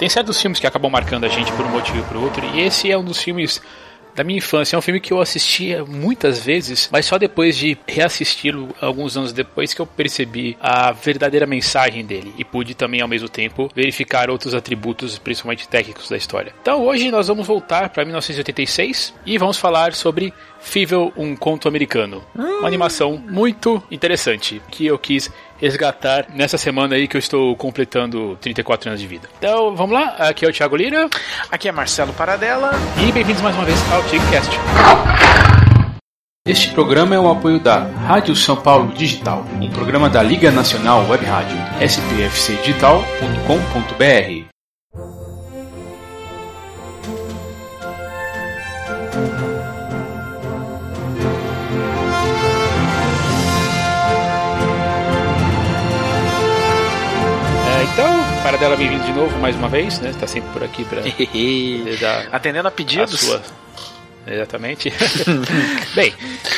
tem 0.00 0.08
certos 0.08 0.40
filmes 0.40 0.58
que 0.58 0.66
acabam 0.66 0.90
marcando 0.90 1.24
a 1.24 1.28
gente 1.28 1.52
por 1.52 1.66
um 1.66 1.68
motivo 1.68 1.98
ou 1.98 2.04
por 2.04 2.16
outro, 2.16 2.42
e 2.54 2.62
esse 2.62 2.90
é 2.90 2.96
um 2.96 3.04
dos 3.04 3.22
filmes 3.22 3.60
da 4.16 4.24
minha 4.24 4.38
infância. 4.38 4.74
É 4.74 4.78
um 4.78 4.82
filme 4.82 4.98
que 4.98 5.12
eu 5.12 5.20
assistia 5.20 5.84
muitas 5.84 6.42
vezes, 6.42 6.88
mas 6.90 7.04
só 7.04 7.18
depois 7.18 7.54
de 7.54 7.76
reassisti-lo 7.86 8.74
alguns 8.80 9.14
anos 9.18 9.30
depois 9.30 9.74
que 9.74 9.80
eu 9.80 9.86
percebi 9.86 10.56
a 10.58 10.90
verdadeira 10.90 11.46
mensagem 11.46 12.02
dele 12.02 12.34
e 12.38 12.44
pude 12.44 12.74
também 12.74 13.02
ao 13.02 13.08
mesmo 13.08 13.28
tempo 13.28 13.70
verificar 13.74 14.30
outros 14.30 14.54
atributos, 14.54 15.18
principalmente 15.18 15.68
técnicos 15.68 16.08
da 16.08 16.16
história. 16.16 16.54
Então 16.62 16.82
hoje 16.82 17.10
nós 17.10 17.28
vamos 17.28 17.46
voltar 17.46 17.90
para 17.90 18.02
1986 18.02 19.14
e 19.26 19.36
vamos 19.36 19.58
falar 19.58 19.92
sobre 19.92 20.32
Fível, 20.60 21.12
um 21.16 21.34
conto 21.34 21.68
americano. 21.68 22.22
Uma 22.34 22.68
animação 22.68 23.16
muito 23.16 23.82
interessante 23.90 24.60
que 24.70 24.86
eu 24.86 24.98
quis 24.98 25.30
resgatar 25.60 26.26
nessa 26.34 26.56
semana 26.56 26.96
aí 26.96 27.06
que 27.06 27.16
eu 27.16 27.18
estou 27.18 27.54
completando 27.56 28.38
34 28.40 28.90
anos 28.90 29.00
de 29.00 29.06
vida. 29.06 29.28
Então, 29.38 29.76
vamos 29.76 29.92
lá. 29.92 30.16
Aqui 30.18 30.44
é 30.44 30.48
o 30.48 30.52
Thiago 30.52 30.76
Lira. 30.76 31.08
Aqui 31.50 31.68
é 31.68 31.72
Marcelo 31.72 32.12
Paradela. 32.12 32.72
E 32.98 33.12
bem-vindos 33.12 33.42
mais 33.42 33.54
uma 33.54 33.64
vez 33.64 33.78
ao 33.92 34.02
TigCast. 34.04 34.50
Este 36.46 36.70
programa 36.70 37.14
é 37.14 37.18
o 37.18 37.30
apoio 37.30 37.60
da 37.60 37.84
Rádio 37.84 38.34
São 38.34 38.56
Paulo 38.56 38.92
Digital, 38.94 39.44
um 39.60 39.68
programa 39.70 40.08
da 40.08 40.22
Liga 40.22 40.50
Nacional 40.50 41.06
Web 41.06 41.26
Rádio, 41.26 41.58
spfcdigital.com.br. 41.80 44.49
Então, 57.92 58.42
para 58.42 58.56
dela 58.56 58.76
bem-vindo 58.76 59.04
de 59.04 59.12
novo 59.12 59.36
mais 59.38 59.56
uma 59.56 59.68
vez, 59.68 59.98
né? 60.00 60.10
Está 60.10 60.26
sempre 60.26 60.50
por 60.52 60.62
aqui 60.62 60.84
para 60.84 61.02
atendendo 62.32 62.68
a 62.68 62.70
pedidos. 62.70 63.14
A 63.14 63.16
sua... 63.16 63.42
Exatamente. 64.26 64.92
bem, 65.94 66.12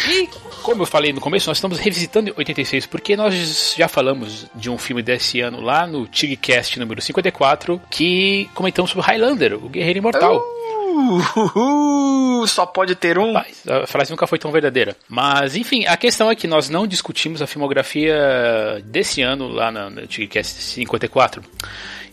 e 0.09 0.29
como 0.63 0.83
eu 0.83 0.87
falei 0.87 1.13
no 1.13 1.21
começo, 1.21 1.49
nós 1.49 1.57
estamos 1.57 1.79
revisitando 1.79 2.33
86 2.37 2.87
porque 2.87 3.17
nós 3.17 3.75
já 3.77 3.89
falamos 3.89 4.47
de 4.55 4.71
um 4.71 4.79
filme 4.79 5.03
desse 5.03 5.41
ano 5.41 5.61
lá 5.61 5.87
no 5.87 6.07
TigCast 6.07 6.79
número 6.79 7.01
54 7.01 7.81
que 7.91 8.49
comentamos 8.55 8.91
sobre 8.91 9.07
Highlander, 9.07 9.55
o 9.55 9.69
Guerreiro 9.69 9.99
Imortal. 9.99 10.37
Uh! 10.37 10.63
Uh, 10.93 12.47
só 12.47 12.67
pode 12.67 12.95
ter 12.95 13.19
um. 13.19 13.33
Mas, 13.33 13.67
a 13.67 13.87
frase 13.87 14.11
nunca 14.11 14.27
foi 14.27 14.39
tão 14.39 14.53
verdadeira. 14.53 14.95
Mas, 15.09 15.57
enfim, 15.57 15.87
a 15.87 15.97
questão 15.97 16.31
é 16.31 16.37
que 16.37 16.47
nós 16.47 16.69
não 16.69 16.87
discutimos 16.87 17.41
a 17.41 17.47
filmografia 17.47 18.83
desse 18.85 19.23
ano 19.23 19.49
lá 19.49 19.73
na, 19.73 19.89
na 19.89 20.03
TGCast 20.03 20.61
54. 20.61 21.43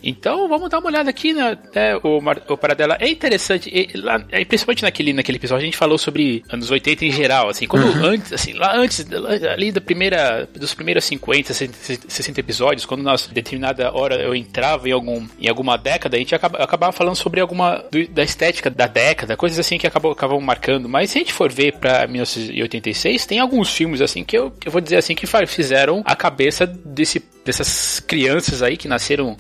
Então 0.04 0.48
vamos 0.48 0.70
dar 0.70 0.80
uma 0.80 0.88
olhada 0.88 1.10
aqui, 1.10 1.34
né? 1.34 1.58
O, 2.04 2.20
o 2.54 2.58
Paradela 2.58 2.98
é 3.00 3.10
interessante, 3.10 3.70
e, 3.70 3.98
lá, 3.98 4.24
é, 4.32 4.44
principalmente 4.46 4.84
naquele, 4.84 5.14
naquele 5.14 5.38
episódio 5.38 5.64
a 5.64 5.66
gente 5.66 5.78
falou 5.78 5.98
sobre 5.98 6.44
anos 6.50 6.72
80 6.72 7.06
em 7.06 7.12
geral, 7.12 7.50
assim, 7.50 7.68
quando 7.68 7.86
uhum. 7.86 8.06
antes, 8.06 8.32
assim, 8.34 8.54
lá 8.54 8.76
antes, 8.76 9.06
ali 9.52 9.72
da 9.72 9.82
primeira, 9.82 10.48
dos 10.56 10.74
primeiros 10.74 11.04
50, 11.06 11.54
60 11.54 12.40
episódios, 12.40 12.86
quando 12.86 13.04
nós, 13.04 13.28
determinada 13.28 13.94
hora 13.94 14.16
eu 14.16 14.36
entrava 14.36 14.88
em, 14.88 14.92
algum, 14.92 15.28
em 15.40 15.50
alguma 15.50 15.78
década, 15.78 16.16
a 16.16 16.20
gente 16.20 16.34
acaba, 16.34 16.58
acabava 16.60 16.92
falando 16.92 17.16
sobre 17.16 17.42
alguma, 17.42 17.84
do, 17.92 18.08
da 18.08 18.24
estética 18.24 18.70
da 18.70 18.88
década, 18.88 19.36
coisas 19.36 19.60
assim 19.60 19.78
que 19.78 19.88
acabam, 19.88 20.12
acabam 20.12 20.40
marcando, 20.40 20.88
mas 20.88 21.10
se 21.10 21.18
a 21.18 21.22
gente 21.22 21.34
for 21.34 21.52
ver 21.52 21.74
pra 21.74 22.08
1986, 22.08 23.26
tem 23.26 23.40
alguns 23.40 23.74
filmes, 23.74 24.02
assim, 24.02 24.24
que 24.24 24.38
eu, 24.38 24.54
eu 24.66 24.72
vou 24.72 24.82
dizer 24.82 24.98
assim, 24.98 25.16
que 25.16 25.28
fizeram 25.48 26.02
a 26.06 26.16
cabeça 26.16 26.66
desse, 26.66 27.24
dessas 27.46 28.00
crianças 28.00 28.62
aí 28.62 28.78
que 28.78 28.88
nasceram 28.88 29.38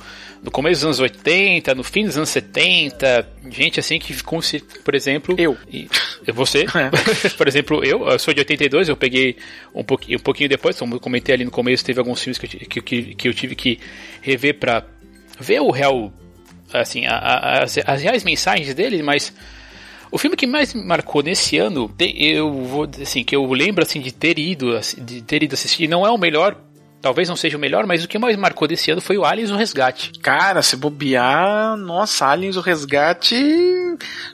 no 0.50 0.52
começo 0.52 0.82
dos 0.82 0.84
anos 0.86 1.00
80, 1.00 1.76
no 1.76 1.84
fim 1.84 2.06
dos 2.06 2.18
anos 2.18 2.30
70, 2.30 3.28
gente 3.52 3.80
assim 3.80 4.00
que 4.00 4.12
ficou, 4.12 4.40
por 4.84 4.96
exemplo, 4.96 5.36
eu, 5.38 5.56
e, 5.72 5.88
você, 6.34 6.62
é. 6.64 6.90
por 7.38 7.48
exemplo, 7.48 7.86
eu, 7.86 8.08
eu 8.10 8.18
sou 8.18 8.34
de 8.34 8.40
82, 8.40 8.90
eu 8.90 8.98
peguei 8.98 9.38
um 9.76 9.84
pouquinho, 9.84 10.18
um 10.18 10.22
pouquinho 10.22 10.50
depois, 10.50 10.78
como 10.78 10.96
eu 10.96 11.00
comentei 11.00 11.36
ali 11.36 11.46
no 11.46 11.52
começo, 11.52 11.86
teve 11.86 12.00
alguns 12.00 12.24
filmes 12.24 12.40
que 12.40 12.80
eu, 12.80 12.84
que, 12.84 13.16
que 13.16 13.28
eu 13.28 13.34
tive 13.34 13.56
que 13.56 13.80
rever 14.22 14.58
para 14.58 14.84
ver 15.40 15.62
o 15.62 15.70
real, 15.70 16.12
assim, 16.74 17.06
a, 17.06 17.16
a, 17.16 17.64
as, 17.64 17.78
as 17.86 18.02
reais 18.02 18.24
mensagens 18.24 18.74
dele, 18.74 19.04
mas 19.04 19.32
o 20.12 20.18
filme 20.18 20.36
que 20.36 20.48
mais 20.48 20.74
me 20.74 20.84
marcou 20.84 21.22
nesse 21.22 21.58
ano, 21.58 21.94
eu 22.00 22.52
vou 22.52 22.90
assim, 23.00 23.24
que 23.24 23.36
eu 23.36 23.46
lembro 23.54 23.84
assim 23.84 24.02
de 24.02 24.12
ter 24.12 24.40
ido, 24.40 24.72
de 24.98 25.22
ter 25.22 25.44
ido 25.44 25.54
assistir, 25.54 25.88
não 25.88 26.08
é 26.08 26.10
o 26.10 26.18
melhor 26.18 26.60
Talvez 27.02 27.30
não 27.30 27.36
seja 27.36 27.58
o 27.58 27.60
melhor, 27.60 27.86
mas 27.86 28.04
o 28.04 28.08
que 28.08 28.20
mais 28.20 28.36
marcou 28.36 28.68
desse 28.68 28.92
ano 28.92 29.00
foi 29.00 29.18
o 29.18 29.24
Aliens 29.24 29.52
o 29.52 29.56
Resgate. 29.56 30.12
Cara, 30.20 30.62
se 30.62 30.76
bobear, 30.76 31.78
nossa, 31.78 32.26
Aliens 32.26 32.58
o 32.58 32.62
Resgate. 32.62 33.36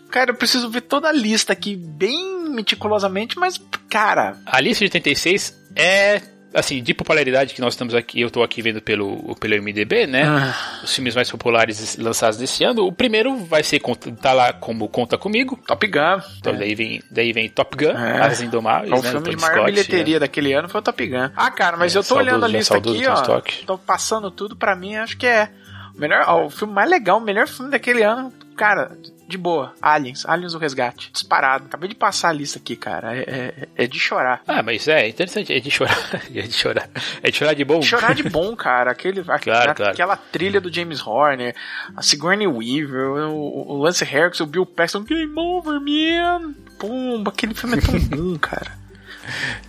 Cara, 0.09 0.31
eu 0.31 0.35
preciso 0.35 0.69
ver 0.69 0.81
toda 0.81 1.09
a 1.09 1.13
lista 1.13 1.53
aqui 1.53 1.75
bem 1.75 2.49
meticulosamente, 2.49 3.37
mas, 3.37 3.61
cara. 3.89 4.37
A 4.45 4.59
lista 4.59 4.79
de 4.79 4.85
86 4.85 5.55
é 5.75 6.21
assim, 6.55 6.81
de 6.81 6.93
popularidade 6.93 7.53
que 7.53 7.61
nós 7.61 7.73
estamos 7.73 7.93
aqui, 7.93 8.21
eu 8.21 8.27
estou 8.27 8.43
aqui 8.43 8.61
vendo 8.61 8.81
pelo, 8.81 9.35
pelo 9.35 9.61
MDB, 9.61 10.07
né? 10.07 10.23
Ah. 10.23 10.81
Os 10.83 10.95
filmes 10.95 11.13
mais 11.13 11.29
populares 11.29 11.97
lançados 11.97 12.37
desse 12.37 12.63
ano. 12.63 12.85
O 12.87 12.91
primeiro 12.91 13.35
vai 13.37 13.61
ser, 13.61 13.81
tá 14.21 14.33
lá 14.33 14.53
como 14.53 14.87
Conta 14.87 15.17
Comigo. 15.17 15.59
Top 15.67 15.85
Gun. 15.85 16.21
Então 16.39 16.53
é. 16.53 16.57
daí, 16.57 16.73
vem, 16.73 17.03
daí 17.11 17.33
vem 17.33 17.49
Top 17.49 17.75
Gun, 17.77 17.91
é. 17.91 18.21
As 18.21 18.41
Indomáveis, 18.41 18.91
o 18.91 19.03
né? 19.03 19.11
filme 19.11 19.29
de 19.29 19.35
maior 19.35 19.53
Scott, 19.53 19.71
bilheteria 19.71 20.15
é. 20.15 20.19
daquele 20.19 20.53
ano 20.53 20.69
foi 20.69 20.79
o 20.79 20.83
Top 20.83 21.05
Gun. 21.05 21.29
Ah, 21.35 21.51
cara, 21.51 21.77
mas 21.77 21.95
é, 21.95 21.99
eu 21.99 22.03
tô 22.03 22.07
saudoso, 22.09 22.29
olhando 22.29 22.45
a 22.45 22.47
lista 22.47 22.77
aqui, 22.77 23.05
ó. 23.05 23.41
Tô 23.65 23.77
passando 23.77 24.31
tudo 24.31 24.55
pra 24.55 24.75
mim, 24.75 24.95
acho 24.95 25.17
que 25.17 25.27
é 25.27 25.49
o 25.95 25.99
melhor, 25.99 26.25
ó, 26.27 26.45
o 26.45 26.49
filme 26.49 26.73
mais 26.73 26.89
legal, 26.89 27.17
o 27.17 27.21
melhor 27.21 27.47
filme 27.47 27.71
daquele 27.71 28.03
ano, 28.03 28.31
cara, 28.55 28.91
de 29.27 29.37
boa. 29.37 29.73
Aliens. 29.81 30.25
Aliens 30.25 30.53
o 30.53 30.57
Resgate. 30.57 31.11
Disparado. 31.11 31.65
Acabei 31.65 31.89
de 31.89 31.95
passar 31.95 32.29
a 32.29 32.33
lista 32.33 32.59
aqui, 32.59 32.75
cara. 32.75 33.15
É, 33.15 33.21
é, 33.21 33.67
é 33.83 33.87
de 33.87 33.99
chorar. 33.99 34.41
Ah, 34.47 34.61
mas 34.61 34.87
é 34.87 35.07
interessante. 35.07 35.51
É 35.53 35.59
de 35.59 35.71
chorar. 35.71 35.97
é 36.33 36.41
de 36.41 36.53
chorar. 36.53 36.89
É 37.23 37.31
de 37.31 37.37
chorar 37.37 37.53
de 37.53 37.65
bom. 37.65 37.81
Chorar 37.81 38.13
de 38.13 38.23
bom, 38.23 38.53
cara. 38.57 38.91
Aquele, 38.91 39.23
claro, 39.23 39.71
a, 39.71 39.75
claro. 39.75 39.91
Aquela 39.91 40.15
trilha 40.15 40.61
do 40.61 40.73
James 40.73 41.05
Horner, 41.05 41.55
a 41.95 42.01
Sigourney 42.01 42.47
Weaver, 42.47 43.29
o, 43.29 43.73
o 43.73 43.77
Lance 43.77 44.05
Harrison, 44.05 44.43
o 44.43 44.47
Bill 44.47 44.65
Paxton. 44.65 45.03
Game 45.03 45.33
over, 45.37 45.79
man. 45.79 46.53
Pumba, 46.77 47.31
aquele 47.31 47.53
filme 47.53 47.77
é 47.77 47.81
tão 47.81 47.99
bom, 48.09 48.37
cara. 48.37 48.85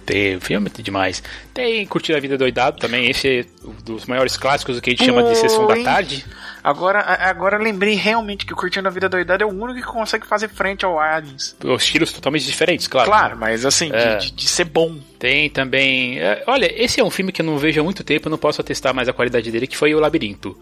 Tem 0.04 0.38
filme 0.38 0.70
demais. 0.70 1.22
Tem 1.52 1.86
Curtir 1.86 2.14
a 2.14 2.20
Vida 2.20 2.36
Doidado 2.36 2.78
também. 2.78 3.10
Esse 3.10 3.40
é 3.40 3.66
um 3.66 3.72
dos 3.82 4.06
maiores 4.06 4.36
clássicos 4.36 4.78
que 4.80 4.90
a 4.90 4.92
gente 4.92 5.04
chama 5.04 5.22
de 5.22 5.34
Sessão 5.34 5.66
da 5.66 5.82
Tarde. 5.82 6.24
Agora, 6.66 6.98
agora 7.20 7.58
lembrei 7.58 7.94
realmente 7.94 8.44
que 8.44 8.52
Curtindo 8.52 8.88
a 8.88 8.90
Vida 8.90 9.08
Doidada 9.08 9.44
é 9.44 9.46
o 9.46 9.50
único 9.50 9.86
que 9.86 9.86
consegue 9.86 10.26
fazer 10.26 10.48
frente 10.48 10.84
ao 10.84 10.98
Aliens. 10.98 11.54
Os 11.62 11.84
estilos 11.84 12.12
totalmente 12.12 12.44
diferentes, 12.44 12.88
claro. 12.88 13.08
Claro, 13.08 13.36
mas 13.38 13.64
assim, 13.64 13.88
é. 13.92 14.16
de, 14.16 14.32
de, 14.32 14.48
ser 14.48 14.64
bom. 14.64 14.98
Tem 15.16 15.48
também. 15.48 16.18
É, 16.18 16.42
olha, 16.44 16.68
esse 16.76 17.00
é 17.00 17.04
um 17.04 17.08
filme 17.08 17.30
que 17.30 17.40
eu 17.40 17.46
não 17.46 17.56
vejo 17.56 17.80
há 17.80 17.84
muito 17.84 18.02
tempo, 18.02 18.26
eu 18.26 18.30
não 18.30 18.36
posso 18.36 18.60
atestar 18.60 18.92
mais 18.92 19.08
a 19.08 19.12
qualidade 19.12 19.48
dele, 19.48 19.68
que 19.68 19.76
foi 19.76 19.94
O 19.94 20.00
Labirinto. 20.00 20.58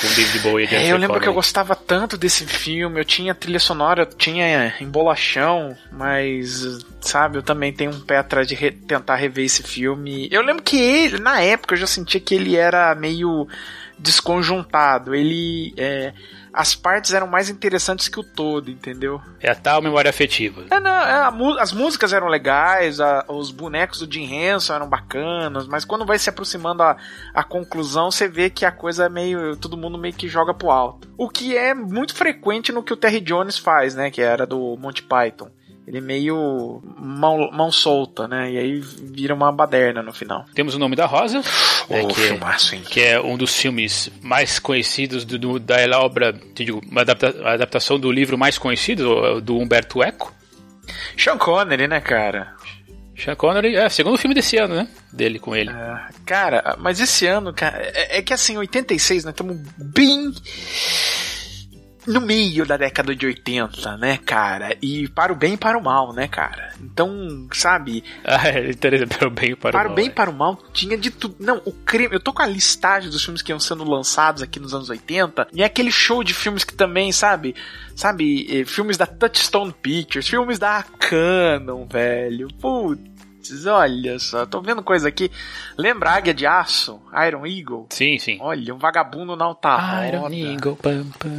Com 0.00 0.08
David 0.08 0.38
Bowie 0.38 0.68
e 0.72 0.74
é, 0.74 0.90
Eu 0.90 0.96
lembro 0.96 1.20
que 1.20 1.28
eu 1.28 1.34
gostava 1.34 1.76
tanto 1.76 2.16
desse 2.16 2.46
filme, 2.46 2.98
eu 2.98 3.04
tinha 3.04 3.34
trilha 3.34 3.60
sonora, 3.60 4.02
eu 4.02 4.06
tinha 4.06 4.74
embolachão, 4.80 5.76
mas, 5.92 6.82
sabe, 7.02 7.36
eu 7.36 7.42
também 7.42 7.74
tenho 7.74 7.90
um 7.90 8.00
pé 8.00 8.16
atrás 8.16 8.48
de 8.48 8.54
re 8.54 8.70
tentar 8.70 9.16
rever 9.16 9.44
esse 9.44 9.62
filme. 9.62 10.28
Eu 10.32 10.40
lembro 10.40 10.62
que 10.62 10.80
ele, 10.80 11.18
na 11.18 11.42
época, 11.42 11.74
eu 11.74 11.78
já 11.78 11.86
sentia 11.86 12.18
que 12.18 12.34
ele 12.34 12.56
era 12.56 12.94
meio 12.94 13.46
desconjuntado. 14.02 15.14
Ele. 15.14 15.72
É, 15.76 16.12
as 16.52 16.74
partes 16.74 17.14
eram 17.14 17.26
mais 17.26 17.48
interessantes 17.48 18.08
que 18.08 18.20
o 18.20 18.22
todo, 18.22 18.70
entendeu? 18.70 19.20
É 19.40 19.50
a 19.50 19.54
tal 19.54 19.80
memória 19.80 20.10
afetiva. 20.10 20.66
É, 20.70 20.78
não, 20.78 20.90
é, 20.90 21.12
a, 21.14 21.32
as 21.60 21.72
músicas 21.72 22.12
eram 22.12 22.28
legais, 22.28 23.00
a, 23.00 23.24
os 23.28 23.50
bonecos 23.50 24.00
do 24.00 24.12
Jim 24.12 24.24
Henson 24.24 24.74
eram 24.74 24.88
bacanas, 24.88 25.66
mas 25.66 25.84
quando 25.84 26.04
vai 26.04 26.18
se 26.18 26.28
aproximando 26.28 26.82
a, 26.82 26.96
a 27.32 27.42
conclusão, 27.42 28.10
você 28.10 28.28
vê 28.28 28.50
que 28.50 28.66
a 28.66 28.72
coisa 28.72 29.06
é 29.06 29.08
meio. 29.08 29.56
todo 29.56 29.78
mundo 29.78 29.96
meio 29.96 30.14
que 30.14 30.28
joga 30.28 30.52
pro 30.52 30.70
alto. 30.70 31.08
O 31.16 31.28
que 31.28 31.56
é 31.56 31.72
muito 31.72 32.14
frequente 32.14 32.70
no 32.70 32.82
que 32.82 32.92
o 32.92 32.96
Terry 32.96 33.20
Jones 33.20 33.56
faz, 33.56 33.94
né? 33.94 34.10
Que 34.10 34.20
era 34.20 34.46
do 34.46 34.76
Monty 34.76 35.02
Python 35.02 35.50
ele 35.86 35.98
é 35.98 36.00
meio 36.00 36.80
mão, 36.96 37.50
mão 37.52 37.72
solta, 37.72 38.28
né? 38.28 38.52
E 38.52 38.58
aí 38.58 38.80
vira 38.80 39.34
uma 39.34 39.50
baderna 39.50 40.02
no 40.02 40.12
final. 40.12 40.44
Temos 40.54 40.74
o 40.74 40.78
nome 40.78 40.94
da 40.94 41.06
Rosa, 41.06 41.42
oh, 41.88 41.94
né, 41.94 42.04
que, 42.06 42.20
é- 42.20 42.28
filmaço, 42.28 42.76
que 42.76 43.00
é 43.00 43.20
um 43.20 43.36
dos 43.36 43.54
filmes 43.54 44.10
mais 44.22 44.58
conhecidos 44.58 45.24
do, 45.24 45.38
do 45.38 45.58
da 45.58 46.00
obra, 46.00 46.32
digo, 46.54 46.80
uma 46.88 47.00
adapta, 47.00 47.34
adaptação 47.44 47.98
do 47.98 48.12
livro 48.12 48.38
mais 48.38 48.58
conhecido, 48.58 49.40
do 49.40 49.58
Humberto 49.58 50.02
Eco. 50.02 50.32
Sean 51.16 51.38
Connery, 51.38 51.88
né, 51.88 52.00
cara? 52.00 52.54
Sean 53.16 53.34
Connery, 53.34 53.76
é, 53.76 53.88
segundo 53.88 54.18
filme 54.18 54.34
desse 54.34 54.56
ano, 54.56 54.74
né? 54.74 54.88
Dele 55.12 55.38
com 55.38 55.54
ele. 55.54 55.70
É, 55.70 56.08
cara, 56.24 56.76
mas 56.78 57.00
esse 57.00 57.26
ano, 57.26 57.52
cara, 57.52 57.82
é, 57.94 58.18
é 58.18 58.22
que 58.22 58.32
assim, 58.32 58.56
86, 58.56 59.24
nós 59.24 59.32
estamos 59.32 59.56
bem 59.76 60.32
no 62.06 62.20
meio 62.20 62.66
da 62.66 62.76
década 62.76 63.14
de 63.14 63.26
80, 63.26 63.96
né, 63.96 64.18
cara? 64.18 64.76
E 64.82 65.08
para 65.08 65.32
o 65.32 65.36
bem 65.36 65.54
e 65.54 65.56
para 65.56 65.78
o 65.78 65.82
mal, 65.82 66.12
né, 66.12 66.28
cara? 66.28 66.72
Então, 66.80 67.46
sabe? 67.52 68.02
Ah, 68.24 68.48
é 68.48 68.70
interessante, 68.70 69.16
para 69.16 69.28
o 69.28 69.30
bem 69.30 69.50
e 69.50 69.56
para, 69.56 69.72
para 69.72 69.86
o 69.86 69.90
mal. 69.90 69.92
o 69.92 69.96
bem 69.96 70.06
e 70.06 70.08
é. 70.08 70.12
para 70.12 70.30
o 70.30 70.34
mal 70.34 70.58
tinha 70.72 70.96
de 70.96 71.10
tudo. 71.10 71.36
Não, 71.38 71.60
o 71.64 71.72
crime. 71.72 72.14
Eu 72.14 72.20
tô 72.20 72.32
com 72.32 72.42
a 72.42 72.46
listagem 72.46 73.10
dos 73.10 73.22
filmes 73.22 73.42
que 73.42 73.52
iam 73.52 73.60
sendo 73.60 73.84
lançados 73.84 74.42
aqui 74.42 74.58
nos 74.58 74.74
anos 74.74 74.88
80. 74.90 75.48
E 75.52 75.62
é 75.62 75.64
aquele 75.66 75.92
show 75.92 76.24
de 76.24 76.34
filmes 76.34 76.64
que 76.64 76.74
também, 76.74 77.12
sabe? 77.12 77.54
Sabe? 77.94 78.46
eh, 78.50 78.64
Filmes 78.64 78.96
da 78.96 79.06
Touchstone 79.06 79.74
Pictures, 79.82 80.26
filmes 80.26 80.58
da 80.58 80.82
Canon, 80.98 81.86
velho. 81.86 82.48
Putz. 83.42 83.66
Olha 83.66 84.18
só, 84.18 84.46
tô 84.46 84.60
vendo 84.60 84.82
coisa 84.82 85.08
aqui. 85.08 85.30
Lembra 85.76 86.10
Águia 86.10 86.32
de 86.32 86.46
Aço? 86.46 87.00
Iron 87.26 87.44
Eagle? 87.44 87.86
Sim, 87.90 88.18
sim. 88.18 88.38
Olha, 88.40 88.74
um 88.74 88.78
vagabundo 88.78 89.34
na 89.34 89.44
alta 89.44 90.06
Iron 90.08 90.20
roda. 90.20 90.34
Eagle, 90.34 90.76
pam, 90.76 91.06
pam. 91.18 91.38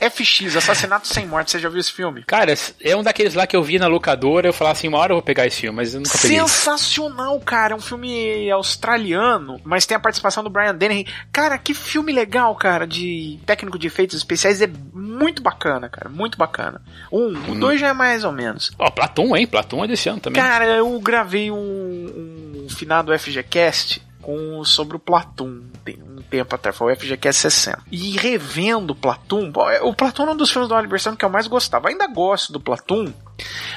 FX, 0.10 0.56
Assassinato 0.56 1.06
Sem 1.06 1.26
Morte, 1.26 1.50
você 1.50 1.58
já 1.58 1.68
viu 1.68 1.78
esse 1.78 1.92
filme? 1.92 2.24
Cara, 2.24 2.54
é 2.80 2.96
um 2.96 3.02
daqueles 3.02 3.34
lá 3.34 3.46
que 3.46 3.54
eu 3.54 3.62
vi 3.62 3.78
na 3.78 3.86
locadora, 3.86 4.48
eu 4.48 4.52
falava 4.52 4.72
assim, 4.72 4.88
uma 4.88 4.98
hora 4.98 5.12
eu 5.12 5.16
vou 5.16 5.22
pegar 5.22 5.46
esse 5.46 5.60
filme, 5.60 5.76
mas 5.76 5.94
eu 5.94 6.00
nunca 6.00 6.16
peguei. 6.18 6.38
Sensacional, 6.38 7.38
cara. 7.40 7.74
É 7.74 7.76
um 7.76 7.80
filme 7.80 8.50
australiano, 8.50 9.60
mas 9.64 9.86
tem 9.86 9.96
a 9.96 10.00
participação 10.00 10.42
do 10.42 10.50
Brian 10.50 10.74
Dennehy. 10.74 11.06
Cara, 11.30 11.58
que 11.58 11.74
filme 11.74 12.12
legal, 12.12 12.54
cara, 12.54 12.86
de 12.86 13.38
técnico 13.44 13.78
de 13.78 13.86
efeitos 13.86 14.16
especiais. 14.16 14.62
É 14.62 14.70
muito 14.92 15.42
bacana, 15.42 15.88
cara. 15.88 16.08
Muito 16.08 16.38
bacana. 16.38 16.80
Um, 17.12 17.52
o 17.52 17.54
dois 17.54 17.80
já 17.80 17.88
é 17.88 17.92
mais 17.92 18.24
ou 18.24 18.32
menos. 18.32 18.72
Ó, 18.78 18.90
Platum, 18.90 19.36
hein? 19.36 19.46
Platum 19.46 19.84
é 19.84 19.88
desse 19.88 20.08
ano 20.08 20.20
também. 20.20 20.40
Cara, 20.42 20.64
eu 20.66 20.98
gravei 21.00 21.33
um, 21.50 22.64
um 22.64 22.68
finado 22.68 23.16
FGCast 23.18 24.02
com, 24.24 24.64
sobre 24.64 24.96
o 24.96 24.98
Platum 24.98 25.62
tem 25.84 25.98
um 26.02 26.22
tempo 26.22 26.54
atrás, 26.54 26.74
foi 26.74 26.92
o 26.92 26.96
FGCast 26.96 27.42
60. 27.42 27.82
E 27.92 28.16
revendo 28.16 28.94
Platum, 28.94 29.52
é- 29.70 29.82
o 29.82 29.92
Platum 29.92 30.28
é 30.28 30.30
um 30.30 30.36
dos 30.36 30.50
filmes 30.50 30.68
do 30.68 30.74
Oliver 30.74 30.98
Stone 30.98 31.16
que 31.16 31.24
eu 31.24 31.28
mais 31.28 31.46
gostava. 31.46 31.90
Ainda 31.90 32.06
gosto 32.06 32.50
do 32.50 32.58
Platum, 32.58 33.12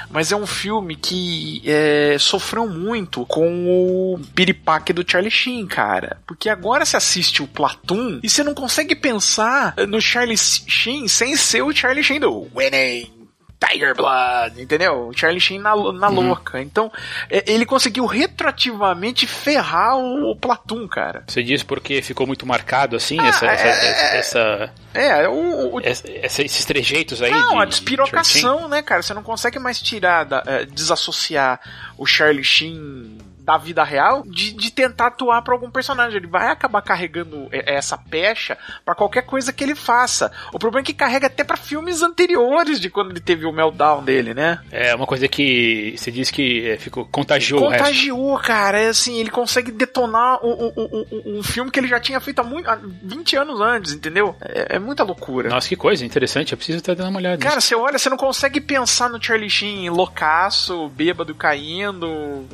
mas 0.09 0.31
é 0.31 0.35
um 0.37 0.47
filme 0.47 0.95
que 0.95 1.61
é, 1.65 2.15
sofreu 2.17 2.67
muito 2.67 3.25
com 3.25 3.65
o 3.67 4.19
piripaque 4.33 4.93
do 4.93 5.03
Charlie 5.05 5.29
Sheen, 5.29 5.67
cara. 5.67 6.21
Porque 6.25 6.47
agora 6.49 6.85
você 6.85 6.95
assiste 6.95 7.43
o 7.43 7.47
Platum 7.47 8.21
e 8.23 8.29
você 8.29 8.41
não 8.41 8.53
consegue 8.53 8.95
pensar 8.95 9.75
no 9.87 9.99
Charlie 9.99 10.37
Sheen 10.37 11.09
sem 11.09 11.35
ser 11.35 11.61
o 11.61 11.73
Charlie 11.75 12.03
Sheen 12.03 12.21
do 12.21 12.47
Winning. 12.55 13.16
Tiger 13.59 13.95
Blood, 13.95 14.61
entendeu? 14.61 15.07
O 15.07 15.13
Charlie 15.17 15.39
Sheen 15.39 15.59
na, 15.59 15.75
na 15.93 16.07
louca. 16.09 16.61
Então, 16.61 16.91
é, 17.29 17.43
ele 17.51 17.65
conseguiu 17.65 18.05
retroativamente 18.05 19.25
ferrar 19.25 19.97
o, 19.97 20.31
o 20.31 20.35
Platum, 20.35 20.87
cara. 20.87 21.23
Você 21.27 21.41
diz 21.43 21.63
porque 21.63 22.01
ficou 22.01 22.27
muito 22.27 22.45
marcado 22.45 22.95
assim, 22.95 23.17
Ah, 23.19 23.27
essa, 23.27 23.45
essa, 23.47 23.67
é- 23.67 24.17
essa- 24.19 24.73
É, 24.93 25.27
o, 25.27 25.75
o, 25.75 25.79
essa- 25.81 26.07
esses 26.43 26.65
trejeitos 26.65 27.21
aí. 27.21 27.31
Não, 27.31 27.55
de, 27.55 27.61
a 27.61 27.65
de 27.65 27.71
despirocação, 27.71 28.67
né, 28.67 28.81
cara? 28.81 29.01
Você 29.01 29.13
não 29.13 29.23
consegue 29.23 29.59
mais 29.59 29.81
tirar, 29.81 30.23
da- 30.23 30.43
eh, 30.45 30.65
desassociar 30.65 31.59
o 31.97 32.05
Charlie 32.05 32.43
Sheen 32.43 33.17
da 33.47 33.57
vida 33.57 33.81
real 33.81 34.23
de, 34.25 34.51
de 34.51 34.69
tentar 34.69 35.07
atuar 35.07 35.41
pra 35.41 35.53
algum 35.53 35.71
personagem. 35.71 36.17
Ele 36.17 36.27
vai 36.27 36.49
acabar 36.49 36.81
carregando 36.81 37.47
eh, 37.49 37.63
essa 37.77 37.97
pecha 37.97 38.57
pra 38.83 38.93
qualquer 38.93 39.21
coisa 39.21 39.53
que 39.53 39.63
ele 39.63 39.73
faça. 39.73 40.29
O 40.51 40.59
problema 40.59 40.81
é 40.81 40.85
que 40.85 40.93
carrega 40.93 41.27
até 41.27 41.45
pra 41.45 41.55
filmes 41.55 42.01
anteriores 42.01 42.77
de 42.77 42.89
quando 42.89 43.11
ele 43.11 43.21
teve 43.21 43.45
o 43.45 43.53
meltdown 43.53 44.03
dele, 44.03 44.33
né? 44.33 44.59
É 44.69 44.93
uma 44.93 45.07
coisa 45.07 45.29
que 45.29 45.95
você 45.97 46.11
diz 46.11 46.29
que 46.29 46.67
é, 46.71 46.77
ficou 46.77 47.05
contagiou. 47.05 47.61
Contagiou, 47.61 48.37
cara. 48.39 48.81
É 48.81 48.89
assim, 48.89 49.17
ele 49.17 49.29
consegue 49.29 49.71
detonar 49.71 50.43
o- 50.45 50.67
o- 50.67 50.73
o- 50.75 51.39
um 51.39 51.41
filme 51.41 51.71
que 51.71 51.79
ele 51.79 51.87
já 51.87 52.01
tinha 52.01 52.19
feito 52.19 52.39
há, 52.39 52.43
muito, 52.43 52.69
há 52.69 52.77
20 53.01 53.37
anos 53.37 53.61
antes, 53.61 53.93
entendeu? 53.93 54.35
É, 54.41 54.75
é 54.75 54.79
muita 54.79 55.03
loucura. 55.03 55.47
Nossa, 55.47 55.69
que 55.69 55.77
coisa 55.77 56.05
interessante. 56.05 56.51
Eu 56.51 56.57
preciso 56.57 56.79
estar 56.79 56.95
dando 56.95 57.11
uma 57.11 57.19
olhada. 57.19 57.37
Cara, 57.37 57.55
nisso. 57.55 57.69
você 57.69 57.75
olha, 57.75 57.97
você 57.97 58.09
não 58.09 58.17
consegue 58.17 58.59
pensar 58.59 59.09
no 59.09 59.23
Charlie 59.23 59.49
Sheen 59.49 59.89
loucaço, 59.89 60.89
bêbado 60.89 61.33
caindo, 61.33 62.45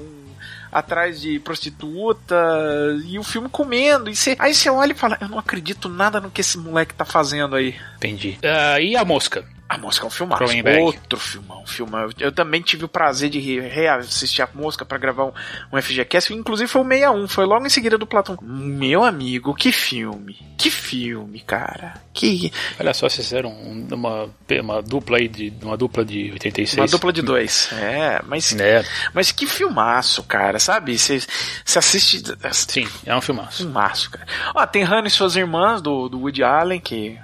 atrás 0.73 1.21
de 1.21 1.39
prostituta, 1.39 2.35
e 3.05 3.19
o 3.19 3.23
filme 3.23 3.47
comendo. 3.49 4.09
E 4.09 4.15
você, 4.15 4.35
aí 4.39 4.53
você 4.53 4.69
olha 4.69 4.91
e 4.91 4.95
fala: 4.95 5.17
Eu 5.21 5.29
não 5.29 5.39
acredito 5.39 5.87
nada 5.87 6.19
no 6.19 6.31
que 6.31 6.41
esse 6.41 6.57
moleque 6.57 6.93
tá 6.93 7.05
fazendo 7.05 7.55
aí. 7.55 7.75
Entendi. 7.97 8.37
Ah, 8.43 8.79
e 8.81 8.95
a 8.95 9.05
mosca? 9.05 9.45
A 9.73 9.77
Mosca 9.77 10.05
é 10.05 10.07
um 10.07 10.11
filmaço. 10.11 10.43
Cronenberg. 10.43 10.81
Outro 10.81 11.19
filmão, 11.19 11.65
filmão. 11.65 12.09
Eu, 12.19 12.31
também 12.31 12.61
tive 12.61 12.85
o 12.85 12.87
prazer 12.87 13.29
de 13.29 13.39
re- 13.39 13.59
reassistir 13.67 14.43
a 14.43 14.49
Mosca 14.53 14.85
pra 14.85 14.97
gravar 14.97 15.25
um, 15.25 15.31
um 15.71 15.81
FGCast. 15.81 16.33
Inclusive 16.33 16.67
foi 16.69 16.81
o 16.81 16.87
61, 16.87 17.27
foi 17.27 17.45
logo 17.45 17.65
em 17.65 17.69
seguida 17.69 17.97
do 17.97 18.05
Platão. 18.07 18.37
Meu 18.41 19.03
amigo, 19.03 19.53
que 19.55 19.71
filme. 19.71 20.37
Que 20.57 20.69
filme, 20.69 21.39
cara. 21.41 21.95
Que. 22.13 22.51
Olha 22.79 22.93
só, 22.93 23.09
vocês 23.09 23.25
fizeram 23.27 23.49
um- 23.49 23.87
uma, 23.91 24.29
uma 24.61 24.81
dupla 24.81 25.17
aí 25.17 25.27
de 25.27 25.51
uma 25.61 25.75
dupla 25.75 26.05
de 26.05 26.31
86. 26.31 26.77
Uma 26.77 26.87
dupla 26.87 27.11
de 27.11 27.21
dois. 27.21 27.69
É, 27.73 28.21
mas. 28.27 28.53
É, 28.59 28.83
Mas 29.13 29.31
que 29.31 29.45
filmaço, 29.47 30.23
cara, 30.23 30.59
sabe? 30.59 30.97
Você 30.97 31.19
assiste. 31.75 32.21
sim, 32.51 32.87
é 33.05 33.15
um 33.15 33.21
filmaço. 33.21 33.63
Filmaço, 33.63 34.09
cara. 34.11 34.25
Ó, 34.55 34.65
tem 34.65 34.83
Hannah 34.83 35.07
e 35.07 35.11
suas 35.11 35.35
irmãs 35.35 35.81
do, 35.81 36.07
do 36.07 36.19
Woody 36.19 36.43
Allen, 36.43 36.79
que 36.79 37.17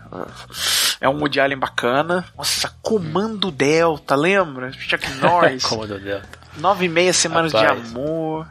é 1.02 1.08
um 1.08 1.20
Woody 1.20 1.40
Allen 1.40 1.58
bacana. 1.58 2.26
Nossa, 2.38 2.70
Comando 2.82 3.52
Delta, 3.52 4.16
lembra? 4.16 4.72
Chuck 4.74 5.08
Norris. 5.22 5.64
Commodore 5.64 6.02
Delta. 6.02 6.28
Nove 6.58 6.86
e 6.86 6.90
meia 6.90 7.14
semanas 7.14 7.54
Rapaz. 7.54 7.82
de 7.82 7.90
amor. 7.90 8.48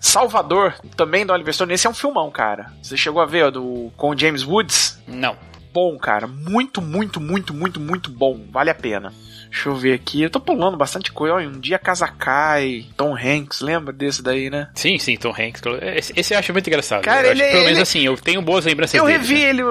Salvador, 0.00 0.74
também 0.96 1.24
do 1.24 1.32
Oliver 1.32 1.54
Stone. 1.54 1.72
Esse 1.72 1.86
é 1.86 1.90
um 1.90 1.94
filmão, 1.94 2.30
cara. 2.30 2.70
Você 2.82 2.96
chegou 2.96 3.22
a 3.22 3.26
ver, 3.26 3.44
ó, 3.46 3.50
do, 3.50 3.90
com 3.96 4.10
o 4.10 4.18
James 4.18 4.44
Woods? 4.44 5.00
Não. 5.08 5.36
Bom, 5.72 5.96
cara. 5.96 6.26
Muito, 6.26 6.82
muito, 6.82 7.20
muito, 7.20 7.54
muito, 7.54 7.80
muito 7.80 8.10
bom. 8.10 8.46
Vale 8.50 8.68
a 8.70 8.74
pena. 8.74 9.12
Deixa 9.54 9.68
eu 9.68 9.76
ver 9.76 9.92
aqui. 9.92 10.20
Eu 10.20 10.28
tô 10.30 10.40
pulando 10.40 10.76
bastante 10.76 11.12
coisa. 11.12 11.36
Olha, 11.36 11.46
um 11.48 11.60
dia 11.60 11.78
casa 11.78 12.08
cai. 12.08 12.86
Tom 12.96 13.14
Hanks, 13.16 13.60
lembra 13.60 13.92
desse 13.92 14.20
daí, 14.20 14.50
né? 14.50 14.68
Sim, 14.74 14.98
sim, 14.98 15.16
Tom 15.16 15.30
Hanks. 15.30 15.62
Esse, 15.94 16.12
esse 16.16 16.34
eu 16.34 16.38
acho 16.40 16.52
muito 16.52 16.66
engraçado. 16.66 17.02
Cara, 17.04 17.28
eu 17.28 17.30
ele- 17.30 17.40
acho, 17.42 17.50
pelo 17.52 17.62
ele- 17.62 17.66
menos 17.74 17.88
assim, 17.88 18.00
eu 18.02 18.16
tenho 18.16 18.42
boas 18.42 18.64
lembranças 18.64 18.96
Eu 18.98 19.04
dele. 19.06 19.18
revi 19.18 19.34
né? 19.36 19.50
ele 19.50 19.62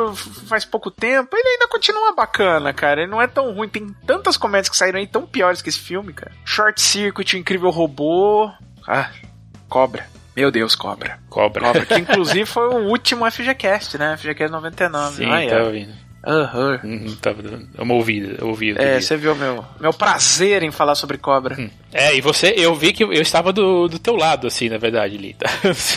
faz 0.47 0.63
pouco 0.63 0.89
tempo. 0.89 1.35
Ele 1.35 1.49
ainda 1.49 1.67
continua 1.67 2.15
bacana, 2.15 2.71
cara. 2.71 3.01
Ele 3.01 3.11
não 3.11 3.21
é 3.21 3.27
tão 3.27 3.53
ruim. 3.53 3.67
Tem 3.67 3.85
tantas 4.07 4.37
comédias 4.37 4.69
que 4.69 4.77
saíram 4.77 4.99
aí 4.99 5.05
tão 5.05 5.23
piores 5.27 5.61
que 5.61 5.67
esse 5.67 5.79
filme, 5.79 6.13
cara. 6.13 6.31
Short 6.45 6.79
Circuit, 6.81 7.35
o 7.35 7.39
Incrível 7.39 7.69
Robô. 7.69 8.49
Ah, 8.87 9.09
Cobra. 9.67 10.05
Meu 10.35 10.49
Deus, 10.49 10.75
Cobra. 10.75 11.19
Cobra. 11.29 11.61
Cobra, 11.65 11.85
que 11.85 11.95
inclusive 11.99 12.45
foi 12.45 12.67
o 12.69 12.87
último 12.87 13.29
FGCast, 13.29 13.97
né? 13.97 14.15
FGCast 14.17 14.51
99. 14.51 15.15
Sim, 15.17 15.29
Ah, 15.29 15.43
é. 15.43 15.47
tava 15.49 15.65
ouvindo. 15.65 16.02
Aham. 16.25 16.79
Uhum, 16.83 17.15
tava 17.21 17.41
dando 17.41 17.67
uma 17.77 17.93
ouvida, 17.93 18.37
eu 18.39 18.47
ouvi. 18.47 18.71
outro 18.71 18.83
É, 18.83 19.01
você 19.01 19.17
viu 19.17 19.35
meu, 19.35 19.65
meu 19.79 19.93
prazer 19.93 20.63
em 20.63 20.71
falar 20.71 20.95
sobre 20.95 21.17
Cobra. 21.17 21.59
Hum. 21.59 21.69
É, 21.91 22.15
e 22.15 22.21
você, 22.21 22.53
eu 22.55 22.73
vi 22.73 22.93
que 22.93 23.03
eu 23.03 23.11
estava 23.11 23.51
do, 23.51 23.89
do 23.89 23.99
teu 23.99 24.15
lado, 24.15 24.47
assim, 24.47 24.69
na 24.69 24.77
verdade, 24.77 25.17
Lita. 25.17 25.45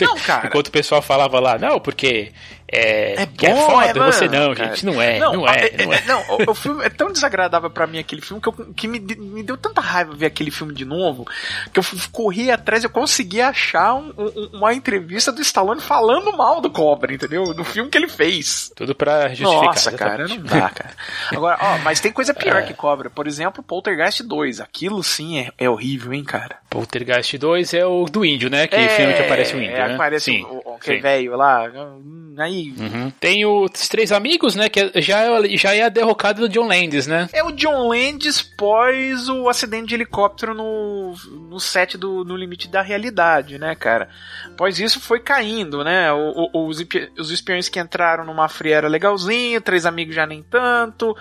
Não, 0.01 0.15
cara. 0.19 0.47
Enquanto 0.47 0.67
o 0.67 0.71
pessoal 0.71 1.01
falava 1.01 1.39
lá, 1.39 1.57
não, 1.57 1.79
porque 1.79 2.33
é, 2.71 3.13
É 3.15 3.21
é 3.21 3.25
bom, 3.25 3.55
foda, 3.69 3.85
é, 3.87 3.93
mano, 3.93 4.11
você 4.13 4.27
não, 4.27 4.53
cara. 4.55 4.69
gente, 4.69 4.85
não 4.85 5.01
é, 5.01 5.19
não, 5.19 5.47
é, 5.47 5.71
não 5.85 5.93
é. 5.93 6.01
não, 6.05 6.21
o, 6.47 6.51
o 6.51 6.55
filme 6.55 6.83
é 6.83 6.89
tão 6.89 7.11
desagradável 7.11 7.69
pra 7.69 7.87
mim 7.87 7.97
aquele 7.99 8.21
filme 8.21 8.41
que, 8.41 8.49
eu, 8.49 8.53
que 8.75 8.87
me, 8.87 8.99
me 8.99 9.43
deu 9.43 9.55
tanta 9.57 9.79
raiva 9.81 10.13
ver 10.13 10.25
aquele 10.25 10.51
filme 10.51 10.73
de 10.73 10.83
novo 10.85 11.25
que 11.73 11.79
eu 11.79 11.83
corri 12.11 12.51
atrás 12.51 12.83
eu 12.83 12.89
consegui 12.89 13.41
achar 13.41 13.95
um- 13.95 14.13
um- 14.17 14.49
uma 14.57 14.73
entrevista 14.73 15.31
do 15.31 15.41
Stallone 15.41 15.79
falando 15.81 16.35
mal 16.35 16.59
do 16.61 16.69
Cobra, 16.69 17.13
entendeu? 17.13 17.53
Do 17.53 17.63
filme 17.63 17.89
que 17.89 17.97
ele 17.97 18.07
fez. 18.07 18.71
Tudo 18.75 18.93
pra 18.93 19.29
justificar. 19.29 19.63
Nossa, 19.65 19.91
cara, 19.93 20.27
não 20.27 20.37
dá, 20.37 20.69
cara. 20.69 20.91
Agora, 21.31 21.57
ó, 21.61 21.77
mas 21.79 21.99
tem 21.99 22.11
coisa 22.11 22.33
pior 22.33 22.57
É. 22.61 22.61
que 22.63 22.73
Cobra. 22.73 23.09
Por 23.09 23.27
exemplo, 23.27 23.63
Poltergeist 23.63 24.21
2. 24.23 24.59
Aquilo 24.59 25.03
sim 25.03 25.39
é, 25.39 25.51
é 25.57 25.69
horrível, 25.69 26.13
hein, 26.13 26.23
cara. 26.23 26.57
Poltergeist 26.69 27.37
2 27.37 27.73
é 27.73 27.85
o 27.85 28.05
do 28.05 28.25
índio, 28.25 28.49
né? 28.49 28.67
Que 28.67 28.87
filme 28.89 29.13
que 29.13 29.21
aparece 29.21 29.55
o 29.55 29.61
índio, 29.61 29.75
é, 29.75 29.87
né? 29.87 29.93
Aparece 29.95 30.25
Sim, 30.25 30.43
o, 30.43 30.56
aquele 30.77 30.97
sim. 30.97 31.01
velho 31.03 31.35
lá. 31.35 31.63
hum, 31.69 32.35
Aí. 32.39 32.71
Uhum. 32.77 33.11
Tem 33.19 33.45
os 33.47 33.87
Três 33.89 34.11
Amigos, 34.11 34.53
né? 34.55 34.69
Que 34.69 34.79
é- 34.93 35.01
já, 35.01 35.21
é- 35.23 35.57
já 35.57 35.73
é 35.73 35.81
a 35.81 35.89
derrocada 35.89 36.39
do 36.41 36.47
John 36.49 36.67
Landis, 36.67 37.07
né? 37.07 37.27
É 37.33 37.43
o 37.43 37.51
John 37.51 37.87
Landis 37.87 38.43
pós 38.43 39.27
o 39.27 39.49
acidente 39.49 39.87
de 39.87 39.95
helicóptero 39.95 40.53
no, 40.53 41.15
no 41.49 41.59
set 41.59 41.97
do 41.97 42.23
No 42.23 42.37
Limite 42.37 42.67
da 42.67 42.83
Realidade, 42.83 43.57
né, 43.57 43.73
cara? 43.73 44.09
Após 44.45 44.79
isso 44.79 44.99
foi 44.99 45.19
caindo, 45.19 45.83
né? 45.83 46.13
O- 46.13 46.49
o- 46.53 46.67
os, 46.67 46.77
os 47.17 47.31
espiões 47.31 47.69
que 47.69 47.79
entraram 47.79 48.23
numa 48.23 48.47
fria 48.47 48.75
era 48.75 48.87
legalzinho, 48.87 49.59
Três 49.59 49.83
Amigos 49.87 50.13
já 50.13 50.27
nem 50.27 50.43
tanto. 50.43 51.17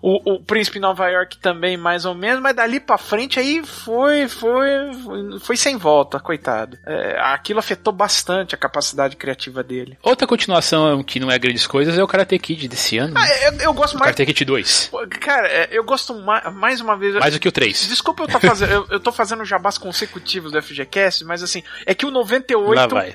O, 0.00 0.34
o 0.34 0.40
Príncipe 0.40 0.78
Nova 0.78 1.08
York 1.08 1.38
também 1.38 1.76
mais 1.76 2.04
ou 2.04 2.14
menos, 2.14 2.40
mas 2.40 2.54
dali 2.54 2.80
pra 2.80 2.98
frente 2.98 3.38
aí 3.38 3.62
foi 3.64 4.28
foi 4.28 4.68
foi, 5.04 5.40
foi 5.40 5.56
sem 5.56 5.76
volta, 5.76 6.20
coitado. 6.20 6.78
É, 6.86 7.18
aquilo 7.20 7.58
afetou 7.58 7.92
bastante 7.92 8.54
a 8.54 8.58
capacidade 8.58 9.16
criativa 9.16 9.62
dele. 9.62 9.98
Outra 10.02 10.26
continuação 10.26 11.02
que 11.02 11.18
não 11.20 11.30
é 11.30 11.38
grandes 11.38 11.66
coisas 11.66 11.98
é 11.98 12.02
o 12.02 12.06
Karate 12.06 12.38
Kid 12.38 12.68
desse 12.68 12.98
ano. 12.98 13.14
né? 13.14 13.20
Ah, 13.20 13.46
eu, 13.46 13.60
eu 13.60 13.74
gosto 13.74 13.94
mais. 13.98 14.14
Karate 14.14 14.26
Kid 14.26 14.44
2. 14.44 14.90
Cara, 15.20 15.48
é, 15.48 15.68
eu 15.70 15.84
gosto 15.84 16.14
mais, 16.14 16.52
mais 16.54 16.80
uma 16.80 16.96
vez. 16.96 17.14
Mais 17.14 17.34
do 17.34 17.40
que 17.40 17.48
o 17.48 17.52
3. 17.52 17.86
Desculpa 17.88 18.22
eu, 18.22 18.28
tá 18.28 18.40
fazendo, 18.40 18.72
eu, 18.72 18.86
eu 18.90 19.00
tô 19.00 19.12
fazendo 19.12 19.44
jabás 19.44 19.78
consecutivos 19.78 20.52
do 20.52 20.62
FGCast, 20.62 21.24
mas 21.24 21.42
assim, 21.42 21.62
é 21.84 21.94
que 21.94 22.06
o 22.06 22.10
98. 22.10 22.76
Lá 22.76 22.86
vai. 22.86 23.14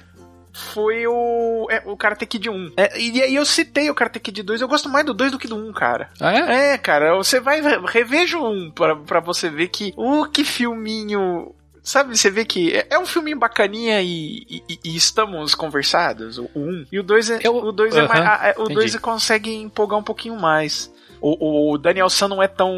Foi 0.54 1.08
o, 1.08 1.68
é, 1.70 1.82
o 1.86 1.98
Karate 1.98 2.26
Kid 2.28 2.50
1. 2.50 2.74
É, 2.78 3.00
e 3.00 3.22
aí 3.22 3.36
eu 3.36 3.46
citei 3.46 3.90
o 3.90 3.96
Karate 3.96 4.20
Kid 4.20 4.44
2, 4.44 4.62
eu 4.62 4.68
gosto 4.68 4.88
mais 4.88 5.06
do 5.06 5.14
2 5.14 5.32
do 5.32 5.40
que 5.40 5.48
do 5.48 5.56
1, 5.56 5.74
cara. 5.74 6.10
Ah, 6.22 6.32
é? 6.32 6.74
É, 6.74 6.78
cara, 6.78 7.16
você 7.16 7.40
vai, 7.40 7.62
reveja 7.88 8.38
o 8.38 8.48
1 8.48 8.72
pra, 8.72 8.96
pra 8.96 9.20
você 9.20 9.50
ver 9.50 9.70
que, 9.70 9.94
o 9.98 10.22
uh, 10.22 10.30
que 10.30 10.44
filminho 10.44 11.54
sabe, 11.84 12.18
você 12.18 12.32
vê 12.32 12.46
que 12.46 12.74
é, 12.74 12.88
é 12.92 13.00
um 13.00 13.06
filminho 13.06 13.38
bacaninha 13.38 14.02
e, 14.02 14.46
e, 14.50 14.80
e, 14.86 14.96
estamos 14.96 15.54
conversados, 15.54 16.38
o 16.38 16.50
1. 16.56 16.86
E 16.92 17.00
o 17.00 17.04
2 17.04 17.30
é, 17.32 17.40
Eu, 17.44 17.58
o 17.58 17.72
2 17.72 17.94
uh 17.94 17.98
-huh, 17.98 18.04
é 18.04 18.08
mais, 18.08 18.22
a, 18.22 18.62
o 18.62 18.70
2 18.70 18.96
consegue 18.98 19.54
empolgar 19.54 20.00
um 20.00 20.04
pouquinho 20.04 20.40
mais. 20.40 20.92
O, 21.20 21.74
o 21.74 21.78
Daniel 21.78 22.10
San 22.10 22.28
não 22.28 22.44
é 22.44 22.48
tão 22.48 22.74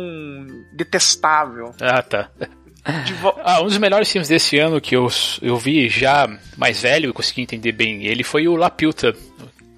detestável. 0.72 1.74
Ah, 1.82 2.02
tá. 2.02 2.30
Ah, 3.44 3.62
um 3.62 3.66
dos 3.66 3.78
melhores 3.78 4.12
filmes 4.12 4.28
desse 4.28 4.60
ano 4.60 4.80
que 4.80 4.96
eu, 4.96 5.08
eu 5.42 5.58
vi 5.58 5.90
já 5.90 6.30
mais 6.56 6.82
velho 6.82 7.10
e 7.10 7.14
consegui 7.14 7.42
entender 7.42 7.72
bem 7.72 8.06
ele 8.06 8.24
foi 8.24 8.48
o 8.48 8.56
La 8.56 8.70
Piuta, 8.70 9.16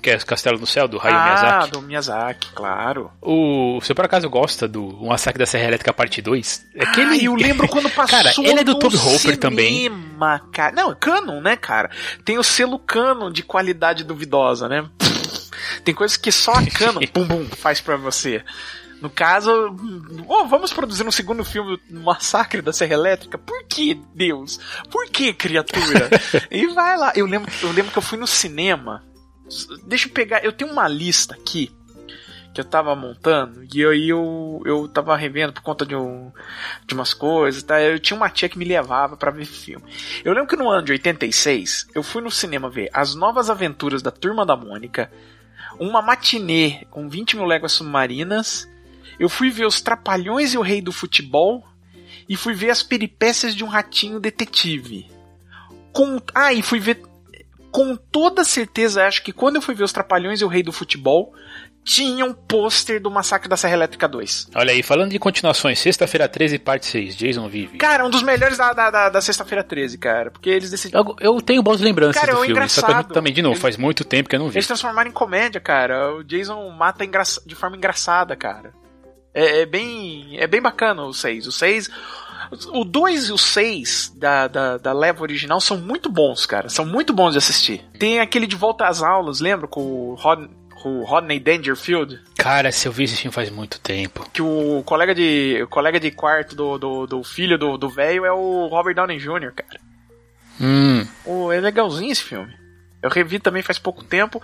que 0.01 0.11
é 0.11 0.17
Castelo 0.17 0.59
no 0.59 0.67
Céu, 0.67 0.87
do 0.87 0.99
Hayao 0.99 1.19
ah, 1.19 1.23
Miyazaki. 1.23 1.63
Ah, 1.63 1.65
do 1.67 1.81
Miyazaki, 1.81 2.47
claro. 2.53 3.11
O, 3.21 3.79
você 3.81 3.93
por 3.93 4.05
acaso 4.05 4.29
gosta 4.29 4.67
do 4.67 4.87
O 5.01 5.07
Massacre 5.07 5.39
da 5.39 5.45
Serra 5.45 5.65
Elétrica 5.65 5.93
Parte 5.93 6.21
2? 6.21 6.65
É 6.75 6.85
que 6.85 7.01
ah, 7.01 7.17
eu 7.17 7.35
lembro 7.35 7.67
quando 7.69 7.89
passou 7.89 8.17
Cara, 8.17 8.33
ele 8.37 8.59
é 8.59 8.63
do 8.63 8.77
Toby 8.77 8.97
Hopper 8.97 9.37
também. 9.37 9.89
Cara. 10.51 10.73
Não, 10.73 10.91
é 10.91 10.95
canon, 10.95 11.41
né, 11.41 11.55
cara? 11.55 11.89
Tem 12.25 12.37
o 12.37 12.43
selo 12.43 12.79
canon 12.79 13.31
de 13.31 13.43
qualidade 13.43 14.03
duvidosa, 14.03 14.67
né? 14.67 14.85
Tem 15.83 15.93
coisas 15.93 16.17
que 16.17 16.31
só 16.31 16.53
a 16.53 16.65
canon, 16.65 16.99
pum, 17.13 17.27
pum, 17.27 17.45
faz 17.45 17.81
pra 17.81 17.97
você. 17.97 18.43
No 19.01 19.09
caso, 19.09 19.51
oh, 20.27 20.45
vamos 20.47 20.73
produzir 20.73 21.05
um 21.05 21.11
segundo 21.11 21.45
filme 21.45 21.79
do 21.89 21.99
Massacre 22.01 22.61
da 22.61 22.73
Serra 22.73 22.93
Elétrica? 22.93 23.37
Por 23.37 23.63
que, 23.65 23.93
Deus? 24.15 24.59
Por 24.89 25.07
que, 25.07 25.33
criatura? 25.33 26.09
e 26.49 26.67
vai 26.67 26.97
lá. 26.97 27.13
Eu 27.15 27.25
lembro, 27.25 27.51
eu 27.61 27.71
lembro 27.71 27.91
que 27.91 27.97
eu 27.97 28.01
fui 28.01 28.17
no 28.17 28.25
cinema. 28.25 29.03
Deixa 29.85 30.07
eu 30.07 30.13
pegar. 30.13 30.43
Eu 30.43 30.51
tenho 30.51 30.71
uma 30.71 30.87
lista 30.87 31.35
aqui 31.35 31.71
que 32.57 32.61
eu 32.61 32.65
tava 32.65 32.95
montando 32.95 33.63
e 33.71 33.85
aí 33.85 34.09
eu, 34.09 34.63
eu 34.65 34.87
tava 34.87 35.15
revendo 35.15 35.53
por 35.53 35.61
conta 35.61 35.85
de, 35.85 35.95
um, 35.95 36.31
de 36.87 36.95
umas 36.95 37.13
coisas, 37.13 37.61
tá? 37.61 37.79
Eu 37.79 37.99
tinha 37.99 38.17
uma 38.17 38.31
tia 38.31 38.49
que 38.49 38.57
me 38.57 38.65
levava 38.65 39.15
para 39.15 39.29
ver 39.29 39.45
filme. 39.45 39.85
Eu 40.25 40.33
lembro 40.33 40.49
que 40.49 40.55
no 40.55 40.67
ano 40.67 40.83
de 40.83 40.93
86 40.93 41.89
eu 41.93 42.01
fui 42.01 42.19
no 42.19 42.31
cinema 42.31 42.67
ver 42.67 42.89
As 42.91 43.13
Novas 43.13 43.51
Aventuras 43.51 44.01
da 44.01 44.09
Turma 44.09 44.43
da 44.43 44.55
Mônica, 44.55 45.11
uma 45.79 46.01
matinê 46.01 46.87
com 46.89 47.07
20 47.07 47.35
mil 47.35 47.45
léguas 47.45 47.73
submarinas 47.73 48.67
eu 49.19 49.29
fui 49.29 49.49
ver 49.49 49.65
os 49.65 49.81
Trapalhões 49.81 50.53
e 50.53 50.57
o 50.57 50.61
Rei 50.61 50.81
do 50.81 50.91
Futebol 50.91 51.63
e 52.27 52.35
fui 52.35 52.53
ver 52.53 52.69
as 52.69 52.83
peripécias 52.83 53.55
de 53.55 53.63
um 53.63 53.67
ratinho 53.67 54.19
detetive. 54.19 55.09
Com, 55.93 56.21
ah, 56.35 56.53
e 56.53 56.61
fui 56.61 56.79
ver 56.79 57.01
com 57.71 57.95
toda 57.95 58.43
certeza, 58.43 59.05
acho 59.05 59.23
que 59.23 59.31
quando 59.31 59.57
eu 59.57 59.61
fui 59.61 59.75
ver 59.75 59.83
os 59.83 59.91
Trapalhões 59.91 60.41
e 60.41 60.45
o 60.45 60.47
Rei 60.47 60.63
do 60.63 60.71
Futebol, 60.71 61.33
tinha 61.83 62.25
um 62.25 62.33
pôster 62.33 63.01
do 63.01 63.09
Massacre 63.09 63.47
da 63.47 63.55
Serra 63.55 63.75
Elétrica 63.75 64.07
2. 64.09 64.49
Olha 64.55 64.71
aí, 64.71 64.83
falando 64.83 65.11
de 65.11 65.19
continuações, 65.19 65.79
Sexta-feira 65.79 66.27
13, 66.27 66.59
parte 66.59 66.85
6, 66.85 67.15
Jason 67.15 67.47
Vive. 67.47 67.77
Cara, 67.77 68.05
um 68.05 68.09
dos 68.09 68.23
melhores 68.23 68.57
da, 68.57 68.73
da, 68.73 68.91
da, 68.91 69.09
da 69.09 69.21
Sexta-feira 69.21 69.63
13, 69.63 69.97
cara. 69.97 70.29
Porque 70.29 70.49
eles 70.49 70.69
decidiram. 70.69 71.15
Eu, 71.19 71.35
eu 71.35 71.41
tenho 71.41 71.63
boas 71.63 71.79
lembranças 71.79 72.19
cara, 72.19 72.33
do 72.33 72.43
é 72.43 72.45
filme, 72.47 72.61
eu, 72.61 73.03
também, 73.13 73.31
de 73.31 73.41
novo, 73.41 73.53
eles, 73.53 73.61
faz 73.61 73.77
muito 73.77 74.03
tempo 74.03 74.27
que 74.27 74.35
eu 74.35 74.39
não 74.39 74.49
vi. 74.49 74.57
Eles 74.57 74.67
transformaram 74.67 75.09
em 75.09 75.13
comédia, 75.13 75.61
cara. 75.61 76.13
O 76.13 76.23
Jason 76.25 76.69
mata 76.71 77.05
de 77.45 77.55
forma 77.55 77.77
engraçada, 77.77 78.35
cara. 78.35 78.73
É, 79.37 79.61
é, 79.61 79.65
bem, 79.67 80.35
é 80.39 80.47
bem 80.47 80.59
bacana 80.59 81.03
o 81.03 81.13
6. 81.13 81.45
O 81.45 81.51
6. 81.51 81.91
O 82.73 82.83
2 82.83 83.29
e 83.29 83.31
o 83.31 83.37
6 83.37 84.13
da, 84.15 84.47
da, 84.47 84.77
da 84.79 84.93
leva 84.93 85.21
original 85.21 85.61
são 85.61 85.77
muito 85.77 86.09
bons, 86.09 86.47
cara. 86.47 86.69
São 86.69 86.83
muito 86.83 87.13
bons 87.13 87.33
de 87.33 87.37
assistir. 87.37 87.85
Tem 87.99 88.19
aquele 88.19 88.47
de 88.47 88.55
volta 88.55 88.87
às 88.87 89.03
aulas, 89.03 89.39
lembra? 89.39 89.67
Com 89.67 89.81
o 89.81 90.15
Rod, 90.15 90.49
o 90.83 91.03
Rodney 91.03 91.39
Dangerfield. 91.39 92.19
Cara, 92.35 92.71
se 92.71 92.87
eu 92.87 92.91
vi 92.91 93.03
esse 93.03 93.15
filme 93.15 93.31
faz 93.31 93.51
muito 93.51 93.79
tempo. 93.79 94.27
Que 94.33 94.41
o 94.41 94.81
colega 94.83 95.13
de, 95.13 95.61
o 95.61 95.67
colega 95.67 95.99
de 95.99 96.09
quarto 96.09 96.55
do, 96.55 96.79
do, 96.79 97.05
do 97.05 97.23
filho 97.23 97.59
do 97.77 97.89
velho 97.89 98.25
é 98.25 98.31
o 98.31 98.65
Robert 98.65 98.95
Downey 98.95 99.19
Jr., 99.19 99.53
cara. 99.53 99.79
Hum. 100.59 101.05
Oh, 101.23 101.51
é 101.51 101.59
legalzinho 101.59 102.11
esse 102.11 102.23
filme. 102.23 102.51
Eu 103.03 103.11
revi 103.11 103.37
também 103.39 103.61
faz 103.61 103.77
pouco 103.77 104.03
tempo. 104.03 104.41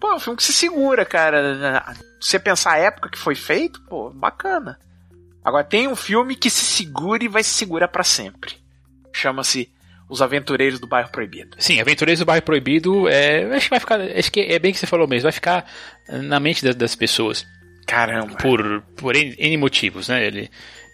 Pô, 0.00 0.12
é 0.12 0.14
um 0.14 0.20
filme 0.20 0.36
que 0.36 0.42
se 0.42 0.52
segura, 0.52 1.04
cara. 1.04 1.94
Você 2.20 2.38
pensar 2.38 2.72
a 2.72 2.78
época 2.78 3.10
que 3.10 3.18
foi 3.18 3.34
feito, 3.34 3.82
pô, 3.82 4.10
bacana. 4.10 4.78
Agora 5.44 5.62
tem 5.64 5.86
um 5.88 5.96
filme 5.96 6.34
que 6.34 6.48
se 6.48 6.64
segura 6.64 7.22
e 7.22 7.28
vai 7.28 7.42
se 7.42 7.50
segurar 7.50 7.88
para 7.88 8.02
sempre. 8.02 8.54
Chama-se 9.12 9.70
Os 10.08 10.22
Aventureiros 10.22 10.80
do 10.80 10.86
Bairro 10.86 11.10
Proibido. 11.10 11.56
Sim, 11.58 11.80
Aventureiros 11.80 12.20
do 12.20 12.26
Bairro 12.26 12.42
Proibido 12.42 13.08
é, 13.08 13.44
acho 13.54 13.66
que 13.66 13.70
vai 13.70 13.80
ficar, 13.80 14.00
acho 14.00 14.32
que 14.32 14.40
é 14.40 14.58
bem 14.58 14.72
que 14.72 14.78
você 14.78 14.86
falou 14.86 15.06
mesmo, 15.06 15.24
vai 15.24 15.32
ficar 15.32 15.70
na 16.08 16.40
mente 16.40 16.64
das, 16.64 16.74
das 16.74 16.94
pessoas. 16.94 17.46
Caramba. 17.86 18.36
Por 18.36 18.82
por 18.96 19.16
N, 19.16 19.34
N 19.36 19.56
motivos, 19.56 20.08
né? 20.08 20.24
Ele 20.26 20.50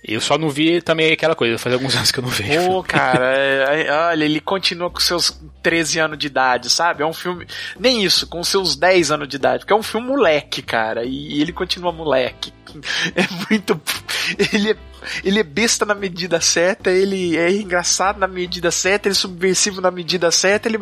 eu 0.06 0.20
só 0.20 0.38
não 0.38 0.48
vi 0.48 0.80
também 0.80 1.12
aquela 1.12 1.34
coisa, 1.34 1.58
faz 1.58 1.74
alguns 1.74 1.94
anos 1.96 2.12
que 2.12 2.18
eu 2.18 2.22
não 2.22 2.30
vejo. 2.30 2.66
Pô, 2.66 2.82
cara, 2.82 3.36
é, 3.36 3.90
olha, 4.08 4.24
ele 4.24 4.40
continua 4.40 4.88
com 4.88 5.00
seus 5.00 5.36
13 5.62 5.98
anos 5.98 6.18
de 6.18 6.28
idade, 6.28 6.70
sabe? 6.70 7.02
É 7.02 7.06
um 7.06 7.12
filme. 7.12 7.46
Nem 7.78 8.04
isso, 8.04 8.26
com 8.26 8.42
seus 8.44 8.76
10 8.76 9.10
anos 9.10 9.28
de 9.28 9.36
idade, 9.36 9.60
porque 9.60 9.72
é 9.72 9.76
um 9.76 9.82
filme 9.82 10.06
moleque, 10.06 10.62
cara, 10.62 11.04
e 11.04 11.40
ele 11.40 11.52
continua 11.52 11.92
moleque. 11.92 12.52
É 13.14 13.22
muito. 13.48 13.80
Ele 14.52 14.72
é 14.72 14.76
ele 15.24 15.40
é 15.40 15.42
besta 15.42 15.84
na 15.84 15.94
medida 15.94 16.40
certa, 16.40 16.90
ele 16.90 17.36
é 17.36 17.50
engraçado 17.50 18.18
na 18.18 18.26
medida 18.26 18.70
certa, 18.70 19.08
ele 19.08 19.14
é 19.14 19.18
subversivo 19.18 19.80
na 19.80 19.90
medida 19.90 20.30
certa, 20.30 20.68
ele. 20.68 20.80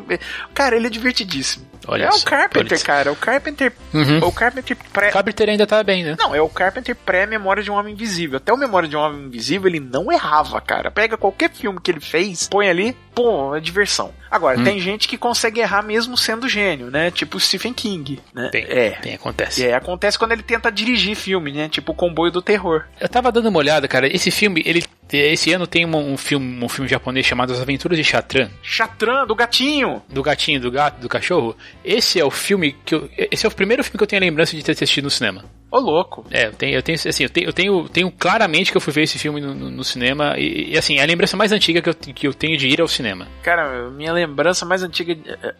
Cara, 0.52 0.76
ele 0.76 0.86
é 0.86 0.90
divertidíssimo. 0.90 1.74
Olha 1.86 2.04
é 2.04 2.08
o 2.08 2.22
Carpenter, 2.22 2.82
cara. 2.82 3.12
O 3.12 3.16
Carpenter. 3.16 3.72
Uhum. 3.92 4.18
O 4.18 4.32
Carpenter 4.32 4.76
pré. 4.92 5.10
Carpenter 5.10 5.50
ainda 5.50 5.66
tá 5.66 5.82
bem, 5.82 6.02
né? 6.02 6.16
Não, 6.18 6.34
é 6.34 6.40
o 6.40 6.48
Carpenter 6.48 6.96
pré-memória 6.96 7.62
de 7.62 7.70
um 7.70 7.74
Homem 7.74 7.94
Invisível. 7.94 8.38
Até 8.38 8.52
o 8.52 8.56
Memória 8.56 8.88
de 8.88 8.96
um 8.96 9.00
Homem 9.00 9.26
Invisível 9.26 9.68
ele 9.68 9.80
não 9.80 10.10
errava, 10.10 10.60
cara. 10.60 10.90
Pega 10.90 11.16
qualquer 11.16 11.50
filme 11.50 11.80
que 11.80 11.90
ele 11.90 12.00
fez, 12.00 12.48
põe 12.48 12.68
ali, 12.68 12.96
pô, 13.14 13.54
é 13.54 13.60
diversão. 13.60 14.12
Agora, 14.30 14.58
hum. 14.58 14.64
tem 14.64 14.80
gente 14.80 15.06
que 15.06 15.16
consegue 15.16 15.60
errar 15.60 15.82
mesmo 15.82 16.16
sendo 16.16 16.48
gênio, 16.48 16.90
né? 16.90 17.10
Tipo 17.10 17.38
Stephen 17.38 17.72
King, 17.72 18.20
né? 18.34 18.48
Tem, 18.50 18.64
é. 18.64 18.90
Tem, 18.90 19.14
acontece. 19.14 19.64
É, 19.64 19.74
acontece 19.74 20.18
quando 20.18 20.32
ele 20.32 20.42
tenta 20.42 20.72
dirigir 20.72 21.14
filme, 21.14 21.52
né? 21.52 21.68
Tipo 21.68 21.92
o 21.92 21.94
Comboio 21.94 22.32
do 22.32 22.42
Terror. 22.42 22.84
Eu 23.00 23.08
tava 23.08 23.30
dando 23.30 23.48
uma 23.48 23.58
olhada, 23.58 23.86
cara. 23.86 24.03
Esse 24.12 24.30
filme, 24.30 24.62
ele 24.64 24.82
esse 25.16 25.52
ano 25.52 25.66
tem 25.66 25.84
um, 25.84 26.12
um, 26.12 26.16
filme, 26.16 26.64
um 26.64 26.68
filme 26.68 26.88
japonês 26.88 27.26
chamado 27.26 27.52
As 27.52 27.60
Aventuras 27.60 27.98
de 27.98 28.04
Chatran. 28.04 28.50
Chatran, 28.62 29.26
do 29.26 29.34
gatinho. 29.34 30.02
Do 30.08 30.22
gatinho, 30.22 30.60
do 30.60 30.70
gato, 30.70 31.00
do 31.00 31.08
cachorro. 31.08 31.56
Esse 31.84 32.20
é 32.20 32.24
o 32.24 32.30
filme 32.30 32.74
que 32.84 32.94
eu, 32.94 33.08
esse 33.30 33.46
é 33.46 33.48
o 33.48 33.52
primeiro 33.52 33.82
filme 33.82 33.98
que 33.98 34.02
eu 34.02 34.08
tenho 34.08 34.22
a 34.22 34.26
lembrança 34.26 34.56
de 34.56 34.62
ter 34.62 34.72
assistido 34.72 35.04
no 35.04 35.10
cinema. 35.10 35.44
Ô, 35.74 35.80
louco. 35.80 36.24
É, 36.30 36.46
eu 36.46 36.52
tenho, 36.52 36.74
eu 36.76 36.82
tenho, 36.84 36.96
assim, 36.96 37.24
eu 37.24 37.28
tenho, 37.28 37.48
eu 37.48 37.52
tenho, 37.52 37.88
tenho 37.88 38.10
claramente 38.12 38.70
que 38.70 38.76
eu 38.76 38.80
fui 38.80 38.92
ver 38.92 39.02
esse 39.02 39.18
filme 39.18 39.40
no, 39.40 39.52
no, 39.52 39.70
no 39.72 39.82
cinema 39.82 40.38
e, 40.38 40.70
e, 40.70 40.78
assim, 40.78 40.98
é 40.98 41.02
a 41.02 41.06
lembrança 41.06 41.36
mais 41.36 41.50
antiga 41.50 41.82
que 41.82 41.88
eu, 41.88 41.94
que 41.94 42.28
eu 42.28 42.32
tenho 42.32 42.56
de 42.56 42.68
ir 42.68 42.80
ao 42.80 42.86
cinema. 42.86 43.26
Cara, 43.42 43.90
minha 43.90 44.12
lembrança 44.12 44.64
mais 44.64 44.84
antiga... 44.84 45.18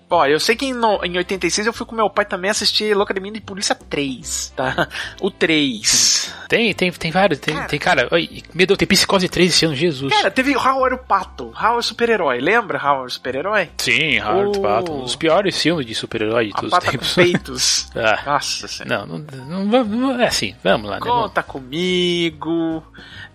Ó, 0.09 0.25
eu 0.25 0.39
sei 0.39 0.55
que 0.55 0.67
em, 0.67 0.73
no, 0.73 1.05
em 1.05 1.17
86 1.17 1.67
eu 1.67 1.73
fui 1.73 1.85
com 1.85 1.97
meu 1.97 2.09
pai 2.09 2.25
também 2.25 2.49
assistir 2.49 2.97
Locademia 2.97 3.33
de 3.33 3.41
Polícia 3.41 3.75
3, 3.75 4.53
tá? 4.55 4.89
O 5.21 5.33
3. 5.33 6.33
Tem, 6.49 6.73
tem, 6.73 6.93
tem 6.93 7.11
vários, 7.11 7.41
tem, 7.41 7.55
cara, 7.55 7.69
tem, 7.69 7.79
cara, 7.81 8.09
meu 8.55 8.67
Deus, 8.69 8.79
tem 8.79 8.87
Psicose 8.87 9.29
3 9.29 9.44
ano, 9.65 9.75
Jesus. 9.75 10.13
Cara, 10.13 10.31
teve 10.31 10.57
Howard 10.57 10.97
o 10.97 10.99
Pato, 10.99 11.53
Howard 11.61 11.85
super-herói, 11.85 12.41
lembra 12.41 12.79
Howard 12.79 13.13
super-herói? 13.13 13.71
Sim, 13.79 14.21
Howard 14.21 14.59
o 14.59 14.63
Pato, 14.63 14.93
um 14.93 15.03
dos 15.03 15.17
piores 15.17 15.61
filmes 15.61 15.87
de 15.87 15.95
super-herói 15.95 16.47
de 16.47 16.53
todos 16.53 16.73
os 16.73 16.79
tempos. 16.79 17.15
peitos. 17.15 17.91
ah. 17.95 18.23
Nossa 18.25 18.69
senhora. 18.69 19.07
Não, 19.07 19.19
não, 19.19 19.65
não, 19.65 19.85
não, 19.85 20.21
é 20.21 20.27
assim, 20.27 20.55
vamos 20.63 20.89
lá, 20.89 20.97
né? 20.97 21.01
Conta 21.01 21.43
comigo. 21.43 22.83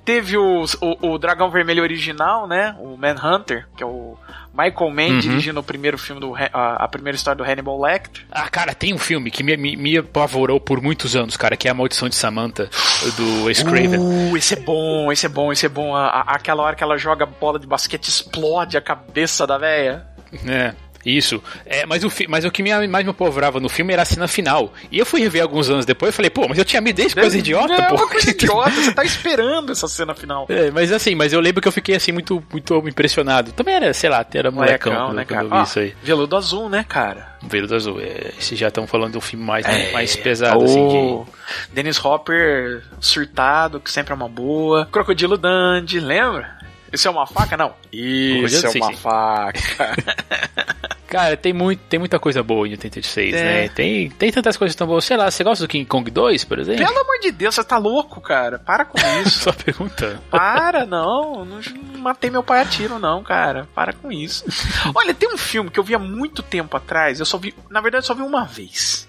Teve 0.09 0.37
o, 0.37 0.65
o, 0.81 1.11
o 1.11 1.19
Dragão 1.19 1.51
Vermelho 1.51 1.83
original, 1.83 2.47
né? 2.47 2.75
O 2.79 2.97
Manhunter, 2.97 3.67
que 3.77 3.83
é 3.83 3.85
o 3.85 4.17
Michael 4.51 4.89
Mann 4.89 5.11
uhum. 5.11 5.19
dirigindo 5.19 5.59
o 5.59 5.63
primeiro 5.63 5.99
filme 5.99 6.19
do 6.19 6.33
a, 6.35 6.83
a, 6.83 6.87
primeira 6.87 7.15
história 7.15 7.37
do 7.37 7.47
Hannibal 7.47 7.79
Lecter. 7.79 8.25
Ah, 8.31 8.49
cara, 8.49 8.73
tem 8.73 8.91
um 8.91 8.97
filme 8.97 9.29
que 9.29 9.43
me, 9.43 9.55
me, 9.55 9.75
me 9.75 9.99
apavorou 9.99 10.59
por 10.59 10.81
muitos 10.81 11.15
anos, 11.15 11.37
cara, 11.37 11.55
que 11.55 11.67
é 11.67 11.71
A 11.71 11.75
Maldição 11.75 12.09
de 12.09 12.15
Samantha, 12.15 12.71
do 13.15 13.43
Wes 13.43 13.61
Craven. 13.61 13.99
Uh, 13.99 14.35
esse 14.35 14.55
é 14.55 14.59
bom, 14.59 15.11
esse 15.11 15.27
é 15.27 15.29
bom, 15.29 15.51
esse 15.51 15.67
é 15.67 15.69
bom. 15.69 15.95
A, 15.95 16.07
a, 16.07 16.21
aquela 16.33 16.63
hora 16.63 16.75
que 16.75 16.83
ela 16.83 16.97
joga 16.97 17.27
bola 17.27 17.59
de 17.59 17.67
basquete 17.67 18.07
explode 18.07 18.77
a 18.77 18.81
cabeça 18.81 19.45
da 19.45 19.59
véia. 19.59 20.07
É. 20.47 20.73
Isso. 21.09 21.41
É, 21.65 21.85
mas, 21.85 22.03
o, 22.03 22.11
mas 22.27 22.45
o 22.45 22.51
que 22.51 22.61
me, 22.61 22.87
mais 22.87 23.03
me 23.03 23.11
apavorava 23.11 23.59
no 23.59 23.69
filme 23.69 23.93
era 23.93 24.03
a 24.03 24.05
cena 24.05 24.27
final. 24.27 24.73
E 24.91 24.99
eu 24.99 25.05
fui 25.05 25.21
rever 25.21 25.41
alguns 25.41 25.69
anos 25.69 25.85
depois 25.85 26.13
e 26.13 26.15
falei, 26.15 26.29
pô, 26.29 26.47
mas 26.47 26.57
eu 26.57 26.65
tinha 26.65 26.81
me 26.81 26.93
desse 26.93 27.15
coisa 27.15 27.37
idiota, 27.37 27.75
não, 27.75 27.89
pô. 27.89 27.95
Uma 27.95 28.07
coisa 28.07 28.29
idiota, 28.31 28.71
você 28.71 28.91
tá 28.91 29.03
esperando 29.03 29.71
essa 29.71 29.87
cena 29.87 30.13
final. 30.13 30.45
É, 30.49 30.71
mas 30.71 30.91
assim, 30.91 31.15
mas 31.15 31.33
eu 31.33 31.39
lembro 31.39 31.61
que 31.61 31.67
eu 31.67 31.71
fiquei 31.71 31.95
assim 31.95 32.11
muito, 32.11 32.43
muito 32.51 32.87
impressionado. 32.87 33.51
Também 33.51 33.75
era, 33.75 33.93
sei 33.93 34.09
lá, 34.09 34.25
era 34.33 34.51
molecão, 34.51 34.93
molecão 34.93 35.13
né, 35.13 35.25
cara? 35.25 35.47
ah, 35.51 35.63
isso 35.63 35.79
aí. 35.79 35.95
Veludo 36.03 36.35
Azul, 36.35 36.69
né, 36.69 36.85
cara? 36.87 37.37
Veludo 37.41 37.75
Azul. 37.75 37.99
É, 38.01 38.31
já 38.39 38.67
estão 38.67 38.85
falando 38.85 39.13
do 39.13 39.21
filme 39.21 39.45
mais, 39.45 39.65
é, 39.65 39.91
mais 39.91 40.15
pesado, 40.15 40.63
assim, 40.63 40.87
de... 40.87 41.73
Dennis 41.73 42.03
Hopper 42.03 42.83
surtado, 42.99 43.79
que 43.79 43.91
sempre 43.91 44.13
é 44.13 44.15
uma 44.15 44.29
boa. 44.29 44.85
Crocodilo 44.85 45.37
Dandy, 45.37 45.99
lembra? 45.99 46.58
Isso 46.91 47.07
é 47.07 47.11
uma 47.11 47.27
faca? 47.27 47.57
Não. 47.57 47.73
Isso 47.91 48.65
é 48.65 48.69
uma 48.69 48.87
sim. 48.87 48.95
faca. 48.95 49.59
Cara, 51.09 51.35
tem, 51.35 51.51
muito, 51.51 51.79
tem 51.89 51.97
muita 51.97 52.19
coisa 52.19 52.43
boa 52.43 52.67
em 52.67 52.71
86, 52.71 53.33
é. 53.33 53.43
né? 53.43 53.69
Tem, 53.69 54.11
tem 54.11 54.31
tantas 54.31 54.55
coisas 54.55 54.75
tão 54.75 54.85
boas. 54.85 55.03
Sei 55.03 55.17
lá, 55.17 55.29
você 55.29 55.43
gosta 55.43 55.63
do 55.63 55.67
King 55.67 55.85
Kong 55.85 56.09
2, 56.09 56.43
por 56.43 56.59
exemplo? 56.59 56.85
Pelo 56.85 56.99
amor 56.99 57.19
de 57.19 57.31
Deus, 57.31 57.55
você 57.55 57.63
tá 57.63 57.79
louco, 57.79 58.21
cara. 58.21 58.59
Para 58.59 58.85
com 58.85 58.99
isso. 59.25 59.39
Só 59.39 59.51
perguntando. 59.51 60.19
Para, 60.29 60.85
não. 60.85 61.43
Não 61.43 61.59
matei 61.97 62.29
meu 62.29 62.43
pai 62.43 62.61
a 62.61 62.65
tiro, 62.65 62.99
não, 62.99 63.23
cara. 63.23 63.67
Para 63.73 63.91
com 63.91 64.11
isso. 64.11 64.45
Olha, 64.93 65.13
tem 65.13 65.27
um 65.33 65.37
filme 65.37 65.71
que 65.71 65.79
eu 65.79 65.83
vi 65.83 65.95
há 65.95 65.99
muito 65.99 66.43
tempo 66.43 66.77
atrás. 66.77 67.19
Eu 67.19 67.25
só 67.25 67.39
vi. 67.39 67.55
Na 67.71 67.81
verdade, 67.81 68.03
eu 68.03 68.07
só 68.07 68.13
vi 68.13 68.21
uma 68.21 68.45
vez. 68.45 69.07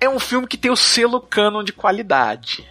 É 0.00 0.08
um 0.08 0.20
filme 0.20 0.46
que 0.46 0.56
tem 0.56 0.70
o 0.70 0.76
selo 0.76 1.20
canon 1.20 1.64
de 1.64 1.72
qualidade 1.72 2.64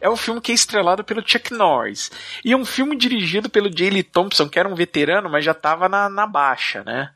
é 0.00 0.08
um 0.08 0.16
filme 0.16 0.40
que 0.40 0.52
é 0.52 0.54
estrelado 0.54 1.02
pelo 1.04 1.22
Chuck 1.26 1.52
Norris. 1.52 2.10
E 2.44 2.52
é 2.52 2.56
um 2.56 2.64
filme 2.64 2.96
dirigido 2.96 3.48
pelo 3.48 3.70
J. 3.70 3.90
Lee 3.90 4.02
Thompson, 4.02 4.48
que 4.48 4.58
era 4.58 4.68
um 4.68 4.74
veterano, 4.74 5.28
mas 5.28 5.44
já 5.44 5.52
estava 5.52 5.88
na, 5.88 6.08
na 6.08 6.26
baixa, 6.26 6.82
né? 6.84 7.10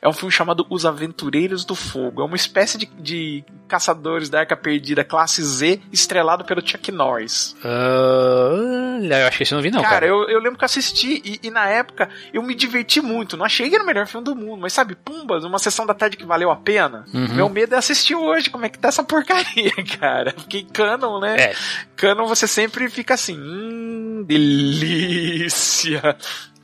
É 0.00 0.08
um 0.08 0.12
filme 0.12 0.32
chamado 0.32 0.66
Os 0.68 0.84
Aventureiros 0.86 1.64
do 1.64 1.74
Fogo. 1.74 2.22
É 2.22 2.24
uma 2.24 2.36
espécie 2.36 2.78
de, 2.78 2.86
de 2.86 3.44
caçadores 3.68 4.28
da 4.28 4.40
Arca 4.40 4.56
Perdida 4.56 5.04
classe 5.04 5.42
Z, 5.42 5.80
estrelado 5.92 6.44
pelo 6.44 6.66
Chuck 6.66 6.92
Norris. 6.92 7.56
Uh, 7.64 9.04
eu 9.04 9.26
acho 9.26 9.38
que 9.38 9.44
eu 9.44 9.56
não 9.56 9.62
vi, 9.62 9.70
não. 9.70 9.82
Cara, 9.82 9.94
cara. 9.94 10.06
Eu, 10.06 10.28
eu 10.28 10.38
lembro 10.40 10.58
que 10.58 10.64
assisti 10.64 11.22
e, 11.24 11.40
e, 11.42 11.50
na 11.50 11.66
época 11.68 12.08
eu 12.32 12.42
me 12.42 12.54
diverti 12.54 13.00
muito. 13.00 13.36
Não 13.36 13.44
achei 13.44 13.68
que 13.68 13.74
era 13.74 13.84
o 13.84 13.86
melhor 13.86 14.06
filme 14.06 14.24
do 14.24 14.36
mundo, 14.36 14.60
mas 14.60 14.72
sabe, 14.72 14.94
Pumbas, 14.94 15.44
uma 15.44 15.58
sessão 15.58 15.86
da 15.86 15.94
tarde 15.94 16.16
que 16.16 16.24
valeu 16.24 16.50
a 16.50 16.56
pena. 16.56 17.04
Uhum. 17.12 17.34
Meu 17.34 17.48
medo 17.48 17.74
é 17.74 17.78
assistir 17.78 18.14
hoje. 18.14 18.50
Como 18.50 18.64
é 18.64 18.68
que 18.68 18.78
tá 18.78 18.88
essa 18.88 19.02
porcaria, 19.02 19.72
cara? 19.98 20.32
Porque 20.32 20.64
canon, 20.72 21.20
né? 21.20 21.36
É. 21.36 21.54
Canon 21.96 22.23
você 22.26 22.46
sempre 22.46 22.88
fica 22.88 23.14
assim, 23.14 23.38
hum, 23.38 24.24
delícia. 24.26 26.16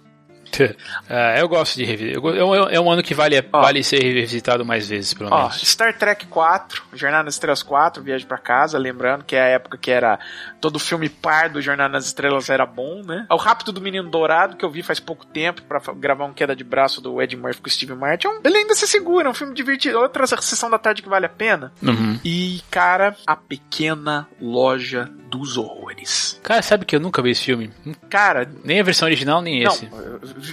É, 1.08 1.40
eu 1.40 1.48
gosto 1.48 1.76
de 1.76 1.84
revisar. 1.84 2.22
É, 2.34 2.74
é 2.76 2.80
um 2.80 2.90
ano 2.90 3.02
que 3.02 3.14
vale, 3.14 3.42
ó, 3.52 3.60
vale 3.60 3.82
ser 3.82 4.02
revisitado 4.02 4.64
mais 4.64 4.88
vezes, 4.88 5.14
pelo 5.14 5.30
ó, 5.32 5.38
menos. 5.38 5.60
Star 5.62 5.96
Trek 5.96 6.26
4, 6.26 6.82
Jornada 6.94 7.24
nas 7.24 7.34
Estrelas 7.34 7.62
4, 7.62 8.02
Viagem 8.02 8.26
para 8.26 8.38
Casa, 8.38 8.78
lembrando 8.78 9.24
que 9.24 9.36
é 9.36 9.42
a 9.42 9.46
época 9.46 9.78
que 9.78 9.90
era 9.90 10.18
todo 10.60 10.78
filme 10.78 11.08
par 11.08 11.48
do 11.48 11.62
Jornada 11.62 11.92
nas 11.92 12.06
Estrelas 12.06 12.50
era 12.50 12.66
bom, 12.66 13.02
né? 13.04 13.26
O 13.30 13.36
Rápido 13.36 13.72
do 13.72 13.80
Menino 13.80 14.10
Dourado, 14.10 14.56
que 14.56 14.64
eu 14.64 14.70
vi 14.70 14.82
faz 14.82 15.00
pouco 15.00 15.24
tempo 15.24 15.62
para 15.62 15.80
gravar 15.94 16.24
um 16.24 16.32
queda 16.32 16.54
de 16.54 16.64
braço 16.64 17.00
do 17.00 17.20
Ed 17.22 17.36
Murphy 17.36 17.60
com 17.60 17.68
o 17.68 17.70
Steve 17.70 17.94
Martin. 17.94 18.28
É 18.28 18.48
ele 18.48 18.58
ainda 18.58 18.74
se 18.74 18.86
segura, 18.86 19.28
é 19.28 19.30
um 19.30 19.34
filme 19.34 19.54
divertido. 19.54 19.98
Outra 19.98 20.26
sessão 20.26 20.70
da 20.70 20.78
tarde 20.78 21.02
que 21.02 21.08
vale 21.08 21.26
a 21.26 21.30
pena. 21.30 21.72
Uhum. 21.82 22.18
E, 22.24 22.60
cara, 22.70 23.16
A 23.26 23.36
Pequena 23.36 24.28
Loja 24.40 25.08
dos 25.30 25.56
Horrores. 25.56 26.40
Cara, 26.42 26.62
sabe 26.62 26.84
que 26.84 26.96
eu 26.96 27.00
nunca 27.00 27.22
vi 27.22 27.30
esse 27.30 27.44
filme? 27.44 27.70
Cara... 28.08 28.50
Nem 28.64 28.80
a 28.80 28.82
versão 28.82 29.06
original, 29.06 29.40
nem 29.40 29.62
não, 29.62 29.72
esse 29.72 29.88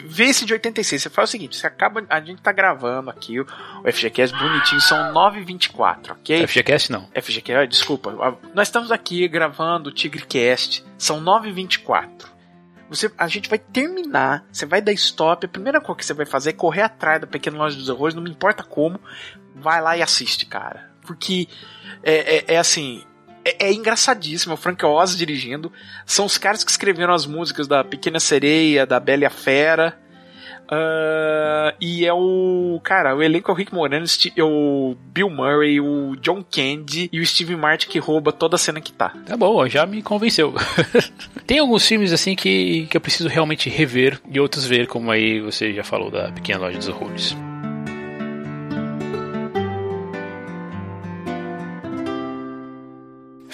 vê 0.07 0.25
esse 0.25 0.46
de 0.46 0.53
86. 0.53 1.03
Você 1.03 1.10
faz 1.10 1.29
o 1.29 1.31
seguinte: 1.31 1.57
você 1.57 1.67
acaba. 1.67 2.03
A 2.10 2.19
gente 2.19 2.41
tá 2.41 2.51
gravando 2.51 3.10
aqui 3.10 3.39
o, 3.39 3.46
o 3.84 3.91
FGCast 3.91 4.36
bonitinho, 4.38 4.81
são 4.81 5.13
9h24, 5.13 6.12
ok? 6.12 6.48
FGCast 6.48 6.91
não. 6.91 7.07
FGCast, 7.13 7.67
desculpa. 7.67 8.38
Nós 8.53 8.67
estamos 8.67 8.91
aqui 8.91 9.27
gravando 9.27 9.89
o 9.89 9.91
TigreCast, 9.91 10.84
são 10.98 11.22
9h24. 11.22 12.38
Você, 12.89 13.12
a 13.17 13.27
gente 13.27 13.50
vai 13.50 13.60
terminar, 13.60 14.46
você 14.50 14.65
vai 14.65 14.81
dar 14.81 14.93
stop, 14.93 15.46
a 15.46 15.50
primeira 15.50 15.81
coisa 15.81 15.98
que 15.98 16.05
você 16.05 16.13
vai 16.13 16.25
fazer 16.25 16.51
é 16.51 16.53
correr 16.53 16.84
atrás 16.84 17.19
da 17.19 17.27
Pequena 17.27 17.57
Loja 17.57 17.75
dos 17.75 17.89
Horrores, 17.89 18.15
não 18.15 18.24
me 18.24 18.29
importa 18.29 18.63
como, 18.63 18.98
vai 19.53 19.81
lá 19.81 19.98
e 19.98 20.01
assiste, 20.01 20.46
cara. 20.46 20.89
Porque 21.01 21.50
é, 22.01 22.38
é, 22.38 22.53
é 22.53 22.57
assim, 22.57 23.03
é, 23.50 23.68
é, 23.68 23.74
engraçadíssimo. 23.74 24.54
O 24.54 24.58
Frank 24.58 24.86
Oz 24.86 25.18
dirigindo. 25.18 25.72
São 26.06 26.25
os 26.25 26.38
caras 26.38 26.63
que 26.63 26.72
escreveram 26.72 27.13
as 27.13 27.25
músicas 27.25 27.68
da 27.68 27.84
Pequena 27.84 28.20
Sereia, 28.20 28.86
da 28.86 29.00
Bela 29.00 29.24
e 29.24 29.25
a 29.25 29.30
Fera. 29.30 29.98
Uh, 30.70 31.72
e 31.80 32.06
é 32.06 32.13
o. 32.13 32.80
Cara, 32.84 33.16
o 33.16 33.24
elenco 33.24 33.50
é 33.50 33.54
o 33.54 33.58
Rick 33.58 33.74
Moranis, 33.74 34.20
é 34.36 34.44
o 34.44 34.98
Bill 35.13 35.30
Murray, 35.30 35.80
o 35.80 36.18
John 36.18 36.44
Candy 36.44 37.10
e 37.12 37.22
o 37.22 37.25
Steve 37.25 37.56
Martin 37.56 37.88
que 37.88 38.00
rouba 38.00 38.34
toda 38.34 38.58
a 38.58 38.60
cena 38.60 38.82
que 38.82 38.92
tá. 38.92 39.13
Tá 39.25 39.38
bom, 39.38 39.66
já 39.70 39.86
me 39.86 40.01
convenceu. 40.01 40.54
Tem 41.48 41.60
alguns 41.60 41.88
filmes 41.88 42.12
assim 42.12 42.36
que, 42.36 42.86
que 42.88 42.98
eu 42.98 43.01
preciso 43.01 43.30
realmente 43.30 43.70
rever 43.70 44.20
e 44.30 44.42
outros 44.42 44.66
ver, 44.66 44.88
como 44.88 45.10
aí 45.10 45.39
você 45.39 45.74
já 45.74 45.86
falou 45.86 46.12
da 46.12 46.34
Pequena 46.34 46.60
Loja 46.60 46.78
dos 46.78 46.89
Horrores. 46.89 47.34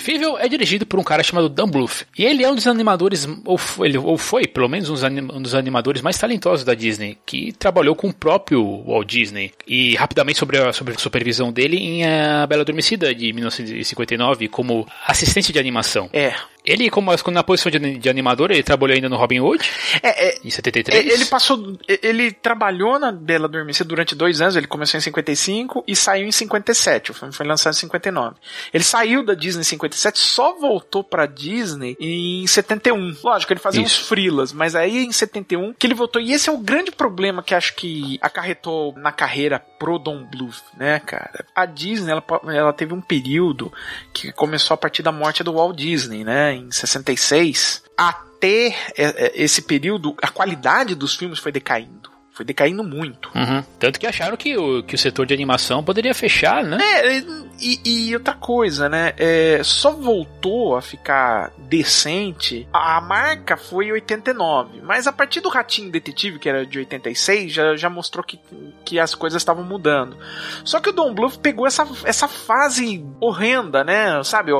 Fível 0.03 0.37
é 0.37 0.49
dirigido 0.49 0.85
por 0.85 0.99
um 0.99 1.03
cara 1.03 1.23
chamado 1.23 1.47
Dan 1.47 1.65
Bluth. 1.65 2.05
E 2.17 2.25
ele 2.25 2.43
é 2.43 2.51
um 2.51 2.55
dos 2.55 2.67
animadores, 2.67 3.25
ou 3.45 3.57
foi, 3.57 3.87
ele, 3.87 3.97
ou 3.97 4.17
foi 4.17 4.45
pelo 4.45 4.67
menos 4.67 4.89
um, 4.89 5.41
dos 5.41 5.55
animadores 5.55 6.01
mais 6.01 6.17
talentosos 6.17 6.65
da 6.65 6.73
Disney, 6.73 7.17
que 7.25 7.53
trabalhou 7.53 7.95
com 7.95 8.09
o 8.09 8.13
próprio 8.13 8.83
Walt 8.83 9.07
Disney. 9.07 9.53
E 9.65 9.95
rapidamente 9.95 10.39
sobre 10.39 10.57
a, 10.57 10.73
sobre 10.73 10.93
a 10.93 10.97
supervisão 10.97 11.53
dele 11.53 11.77
em 11.77 12.05
A 12.05 12.45
Bela 12.45 12.63
Adormecida, 12.63 13.15
de 13.15 13.31
1959, 13.31 14.49
como 14.49 14.85
assistente 15.07 15.53
de 15.53 15.59
animação. 15.59 16.09
É. 16.11 16.33
Ele, 16.65 16.89
como 16.89 17.11
na 17.31 17.43
posição 17.43 17.69
de, 17.69 17.97
de, 17.97 18.09
animador, 18.09 18.49
ele 18.49 18.63
trabalhou 18.63 18.95
ainda 18.95 19.09
no 19.09 19.17
Robin 19.17 19.39
Hood? 19.41 19.69
É, 20.01 20.29
é, 20.29 20.39
em 20.43 20.49
73? 20.49 20.97
É, 20.97 21.13
ele 21.13 21.25
passou. 21.25 21.77
Ele 21.87 22.31
trabalhou 22.31 22.97
na 22.97 23.11
Bela 23.11 23.45
Adormecida 23.45 23.87
durante 23.87 24.15
dois 24.15 24.39
anos. 24.39 24.55
Ele 24.55 24.67
começou 24.67 24.97
em 24.97 25.01
55 25.01 25.83
e 25.85 25.95
saiu 25.95 26.25
em 26.25 26.31
57. 26.31 27.11
O 27.11 27.13
filme 27.13 27.33
foi 27.33 27.45
lançado 27.45 27.73
em 27.73 27.77
59. 27.77 28.35
Ele 28.73 28.83
saiu 28.83 29.25
da 29.25 29.33
Disney 29.33 29.61
em 29.61 29.65
57, 29.65 30.17
só 30.17 30.57
voltou 30.57 31.03
pra 31.03 31.25
Disney 31.25 31.97
em 31.99 32.47
71. 32.47 33.17
Lógico, 33.23 33.51
ele 33.51 33.59
fazia 33.59 33.81
Isso. 33.81 34.01
uns 34.01 34.07
frilas, 34.07 34.53
mas 34.53 34.75
aí 34.75 35.05
em 35.05 35.11
71 35.11 35.73
que 35.73 35.85
ele 35.85 35.93
voltou. 35.93 36.21
E 36.21 36.31
esse 36.31 36.49
é 36.49 36.51
o 36.51 36.57
grande 36.57 36.91
problema 36.91 37.43
que 37.43 37.53
acho 37.53 37.75
que 37.75 38.17
acarretou 38.21 38.93
na 38.97 39.11
carreira 39.11 39.59
pro 39.59 39.99
Don 39.99 40.23
Bluth, 40.23 40.63
né, 40.77 40.99
cara? 40.99 41.45
A 41.53 41.65
Disney, 41.65 42.11
ela, 42.11 42.23
ela 42.47 42.73
teve 42.73 42.93
um 42.93 43.01
período 43.01 43.71
que 44.13 44.31
começou 44.31 44.75
a 44.75 44.77
partir 44.77 45.03
da 45.03 45.11
morte 45.11 45.43
do 45.43 45.53
Walt 45.53 45.75
Disney, 45.75 46.23
né? 46.23 46.52
Em 46.53 46.71
66, 46.71 47.83
até 47.97 48.67
é, 48.67 48.75
é, 48.97 49.31
esse 49.35 49.61
período, 49.61 50.15
a 50.21 50.27
qualidade 50.27 50.95
dos 50.95 51.15
filmes 51.15 51.39
foi 51.39 51.51
decaindo. 51.51 52.13
Foi 52.33 52.43
decaindo 52.43 52.83
muito. 52.83 53.29
Uhum. 53.35 53.63
Tanto 53.77 53.99
que 53.99 54.07
acharam 54.07 54.35
que 54.35 54.57
o, 54.57 54.81
que 54.81 54.95
o 54.95 54.97
setor 54.97 55.27
de 55.27 55.35
animação 55.35 55.83
poderia 55.83 56.15
fechar, 56.15 56.63
né? 56.63 56.79
É, 56.81 57.23
e, 57.61 58.07
e 58.09 58.15
outra 58.15 58.33
coisa, 58.33 58.89
né? 58.89 59.13
É, 59.17 59.61
só 59.63 59.91
voltou 59.91 60.75
a 60.75 60.81
ficar 60.81 61.51
decente. 61.59 62.67
A, 62.73 62.97
a 62.97 63.01
marca 63.01 63.55
foi 63.55 63.91
89. 63.91 64.81
Mas 64.81 65.05
a 65.05 65.13
partir 65.13 65.41
do 65.41 65.49
Ratinho 65.49 65.91
Detetive, 65.91 66.39
que 66.39 66.49
era 66.49 66.65
de 66.65 66.79
86, 66.79 67.53
já, 67.53 67.75
já 67.75 67.87
mostrou 67.87 68.25
que, 68.25 68.39
que 68.83 68.99
as 68.99 69.13
coisas 69.13 69.39
estavam 69.39 69.63
mudando. 69.63 70.17
Só 70.63 70.79
que 70.79 70.89
o 70.89 70.93
Don 70.93 71.13
Bluth 71.13 71.37
pegou 71.37 71.67
essa, 71.67 71.87
essa 72.03 72.27
fase 72.27 73.05
horrenda, 73.19 73.83
né? 73.83 74.23
Sabe? 74.23 74.51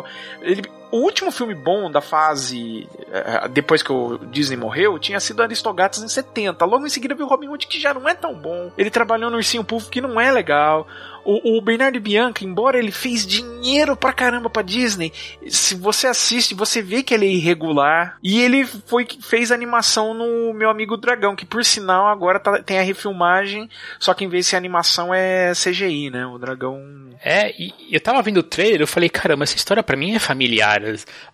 Ele 0.43 0.61
o 0.93 0.97
último 0.97 1.31
filme 1.31 1.55
bom 1.55 1.89
da 1.89 2.01
fase 2.01 2.87
eh, 3.11 3.47
depois 3.47 3.81
que 3.81 3.91
o 3.91 4.19
Disney 4.19 4.55
morreu 4.55 4.99
tinha 4.99 5.19
sido 5.19 5.41
Aristogatas 5.41 6.03
em 6.03 6.07
70. 6.07 6.63
Logo 6.65 6.85
em 6.85 6.89
seguida 6.89 7.15
veio 7.15 7.27
Robin 7.27 7.47
Hood 7.47 7.65
que 7.65 7.79
já 7.79 7.95
não 7.95 8.07
é 8.07 8.13
tão 8.13 8.35
bom. 8.35 8.71
Ele 8.77 8.91
trabalhou 8.91 9.31
no 9.31 9.37
Ursinho 9.37 9.63
Puff 9.63 9.89
que 9.89 9.99
não 9.99 10.21
é 10.21 10.31
legal. 10.31 10.87
O, 11.25 11.57
o 11.57 11.61
Bernardo 11.61 11.99
Bianca, 11.99 12.43
embora 12.43 12.77
ele 12.77 12.91
fez 12.91 13.25
dinheiro 13.25 13.95
pra 13.95 14.13
caramba 14.13 14.49
pra 14.49 14.61
Disney, 14.61 15.11
se 15.47 15.75
você 15.75 16.07
assiste, 16.07 16.53
você 16.53 16.81
vê 16.81 17.03
que 17.03 17.13
ele 17.13 17.25
é 17.25 17.31
irregular. 17.31 18.17
E 18.21 18.41
ele 18.41 18.65
foi 18.65 19.07
fez 19.21 19.51
animação 19.51 20.13
no 20.13 20.53
Meu 20.53 20.69
Amigo 20.69 20.97
Dragão, 20.97 21.35
que 21.35 21.45
por 21.45 21.63
sinal 21.63 22.07
agora 22.07 22.39
tá, 22.39 22.61
tem 22.61 22.79
a 22.79 22.83
refilmagem, 22.83 23.69
só 23.99 24.13
que 24.13 24.25
em 24.25 24.29
vez 24.29 24.45
de 24.45 24.51
ser 24.51 24.55
animação 24.57 25.13
é 25.13 25.51
CGI, 25.53 26.09
né? 26.09 26.25
O 26.25 26.37
dragão. 26.37 26.81
É, 27.23 27.51
e 27.57 27.73
eu 27.91 27.99
tava 27.99 28.21
vendo 28.21 28.37
o 28.37 28.43
trailer, 28.43 28.81
eu 28.81 28.87
falei, 28.87 29.09
caramba, 29.09 29.43
essa 29.43 29.55
história 29.55 29.83
pra 29.83 29.95
mim 29.95 30.15
é 30.15 30.19
familiar. 30.19 30.81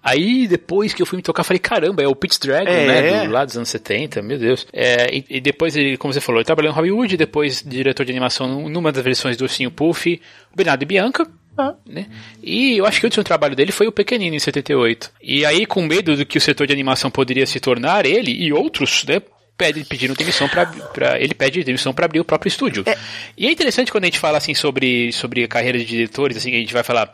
Aí 0.04 0.48
depois 0.48 0.94
que 0.94 1.02
eu 1.02 1.06
fui 1.06 1.18
me 1.18 1.24
tocar, 1.24 1.42
eu 1.42 1.46
falei, 1.46 1.60
caramba, 1.60 2.04
é 2.04 2.08
o 2.08 2.16
Pete 2.16 2.40
Dragon, 2.40 2.70
é. 2.70 2.86
né? 2.86 3.26
Do, 3.26 3.32
lá 3.32 3.46
dos 3.46 3.58
anos 3.58 3.70
70, 3.70 4.22
meu 4.22 4.38
Deus. 4.38 4.68
É, 4.72 5.16
e, 5.16 5.26
e, 5.30 5.42
depois 5.42 5.76
ele, 5.76 5.98
como 5.98 6.14
você 6.14 6.22
falou, 6.22 6.40
ele 6.40 6.46
trabalhou 6.46 6.72
em 6.72 6.76
Hollywood, 6.76 7.18
depois 7.18 7.64
diretor 7.66 8.06
de 8.06 8.12
animação 8.12 8.70
numa 8.70 8.92
das 8.92 9.04
versões 9.04 9.38
do 9.38 9.44
Ursinho 9.44 9.72
Puff, 9.80 10.22
o 10.52 10.58
Bernardo 10.58 10.84
e 10.84 10.86
Bianca. 10.86 11.26
Ah, 11.58 11.74
né? 11.86 12.08
E 12.44 12.78
eu 12.78 12.86
acho 12.86 13.00
que 13.00 13.06
o 13.06 13.08
último 13.08 13.24
trabalho 13.24 13.56
dele 13.56 13.72
foi 13.72 13.88
o 13.88 13.92
Pequenino 13.94 14.36
em 14.36 14.40
78. 14.40 15.10
E 15.22 15.46
aí, 15.46 15.66
com 15.66 15.82
medo 15.82 16.18
do 16.18 16.26
que 16.26 16.38
o 16.38 16.42
setor 16.42 16.68
de 16.68 16.74
animação 16.74 17.10
poderia 17.10 17.46
se 17.46 17.62
tornar, 17.62 18.06
ele 18.06 18.32
e 18.32 18.52
outros, 18.52 19.06
né, 19.06 19.22
pede, 19.60 19.84
pediram 19.84 20.16
demissão 20.16 20.48
para 20.48 20.72
ele 21.20 21.34
pede 21.34 21.62
demissão 21.66 21.94
para 21.94 22.06
abrir 22.06 22.22
o 22.22 22.24
próprio 22.24 22.48
estúdio. 22.48 22.84
É. 22.88 22.98
E 23.38 23.46
é 23.46 23.52
interessante 23.52 23.92
quando 23.92 24.06
a 24.06 24.08
gente 24.08 24.18
fala 24.18 24.38
assim 24.38 24.56
sobre, 24.56 25.12
sobre 25.12 25.46
carreira 25.50 25.78
de 25.78 25.84
diretores, 25.84 26.38
assim, 26.38 26.56
a 26.56 26.60
gente 26.60 26.74
vai 26.74 26.82
falar 26.82 27.12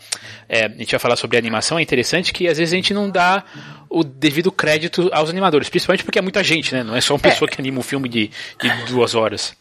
é, 0.47 0.65
a 0.65 0.69
gente 0.69 0.91
vai 0.91 0.99
falar 0.99 1.15
sobre 1.15 1.37
animação, 1.37 1.79
é 1.79 1.81
interessante 1.81 2.31
que 2.31 2.47
às 2.47 2.59
vezes 2.59 2.71
a 2.71 2.75
gente 2.75 2.93
não 2.93 3.09
dá 3.09 3.43
o 3.89 4.03
devido 4.03 4.51
crédito 4.51 5.09
aos 5.13 5.29
animadores, 5.29 5.69
principalmente 5.69 6.03
porque 6.03 6.19
é 6.19 6.21
muita 6.21 6.43
gente, 6.43 6.73
né? 6.73 6.83
Não 6.83 6.95
é 6.95 7.01
só 7.01 7.13
uma 7.13 7.19
é. 7.23 7.29
pessoa 7.29 7.49
que 7.49 7.61
anima 7.61 7.79
um 7.79 7.83
filme 7.83 8.09
de, 8.09 8.29
de 8.61 8.69
duas 8.87 9.15
horas. 9.15 9.55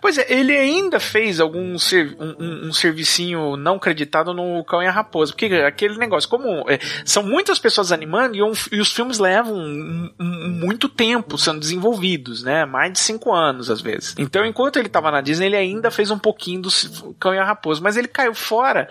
Pois 0.00 0.16
é, 0.16 0.26
ele 0.32 0.56
ainda 0.56 1.00
fez 1.00 1.40
algum 1.40 1.76
ser, 1.76 2.16
um, 2.20 2.68
um, 2.68 2.72
servicinho 2.72 3.56
não 3.56 3.78
creditado 3.78 4.32
no 4.32 4.62
Cão 4.64 4.82
e 4.82 4.86
a 4.86 4.92
Raposa, 4.92 5.32
porque 5.32 5.46
aquele 5.46 5.98
negócio, 5.98 6.28
como 6.28 6.70
é, 6.70 6.78
são 7.04 7.24
muitas 7.24 7.58
pessoas 7.58 7.90
animando 7.90 8.36
e, 8.36 8.42
um, 8.42 8.52
e 8.70 8.80
os 8.80 8.92
filmes 8.92 9.18
levam 9.18 9.56
muito 10.18 10.88
tempo 10.88 11.36
sendo 11.36 11.58
desenvolvidos 11.58 12.29
né? 12.42 12.64
Mais 12.64 12.92
de 12.92 12.98
cinco 12.98 13.32
anos, 13.32 13.70
às 13.70 13.80
vezes. 13.80 14.14
Então, 14.18 14.44
enquanto 14.44 14.78
ele 14.78 14.88
tava 14.88 15.10
na 15.10 15.20
Disney, 15.20 15.46
ele 15.46 15.56
ainda 15.56 15.90
fez 15.90 16.10
um 16.10 16.18
pouquinho 16.18 16.62
do 16.62 16.70
Cão 17.18 17.34
e 17.34 17.38
a 17.38 17.44
Raposa, 17.44 17.80
mas 17.82 17.96
ele 17.96 18.08
caiu 18.08 18.34
fora 18.34 18.88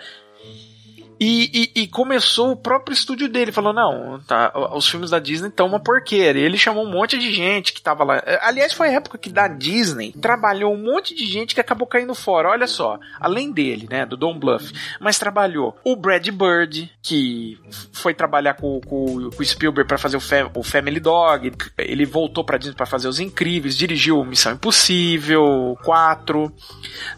e, 1.20 1.70
e, 1.76 1.82
e, 1.82 1.86
começou 1.86 2.52
o 2.52 2.56
próprio 2.56 2.94
estúdio 2.94 3.28
dele, 3.28 3.52
falou: 3.52 3.74
não, 3.74 4.18
tá, 4.26 4.50
os 4.74 4.88
filmes 4.88 5.10
da 5.10 5.18
Disney 5.18 5.48
estão 5.48 5.66
uma 5.66 5.78
porqueira. 5.78 6.38
E 6.38 6.42
ele 6.42 6.56
chamou 6.56 6.86
um 6.86 6.90
monte 6.90 7.18
de 7.18 7.30
gente 7.30 7.74
que 7.74 7.82
tava 7.82 8.04
lá. 8.04 8.22
Aliás, 8.40 8.72
foi 8.72 8.88
a 8.88 8.92
época 8.92 9.18
que 9.18 9.28
da 9.28 9.46
Disney 9.46 10.12
trabalhou 10.12 10.72
um 10.72 10.82
monte 10.82 11.14
de 11.14 11.26
gente 11.26 11.54
que 11.54 11.60
acabou 11.60 11.86
caindo 11.86 12.14
fora. 12.14 12.48
Olha 12.48 12.66
só, 12.66 12.98
além 13.20 13.52
dele, 13.52 13.86
né, 13.90 14.06
do 14.06 14.16
Don 14.16 14.38
Bluff, 14.38 14.72
mas 14.98 15.18
trabalhou 15.18 15.76
o 15.84 15.94
Brad 15.94 16.26
Bird, 16.30 16.90
que 17.02 17.58
foi 17.92 18.14
trabalhar 18.14 18.54
com, 18.54 18.80
com, 18.80 19.28
com 19.28 19.42
o 19.42 19.44
Spielberg 19.44 19.86
para 19.86 19.98
fazer 19.98 20.16
o, 20.16 20.20
Fam 20.20 20.50
o, 20.54 20.62
Family 20.62 21.00
Dog. 21.00 21.52
Ele 21.76 22.06
voltou 22.06 22.42
pra 22.42 22.56
Disney 22.56 22.74
para 22.74 22.86
fazer 22.86 23.08
Os 23.08 23.20
Incríveis, 23.20 23.76
dirigiu 23.76 24.24
Missão 24.24 24.52
Impossível 24.52 25.76
4. 25.84 26.50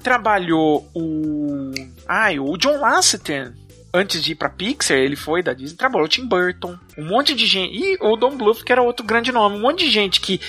Trabalhou 0.03 0.91
o. 0.93 1.71
Ai, 2.09 2.41
o 2.41 2.57
John 2.57 2.81
Lasseter 2.81 3.53
antes 3.93 4.23
de 4.23 4.33
ir 4.33 4.35
pra 4.35 4.49
Pixar, 4.49 4.97
ele 4.97 5.17
foi 5.17 5.43
da 5.43 5.53
Disney, 5.53 5.77
trabalhou 5.77 6.09
Tim 6.09 6.27
Burton, 6.27 6.79
um 6.97 7.05
monte 7.05 7.35
de 7.35 7.47
gente, 7.47 7.75
e 7.75 7.99
o 8.01 8.17
Don 8.17 8.37
Bluth, 8.37 8.63
que 8.65 8.73
era 8.73 8.83
outro 8.83 9.05
grande 9.05 9.31
nome, 9.31 9.57
um 9.57 9.61
monte 9.61 9.85
de 9.85 9.91
gente 9.91 10.21
que 10.21 10.41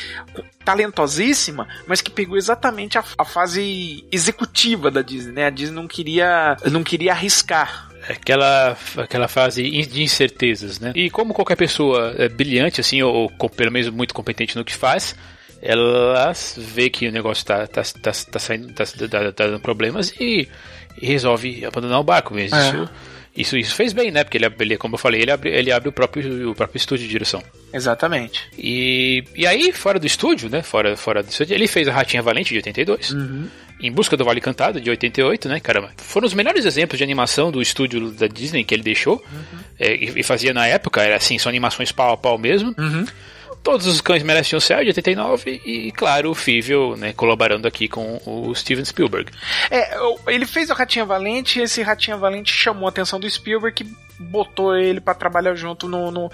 talentosíssima, 0.63 1.67
mas 1.85 2.01
que 2.01 2.09
pegou 2.09 2.37
exatamente 2.37 2.97
a, 2.97 3.03
a 3.17 3.25
fase 3.25 4.05
executiva 4.11 4.89
da 4.89 5.01
Disney, 5.01 5.33
né? 5.33 5.45
A 5.45 5.49
Disney 5.49 5.75
não 5.75 5.87
queria, 5.87 6.55
não 6.71 6.83
queria 6.83 7.11
arriscar 7.11 7.89
aquela, 8.07 8.77
aquela 8.97 9.27
fase 9.27 9.63
de 9.63 10.01
incertezas, 10.01 10.79
né? 10.79 10.93
E 10.95 11.09
como 11.09 11.33
qualquer 11.33 11.55
pessoa 11.55 12.13
é 12.17 12.29
brilhante, 12.29 12.81
assim, 12.81 13.01
ou, 13.01 13.31
ou, 13.37 13.49
pelo 13.49 13.71
menos 13.71 13.89
muito 13.89 14.13
competente 14.13 14.55
no 14.55 14.63
que 14.63 14.75
faz, 14.75 15.15
ela 15.61 16.31
vê 16.57 16.89
que 16.89 17.07
o 17.07 17.11
negócio 17.11 17.45
tá, 17.45 17.67
tá, 17.67 17.81
tá, 17.83 18.11
tá 18.31 18.39
saindo, 18.39 18.73
tá, 18.73 18.85
tá, 18.85 19.31
tá 19.31 19.47
dando 19.47 19.59
problemas 19.59 20.13
e, 20.19 20.47
e, 21.01 21.05
resolve 21.05 21.65
abandonar 21.65 21.99
o 21.99 22.03
barco. 22.03 22.33
Mas 22.33 22.51
é. 22.51 22.57
isso 22.57 22.89
isso, 23.35 23.57
isso 23.57 23.73
fez 23.73 23.93
bem, 23.93 24.11
né? 24.11 24.23
Porque 24.23 24.37
ele, 24.37 24.45
ele 24.59 24.77
como 24.77 24.93
eu 24.93 24.99
falei, 24.99 25.21
ele 25.21 25.31
abre, 25.31 25.49
ele 25.49 25.71
abre 25.71 25.89
o, 25.89 25.91
próprio, 25.91 26.51
o 26.51 26.55
próprio 26.55 26.77
estúdio 26.77 27.05
de 27.05 27.11
direção. 27.11 27.43
Exatamente. 27.73 28.47
E, 28.57 29.23
e 29.35 29.47
aí, 29.47 29.71
fora 29.71 29.99
do 29.99 30.05
estúdio, 30.05 30.49
né? 30.49 30.61
Fora, 30.61 30.95
fora 30.95 31.23
do 31.23 31.29
estúdio, 31.29 31.55
ele 31.55 31.67
fez 31.67 31.87
a 31.87 31.93
Ratinha 31.93 32.21
Valente 32.21 32.49
de 32.49 32.57
82. 32.57 33.09
Uhum. 33.11 33.47
Em 33.81 33.91
Busca 33.91 34.15
do 34.15 34.23
Vale 34.23 34.39
Cantado, 34.39 34.79
de 34.79 34.89
88, 34.89 35.49
né? 35.49 35.59
Caramba. 35.59 35.91
Foram 35.97 36.27
os 36.27 36.33
melhores 36.35 36.63
exemplos 36.63 36.97
de 36.97 37.03
animação 37.03 37.51
do 37.51 37.59
estúdio 37.61 38.11
da 38.11 38.27
Disney 38.27 38.63
que 38.63 38.73
ele 38.75 38.83
deixou. 38.83 39.15
Uhum. 39.15 39.59
É, 39.79 39.95
e, 39.95 40.19
e, 40.19 40.23
fazia 40.23 40.53
na 40.53 40.67
época, 40.67 41.01
era 41.01 41.15
assim, 41.15 41.39
são 41.39 41.49
animações 41.49 41.91
pau 41.91 42.13
a 42.13 42.17
pau 42.17 42.37
mesmo. 42.37 42.75
Uhum. 42.77 43.05
Todos 43.63 43.87
os 43.87 44.01
Cães 44.01 44.23
Merecem 44.23 44.57
o 44.57 44.61
Céu, 44.61 44.81
de 44.81 44.87
89, 44.87 45.61
e, 45.65 45.91
claro, 45.93 46.29
o 46.29 46.35
Fível, 46.35 46.97
né, 46.97 47.13
colaborando 47.13 47.65
aqui 47.65 47.87
com 47.87 48.21
o 48.25 48.53
Steven 48.53 48.83
Spielberg. 48.83 49.31
É, 49.71 49.97
ele 50.27 50.45
fez 50.45 50.69
o 50.69 50.73
Ratinha 50.73 51.05
Valente, 51.05 51.59
e 51.59 51.63
esse 51.63 51.81
Ratinha 51.81 52.17
Valente 52.17 52.53
chamou 52.53 52.87
a 52.87 52.89
atenção 52.89 53.19
do 53.19 53.29
Spielberg, 53.29 53.73
que 53.73 53.89
botou 54.19 54.75
ele 54.75 54.99
para 54.99 55.13
trabalhar 55.13 55.55
junto 55.55 55.87
no, 55.87 56.11
no, 56.11 56.31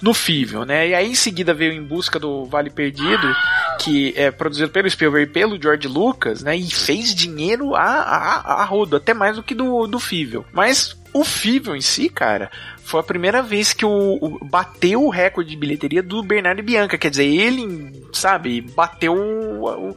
no 0.00 0.14
Fível, 0.14 0.64
né? 0.64 0.88
E 0.88 0.94
aí 0.94 1.10
em 1.10 1.14
seguida 1.14 1.54
veio 1.54 1.72
Em 1.72 1.82
Busca 1.82 2.18
do 2.18 2.44
Vale 2.46 2.70
Perdido, 2.70 3.34
que 3.78 4.12
é 4.16 4.30
produzido 4.30 4.70
pelo 4.70 4.90
Spielberg 4.90 5.30
e 5.30 5.32
pelo 5.32 5.60
George 5.60 5.88
Lucas, 5.88 6.42
né? 6.42 6.56
E 6.56 6.70
fez 6.70 7.14
dinheiro 7.14 7.74
a, 7.74 7.82
a, 7.82 8.62
a 8.62 8.64
rodo, 8.64 8.96
até 8.96 9.14
mais 9.14 9.36
do 9.36 9.42
que 9.42 9.54
do, 9.54 9.86
do 9.86 9.98
Fível. 9.98 10.44
Mas 10.52 10.96
o 11.12 11.24
Fível 11.24 11.76
em 11.76 11.80
si, 11.80 12.08
cara, 12.08 12.50
foi 12.82 13.00
a 13.00 13.04
primeira 13.04 13.42
vez 13.42 13.72
que 13.72 13.84
o, 13.84 14.18
o, 14.20 14.44
bateu 14.44 15.04
o 15.04 15.10
recorde 15.10 15.50
de 15.50 15.56
bilheteria 15.56 16.02
do 16.02 16.22
Bernardo 16.22 16.62
Bianca. 16.62 16.96
Quer 16.96 17.10
dizer, 17.10 17.26
ele, 17.26 18.06
sabe, 18.12 18.60
bateu 18.60 19.14
o, 19.14 19.90
o 19.90 19.96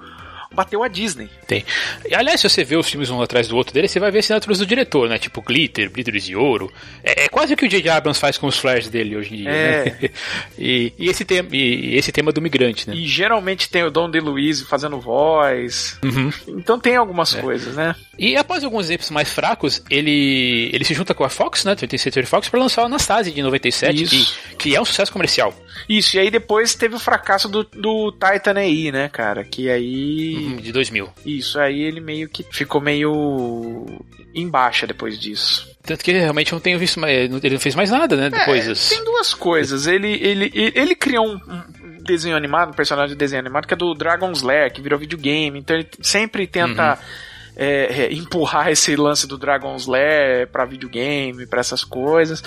bateu 0.55 0.83
a 0.83 0.87
Disney. 0.87 1.29
Tem. 1.45 1.63
E, 2.09 2.15
aliás, 2.15 2.41
se 2.41 2.49
você 2.49 2.63
vê 2.63 2.75
os 2.75 2.89
filmes 2.89 3.09
um 3.09 3.21
atrás 3.21 3.47
do 3.47 3.55
outro 3.55 3.73
dele, 3.73 3.87
você 3.87 3.99
vai 3.99 4.11
ver 4.11 4.19
assinaturas 4.19 4.59
do 4.59 4.65
diretor, 4.65 5.09
né? 5.09 5.17
Tipo 5.17 5.41
Glitter, 5.41 5.91
Glitters 5.91 6.23
de 6.23 6.35
Ouro. 6.35 6.71
É, 7.03 7.25
é 7.25 7.29
quase 7.29 7.53
o 7.53 7.57
que 7.57 7.65
o 7.65 7.69
J.J. 7.69 7.89
Abrams 7.89 8.19
faz 8.19 8.37
com 8.37 8.47
os 8.47 8.57
flares 8.57 8.87
dele 8.87 9.15
hoje 9.15 9.33
em 9.33 9.37
dia. 9.37 9.49
É. 9.49 9.85
Né? 9.85 10.09
e, 10.57 10.93
e, 10.97 11.09
esse 11.09 11.25
tema, 11.25 11.49
e, 11.51 11.95
esse 11.95 12.11
tema 12.11 12.31
do 12.31 12.41
migrante, 12.41 12.89
né? 12.89 12.95
E 12.95 13.05
geralmente 13.05 13.69
tem 13.69 13.83
o 13.83 13.91
Dom 13.91 14.09
DeLuise 14.09 14.65
fazendo 14.65 14.99
voz. 14.99 15.99
Uhum. 16.03 16.31
Então 16.47 16.79
tem 16.79 16.95
algumas 16.95 17.35
é. 17.35 17.41
coisas, 17.41 17.75
né? 17.75 17.95
E 18.17 18.35
após 18.37 18.63
alguns 18.63 18.85
exemplos 18.85 19.09
mais 19.11 19.29
fracos, 19.29 19.83
ele, 19.89 20.69
ele 20.73 20.85
se 20.85 20.93
junta 20.93 21.13
com 21.13 21.23
a 21.23 21.29
Fox, 21.29 21.65
né? 21.65 21.75
20th 21.75 21.97
Century 21.97 22.25
Fox, 22.25 22.47
para 22.47 22.59
lançar 22.59 22.83
o 22.83 22.85
Anastasia 22.85 23.33
de 23.33 23.41
97, 23.41 24.05
que, 24.05 24.55
que 24.57 24.75
é 24.75 24.81
um 24.81 24.85
sucesso 24.85 25.11
comercial. 25.11 25.53
Isso, 25.89 26.15
e 26.15 26.19
aí 26.19 26.31
depois 26.31 26.73
teve 26.75 26.95
o 26.95 26.99
fracasso 26.99 27.49
do, 27.49 27.63
do 27.63 28.11
Titan 28.11 28.57
AI, 28.57 28.91
né, 28.91 29.09
cara? 29.09 29.43
Que 29.43 29.69
aí. 29.69 30.35
Uhum, 30.35 30.44
de 30.57 30.71
2000. 30.71 31.09
Isso, 31.25 31.59
aí 31.59 31.81
ele 31.81 31.99
meio 31.99 32.29
que 32.29 32.43
ficou 32.51 32.81
meio 32.81 33.85
em 34.33 34.49
baixa 34.49 34.85
depois 34.85 35.19
disso. 35.19 35.73
Tanto 35.83 36.03
que 36.03 36.11
realmente 36.11 36.51
não 36.51 36.59
tenho 36.59 36.79
visto 36.79 36.99
mais. 36.99 37.13
Ele 37.15 37.53
não 37.53 37.59
fez 37.59 37.75
mais 37.75 37.91
nada, 37.91 38.15
né? 38.15 38.29
Depois 38.29 38.67
é, 38.67 38.95
Tem 38.95 39.03
duas 39.05 39.33
coisas. 39.33 39.87
Ele, 39.87 40.13
ele, 40.13 40.51
ele, 40.53 40.73
ele 40.75 40.95
criou 40.95 41.27
um, 41.27 41.35
um, 41.35 42.03
desenho 42.03 42.35
animado, 42.35 42.69
um 42.69 42.73
personagem 42.73 43.09
de 43.09 43.19
desenho 43.19 43.41
animado, 43.41 43.67
que 43.67 43.73
é 43.73 43.77
do 43.77 43.93
Dragon's 43.93 44.41
Lair, 44.41 44.73
que 44.73 44.81
virou 44.81 44.99
videogame. 44.99 45.59
Então 45.59 45.75
ele 45.75 45.87
sempre 46.01 46.47
tenta. 46.47 46.93
Uhum 46.93 47.34
é, 47.55 48.03
é, 48.03 48.13
empurrar 48.13 48.69
esse 48.69 48.95
lance 48.95 49.27
do 49.27 49.37
Dragon's 49.37 49.85
Lair 49.85 50.47
pra 50.47 50.65
videogame, 50.65 51.45
pra 51.45 51.59
essas 51.59 51.83
coisas. 51.83 52.43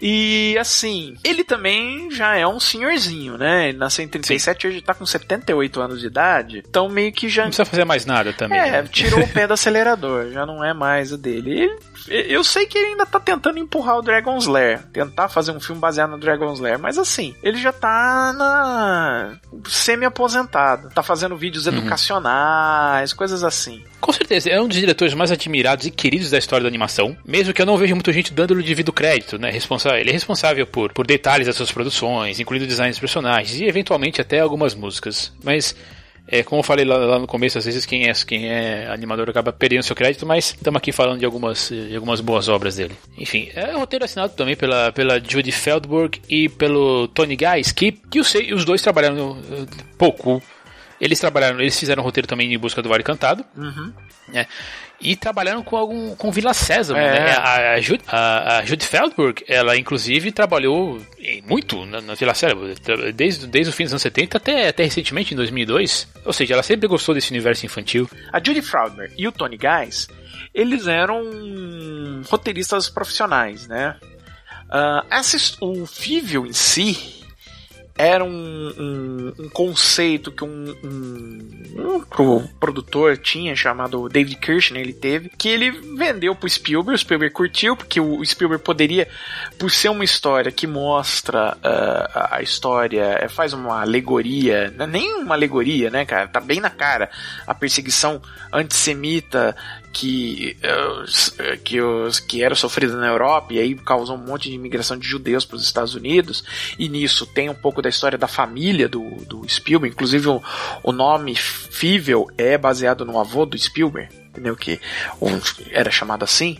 E 0.00 0.56
assim, 0.58 1.16
ele 1.24 1.44
também 1.44 2.10
já 2.10 2.36
é 2.36 2.46
um 2.46 2.60
senhorzinho, 2.60 3.36
né? 3.36 3.68
Ele 3.68 3.78
nasceu 3.78 4.04
em 4.04 4.08
37 4.08 4.64
e 4.64 4.68
hoje 4.68 4.82
tá 4.82 4.94
com 4.94 5.06
78 5.06 5.80
anos 5.80 6.00
de 6.00 6.06
idade. 6.06 6.62
Então 6.68 6.88
meio 6.88 7.12
que 7.12 7.28
já. 7.28 7.42
Não 7.42 7.48
precisa 7.48 7.64
fazer 7.64 7.84
mais 7.84 8.04
nada 8.06 8.32
também. 8.32 8.58
É, 8.58 8.82
né? 8.82 8.88
tirou 8.90 9.20
o 9.20 9.28
pé 9.32 9.46
do 9.46 9.54
acelerador, 9.54 10.30
já 10.30 10.44
não 10.44 10.64
é 10.64 10.72
mais 10.72 11.12
o 11.12 11.18
dele. 11.18 11.50
Ele 11.50 11.70
eu 12.08 12.42
sei 12.42 12.66
que 12.66 12.78
ele 12.78 12.88
ainda 12.88 13.06
tá 13.06 13.20
tentando 13.20 13.58
empurrar 13.58 13.98
o 13.98 14.02
Dragon's 14.02 14.46
Lair, 14.46 14.82
tentar 14.92 15.28
fazer 15.28 15.52
um 15.52 15.60
filme 15.60 15.80
baseado 15.80 16.10
no 16.10 16.18
Dragon's 16.18 16.58
Lair, 16.58 16.78
mas 16.78 16.98
assim, 16.98 17.34
ele 17.42 17.58
já 17.58 17.72
tá 17.72 18.32
na 18.36 19.36
semi-aposentado, 19.68 20.88
tá 20.90 21.02
fazendo 21.02 21.36
vídeos 21.36 21.66
uhum. 21.66 21.74
educacionais, 21.74 23.12
coisas 23.12 23.44
assim. 23.44 23.84
Com 24.00 24.12
certeza, 24.12 24.39
é 24.46 24.60
um 24.60 24.68
dos 24.68 24.76
diretores 24.76 25.14
mais 25.14 25.30
admirados 25.30 25.86
e 25.86 25.90
queridos 25.90 26.30
da 26.30 26.38
história 26.38 26.62
da 26.62 26.68
animação, 26.68 27.16
mesmo 27.26 27.52
que 27.52 27.60
eu 27.60 27.66
não 27.66 27.76
vejo 27.76 27.94
muita 27.94 28.12
gente 28.12 28.32
dando-lhe 28.32 28.62
devido 28.62 28.92
crédito, 28.92 29.38
né? 29.38 29.50
Responsável, 29.50 29.98
ele 29.98 30.10
é 30.10 30.12
responsável 30.12 30.66
por, 30.66 30.92
por 30.92 31.06
detalhes 31.06 31.46
das 31.46 31.56
suas 31.56 31.72
produções, 31.72 32.40
incluindo 32.40 32.66
designs 32.66 32.92
dos 32.92 33.00
personagens 33.00 33.60
e 33.60 33.64
eventualmente 33.64 34.20
até 34.20 34.40
algumas 34.40 34.74
músicas. 34.74 35.32
Mas 35.42 35.74
é, 36.30 36.44
como 36.44 36.60
eu 36.60 36.62
falei 36.62 36.84
lá, 36.84 36.96
lá, 36.96 37.18
no 37.18 37.26
começo, 37.26 37.58
às 37.58 37.64
vezes 37.64 37.84
quem 37.84 38.08
é, 38.08 38.12
quem 38.24 38.48
é 38.48 38.86
animador 38.88 39.28
acaba 39.28 39.52
perdendo 39.52 39.82
seu 39.82 39.96
crédito, 39.96 40.24
mas 40.24 40.54
estamos 40.56 40.78
aqui 40.78 40.92
falando 40.92 41.18
de 41.18 41.24
algumas, 41.24 41.68
de 41.68 41.94
algumas 41.94 42.20
boas 42.20 42.48
obras 42.48 42.76
dele. 42.76 42.94
Enfim, 43.18 43.48
é 43.52 43.74
um 43.74 43.80
roteiro 43.80 44.04
assinado 44.04 44.32
também 44.34 44.54
pela, 44.54 44.92
pela 44.92 45.18
Judy 45.18 45.50
Feldberg 45.50 46.20
e 46.28 46.48
pelo 46.48 47.08
Tony 47.08 47.36
Guys, 47.36 47.72
que, 47.72 47.90
que 47.90 48.20
eu 48.20 48.24
sei, 48.24 48.54
os 48.54 48.64
dois 48.64 48.80
trabalharam 48.80 49.38
pouco. 49.98 50.40
Eles 51.00 51.18
trabalharam, 51.18 51.60
eles 51.60 51.78
fizeram 51.78 52.02
roteiro 52.02 52.28
também 52.28 52.52
em 52.52 52.58
busca 52.58 52.82
do 52.82 52.88
Vale 52.88 53.02
Cantado. 53.02 53.44
Uhum. 53.56 53.92
Né? 54.28 54.46
e 55.00 55.16
trabalhando 55.16 55.64
com 55.64 55.76
algum 55.76 56.14
com 56.14 56.30
Vila 56.30 56.52
César, 56.52 56.96
é. 56.96 57.12
né? 57.12 57.32
A, 57.32 57.72
a, 57.72 57.80
Jude, 57.80 58.04
a, 58.06 58.58
a 58.58 58.64
Jude 58.64 58.84
Feldberg, 58.84 59.42
ela 59.48 59.76
inclusive 59.76 60.30
trabalhou 60.30 61.00
muito 61.46 61.86
na, 61.86 62.00
na 62.00 62.14
Vila 62.14 62.34
César, 62.34 62.56
desde, 63.14 63.46
desde 63.46 63.70
o 63.70 63.72
fim 63.72 63.84
dos 63.84 63.94
anos 63.94 64.02
70 64.02 64.36
até, 64.36 64.68
até 64.68 64.84
recentemente, 64.84 65.32
em 65.32 65.36
2002. 65.36 66.06
Ou 66.24 66.32
seja, 66.32 66.54
ela 66.54 66.62
sempre 66.62 66.86
gostou 66.86 67.14
desse 67.14 67.30
universo 67.30 67.64
infantil. 67.64 68.08
A 68.32 68.38
Judy 68.38 68.60
Feldberg 68.60 69.14
e 69.16 69.26
o 69.26 69.32
Tony 69.32 69.56
Guys, 69.56 70.08
eles 70.54 70.86
eram 70.86 71.22
roteiristas 72.28 72.90
profissionais, 72.90 73.66
né? 73.66 73.96
Uh, 74.66 75.04
essa, 75.10 75.36
o 75.60 75.86
Fível 75.86 76.46
em 76.46 76.52
si, 76.52 77.19
era 78.00 78.24
um, 78.24 78.30
um, 78.78 79.44
um 79.44 79.48
conceito 79.50 80.32
que 80.32 80.42
um, 80.42 80.74
um, 80.82 82.04
um, 82.18 82.46
produtor 82.58 83.18
tinha 83.18 83.54
chamado 83.54 84.08
David 84.08 84.36
Kirshner, 84.36 84.80
ele 84.80 84.94
teve, 84.94 85.28
que 85.28 85.50
ele 85.50 85.70
vendeu 85.70 86.34
pro 86.34 86.48
Spielberg, 86.48 86.94
o 86.94 86.98
Spielberg 86.98 87.34
curtiu, 87.34 87.76
porque 87.76 88.00
o 88.00 88.24
Spielberg 88.24 88.64
poderia, 88.64 89.06
por 89.58 89.70
ser 89.70 89.90
uma 89.90 90.02
história 90.02 90.50
que 90.50 90.66
mostra 90.66 91.58
uh, 91.58 92.28
a 92.30 92.42
história, 92.42 93.18
é, 93.20 93.28
faz 93.28 93.52
uma 93.52 93.82
alegoria, 93.82 94.72
não 94.74 94.86
é 94.86 94.88
nem 94.88 95.14
uma 95.16 95.34
alegoria, 95.34 95.90
né, 95.90 96.06
cara, 96.06 96.26
tá 96.26 96.40
bem 96.40 96.58
na 96.58 96.70
cara, 96.70 97.10
a 97.46 97.54
perseguição 97.54 98.22
antissemita 98.50 99.54
que, 99.92 100.56
uh, 100.62 101.58
que, 101.62 101.80
os, 101.80 102.20
que 102.20 102.42
era 102.42 102.54
sofrida 102.54 102.96
na 102.96 103.08
Europa 103.08 103.52
e 103.52 103.58
aí 103.58 103.74
causou 103.74 104.16
um 104.16 104.24
monte 104.24 104.48
de 104.48 104.54
imigração 104.54 104.96
de 104.96 105.06
judeus 105.06 105.44
para 105.44 105.56
os 105.56 105.64
Estados 105.64 105.94
Unidos 105.94 106.44
e 106.78 106.88
nisso 106.88 107.26
tem 107.26 107.48
um 107.48 107.54
pouco 107.54 107.82
da 107.82 107.88
história 107.88 108.16
da 108.16 108.28
família 108.28 108.88
do, 108.88 109.02
do 109.26 109.48
Spielberg, 109.48 109.94
inclusive 109.94 110.28
o, 110.28 110.42
o 110.82 110.92
nome 110.92 111.34
Fível 111.34 112.30
é 112.38 112.56
baseado 112.56 113.04
no 113.04 113.18
avô 113.18 113.44
do 113.44 113.58
Spielberg, 113.58 114.14
entendeu 114.28 114.56
que 114.56 114.80
era 115.70 115.90
chamado 115.90 116.24
assim. 116.24 116.58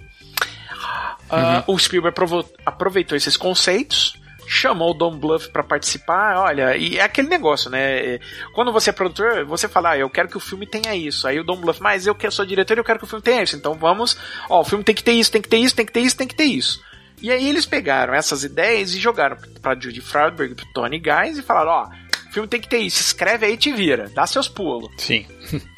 Uh, 1.31 1.73
O 1.73 1.79
Spielberg 1.79 2.17
aproveitou 2.67 3.17
esses 3.17 3.37
conceitos 3.37 4.20
chamou 4.51 4.91
o 4.91 4.95
Don 4.95 5.17
Bluth 5.17 5.49
para 5.53 5.63
participar. 5.63 6.37
Olha, 6.37 6.77
e 6.77 6.99
é 6.99 7.03
aquele 7.03 7.29
negócio, 7.29 7.71
né? 7.71 8.19
Quando 8.53 8.73
você 8.73 8.91
é 8.91 8.93
produtor, 8.93 9.45
você 9.45 9.69
fala, 9.69 9.91
ah, 9.91 9.99
eu 9.99 10.11
quero 10.11 10.29
que 10.29 10.37
o 10.37 10.41
filme 10.41 10.67
tenha 10.67 10.93
isso. 10.95 11.29
Aí 11.29 11.39
o 11.39 11.45
Don 11.45 11.57
Bluth, 11.57 11.79
mas 11.81 12.05
eu 12.05 12.17
sou 12.31 12.45
diretor, 12.45 12.77
eu 12.77 12.85
quero 12.85 12.99
que 12.99 13.05
o 13.05 13.09
filme 13.09 13.23
tenha 13.23 13.43
isso. 13.45 13.55
Então 13.55 13.75
vamos, 13.75 14.19
ó, 14.49 14.61
o 14.61 14.65
filme 14.65 14.83
tem 14.83 14.95
que 14.95 15.05
ter 15.05 15.13
isso, 15.13 15.31
tem 15.31 15.41
que 15.41 15.49
ter 15.49 15.59
isso, 15.59 15.77
tem 15.77 15.87
que 15.87 15.93
ter 15.93 16.01
isso, 16.01 16.17
tem 16.17 16.27
que 16.27 16.35
ter 16.35 16.45
isso. 16.45 16.83
E 17.23 17.31
aí 17.31 17.49
eles 17.49 17.65
pegaram 17.65 18.13
essas 18.13 18.43
ideias 18.43 18.93
e 18.93 18.99
jogaram 18.99 19.37
pra 19.63 19.79
Judy 19.79 20.01
Friedberg, 20.01 20.57
pro 20.57 20.73
Tony 20.73 20.99
Guys 20.99 21.39
e 21.39 21.43
falaram, 21.43 21.71
ó, 21.71 21.89
o 22.29 22.33
filme 22.33 22.49
tem 22.49 22.61
que 22.61 22.69
ter 22.69 22.79
isso, 22.79 23.01
escreve 23.01 23.47
aí 23.47 23.55
e 23.55 23.57
te 23.57 23.73
vira, 23.73 24.11
dá 24.13 24.27
seus 24.27 24.49
pulos. 24.49 24.91
Sim. 24.97 25.27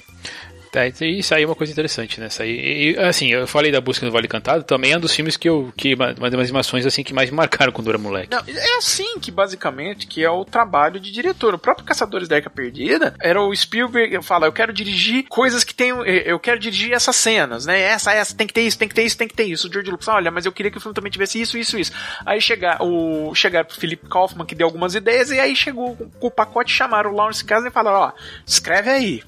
Tá, 0.72 0.86
isso 0.86 1.34
aí 1.34 1.42
é 1.42 1.46
uma 1.46 1.54
coisa 1.54 1.70
interessante, 1.70 2.18
né? 2.18 2.28
Isso 2.28 2.42
aí, 2.42 2.94
e, 2.94 2.98
assim, 2.98 3.30
eu 3.30 3.46
falei 3.46 3.70
da 3.70 3.78
busca 3.78 4.06
do 4.06 4.10
Vale 4.10 4.26
Cantado, 4.26 4.64
também 4.64 4.92
é 4.92 4.96
um 4.96 5.00
dos 5.00 5.14
filmes 5.14 5.36
que 5.36 5.46
eu. 5.46 5.70
que 5.76 5.92
uma 5.94 6.14
das 6.14 6.40
animações 6.40 6.86
assim 6.86 7.02
que 7.02 7.12
mais 7.12 7.28
me 7.28 7.36
marcaram 7.36 7.70
quando 7.70 7.88
eu 7.88 7.90
era 7.90 7.98
moleque. 7.98 8.30
Não, 8.30 8.42
é 8.48 8.78
assim 8.78 9.18
que 9.20 9.30
basicamente 9.30 10.06
que 10.06 10.24
é 10.24 10.30
o 10.30 10.46
trabalho 10.46 10.98
de 10.98 11.12
diretor. 11.12 11.52
O 11.52 11.58
próprio 11.58 11.84
Caçadores 11.84 12.26
da 12.26 12.36
Arca 12.36 12.48
Perdida 12.48 13.14
era 13.20 13.38
o 13.42 13.54
Spielberg 13.54 14.22
fala, 14.22 14.46
eu 14.46 14.52
quero 14.52 14.72
dirigir 14.72 15.26
coisas 15.28 15.62
que 15.62 15.74
tenham. 15.74 16.06
Eu 16.06 16.40
quero 16.40 16.58
dirigir 16.58 16.94
essas 16.94 17.16
cenas, 17.16 17.66
né? 17.66 17.78
Essa, 17.78 18.14
essa, 18.14 18.34
tem 18.34 18.46
que 18.46 18.54
ter 18.54 18.62
isso, 18.62 18.78
tem 18.78 18.88
que 18.88 18.94
ter 18.94 19.04
isso, 19.04 19.18
tem 19.18 19.28
que 19.28 19.34
ter 19.34 19.44
isso. 19.44 19.68
O 19.68 19.70
George 19.70 19.90
Lucas, 19.90 20.08
olha, 20.08 20.30
mas 20.30 20.46
eu 20.46 20.52
queria 20.52 20.70
que 20.70 20.78
o 20.78 20.80
filme 20.80 20.94
também 20.94 21.12
tivesse 21.12 21.38
isso, 21.38 21.58
isso, 21.58 21.78
isso. 21.78 21.92
Aí 22.24 22.40
chegar 22.40 22.82
o 22.82 23.34
chegar 23.34 23.66
pro 23.66 23.76
Philip 23.76 24.08
Kaufman, 24.08 24.46
que 24.46 24.54
deu 24.54 24.68
algumas 24.68 24.94
ideias, 24.94 25.30
e 25.30 25.38
aí 25.38 25.54
chegou 25.54 25.94
com 26.18 26.28
o 26.28 26.30
pacote, 26.30 26.72
chamaram 26.72 27.12
o 27.12 27.14
Lawrence 27.14 27.44
Kasdan 27.44 27.68
e 27.68 27.72
falaram, 27.72 27.98
ó, 27.98 28.12
escreve 28.46 28.88
aí 28.88 29.22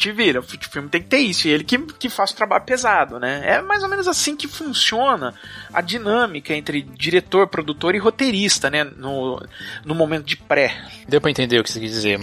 te 0.00 0.10
vira, 0.10 0.40
o 0.40 0.42
filme 0.42 0.88
tem 0.88 1.02
que 1.02 1.08
ter 1.08 1.18
isso, 1.18 1.46
e 1.46 1.50
ele 1.50 1.62
que, 1.62 1.78
que 1.78 2.08
faz 2.08 2.30
o 2.30 2.36
trabalho 2.36 2.64
pesado, 2.64 3.20
né? 3.20 3.42
É 3.44 3.60
mais 3.60 3.82
ou 3.82 3.88
menos 3.88 4.08
assim 4.08 4.34
que 4.34 4.48
funciona 4.48 5.34
a 5.72 5.82
dinâmica 5.82 6.54
entre 6.54 6.80
diretor, 6.80 7.46
produtor 7.46 7.94
e 7.94 7.98
roteirista, 7.98 8.70
né? 8.70 8.82
No, 8.82 9.40
no 9.84 9.94
momento 9.94 10.24
de 10.24 10.36
pré. 10.36 10.74
Deu 11.06 11.20
pra 11.20 11.30
entender 11.30 11.60
o 11.60 11.62
que 11.62 11.70
você 11.70 11.78
quis 11.78 11.90
dizer. 11.90 12.18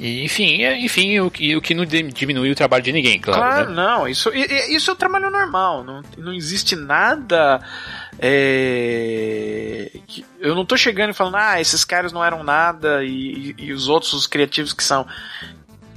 E, 0.00 0.24
enfim, 0.24 0.62
é, 0.62 0.78
enfim 0.78 1.20
o, 1.20 1.30
que, 1.30 1.54
o 1.54 1.60
que 1.60 1.74
não 1.74 1.84
diminui 1.84 2.50
o 2.50 2.54
trabalho 2.54 2.82
de 2.82 2.92
ninguém, 2.92 3.20
claro. 3.20 3.42
Claro, 3.42 3.70
né? 3.70 3.76
não. 3.76 4.08
Isso, 4.08 4.30
isso 4.34 4.90
é 4.90 4.94
o 4.94 4.96
trabalho 4.96 5.30
normal. 5.30 5.84
Não, 5.84 6.02
não 6.16 6.32
existe 6.32 6.74
nada. 6.74 7.60
É, 8.18 9.90
eu 10.40 10.54
não 10.54 10.64
tô 10.64 10.76
chegando 10.76 11.10
e 11.10 11.14
falando, 11.14 11.36
ah, 11.36 11.60
esses 11.60 11.84
caras 11.84 12.12
não 12.12 12.24
eram 12.24 12.42
nada 12.42 13.04
e, 13.04 13.54
e, 13.58 13.64
e 13.66 13.72
os 13.74 13.88
outros, 13.88 14.14
os 14.14 14.26
criativos 14.26 14.72
que 14.72 14.82
são 14.82 15.06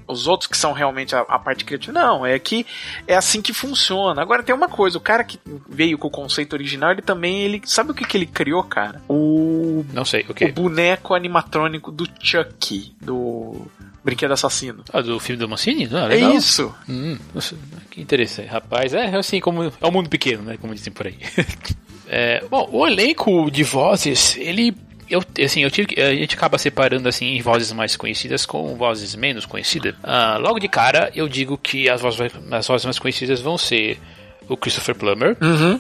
os 0.07 0.27
outros 0.27 0.49
que 0.49 0.57
são 0.57 0.71
realmente 0.71 1.15
a, 1.15 1.21
a, 1.21 1.37
parte 1.37 1.65
criativa. 1.65 1.91
Não, 1.91 2.25
é 2.25 2.39
que 2.39 2.65
é 3.05 3.15
assim 3.15 3.41
que 3.41 3.53
funciona. 3.53 4.21
Agora 4.21 4.41
tem 4.41 4.55
uma 4.55 4.69
coisa, 4.69 4.97
o 4.97 5.01
cara 5.01 5.23
que 5.23 5.39
veio 5.67 5.97
com 5.97 6.07
o 6.07 6.11
conceito 6.11 6.53
original, 6.53 6.91
ele 6.91 7.01
também, 7.01 7.41
ele 7.41 7.61
sabe 7.65 7.91
o 7.91 7.93
que, 7.93 8.05
que 8.05 8.17
ele 8.17 8.25
criou, 8.25 8.63
cara? 8.63 9.01
O 9.07 9.85
Não 9.93 10.05
sei, 10.05 10.25
o 10.27 10.31
okay. 10.31 10.49
O 10.49 10.53
boneco 10.53 11.13
animatrônico 11.13 11.91
do 11.91 12.07
Chucky, 12.19 12.95
do 13.01 13.67
Brinquedo 14.03 14.31
Assassino. 14.31 14.83
Ah, 14.93 15.01
do 15.01 15.19
filme 15.19 15.39
do 15.39 15.49
Mancini? 15.49 15.89
Ah, 15.91 16.13
é 16.13 16.17
isso. 16.17 16.73
Hum, 16.87 17.17
que 17.91 18.01
interessante, 18.01 18.47
rapaz. 18.47 18.93
É 18.93 19.15
assim 19.17 19.41
como 19.41 19.63
é 19.63 19.85
um 19.85 19.91
mundo 19.91 20.09
pequeno, 20.09 20.43
né, 20.43 20.57
como 20.57 20.73
dizem 20.73 20.93
por 20.93 21.07
aí. 21.07 21.17
é, 22.07 22.43
bom, 22.49 22.69
o 22.71 22.87
elenco 22.87 23.51
de 23.51 23.63
vozes, 23.63 24.37
ele 24.37 24.73
eu, 25.09 25.23
assim, 25.43 25.63
eu 25.63 25.71
tive, 25.71 26.01
a 26.01 26.13
gente 26.13 26.35
acaba 26.35 26.57
separando 26.57 27.07
assim 27.07 27.39
vozes 27.41 27.71
mais 27.71 27.95
conhecidas 27.95 28.45
com 28.45 28.75
vozes 28.75 29.15
menos 29.15 29.45
conhecidas. 29.45 29.95
Ah, 30.03 30.37
logo 30.37 30.59
de 30.59 30.67
cara, 30.67 31.11
eu 31.15 31.27
digo 31.27 31.57
que 31.57 31.89
as 31.89 32.01
vozes, 32.01 32.19
as 32.51 32.67
vozes 32.67 32.85
mais 32.85 32.99
conhecidas 32.99 33.39
vão 33.39 33.57
ser 33.57 33.99
o 34.47 34.55
Christopher 34.55 34.95
Plummer, 34.95 35.37
uhum. 35.41 35.79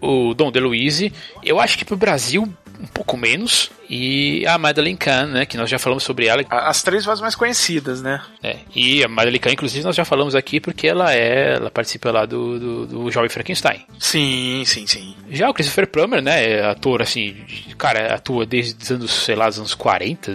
o 0.00 0.34
Dom 0.34 0.50
DeLuise. 0.50 1.12
Eu 1.42 1.60
acho 1.60 1.78
que 1.78 1.84
pro 1.84 1.96
Brasil 1.96 2.52
um 2.82 2.86
pouco 2.86 3.16
menos. 3.16 3.70
E 3.88 4.44
a 4.46 4.58
Madeleine 4.58 4.96
Kahn, 4.96 5.26
né? 5.26 5.46
Que 5.46 5.56
nós 5.56 5.70
já 5.70 5.78
falamos 5.78 6.02
sobre 6.02 6.26
ela. 6.26 6.44
As 6.50 6.82
três 6.82 7.04
vozes 7.04 7.20
mais 7.20 7.34
conhecidas, 7.34 8.02
né? 8.02 8.22
É. 8.42 8.56
E 8.74 9.04
a 9.04 9.08
Madeleine 9.08 9.38
Kahn, 9.38 9.52
inclusive, 9.52 9.84
nós 9.84 9.94
já 9.94 10.04
falamos 10.04 10.34
aqui 10.34 10.58
porque 10.60 10.88
ela 10.88 11.14
é. 11.14 11.54
Ela 11.54 11.70
participa 11.70 12.10
lá 12.10 12.26
do, 12.26 12.58
do, 12.58 12.86
do 12.86 13.10
Jovem 13.10 13.28
Frankenstein. 13.30 13.86
Sim, 13.98 14.64
sim, 14.66 14.86
sim. 14.86 15.14
Já 15.30 15.48
o 15.48 15.54
Christopher 15.54 15.86
Plummer, 15.86 16.22
né? 16.22 16.52
É 16.52 16.64
ator, 16.66 17.02
assim. 17.02 17.36
Cara, 17.78 18.14
atua 18.14 18.44
desde 18.44 18.82
os 18.82 18.90
anos, 18.90 19.10
sei 19.10 19.34
lá, 19.34 19.48
os 19.48 19.58
anos 19.58 19.74
40. 19.74 20.32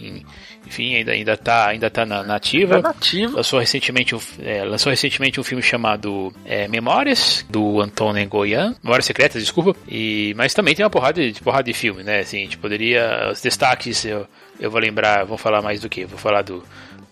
Em, 0.00 0.24
enfim, 0.70 0.94
ainda, 0.94 1.10
ainda 1.10 1.36
tá, 1.36 1.66
ainda 1.66 1.90
tá 1.90 2.06
na, 2.06 2.22
nativa. 2.22 2.80
Tá 2.80 2.88
nativa. 2.88 3.36
Lançou 3.36 3.58
recentemente, 3.58 4.14
um, 4.14 4.20
é, 4.40 4.64
lançou 4.64 4.90
recentemente 4.90 5.40
um 5.40 5.42
filme 5.42 5.62
chamado 5.62 6.32
é, 6.44 6.68
Memórias, 6.68 7.44
do 7.50 7.80
Antônio 7.80 8.26
Goyan. 8.28 8.76
Memórias 8.82 9.04
Secretas, 9.04 9.42
desculpa. 9.42 9.76
E, 9.88 10.32
mas 10.36 10.54
também 10.54 10.74
tem 10.74 10.84
uma 10.84 10.90
porrada 10.90 11.20
de, 11.20 11.40
porrada 11.40 11.64
de 11.64 11.72
filme, 11.72 12.04
né? 12.04 12.20
Assim, 12.20 12.38
a 12.38 12.40
gente 12.42 12.56
poderia. 12.56 13.30
Os 13.32 13.42
destaques, 13.42 14.04
eu, 14.04 14.26
eu 14.60 14.70
vou 14.70 14.80
lembrar, 14.80 15.24
vou 15.24 15.36
falar 15.36 15.60
mais 15.60 15.80
do 15.80 15.88
que? 15.88 16.04
Vou 16.04 16.18
falar 16.18 16.42
do, 16.42 16.62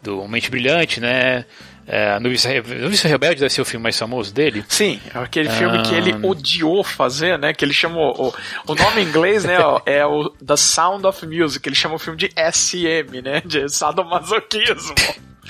do 0.02 0.26
Mente 0.28 0.50
Brilhante, 0.50 1.00
né? 1.00 1.44
É, 1.90 2.10
a 2.10 2.20
Noviça, 2.20 2.48
Rebelde 2.50 3.40
deve 3.40 3.48
ser 3.48 3.62
o 3.62 3.64
filme 3.64 3.82
mais 3.82 3.98
famoso 3.98 4.32
dele? 4.32 4.62
Sim, 4.68 5.00
é 5.14 5.18
aquele 5.18 5.48
filme 5.48 5.82
que 5.84 5.94
ele 5.94 6.12
ah. 6.12 6.26
odiou 6.26 6.84
fazer, 6.84 7.38
né? 7.38 7.54
Que 7.54 7.64
ele 7.64 7.72
chamou. 7.72 8.14
O, 8.14 8.72
o 8.72 8.74
nome 8.74 9.00
em 9.00 9.06
inglês, 9.06 9.42
né? 9.44 9.56
é 9.86 10.04
o 10.04 10.28
The 10.28 10.56
Sound 10.56 11.06
of 11.06 11.26
Music. 11.26 11.66
Ele 11.66 11.74
chama 11.74 11.94
o 11.94 11.98
filme 11.98 12.18
de 12.18 12.30
SM, 12.52 13.22
né? 13.24 13.40
De 13.42 13.70
sadomasoquismo. 13.70 14.94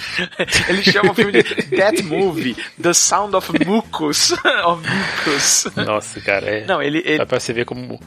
Ele 0.68 0.82
chama 0.84 1.10
o 1.10 1.14
filme 1.14 1.32
de 1.32 1.42
That 1.76 2.02
Movie, 2.04 2.56
The 2.80 2.92
Sound 2.92 3.34
of 3.34 3.52
Mucus. 3.66 4.30
of 4.64 4.88
Mucus. 4.88 5.66
Nossa, 5.74 6.20
cara, 6.20 6.46
é. 6.46 6.66
Não, 6.66 6.80
ele, 6.80 6.98
ele... 6.98 7.18
Dá 7.18 7.26
pra 7.26 7.40
você 7.40 7.52
ver 7.52 7.64
como 7.64 8.00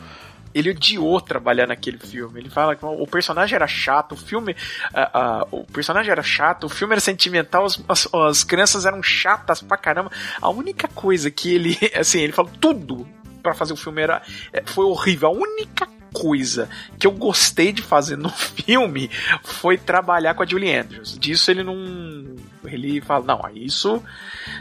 ele 0.53 0.71
odiou 0.71 1.19
trabalhar 1.21 1.67
naquele 1.67 1.97
filme. 1.97 2.39
Ele 2.39 2.49
fala 2.49 2.75
que 2.75 2.85
o 2.85 3.07
personagem 3.07 3.55
era 3.55 3.67
chato, 3.67 4.13
o 4.13 4.17
filme. 4.17 4.55
Uh, 4.93 5.55
uh, 5.55 5.61
o 5.61 5.65
personagem 5.65 6.11
era 6.11 6.23
chato, 6.23 6.65
o 6.65 6.69
filme 6.69 6.93
era 6.93 7.01
sentimental, 7.01 7.65
as, 7.65 7.81
as, 7.87 8.13
as, 8.13 8.43
crianças 8.43 8.85
eram 8.85 9.01
chatas 9.01 9.61
pra 9.61 9.77
caramba. 9.77 10.11
A 10.41 10.49
única 10.49 10.87
coisa 10.87 11.31
que 11.31 11.53
ele. 11.53 11.77
Assim, 11.95 12.19
ele 12.21 12.33
falou 12.33 12.51
tudo 12.59 13.07
para 13.41 13.53
fazer 13.53 13.73
o 13.73 13.77
filme 13.77 14.01
era. 14.01 14.21
É, 14.51 14.63
foi 14.65 14.85
horrível. 14.85 15.29
A 15.29 15.31
única 15.31 15.87
coisa 16.13 16.69
que 16.99 17.07
eu 17.07 17.11
gostei 17.11 17.71
de 17.71 17.81
fazer 17.81 18.17
no 18.17 18.29
filme 18.29 19.09
foi 19.43 19.77
trabalhar 19.77 20.33
com 20.33 20.43
a 20.43 20.45
Julie 20.45 20.75
Andrews. 20.75 21.17
Disso 21.17 21.51
ele 21.51 21.63
não. 21.63 22.35
Ele 22.65 23.01
fala, 23.01 23.25
não, 23.25 23.49
isso. 23.55 24.01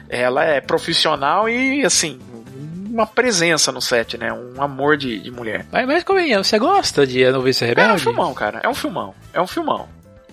Ela 0.09 0.45
é 0.45 0.61
profissional 0.61 1.49
e 1.49 1.85
assim 1.85 2.19
uma 2.91 3.07
presença 3.07 3.71
no 3.71 3.81
set, 3.81 4.19
né? 4.19 4.33
Um 4.33 4.61
amor 4.61 4.97
de, 4.97 5.21
de 5.21 5.31
mulher. 5.31 5.67
Mas, 5.71 5.87
mas 5.87 6.05
convenhamos, 6.05 6.49
você 6.49 6.59
gosta 6.59 7.07
de 7.07 7.25
A 7.25 7.33
Noviça 7.33 7.65
Rebelde? 7.65 7.91
É 7.91 7.95
um 7.95 7.99
filmão, 7.99 8.35
cara. 8.35 8.61
É 8.63 8.69
um 8.69 8.75
filmão. 8.75 9.15
É 9.33 9.41
um 9.41 9.47
filmão. 9.47 9.89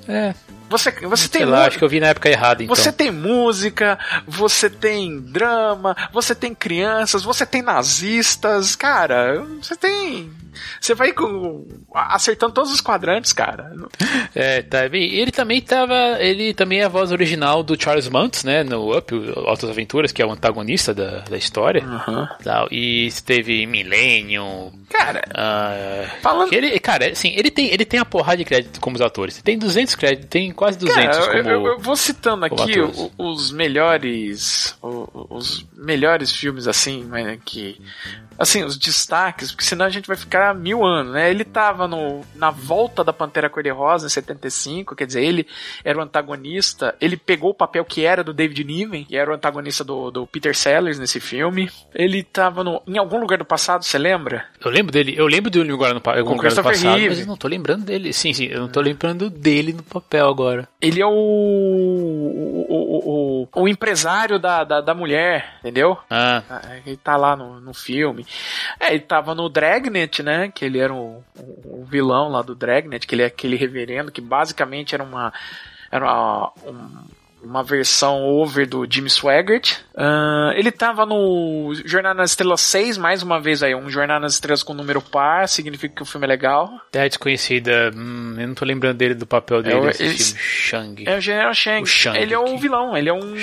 É. 0.08 0.34
Você, 0.70 0.92
você 0.92 1.28
tem. 1.28 1.46
lá, 1.46 1.66
acho 1.66 1.78
que 1.78 1.84
eu 1.84 1.90
vi 1.90 2.00
na 2.00 2.08
época 2.08 2.30
errada, 2.30 2.64
então. 2.64 2.76
Você 2.76 2.92
tem 2.92 3.12
música, 3.12 3.98
você 4.28 4.70
tem 4.70 5.20
drama, 5.22 5.96
você 6.12 6.36
tem 6.36 6.54
crianças, 6.54 7.24
você 7.24 7.46
tem 7.46 7.62
nazistas, 7.62 8.76
cara. 8.76 9.46
Você 9.62 9.76
tem 9.76 10.32
você 10.80 10.94
vai 10.94 11.12
com, 11.12 11.66
acertando 11.94 12.54
todos 12.54 12.72
os 12.72 12.82
quadrantes, 12.82 13.34
cara. 13.34 13.72
É, 14.36 14.62
tá. 14.62 14.86
Ele 14.86 15.32
também 15.32 15.60
tava. 15.62 15.96
Ele 16.20 16.54
também 16.54 16.82
é 16.82 16.84
a 16.84 16.90
voz 16.90 17.12
original 17.12 17.64
do 17.64 17.82
Charles 17.82 18.08
Muntz, 18.08 18.44
né? 18.44 18.64
No 18.64 18.96
Up, 18.96 19.12
Altas 19.48 19.70
Aventuras, 19.70 20.12
que 20.12 20.22
é 20.22 20.26
o 20.26 20.32
antagonista 20.32 20.94
da, 20.94 21.22
da 21.22 21.38
história. 21.38 21.84
Uhum. 21.84 22.28
Tal. 22.44 22.68
E 22.72 23.10
teve 23.26 23.66
Millennium. 23.66 24.72
Cara, 24.90 25.24
uh, 25.32 26.22
falando. 26.22 26.54
Ele, 26.54 26.80
cara, 26.80 27.10
assim, 27.10 27.34
ele 27.36 27.50
tem, 27.50 27.68
ele 27.74 27.84
tem 27.84 28.00
a 28.00 28.06
porrada 28.06 28.38
de 28.38 28.46
crédito 28.46 28.80
como 28.80 28.96
os 28.96 29.02
atores. 29.02 29.42
Tem 29.42 29.58
200 29.58 29.96
créditos, 29.96 30.30
tem 30.30 30.52
quase 30.58 30.78
200 30.80 31.18
cara, 31.18 31.44
como. 31.44 31.50
Eu, 31.50 31.66
eu 31.68 31.80
vou 31.80 31.96
citando 31.96 32.44
aqui 32.44 32.80
os, 32.82 33.12
os 33.18 33.52
melhores. 33.52 34.76
Os 34.82 35.66
melhores 35.74 36.32
filmes, 36.36 36.68
assim, 36.68 37.04
né, 37.06 37.40
que 37.46 37.80
assim, 38.38 38.64
os 38.64 38.78
destaques, 38.78 39.52
porque 39.52 39.66
senão 39.66 39.86
a 39.86 39.90
gente 39.90 40.08
vai 40.08 40.18
ficar 40.18 40.54
mil 40.54 40.86
anos, 40.86 41.14
né? 41.14 41.30
Ele 41.30 41.44
tava 41.44 41.88
no, 41.88 42.22
na 42.36 42.52
volta 42.52 43.04
da 43.04 43.14
Pantera 43.14 43.50
Cor-de-Rosa 43.50 44.08
em 44.08 44.10
75, 44.10 44.96
quer 44.96 45.06
dizer, 45.06 45.24
ele 45.24 45.48
era 45.84 45.98
o 45.98 46.02
antagonista, 46.02 46.96
ele 47.02 47.18
pegou 47.18 47.52
o 47.52 47.56
papel 47.56 47.84
que 47.86 48.06
era 48.06 48.24
do 48.24 48.34
David 48.34 48.64
Niven, 48.64 49.08
e 49.10 49.18
era 49.18 49.32
o 49.32 49.34
antagonista 49.34 49.84
do, 49.84 50.12
do 50.12 50.28
Peter 50.28 50.56
Sellers 50.56 51.00
nesse 51.00 51.20
filme. 51.20 51.70
Ele 51.94 52.24
tava 52.24 52.64
no, 52.64 52.82
em 52.88 52.98
algum 52.98 53.20
lugar 53.20 53.38
do 53.38 53.46
passado, 53.46 53.84
você 53.84 53.98
lembra? 53.98 54.46
Eu 54.64 54.72
lembro 54.72 54.92
dele, 54.92 55.16
eu 55.18 55.28
lembro 55.28 55.50
dele 55.50 55.72
agora 55.72 55.94
no, 55.94 56.02
algum 56.06 56.36
lugar 56.36 56.54
do 56.54 56.64
passado, 56.64 56.98
Reeve. 56.98 57.10
mas 57.10 57.20
eu 57.20 57.28
não 57.28 57.38
tô 57.38 57.48
lembrando 57.48 57.86
dele. 57.86 58.14
Sim, 58.14 58.34
sim, 58.34 58.46
eu 58.46 58.62
não 58.62 58.68
tô 58.68 58.82
lembrando 58.82 59.30
dele 59.30 59.74
no 59.74 59.84
papel 59.84 60.28
agora. 60.28 60.68
Ele 60.82 61.02
é 61.02 61.06
o, 61.06 61.10
o, 61.10 62.77
o, 63.04 63.48
o, 63.54 63.62
o 63.62 63.68
empresário 63.68 64.40
da, 64.40 64.64
da, 64.64 64.82
da 64.82 64.94
mulher, 64.94 65.56
entendeu? 65.60 65.98
Ah. 66.10 66.44
Ele 66.86 66.98
tá 66.98 67.16
lá 67.16 67.36
no, 67.36 67.60
no 67.60 67.74
filme. 67.74 68.26
É, 68.80 68.94
ele 68.94 69.02
tava 69.02 69.34
no 69.34 69.50
Dragnet, 69.50 70.22
né? 70.24 70.52
Que 70.54 70.66
ele 70.66 70.80
era 70.80 70.94
o, 70.94 71.24
o, 71.38 71.82
o 71.82 71.86
vilão 71.86 72.30
lá 72.30 72.42
do 72.42 72.56
Dragnet, 72.56 73.06
que 73.06 73.16
ele 73.16 73.24
é 73.24 73.28
aquele 73.28 73.56
reverendo 73.56 74.12
que 74.12 74.22
basicamente 74.22 74.94
era 74.94 75.04
uma. 75.04 75.34
Era 75.92 76.06
uma, 76.06 76.52
um, 76.66 77.17
uma 77.44 77.64
versão 77.64 78.24
over 78.24 78.68
do 78.68 78.86
Jimmy 78.90 79.10
Swaggart. 79.10 79.78
Uh, 79.94 80.52
ele 80.56 80.72
tava 80.72 81.06
no 81.06 81.74
Jornada 81.86 82.16
nas 82.16 82.32
Estrelas 82.32 82.62
6, 82.62 82.98
mais 82.98 83.22
uma 83.24 83.40
vez 83.40 83.64
aí, 83.64 83.76
um 83.76 83.90
Jornada 83.90 84.22
nas 84.22 84.34
Estrelas 84.34 84.64
com 84.64 84.74
número 84.74 85.02
par, 85.02 85.48
significa 85.48 85.96
que 85.96 86.02
o 86.02 86.06
filme 86.06 86.26
é 86.26 86.30
legal. 86.30 86.70
Terra 86.92 87.08
Desconhecida, 87.08 87.92
hum, 87.96 88.36
eu 88.38 88.48
não 88.48 88.56
tô 88.56 88.66
lembrando 88.66 88.98
dele 88.98 89.14
do 89.14 89.26
papel 89.26 89.62
dele 89.62 89.78
é, 89.78 89.86
nesse 89.86 90.04
ele, 90.04 90.14
filme, 90.14 90.40
Shang. 90.40 91.04
É 91.08 91.18
o 91.18 91.22
General 91.22 91.54
Shang. 91.54 91.84
O 91.84 91.86
Shang 91.86 92.18
ele 92.18 92.34
é 92.34 92.40
o 92.40 92.58
vilão, 92.58 92.96
ele 92.98 93.10
é 93.10 93.14
um... 93.14 93.36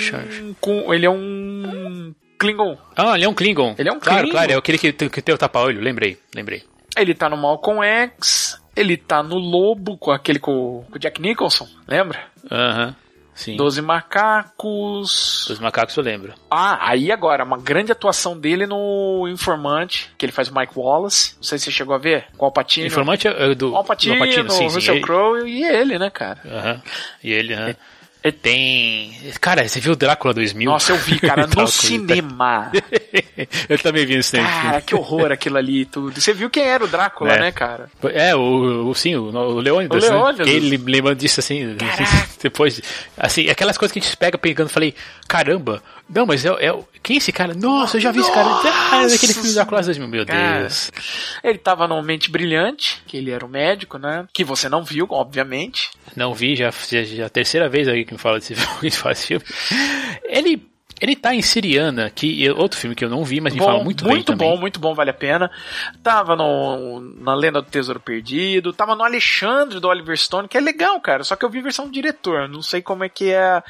Ele 0.93 1.05
é 1.05 1.09
um... 1.09 2.13
Klingon. 2.37 2.77
Ah, 2.95 3.15
ele 3.15 3.25
é 3.25 3.29
um 3.29 3.33
Klingon. 3.33 3.75
Ele 3.77 3.89
é 3.89 3.91
um 3.91 3.99
Klingon. 3.99 4.19
Claro, 4.19 4.29
claro, 4.29 4.51
é 4.51 4.55
aquele 4.55 4.77
que, 4.77 4.91
que 4.91 5.21
tem 5.21 5.33
o 5.33 5.37
tapa-olho, 5.37 5.81
lembrei, 5.81 6.17
lembrei. 6.33 6.63
Ele 6.97 7.13
tá 7.13 7.29
no 7.29 7.37
Malcolm 7.37 7.83
X, 7.83 8.61
ele 8.75 8.97
tá 8.97 9.23
no 9.23 9.35
Lobo, 9.35 9.97
com 9.97 10.11
aquele 10.11 10.39
com, 10.39 10.85
com 10.89 10.95
o 10.95 10.99
Jack 10.99 11.21
Nicholson, 11.21 11.67
lembra? 11.87 12.19
Aham. 12.51 12.87
Uhum. 12.87 13.04
Sim. 13.35 13.57
Doze 13.57 13.81
Macacos. 13.81 15.45
Doze 15.47 15.61
Macacos 15.61 15.95
eu 15.97 16.03
lembro. 16.03 16.33
Ah, 16.49 16.89
aí 16.89 17.11
agora, 17.11 17.43
uma 17.43 17.57
grande 17.57 17.91
atuação 17.91 18.39
dele 18.39 18.65
no 18.65 19.27
Informante, 19.27 20.11
que 20.17 20.25
ele 20.25 20.31
faz 20.31 20.49
o 20.49 20.55
Mike 20.55 20.73
Wallace. 20.75 21.35
Não 21.35 21.43
sei 21.43 21.57
se 21.59 21.65
você 21.65 21.71
chegou 21.71 21.93
a 21.93 21.97
ver. 21.97 22.27
Com 22.37 22.45
o 22.45 22.47
Alpatino. 22.47 22.87
Informante 22.87 23.27
é 23.27 23.53
do... 23.53 23.73
O 23.73 23.75
Alpatino, 23.75 24.13
Alpatino 24.13 24.49
sim, 24.49 24.67
Russell 24.67 25.01
Crowe 25.01 25.47
e 25.47 25.63
ele, 25.63 25.99
né, 25.99 26.09
cara? 26.09 26.39
Aham. 26.45 26.73
Uhum. 26.73 26.81
E 27.23 27.33
ele. 27.33 27.53
Uhum. 27.53 27.75
Tem. 28.31 29.15
Cara, 29.39 29.67
você 29.67 29.79
viu 29.79 29.93
o 29.93 29.95
Drácula 29.95 30.33
2000? 30.33 30.69
Nossa, 30.69 30.91
eu 30.91 30.97
vi, 30.97 31.19
cara, 31.21 31.47
no 31.47 31.67
cinema. 31.67 32.71
eu 33.69 33.77
também 33.79 34.05
vi 34.05 34.17
isso 34.17 34.31
tempo. 34.31 34.47
Cara, 34.47 34.81
que 34.81 34.95
horror 34.95 35.31
aquilo 35.31 35.57
ali 35.57 35.81
e 35.81 35.85
tudo. 35.85 36.19
Você 36.19 36.33
viu 36.33 36.49
quem 36.49 36.63
era 36.63 36.83
o 36.83 36.87
Drácula, 36.87 37.33
é. 37.33 37.39
né, 37.39 37.51
cara? 37.51 37.89
É, 38.13 38.35
o, 38.35 38.89
o 38.89 38.95
sim, 38.95 39.15
o, 39.15 39.25
o 39.25 39.59
Leônidas. 39.59 40.03
O 40.03 40.07
Leônidas. 40.07 40.47
Né? 40.47 40.53
Ele 40.53 40.77
lembrando 40.77 41.17
disso 41.17 41.39
assim, 41.39 41.77
depois. 42.41 42.81
Assim, 43.17 43.49
aquelas 43.49 43.77
coisas 43.77 43.93
que 43.93 43.99
a 43.99 44.01
gente 44.01 44.17
pega 44.17 44.37
pegando, 44.37 44.69
falei, 44.69 44.95
caramba, 45.27 45.81
não, 46.07 46.25
mas 46.25 46.45
é, 46.45 46.49
é, 46.49 46.79
quem 47.01 47.15
é 47.15 47.17
esse 47.17 47.31
cara? 47.31 47.53
Nossa, 47.53 47.97
eu 47.97 48.01
já 48.01 48.11
vi 48.11 48.19
Nossa, 48.19 48.29
esse 48.29 48.37
cara. 48.37 48.49
Ah, 48.91 49.07
naquele 49.07 49.33
filme 49.33 49.53
da 49.53 49.65
Classe 49.65 49.87
2000, 49.87 50.07
meu 50.07 50.25
Deus. 50.25 50.91
Ele 51.43 51.57
tava 51.57 51.87
no 51.87 52.01
Mente 52.03 52.29
Brilhante, 52.29 53.01
que 53.07 53.17
ele 53.17 53.31
era 53.31 53.45
o 53.45 53.49
médico, 53.49 53.97
né? 53.97 54.27
Que 54.31 54.43
você 54.43 54.69
não 54.69 54.83
viu, 54.83 55.07
obviamente. 55.09 55.89
Não 56.15 56.33
vi, 56.33 56.55
já, 56.55 56.69
já, 56.71 57.03
já 57.03 57.25
a 57.25 57.29
terceira 57.29 57.67
vez 57.67 57.87
aí 57.87 58.05
que 58.05 58.13
me 58.13 58.19
fala 58.19 58.37
desse, 58.37 58.53
que 58.79 58.91
fala 58.91 59.13
desse 59.13 59.27
filme. 59.27 59.45
Ele 60.25 60.75
ele 61.01 61.15
tá 61.15 61.35
em 61.35 61.41
Siriana, 61.41 62.09
que 62.09 62.47
é 62.47 62.53
outro 62.53 62.79
filme 62.79 62.95
que 62.95 63.03
eu 63.03 63.09
não 63.09 63.23
vi, 63.23 63.41
mas 63.41 63.53
me 63.53 63.59
fala 63.59 63.83
muito, 63.83 64.05
muito 64.05 64.33
bem. 64.33 64.47
Muito 64.47 64.55
bom, 64.55 64.61
muito 64.61 64.79
bom, 64.79 64.93
vale 64.93 65.09
a 65.09 65.13
pena. 65.13 65.51
Tava 66.01 66.35
no, 66.35 67.01
na 67.01 67.35
Lenda 67.35 67.61
do 67.61 67.69
Tesouro 67.69 67.99
Perdido, 67.99 68.71
tava 68.71 68.95
no 68.95 69.03
Alexandre 69.03 69.79
do 69.79 69.89
Oliver 69.89 70.17
Stone, 70.17 70.47
que 70.47 70.57
é 70.57 70.61
legal, 70.61 70.99
cara. 71.01 71.23
Só 71.23 71.35
que 71.35 71.43
eu 71.43 71.49
vi 71.49 71.61
versão 71.61 71.85
do 71.85 71.91
diretor, 71.91 72.47
não 72.47 72.61
sei 72.61 72.81
como 72.81 73.03
é 73.03 73.09
que 73.09 73.29
é 73.31 73.61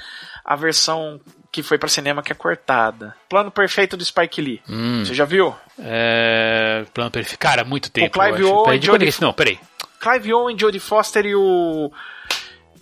a 0.43 0.55
versão 0.55 1.19
que 1.55 1.63
foi 1.63 1.77
para 1.77 1.87
cinema 1.87 2.21
que 2.21 2.33
é 2.33 2.35
cortada. 2.35 3.15
Plano 3.29 3.49
Perfeito 3.49 3.95
do 3.95 4.03
Spike 4.03 4.41
Lee. 4.41 4.61
Hum. 4.67 5.05
Você 5.05 5.13
já 5.13 5.23
viu? 5.23 5.55
É... 5.79 6.83
Plano 6.93 7.09
Perfeito. 7.09 7.39
Cara, 7.39 7.63
muito 7.63 7.89
tempo. 7.89 8.07
O 8.07 8.09
Clive 8.09 8.43
Owen, 8.43 8.81
Jodie... 8.81 9.13
Não, 9.21 9.31
peraí. 9.31 9.57
Clive 9.97 10.33
Owen, 10.33 10.59
Jodie 10.59 10.81
Foster 10.81 11.25
e 11.25 11.33
o 11.33 11.89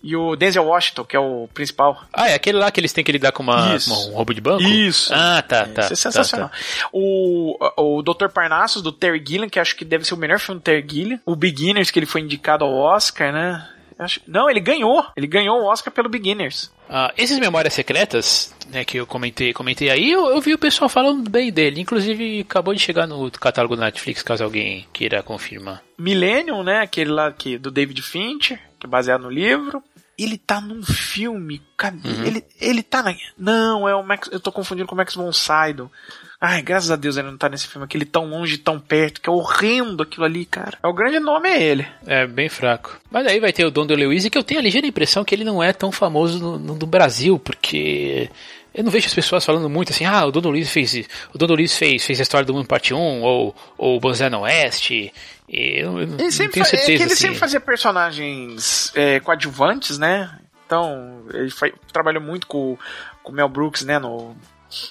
e 0.02 0.18
o 0.18 0.36
Denzel 0.36 0.66
Washington, 0.66 1.06
que 1.06 1.16
é 1.16 1.20
o 1.20 1.48
principal. 1.54 2.04
Ah, 2.12 2.30
é 2.30 2.34
aquele 2.34 2.58
lá 2.58 2.70
que 2.72 2.80
eles 2.80 2.92
têm 2.92 3.04
que 3.04 3.12
lidar 3.12 3.32
com 3.32 3.44
uma, 3.44 3.78
uma 3.78 3.98
um 4.00 4.12
roubo 4.12 4.34
de 4.34 4.42
banco? 4.42 4.64
Isso. 4.64 5.14
Ah, 5.14 5.42
tá, 5.42 5.66
tá. 5.66 5.84
Isso 5.84 5.94
é 5.94 5.96
sensacional. 5.96 6.50
Tá, 6.50 6.56
tá. 6.56 6.90
O, 6.92 7.58
o 7.78 8.02
Dr. 8.02 8.28
Parnassus, 8.28 8.82
do 8.82 8.92
Terry 8.92 9.24
Gilliam, 9.26 9.48
que 9.48 9.60
acho 9.60 9.76
que 9.78 9.86
deve 9.86 10.04
ser 10.04 10.16
o 10.16 10.18
melhor 10.18 10.40
filme 10.40 10.60
do 10.60 10.64
Terry 10.64 10.86
Gilliam. 10.86 11.20
O 11.26 11.38
Beginners, 11.38 11.90
que 11.90 12.00
ele 12.00 12.06
foi 12.06 12.20
indicado 12.20 12.66
ao 12.66 12.74
Oscar, 12.74 13.32
né? 13.32 13.66
Acho... 14.04 14.22
Não, 14.28 14.50
ele 14.50 14.60
ganhou. 14.60 15.06
Ele 15.16 15.28
ganhou 15.28 15.62
o 15.62 15.66
Oscar 15.66 15.94
pelo 15.94 16.10
Beginners. 16.10 16.72
Ah, 16.90 17.14
esses 17.18 17.40
Memórias 17.40 17.74
Secretas, 17.74 18.54
né, 18.70 18.84
que 18.84 18.98
eu 18.98 19.08
comentei, 19.08 19.54
comentei 19.54 19.90
aí, 19.90 20.12
eu, 20.12 20.28
eu, 20.28 20.42
vi 20.42 20.54
o 20.54 20.60
pessoal 20.60 20.90
falando 20.90 21.30
bem 21.30 21.52
dele. 21.52 21.82
Inclusive, 21.82 22.42
acabou 22.42 22.74
de 22.74 22.80
chegar 22.80 23.08
no 23.08 23.32
catálogo 23.32 23.76
da 23.76 23.86
Netflix, 23.86 24.22
caso 24.22 24.44
alguém 24.44 24.86
queira 24.94 25.24
confirmar. 25.24 25.82
Millennium, 25.98 26.64
né? 26.64 26.82
Aquele 26.82 27.12
lá 27.12 27.32
que, 27.32 27.58
do 27.58 27.72
David 27.72 28.02
Fincher, 28.02 28.60
que 28.80 28.86
é 28.86 28.90
baseado 28.90 29.22
no 29.22 29.30
livro. 29.30 29.84
Ele 30.18 30.38
tá 30.38 30.62
num 30.62 30.84
filme. 30.84 31.62
Cadê? 31.76 32.08
Uhum. 32.08 32.24
Ele, 32.24 32.46
ele 32.62 32.84
tá 32.84 33.02
na. 33.02 33.16
Não, 33.38 33.88
é 33.88 33.96
o 33.96 34.04
Max. 34.04 34.30
Eu 34.32 34.40
tô 34.40 34.52
confundindo 34.52 34.88
com 34.88 34.94
o 34.94 34.98
Max 34.98 35.16
von 35.16 35.32
Sydow. 35.32 35.92
Ai, 36.40 36.62
graças 36.62 36.92
a 36.92 36.96
Deus 36.96 37.16
ele 37.16 37.32
não 37.32 37.38
tá 37.38 37.48
nesse 37.48 37.68
filme. 37.68 37.86
Aquele 37.86 38.06
tão 38.06 38.26
longe, 38.26 38.58
tão 38.58 38.80
perto, 38.80 39.22
que 39.22 39.30
é 39.30 39.32
horrendo 39.32 40.04
aquilo 40.04 40.26
ali, 40.26 40.46
cara. 40.46 40.78
É 40.84 40.88
o 40.88 40.94
grande 40.94 41.20
nome 41.20 41.50
é 41.50 41.64
ele. 41.64 41.88
É, 42.06 42.28
bem 42.28 42.50
fraco. 42.50 43.00
Mas 43.10 43.26
aí 43.26 43.40
vai 43.40 43.54
ter 43.54 43.66
o 43.66 43.72
Don 43.72 43.88
DeLuise, 43.88 44.30
que 44.30 44.38
eu 44.38 44.44
tenho 44.44 44.60
a 44.60 44.64
ligeira 44.64 44.86
impressão 44.86 45.24
que 45.24 45.34
ele 45.34 45.46
não 45.46 45.64
é 45.64 45.72
tão 45.72 45.92
famoso 45.92 46.40
no, 46.40 46.60
no, 46.60 46.76
no 46.76 46.86
Brasil, 46.86 47.40
porque 47.40 48.30
eu 48.74 48.84
não 48.84 48.92
vejo 48.92 49.08
as 49.08 49.14
pessoas 49.14 49.46
falando 49.46 49.70
muito 49.70 49.92
assim, 49.92 50.06
ah, 50.06 50.26
o 50.26 50.32
Don 50.32 50.50
Luiz 50.50 50.72
fez, 50.72 51.08
o 51.34 51.38
Don 51.38 51.48
Luiz 51.48 51.78
fez, 51.78 52.06
fez 52.06 52.20
a 52.20 52.24
história 52.24 52.46
do 52.46 52.54
Mundo 52.54 52.68
Parte 52.68 52.94
1, 52.94 53.22
ou, 53.22 53.56
ou 53.78 53.98
o 53.98 54.00
Banzé 54.00 54.30
Oeste. 54.36 55.14
Eu, 55.48 56.00
eu 56.00 56.18
ele 56.18 56.32
sempre, 56.32 56.54
tenho 56.54 56.66
certeza. 56.66 56.92
É 56.92 56.98
que 56.98 57.04
ele 57.04 57.14
assim. 57.14 57.16
sempre 57.16 57.38
fazia 57.38 57.60
personagens 57.60 58.92
é, 58.96 59.20
coadjuvantes, 59.20 59.98
né? 59.98 60.40
Então, 60.66 61.24
ele 61.34 61.52
foi, 61.52 61.74
trabalhou 61.92 62.24
muito 62.24 62.48
com 62.48 62.78
o 63.24 63.32
Mel 63.32 63.48
Brooks, 63.48 63.86
né, 63.86 64.00
no 64.00 64.36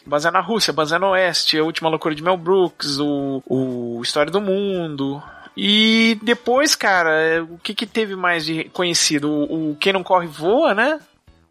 Banzé 0.07 0.31
na 0.31 0.40
Rússia, 0.40 0.73
Banzé 0.73 0.99
no 0.99 1.09
Oeste, 1.09 1.59
A 1.59 1.64
Última 1.64 1.88
Loucura 1.88 2.14
de 2.14 2.23
Mel 2.23 2.37
Brooks, 2.37 2.99
o, 3.01 3.42
o 3.47 4.01
História 4.03 4.31
do 4.31 4.40
Mundo. 4.40 5.21
E 5.57 6.18
depois, 6.23 6.75
cara, 6.75 7.45
o 7.51 7.59
que, 7.59 7.75
que 7.75 7.87
teve 7.87 8.14
mais 8.14 8.45
de 8.45 8.64
conhecido? 8.64 9.29
O, 9.29 9.73
o 9.73 9.77
Quem 9.77 9.92
Não 9.92 10.03
Corre 10.03 10.27
Voa, 10.27 10.75
né? 10.75 11.01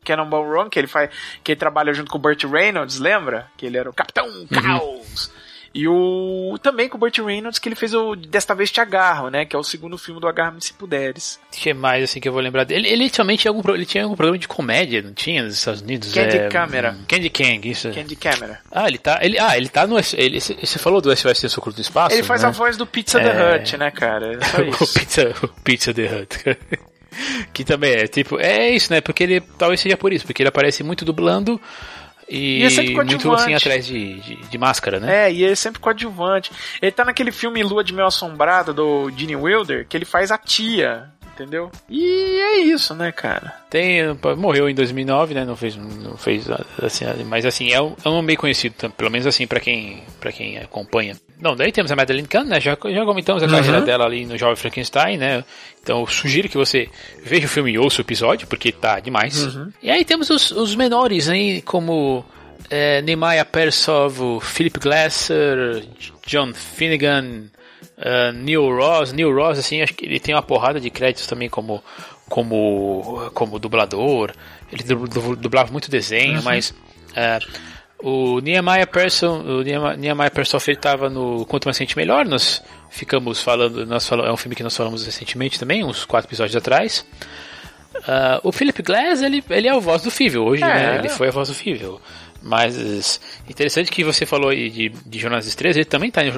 Cannonball 0.04 0.44
Run, 0.44 0.70
que 0.70 0.80
ele 0.80 0.88
faz, 0.88 1.10
que 1.44 1.52
ele 1.52 1.60
trabalha 1.60 1.94
junto 1.94 2.12
com 2.12 2.18
o 2.18 2.22
Burt 2.22 2.44
Reynolds, 2.44 3.00
lembra? 3.00 3.48
Que 3.58 3.66
ele 3.66 3.78
era 3.78 3.90
o 3.90 3.94
Capitão 3.94 4.26
uhum. 4.28 4.48
Caos. 4.48 5.28
Uhum. 5.28 5.42
E 5.74 5.88
o 5.88 6.58
também 6.62 6.90
com 6.90 6.98
o 6.98 7.00
Burt 7.00 7.18
Reynolds 7.20 7.58
que 7.58 7.70
ele 7.70 7.76
fez 7.76 7.94
o 7.94 8.14
Desta 8.14 8.54
vez 8.54 8.70
te 8.70 8.82
agarro, 8.82 9.30
né, 9.30 9.46
que 9.46 9.56
é 9.56 9.60
o 9.60 9.64
segundo 9.64 9.98
filme 9.98 10.20
do 10.20 10.28
Agarra-me 10.28 10.62
se 10.62 10.74
puderes. 10.74 11.40
Que 11.50 11.74
mais 11.74 12.04
assim 12.04 12.20
que 12.20 12.28
eu 12.28 12.34
vou 12.34 12.42
lembrar 12.42 12.66
dele? 12.66 12.88
Ele, 12.88 13.04
ele 13.04 13.10
também 13.10 13.38
tinha 13.38 13.52
algum 13.52 13.62
ele 13.74 13.86
tinha 13.86 14.04
algum 14.04 14.16
programa 14.16 14.38
de 14.38 14.50
comédia, 14.50 15.02
não 15.02 15.14
tinha 15.14 15.44
nos 15.44 15.54
Estados 15.54 15.82
Unidos? 15.82 16.14
Candy 16.14 16.38
é, 16.38 16.50
Camera. 16.50 16.98
Candy 17.08 17.30
Kang, 17.30 17.70
isso. 17.70 17.90
Candy 17.92 18.18
Camera. 18.18 18.60
Ah, 18.70 18.88
ele 18.88 18.98
tá, 18.98 19.20
ele, 19.22 19.40
ah, 19.40 19.56
ele 19.56 19.70
tá 19.70 19.88
no 19.88 19.98
ele, 19.98 20.42
você 20.42 20.78
falou 20.78 21.00
do 21.00 21.16
SOS 21.16 21.50
Socorro 21.50 21.76
do 21.76 21.82
Espaço? 21.82 22.16
Ele 22.16 22.24
faz 22.24 22.42
né? 22.42 22.50
a 22.50 22.52
voz 22.52 22.76
do 22.76 22.86
Pizza 22.86 23.22
é... 23.22 23.24
the 23.24 23.56
Hut, 23.56 23.78
né, 23.78 23.92
cara? 23.92 24.34
É 24.36 24.44
só 24.44 24.60
isso. 24.62 24.84
o 24.84 24.88
Pizza, 24.88 25.36
o 25.42 25.48
Pizza 25.48 25.94
the 25.94 26.04
Hut. 26.04 26.82
que 27.54 27.64
também 27.64 27.94
é 27.94 28.08
tipo, 28.08 28.40
é 28.40 28.70
isso, 28.70 28.92
né? 28.92 29.02
Porque 29.02 29.24
ele 29.24 29.42
talvez 29.58 29.80
seja 29.80 29.98
por 29.98 30.14
isso, 30.14 30.26
porque 30.26 30.42
ele 30.42 30.50
aparece 30.50 30.84
muito 30.84 31.06
dublando 31.06 31.60
e, 32.32 32.64
e 32.64 32.80
é 32.80 33.04
muito 33.04 33.34
assim 33.34 33.54
atrás 33.54 33.86
de, 33.86 34.20
de, 34.22 34.36
de, 34.38 34.58
máscara, 34.58 35.02
né? 35.02 35.28
É, 35.28 35.34
e 35.34 35.44
ele 35.44 35.52
é 35.52 35.56
sempre 35.56 35.82
coadjuvante. 35.82 36.50
Ele 36.82 36.92
tá 36.92 37.04
naquele 37.04 37.32
filme 37.32 37.62
Lua 37.62 37.84
de 37.84 37.94
Mel 37.94 38.08
Assombrada 38.08 38.72
do 38.72 39.12
Gene 39.16 39.36
Wilder, 39.36 39.86
que 39.86 39.98
ele 39.98 40.06
faz 40.06 40.32
a 40.32 40.38
tia 40.38 41.12
entendeu? 41.42 41.72
E 41.90 42.40
é 42.40 42.60
isso, 42.60 42.94
né, 42.94 43.12
cara? 43.12 43.54
Tem, 43.70 44.02
morreu 44.38 44.70
em 44.70 44.76
2009, 44.76 45.34
né? 45.34 45.46
Não 45.46 45.56
fez, 45.56 45.76
não 45.76 46.18
fez 46.18 46.48
assim, 46.82 47.06
mas 47.26 47.46
assim 47.46 47.72
é 47.72 47.82
um, 47.82 47.96
é 48.04 48.10
um 48.10 48.22
meio 48.22 48.38
conhecido, 48.38 48.76
pelo 48.92 49.10
menos 49.10 49.26
assim 49.26 49.48
para 49.48 49.60
quem, 49.60 50.04
para 50.20 50.32
quem 50.32 50.58
acompanha. 50.58 51.16
Não, 51.40 51.56
daí 51.56 51.72
temos 51.72 51.92
a 51.92 51.96
Madeline 51.96 52.28
Kahn, 52.28 52.44
né? 52.44 52.62
Já, 52.62 52.78
já 52.90 53.06
comentamos 53.06 53.42
a 53.42 53.48
uhum. 53.48 53.52
carreira 53.52 53.82
dela 53.82 54.06
ali 54.06 54.26
no 54.26 54.38
Jovem 54.38 54.56
Frankenstein, 54.56 55.18
né? 55.18 55.44
Então 55.82 56.02
eu 56.02 56.08
sugiro 56.08 56.48
que 56.48 56.58
você 56.58 56.88
veja 57.24 57.48
o 57.48 57.50
filme 57.50 57.72
e 57.72 57.80
ouça 57.80 58.02
o 58.02 58.06
episódio, 58.06 58.48
porque 58.48 58.72
tá 58.72 59.00
demais. 59.00 59.56
Uhum. 59.56 59.72
E 59.82 59.90
aí 59.90 60.06
temos 60.06 60.30
os, 60.30 60.52
os 60.52 60.76
menores, 60.76 61.28
né? 61.28 61.62
Como 61.62 62.24
é, 62.70 63.02
Nehemiah 63.02 63.46
Persov, 63.46 64.40
Philip 64.42 64.80
Glasser, 64.80 65.84
John 66.28 66.54
Finnegan, 66.54 67.46
uh, 67.98 68.32
Neil 68.34 68.68
Ross. 68.76 69.14
Neil 69.14 69.34
Ross, 69.34 69.60
assim, 69.60 69.82
acho 69.82 69.94
que 69.94 70.06
ele 70.06 70.20
tem 70.20 70.36
uma 70.36 70.42
porrada 70.42 70.80
de 70.80 70.90
créditos 70.90 71.28
também 71.28 71.50
como, 71.50 71.84
como, 72.30 73.30
como 73.34 73.60
dublador. 73.60 74.32
Ele 74.72 74.84
dublava 75.36 75.72
muito 75.72 75.92
desenho, 75.92 76.38
uhum. 76.38 76.44
mas 76.44 76.72
uh, 76.72 77.72
o 78.04 78.40
Nehemiah 78.40 78.88
Person, 78.88 79.42
o 79.42 79.62
Nehemiah 79.62 80.32
Person 80.32 80.58
ele 80.68 80.78
estava 80.78 81.10
no 81.10 81.46
Quanto 81.46 81.66
Mais 81.66 81.78
Sente 81.78 81.96
Melhor. 81.96 82.26
Nós 82.26 82.64
ficamos 82.90 83.42
falando, 83.42 83.86
nós 83.86 84.08
falamos, 84.08 84.30
é 84.30 84.34
um 84.34 84.38
filme 84.38 84.56
que 84.56 84.64
nós 84.64 84.76
falamos 84.76 85.06
recentemente 85.06 85.60
também, 85.60 85.84
uns 85.84 86.06
quatro 86.06 86.28
episódios 86.28 86.56
atrás. 86.56 87.06
Uh, 87.96 88.40
o 88.44 88.52
Philip 88.52 88.82
Glass, 88.82 89.22
ele, 89.22 89.44
ele 89.50 89.68
é 89.68 89.74
o 89.74 89.82
voz 89.82 90.02
do 90.02 90.10
Fível 90.10 90.46
hoje, 90.46 90.64
é. 90.64 90.68
né? 90.68 90.98
Ele 90.98 91.10
foi 91.10 91.28
a 91.28 91.32
voz 91.32 91.50
do 91.50 91.54
Fível. 91.54 92.02
Mas 92.42 93.20
interessante 93.48 93.92
que 93.92 94.04
você 94.04 94.26
falou 94.26 94.50
aí 94.50 94.70
de, 94.70 94.90
de 94.90 95.28
Estrelas, 95.46 95.78
ele 95.78 95.86
também 95.86 96.10
está 96.10 96.24
em, 96.24 96.32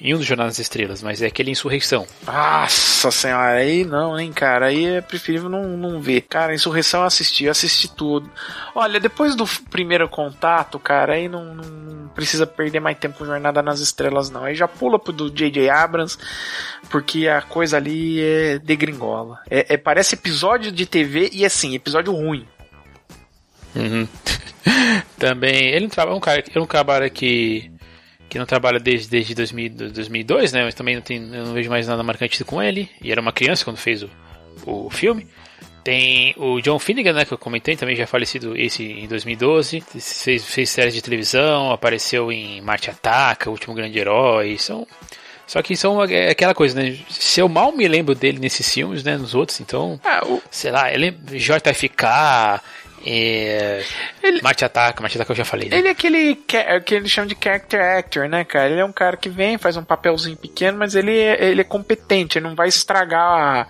em, 0.00 0.14
um 0.14 0.16
dos 0.18 0.26
Jornadas 0.26 0.58
Estrelas, 0.58 1.02
mas 1.02 1.20
é 1.20 1.26
aquele 1.26 1.50
Insurreição. 1.50 2.06
Nossa 2.26 3.10
senhora, 3.10 3.58
aí 3.58 3.84
não, 3.84 4.18
hein, 4.18 4.32
cara, 4.32 4.66
aí 4.66 4.86
é 4.86 5.00
preferível 5.00 5.50
não, 5.50 5.76
não 5.76 6.00
ver. 6.00 6.22
Cara, 6.22 6.54
Insurreição 6.54 7.00
eu 7.00 7.06
assisti, 7.06 7.44
eu 7.44 7.50
assisti 7.50 7.90
tudo. 7.94 8.30
Olha, 8.74 8.98
depois 8.98 9.34
do 9.34 9.44
primeiro 9.70 10.08
contato, 10.08 10.78
cara, 10.78 11.14
aí 11.14 11.28
não, 11.28 11.54
não 11.54 12.08
precisa 12.14 12.46
perder 12.46 12.80
mais 12.80 12.96
tempo 12.98 13.18
com 13.18 13.26
Jornada 13.26 13.62
nas 13.62 13.80
Estrelas, 13.80 14.30
não. 14.30 14.44
Aí 14.44 14.54
já 14.54 14.68
pula 14.68 14.98
pro 14.98 15.12
do 15.12 15.30
J.J. 15.30 15.68
Abrams, 15.68 16.16
porque 16.90 17.28
a 17.28 17.42
coisa 17.42 17.76
ali 17.76 18.20
é 18.20 18.58
degringola. 18.58 19.40
É, 19.50 19.74
é, 19.74 19.76
parece 19.76 20.14
episódio 20.14 20.72
de 20.72 20.86
TV 20.86 21.30
e 21.32 21.44
assim, 21.44 21.74
episódio 21.74 22.12
ruim. 22.12 22.46
Uhum. 23.74 24.06
Também, 25.18 25.68
ele 25.68 25.82
não 25.82 25.88
trabalha, 25.88 26.16
um 26.16 26.20
cara, 26.20 26.44
é 26.54 26.60
um 26.60 26.66
cara 26.66 27.10
que 27.10 27.70
que 28.32 28.38
não 28.38 28.46
trabalha 28.46 28.80
desde, 28.80 29.10
desde 29.10 29.34
2000, 29.34 29.70
2002, 29.92 30.52
né? 30.54 30.64
Mas 30.64 30.74
também 30.74 30.94
não 30.94 31.02
tem, 31.02 31.18
eu 31.18 31.44
não 31.44 31.52
vejo 31.52 31.68
mais 31.68 31.86
nada 31.86 32.02
marcante 32.02 32.42
com 32.44 32.62
ele. 32.62 32.88
E 33.02 33.12
era 33.12 33.20
uma 33.20 33.30
criança 33.30 33.62
quando 33.62 33.76
fez 33.76 34.02
o, 34.02 34.08
o 34.64 34.88
filme. 34.88 35.26
Tem 35.84 36.32
o 36.38 36.58
John 36.62 36.78
Finnegan, 36.78 37.12
né, 37.12 37.26
que 37.26 37.32
eu 37.32 37.36
comentei, 37.36 37.76
também 37.76 37.94
já 37.94 38.06
falecido 38.06 38.56
esse 38.56 38.84
em 38.84 39.06
2012. 39.06 39.82
Fez, 40.00 40.46
fez 40.46 40.70
séries 40.70 40.94
de 40.94 41.02
televisão, 41.02 41.72
apareceu 41.72 42.32
em 42.32 42.62
Marte 42.62 42.88
Ataca, 42.88 43.50
O 43.50 43.52
Último 43.52 43.74
Grande 43.74 43.98
Herói. 43.98 44.56
São, 44.56 44.86
só 45.46 45.60
que 45.60 45.76
são 45.76 46.02
é 46.02 46.30
aquela 46.30 46.54
coisa, 46.54 46.80
né? 46.80 46.96
Se 47.10 47.40
eu 47.40 47.50
mal 47.50 47.70
me 47.72 47.86
lembro 47.86 48.14
dele 48.14 48.38
nesses 48.38 48.72
filmes, 48.72 49.04
né? 49.04 49.18
Nos 49.18 49.34
outros, 49.34 49.60
então. 49.60 50.00
Ah, 50.02 50.22
o... 50.24 50.40
Sei 50.50 50.70
lá, 50.70 50.90
ele 50.90 51.08
é 51.08 51.10
JFK. 51.36 52.62
É... 53.04 53.84
Ele... 54.22 54.40
Marte 54.42 54.64
Ataca, 54.64 55.00
Marte 55.02 55.16
Ataca 55.16 55.32
eu 55.32 55.36
já 55.36 55.44
falei. 55.44 55.68
Né? 55.68 55.78
Ele 55.78 55.88
é 55.88 55.90
aquele 55.90 56.36
que 56.84 56.94
eles 56.94 57.10
chamam 57.10 57.28
de 57.28 57.36
character 57.42 57.80
actor, 57.80 58.28
né, 58.28 58.44
cara? 58.44 58.70
Ele 58.70 58.80
é 58.80 58.84
um 58.84 58.92
cara 58.92 59.16
que 59.16 59.28
vem, 59.28 59.58
faz 59.58 59.76
um 59.76 59.84
papelzinho 59.84 60.36
pequeno, 60.36 60.78
mas 60.78 60.94
ele, 60.94 61.16
é, 61.16 61.44
ele 61.50 61.60
é 61.60 61.64
competente, 61.64 62.38
ele 62.38 62.46
não 62.46 62.54
vai 62.54 62.68
estragar 62.68 63.68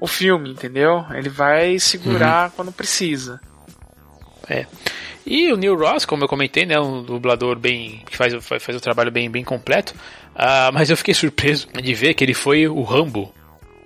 o 0.00 0.06
filme, 0.06 0.50
entendeu? 0.50 1.04
Ele 1.14 1.28
vai 1.28 1.78
segurar 1.78 2.46
uhum. 2.46 2.52
quando 2.56 2.72
precisa. 2.72 3.40
É. 4.48 4.66
E 5.26 5.50
o 5.52 5.56
Neil 5.56 5.76
Ross, 5.76 6.04
como 6.04 6.24
eu 6.24 6.28
comentei, 6.28 6.66
né, 6.66 6.78
um 6.78 7.02
dublador 7.02 7.58
bem 7.58 8.02
que 8.04 8.16
faz, 8.16 8.34
faz, 8.44 8.62
faz 8.62 8.76
um 8.76 8.80
trabalho 8.80 9.10
bem, 9.10 9.30
bem 9.30 9.42
completo. 9.42 9.94
Uh, 10.34 10.72
mas 10.72 10.90
eu 10.90 10.96
fiquei 10.96 11.14
surpreso 11.14 11.68
de 11.72 11.94
ver 11.94 12.14
que 12.14 12.22
ele 12.22 12.34
foi 12.34 12.68
o 12.68 12.82
Rambo. 12.82 13.32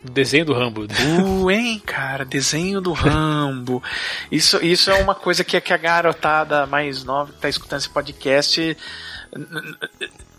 Desenho 0.03 0.44
do 0.44 0.53
Rambo. 0.53 0.82
Uh, 0.82 1.51
hein, 1.51 1.82
cara, 1.84 2.24
desenho 2.24 2.80
do 2.80 2.92
Rambo. 2.92 3.82
Isso, 4.30 4.64
isso 4.64 4.90
é 4.90 4.94
uma 4.94 5.14
coisa 5.14 5.42
que, 5.42 5.61
que 5.61 5.72
a 5.72 5.76
garotada 5.76 6.66
mais 6.66 7.03
nova 7.03 7.32
que 7.32 7.38
tá 7.38 7.49
escutando 7.49 7.80
esse 7.80 7.90
podcast 7.90 8.76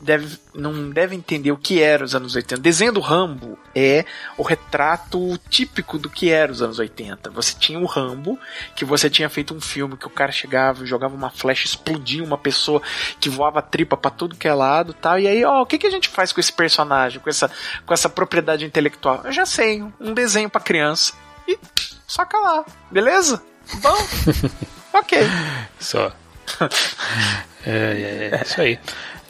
deve, 0.02 0.38
não 0.54 0.90
deve 0.90 1.16
entender 1.16 1.52
o 1.52 1.58
que 1.58 1.82
era 1.82 2.04
os 2.04 2.16
anos 2.16 2.36
80. 2.36 2.56
O 2.56 2.64
desenho 2.64 2.92
do 2.94 3.00
Rambo 3.00 3.58
é 3.76 4.06
o 4.38 4.44
retrato 4.44 5.38
típico 5.50 5.98
do 5.98 6.10
que 6.10 6.30
era 6.30 6.52
os 6.52 6.62
anos 6.62 6.80
80. 6.80 7.30
Você 7.32 7.56
tinha 7.58 7.80
o 7.80 7.86
Rambo, 7.86 8.40
que 8.76 8.86
você 8.86 9.10
tinha 9.10 9.30
feito 9.30 9.54
um 9.54 9.62
filme 9.62 9.98
que 9.98 10.08
o 10.08 10.10
cara 10.10 10.32
chegava, 10.32 10.86
jogava 10.86 11.16
uma 11.16 11.30
flecha, 11.30 11.66
explodia 11.66 12.24
uma 12.24 12.38
pessoa 12.38 12.82
que 13.20 13.30
voava 13.30 13.62
tripa 13.62 13.98
para 13.98 14.12
tudo 14.12 14.36
que 14.36 14.48
é 14.48 14.54
lado 14.54 14.94
tal. 14.94 15.20
E 15.20 15.28
aí, 15.28 15.44
ó, 15.44 15.62
o 15.62 15.66
que, 15.66 15.78
que 15.78 15.88
a 15.88 15.92
gente 15.92 16.10
faz 16.10 16.32
com 16.32 16.40
esse 16.40 16.54
personagem, 16.54 17.20
com 17.20 17.30
essa, 17.30 17.52
com 17.86 17.94
essa 17.94 18.10
propriedade 18.10 18.66
intelectual? 18.66 19.22
Eu 19.24 19.32
já 19.32 19.46
sei, 19.46 19.84
um 20.00 20.14
desenho 20.14 20.50
para 20.50 20.62
criança. 20.62 21.14
E 21.48 21.58
saca 22.08 22.38
lá, 22.38 22.66
beleza? 22.90 23.44
Bom, 23.82 23.98
ok. 24.94 25.20
Só. 25.80 26.12
é, 27.66 27.72
é, 27.72 28.40
é, 28.40 28.42
isso 28.44 28.62
aí. 28.62 28.80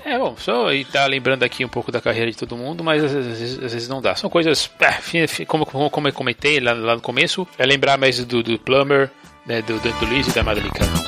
É, 0.06 0.18
bom, 0.18 0.36
só 0.38 0.72
estar 0.72 1.02
tá 1.02 1.06
lembrando 1.06 1.44
aqui 1.44 1.64
um 1.66 1.70
pouco 1.70 1.92
da 1.92 2.02
carreira 2.02 2.32
de 2.32 2.38
todo 2.38 2.56
mundo, 2.56 2.84
mas 2.84 3.04
às 3.04 3.12
vezes, 3.12 3.64
às 3.64 3.74
vezes 3.74 3.88
não 3.88 4.02
dá. 4.02 4.16
São 4.16 4.30
coisas, 4.30 4.70
é, 4.80 5.46
como, 5.46 5.66
como 5.66 6.08
eu 6.08 6.14
comentei 6.14 6.60
lá, 6.60 6.74
lá, 6.74 6.96
no 6.96 7.02
começo, 7.02 7.48
é 7.58 7.66
lembrar 7.66 7.98
mais 7.98 8.24
do, 8.24 8.42
do 8.42 8.58
Plumber, 8.60 9.10
né, 9.46 9.62
do, 9.62 9.80
do, 9.80 9.92
do 10.00 10.14
e 10.14 10.24
da 10.32 10.44
Madalica. 10.44 10.99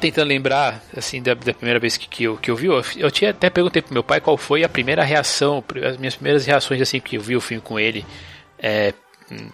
Tentando 0.00 0.28
lembrar, 0.28 0.82
assim, 0.96 1.22
da, 1.22 1.34
da 1.34 1.54
primeira 1.54 1.78
vez 1.78 1.96
que, 1.96 2.08
que, 2.08 2.24
eu, 2.24 2.36
que 2.36 2.50
eu 2.50 2.56
vi, 2.56 2.66
eu, 2.66 2.82
eu 2.96 3.10
tinha 3.10 3.30
até 3.30 3.50
perguntei 3.50 3.82
pro 3.82 3.92
meu 3.92 4.02
pai 4.02 4.20
qual 4.20 4.36
foi 4.36 4.64
a 4.64 4.68
primeira 4.68 5.04
reação, 5.04 5.62
as 5.88 5.96
minhas 5.96 6.14
primeiras 6.16 6.46
reações, 6.46 6.80
assim, 6.80 7.00
que 7.00 7.16
eu 7.16 7.20
vi 7.20 7.36
o 7.36 7.40
filme 7.40 7.62
com 7.62 7.78
ele. 7.78 8.04
É, 8.58 8.92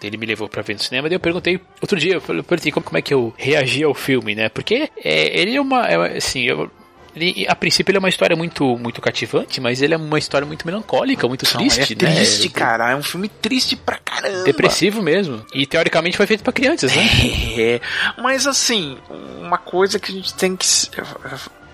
ele 0.03 0.17
me 0.17 0.25
levou 0.25 0.49
para 0.49 0.63
ver 0.63 0.75
no 0.75 0.79
cinema, 0.79 1.09
daí 1.09 1.17
eu 1.17 1.21
perguntei 1.21 1.61
outro 1.83 1.99
dia, 1.99 2.15
eu 2.15 2.21
perguntei 2.21 2.73
como, 2.73 2.85
como 2.85 2.97
é 2.97 3.03
que 3.03 3.13
eu 3.13 3.35
reagi 3.37 3.83
ao 3.83 3.93
filme, 3.93 4.35
né? 4.35 4.49
Porque 4.49 4.91
é, 5.05 5.39
ele 5.39 5.57
é 5.57 5.61
uma, 5.61 5.87
é, 5.87 6.17
assim, 6.17 6.45
eu, 6.45 6.71
ele, 7.17 7.47
a 7.49 7.57
princípio 7.57 7.91
ele 7.91 7.97
é 7.97 8.01
uma 8.01 8.11
história 8.11 8.37
muito, 8.37 8.77
muito 8.77 9.01
cativante, 9.01 9.59
mas 9.61 9.81
ele 9.81 9.95
é 9.95 9.97
uma 9.97 10.19
história 10.19 10.47
muito 10.47 10.67
melancólica, 10.67 11.27
muito 11.27 11.45
Não, 11.45 11.61
triste, 11.61 11.95
é 11.95 11.97
triste, 11.97 12.49
né? 12.49 12.53
cara. 12.55 12.91
É 12.91 12.97
um 12.97 13.03
filme 13.03 13.29
triste 13.29 13.75
pra 13.75 13.99
caramba. 13.99 14.45
Depressivo 14.45 15.03
mesmo. 15.03 15.45
E 15.55 15.67
teoricamente 15.67 16.17
foi 16.17 16.27
feito 16.27 16.45
para 16.45 16.53
crianças, 16.53 16.95
né? 16.95 17.03
É, 17.59 17.81
mas 18.21 18.47
assim, 18.47 18.99
uma 19.41 19.57
coisa 19.57 19.99
que 19.99 20.13
a 20.13 20.15
gente 20.15 20.35
tem 20.35 20.55
que 20.55 20.67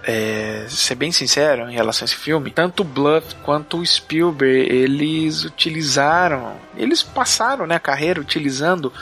é, 0.04 0.64
ser 0.68 0.94
bem 0.94 1.10
sincero 1.10 1.68
em 1.68 1.74
relação 1.74 2.04
a 2.04 2.06
esse 2.06 2.14
filme, 2.14 2.50
tanto 2.50 2.82
o 2.82 2.84
Bluff 2.84 3.34
quanto 3.42 3.78
o 3.78 3.86
Spielberg, 3.86 4.72
eles 4.72 5.44
utilizaram, 5.44 6.56
eles 6.76 7.02
passaram 7.02 7.66
né, 7.66 7.74
a 7.74 7.80
carreira 7.80 8.20
utilizando 8.20 8.92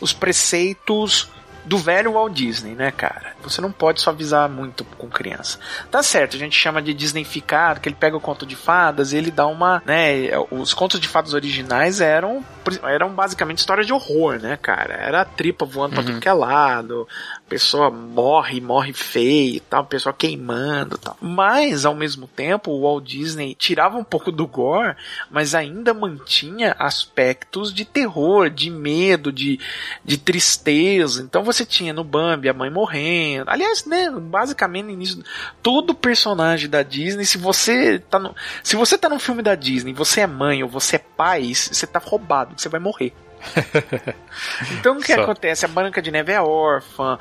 os 0.00 0.12
preceitos 0.12 1.28
do 1.68 1.76
velho 1.76 2.12
Walt 2.14 2.32
Disney, 2.32 2.74
né, 2.74 2.90
cara? 2.90 3.34
Você 3.42 3.60
não 3.60 3.70
pode 3.70 4.00
suavizar 4.00 4.48
muito 4.48 4.84
com 4.84 5.08
criança. 5.08 5.58
Tá 5.90 6.02
certo, 6.02 6.34
a 6.34 6.38
gente 6.38 6.58
chama 6.58 6.80
de 6.80 6.94
Disneyficado, 6.94 7.80
que 7.80 7.88
ele 7.88 7.96
pega 7.96 8.16
o 8.16 8.20
conto 8.20 8.46
de 8.46 8.56
fadas 8.56 9.12
e 9.12 9.16
ele 9.18 9.30
dá 9.30 9.46
uma, 9.46 9.82
né, 9.84 10.30
os 10.50 10.72
contos 10.72 10.98
de 10.98 11.06
fadas 11.06 11.34
originais 11.34 12.00
eram 12.00 12.44
eram 12.84 13.10
basicamente 13.10 13.58
histórias 13.58 13.86
de 13.86 13.92
horror, 13.92 14.38
né, 14.40 14.56
cara? 14.56 14.94
Era 14.94 15.22
a 15.22 15.24
tripa 15.24 15.64
voando 15.64 15.96
uhum. 15.96 16.02
pra 16.02 16.12
tudo 16.12 16.20
que 16.20 16.28
é 16.28 16.32
lado, 16.32 17.08
pessoa 17.48 17.90
morre, 17.90 18.60
morre 18.60 18.92
feio 18.92 19.56
e 19.56 19.60
tal, 19.60 19.84
pessoa 19.86 20.12
queimando 20.12 20.98
tal. 20.98 21.16
Mas, 21.20 21.84
ao 21.84 21.94
mesmo 21.94 22.26
tempo, 22.26 22.70
o 22.70 22.82
Walt 22.82 23.04
Disney 23.04 23.54
tirava 23.54 23.96
um 23.96 24.04
pouco 24.04 24.30
do 24.30 24.46
gore, 24.46 24.94
mas 25.30 25.54
ainda 25.54 25.94
mantinha 25.94 26.76
aspectos 26.78 27.72
de 27.72 27.84
terror, 27.84 28.50
de 28.50 28.70
medo, 28.70 29.32
de, 29.32 29.58
de 30.04 30.18
tristeza. 30.18 31.22
Então 31.22 31.42
você 31.42 31.64
tinha 31.64 31.92
no 31.92 32.04
Bambi 32.04 32.48
a 32.48 32.54
mãe 32.54 32.70
morrendo. 32.70 33.50
Aliás, 33.50 33.84
né, 33.84 34.10
basicamente 34.10 34.86
no 34.86 34.92
início, 34.92 35.24
todo 35.62 35.94
personagem 35.94 36.68
da 36.68 36.82
Disney, 36.82 37.24
se 37.24 37.38
você 37.38 37.98
tá 37.98 38.18
no, 38.18 38.34
se 38.62 38.76
você 38.76 38.98
tá 38.98 39.08
num 39.08 39.18
filme 39.18 39.42
da 39.42 39.54
Disney, 39.54 39.92
você 39.92 40.20
é 40.20 40.26
mãe 40.26 40.62
ou 40.62 40.68
você 40.68 40.96
é 40.96 40.98
pai, 40.98 41.54
você 41.54 41.86
tá 41.86 41.98
roubado, 41.98 42.54
você 42.56 42.68
vai 42.68 42.80
morrer. 42.80 43.14
então 44.78 44.96
o 44.96 45.00
que 45.00 45.14
Só. 45.14 45.22
acontece? 45.22 45.64
A 45.64 45.68
Branca 45.68 46.02
de 46.02 46.10
Neve 46.10 46.32
é 46.32 46.40
órfã. 46.40 47.18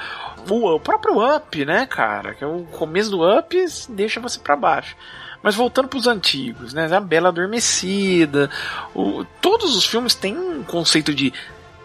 O, 0.49 0.76
o, 0.76 0.80
próprio 0.80 1.36
Up, 1.36 1.65
né, 1.65 1.86
cara? 1.86 2.34
Que 2.34 2.43
é 2.43 2.47
o 2.47 2.63
começo 2.63 3.09
do 3.09 3.38
Up 3.38 3.65
deixa 3.89 4.20
você 4.20 4.39
para 4.39 4.55
baixo. 4.55 4.95
Mas 5.41 5.55
voltando 5.55 5.88
para 5.88 5.99
os 5.99 6.07
antigos, 6.07 6.74
né? 6.74 6.93
A 6.93 6.99
Bela 6.99 7.30
Adormecida. 7.30 8.49
O, 8.93 9.24
todos 9.41 9.76
os 9.76 9.86
filmes 9.86 10.15
têm 10.15 10.38
um 10.38 10.63
conceito 10.63 11.13
de 11.13 11.34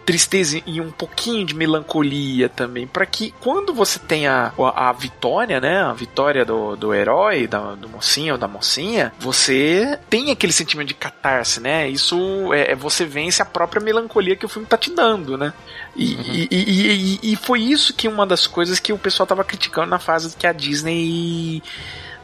tristeza 0.05 0.61
e 0.67 0.81
um 0.81 0.91
pouquinho 0.91 1.47
de 1.47 1.55
melancolia 1.55 2.49
também, 2.49 2.87
para 2.87 3.07
que 3.07 3.33
quando 3.41 3.73
você 3.73 3.99
tem 3.99 4.27
a, 4.27 4.53
a, 4.75 4.93
vitória, 4.93 5.61
né, 5.61 5.83
a 5.83 5.93
vitória 5.93 6.45
do, 6.45 6.77
do 6.77 6.95
herói, 6.95 7.47
da, 7.47 7.75
do 7.75 7.89
mocinho 7.89 8.35
ou 8.35 8.39
da 8.39 8.49
mocinha, 8.49 9.13
você 9.19 9.99
tem 10.11 10.31
aquele 10.31 10.53
sentimento 10.53 10.89
de 10.89 10.95
catarse, 10.95 11.61
né? 11.61 11.89
Isso 11.89 12.53
é, 12.53 12.73
é 12.73 12.75
você 12.75 13.05
vence 13.05 13.41
a 13.41 13.45
própria 13.45 13.81
melancolia 13.81 14.37
que 14.37 14.47
o 14.47 14.49
filme 14.49 14.67
tá 14.67 14.77
te 14.77 14.91
dando, 14.91 15.37
né? 15.39 15.53
E, 15.95 16.15
uhum. 16.15 16.23
e, 16.27 16.49
e, 16.51 17.19
e, 17.23 17.33
e 17.33 17.37
foi 17.37 17.61
isso 17.61 17.95
que 17.95 18.09
uma 18.09 18.27
das 18.27 18.47
coisas 18.47 18.79
que 18.79 18.93
o 18.93 18.99
pessoal 18.99 19.27
tava 19.27 19.45
criticando 19.45 19.89
na 19.89 19.99
fase 19.99 20.37
que 20.37 20.47
a 20.47 20.53
Disney 20.53 21.63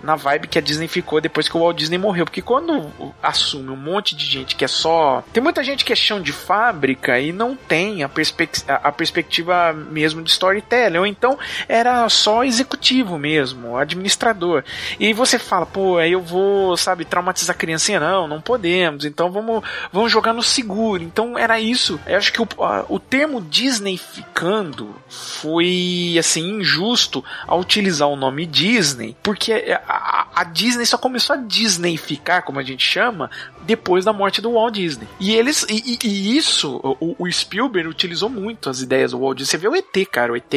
na 0.03 0.17
vibe 0.17 0.49
que 0.49 0.59
a 0.59 0.63
Disney 0.63 0.89
ficou 0.89 1.21
depois 1.21 1.49
que 1.49 1.57
o 1.57 1.61
Walt 1.61 1.77
Disney 1.77 1.99
morreu. 1.99 2.25
Porque 2.25 2.43
quando 2.43 2.93
assume 3.23 3.71
um 3.71 3.77
monte 3.77 4.15
de 4.15 4.25
gente 4.25 4.57
que 4.57 4.65
é 4.65 4.69
só. 4.69 5.23
Tem 5.33 5.43
muita 5.43 5.63
gente 5.63 5.85
que 5.85 5.93
é 5.93 5.97
chão 5.97 6.21
de 6.21 6.33
fábrica 6.33 7.19
e 7.19 7.33
não 7.33 7.55
tem 7.55 8.03
a, 8.03 8.09
perspec 8.09 8.63
a 8.67 8.91
perspectiva 8.93 9.73
mesmo 9.73 10.23
de 10.23 10.31
storytelling. 10.31 10.99
Ou 10.99 11.07
então 11.07 11.39
era 11.69 12.09
só 12.09 12.45
executivo 12.45 13.19
mesmo, 13.19 13.77
administrador. 13.77 14.65
E 14.99 15.13
você 15.13 15.39
fala, 15.39 15.67
pô, 15.67 15.99
aí 15.99 16.13
eu 16.13 16.21
vou, 16.21 16.77
sabe, 16.77 17.05
traumatizar 17.05 17.55
a 17.55 17.59
criancinha. 17.59 18.01
Não, 18.01 18.29
não 18.29 18.41
podemos. 18.41 19.05
Então 19.05 19.31
vamos, 19.31 19.63
vamos 19.93 20.11
jogar 20.11 20.33
no 20.33 20.43
seguro. 20.43 21.03
Então 21.03 21.39
era 21.39 21.61
isso. 21.61 22.01
Eu 22.07 22.17
acho 22.17 22.33
que 22.33 22.43
o, 22.43 22.49
a, 22.63 22.85
o 22.89 22.99
termo 22.99 23.41
Disney 23.41 23.97
ficando 23.97 24.95
foi, 25.09 26.17
assim, 26.19 26.59
injusto 26.59 27.25
ao 27.47 27.61
utilizar 27.61 28.09
o 28.09 28.17
nome 28.17 28.47
Disney, 28.47 29.17
porque 29.23 29.53
a, 29.89 30.27
a 30.35 30.45
Disney 30.45 30.85
só 30.85 30.99
começou 30.99 31.35
a 31.35 31.39
Disneyficar, 31.39 32.43
como 32.43 32.61
a 32.61 32.63
gente 32.63 32.87
chama, 32.87 33.31
depois 33.63 34.05
da 34.05 34.13
morte 34.13 34.43
do 34.43 34.53
Walt 34.53 34.75
Disney. 34.75 35.09
E 35.19 35.35
eles 35.35 35.67
e, 35.69 35.99
e 36.05 36.37
isso 36.37 36.79
o, 37.01 37.17
o, 37.19 37.33
Spielberg 37.33 37.89
utilizou 37.89 38.29
muito 38.29 38.69
as 38.69 38.83
ideias 38.83 39.13
do 39.13 39.21
Walt 39.21 39.39
Disney. 39.39 39.51
Você 39.51 39.57
vê 39.57 39.69
o 39.69 39.75
ET, 39.75 40.09
cara, 40.11 40.33
o 40.33 40.37
ET 40.37 40.53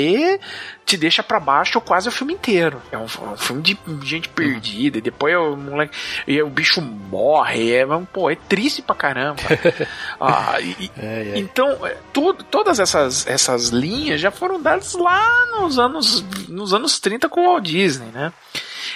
te 0.85 0.97
deixa 0.97 1.23
para 1.23 1.39
baixo 1.39 1.79
quase 1.79 2.09
o 2.09 2.11
filme 2.11 2.33
inteiro. 2.33 2.81
É 2.91 2.97
um, 2.97 3.05
um 3.05 3.37
filme 3.37 3.61
de 3.61 3.77
gente 4.03 4.27
perdida, 4.27 4.97
e 4.97 5.01
depois 5.01 5.33
o 5.37 5.55
moleque 5.55 5.95
o 6.43 6.49
bicho 6.49 6.81
morre, 6.81 7.73
é, 7.73 7.85
pô, 8.11 8.29
é 8.29 8.35
triste 8.35 8.81
pra 8.81 8.95
caramba. 8.95 9.41
ah, 10.19 10.59
e, 10.59 10.91
é, 10.97 11.31
é. 11.35 11.39
Então, 11.39 11.77
tu, 12.11 12.33
todas 12.33 12.79
essas, 12.79 13.25
essas 13.27 13.69
linhas 13.69 14.19
já 14.19 14.31
foram 14.31 14.61
dadas 14.61 14.93
lá 14.93 15.45
nos 15.59 15.79
anos 15.79 16.25
nos 16.49 16.73
anos 16.73 16.99
30 16.99 17.29
com 17.29 17.41
o 17.41 17.45
Walt 17.45 17.63
Disney, 17.63 18.11
né? 18.11 18.33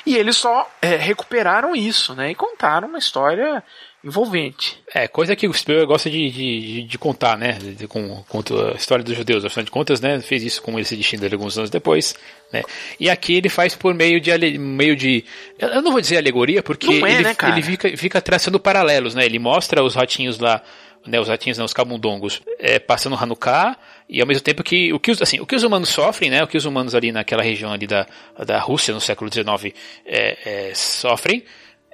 E 0.06 0.16
eles 0.16 0.36
só 0.36 0.70
é, 0.82 0.95
recuperaram 0.95 1.76
isso, 1.76 2.14
né? 2.14 2.32
E 2.32 2.36
contaram 2.36 2.88
uma 2.88 2.99
história 2.99 3.64
envolvente. 4.03 4.80
É, 4.93 5.08
coisa 5.08 5.36
que 5.36 5.47
o 5.47 5.53
Spielberg 5.53 5.88
gosta 5.88 6.12
de, 6.12 6.30
de, 6.30 6.84
de 6.84 6.97
contar, 6.97 7.36
né? 7.36 7.53
De, 7.53 7.88
com, 7.88 8.24
com, 8.30 8.43
a 8.72 8.76
história 8.76 9.03
dos 9.03 9.18
judeus, 9.18 9.43
afinal 9.43 9.66
de 9.66 9.72
contas, 9.72 9.99
né? 9.99 10.22
Fez 10.22 10.43
isso 10.43 10.62
com 10.62 10.80
esse 10.80 10.95
de 10.95 11.01
Schindler 11.01 11.34
alguns 11.34 11.58
anos 11.58 11.72
depois, 11.72 12.14
né? 12.53 12.62
E 12.99 13.10
aqui 13.10 13.36
ele 13.36 13.49
faz 13.49 13.76
por 13.76 13.95
meio 13.95 14.22
de 14.22 14.32
meio 14.60 14.95
de 14.95 15.26
eu 15.58 15.82
não 15.82 15.91
vou 15.91 15.99
dizer 15.99 16.18
alegoria 16.18 16.62
porque 16.62 16.88
é, 16.88 16.95
ele, 16.97 17.24
né, 17.24 17.36
ele 17.49 17.64
fica, 17.64 17.97
fica 17.97 18.22
traçando 18.22 18.60
paralelos, 18.60 19.16
né? 19.16 19.26
Ele 19.26 19.39
mostra 19.39 19.84
os 19.84 19.95
ratinhos 19.95 20.38
lá 20.38 20.62
né, 21.06 21.20
os 21.20 21.28
ratinhos, 21.28 21.58
não, 21.58 21.66
os 21.66 21.74
camundongos, 21.74 22.41
é, 22.60 22.80
passando 22.80 23.16
Hanukkah, 23.16 23.78
e 24.10 24.22
ao 24.22 24.28
mesmo 24.28 24.43
tempo 24.43 24.64
que 24.64 24.93
o 24.93 24.99
que 24.99 25.12
os, 25.12 25.22
assim, 25.22 25.39
o 25.39 25.45
que 25.45 25.56
os 25.56 25.64
humanos 25.64 25.89
sofrem, 25.89 26.30
né, 26.30 26.43
o 26.43 26.47
que 26.47 26.58
os 26.58 26.66
humanos 26.66 26.95
ali 26.95 27.12
naquela 27.12 27.43
região 27.43 27.72
ali 27.72 27.88
da, 27.88 28.06
da 28.45 28.60
Rússia 28.60 28.93
no 28.93 29.01
século 29.01 29.32
XIX 29.32 29.74
é, 30.06 30.70
é, 30.70 30.74
sofrem, 30.74 31.43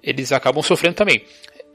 eles 0.01 0.31
acabam 0.31 0.63
sofrendo 0.63 0.95
também. 0.95 1.23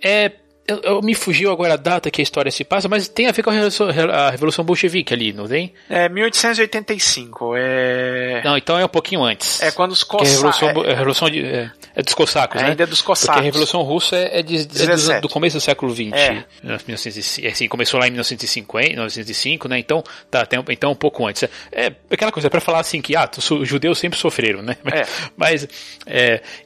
É, 0.03 0.33
eu, 0.67 0.81
eu, 0.83 1.03
me 1.03 1.15
fugiu 1.15 1.51
agora 1.51 1.75
a 1.75 1.77
data 1.77 2.11
que 2.11 2.21
a 2.21 2.25
história 2.25 2.51
se 2.51 2.65
passa, 2.65 2.89
mas 2.89 3.09
tem 3.09 3.29
a 3.29 3.33
ver 3.33 3.43
com 3.43 3.51
a 3.51 3.53
Revolução, 3.53 3.89
a 3.89 4.31
Revolução 4.31 4.65
Bolchevique 4.65 5.15
ali, 5.15 5.33
não 5.33 5.47
tem? 5.47 5.73
É 5.89 6.09
1885. 6.09 7.55
É... 7.57 8.43
Não, 8.45 8.57
então 8.57 8.79
é 8.79 8.85
um 8.85 8.89
pouquinho 8.89 9.23
antes. 9.23 9.63
É 9.63 9.71
quando 9.71 9.93
os 9.93 10.03
cossacos. 10.03 10.63
É, 10.63 10.67
é, 10.67 10.93
a 10.93 10.97
Revolução 10.97 11.31
de, 11.31 11.45
é, 11.45 11.71
é 11.95 12.03
dos 12.03 12.15
cossacos, 12.15 12.61
é, 12.61 12.65
né? 12.65 12.71
Ainda 12.71 12.83
é 12.83 12.87
dos 12.87 13.01
cossacos. 13.01 13.27
Porque 13.27 13.41
a 13.41 13.45
Revolução 13.45 13.83
Russa 13.83 14.17
é, 14.17 14.43
de, 14.43 14.57
é 14.57 14.97
do, 14.97 15.21
do, 15.23 15.29
começo 15.29 15.57
do 15.57 15.61
século 15.61 15.95
XX. 15.95 16.13
É. 16.13 16.45
1905, 16.63 17.49
assim, 17.49 17.69
começou 17.69 18.01
lá 18.01 18.09
em 18.09 18.11
1950, 18.11 18.89
1905, 18.89 19.69
né? 19.69 19.79
Então, 19.79 20.03
tá, 20.31 20.45
tem, 20.45 20.63
então 20.71 20.91
um 20.91 20.97
pouco 20.97 21.27
antes. 21.27 21.45
É 21.71 21.93
aquela 22.11 22.33
coisa, 22.33 22.49
é 22.49 22.51
pra 22.51 22.61
falar 22.61 22.81
assim 22.81 23.01
que, 23.01 23.15
ah, 23.15 23.31
os 23.37 23.69
judeus 23.69 23.99
sempre 23.99 24.19
sofreram, 24.19 24.63
né? 24.63 24.77
Mas, 25.37 25.69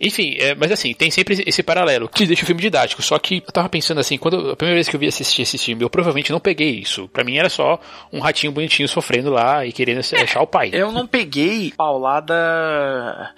enfim, 0.00 0.36
mas 0.56 0.70
assim, 0.70 0.94
tem 0.94 1.10
sempre 1.10 1.42
esse 1.46 1.62
paralelo, 1.62 2.08
que 2.08 2.24
deixa 2.24 2.44
o 2.44 2.46
filme 2.46 2.62
didático. 2.62 3.02
Só 3.02 3.18
que 3.18 3.42
eu 3.46 3.52
tava 3.52 3.68
pensando 3.68 3.89
assim, 3.98 4.16
quando 4.16 4.50
a 4.50 4.56
primeira 4.56 4.76
vez 4.76 4.88
que 4.88 4.94
eu 4.94 5.00
vi 5.00 5.06
assistir 5.08 5.42
esse 5.42 5.58
filme, 5.58 5.82
eu 5.82 5.90
provavelmente 5.90 6.30
não 6.30 6.40
peguei 6.40 6.70
isso. 6.70 7.08
Para 7.08 7.24
mim 7.24 7.36
era 7.36 7.48
só 7.48 7.80
um 8.12 8.20
ratinho 8.20 8.52
bonitinho 8.52 8.88
sofrendo 8.88 9.30
lá 9.30 9.66
e 9.66 9.72
querendo 9.72 10.00
achar 10.00 10.40
o 10.40 10.46
pai. 10.46 10.70
Eu 10.72 10.92
não 10.92 11.06
peguei 11.06 11.72
paulada 11.76 13.34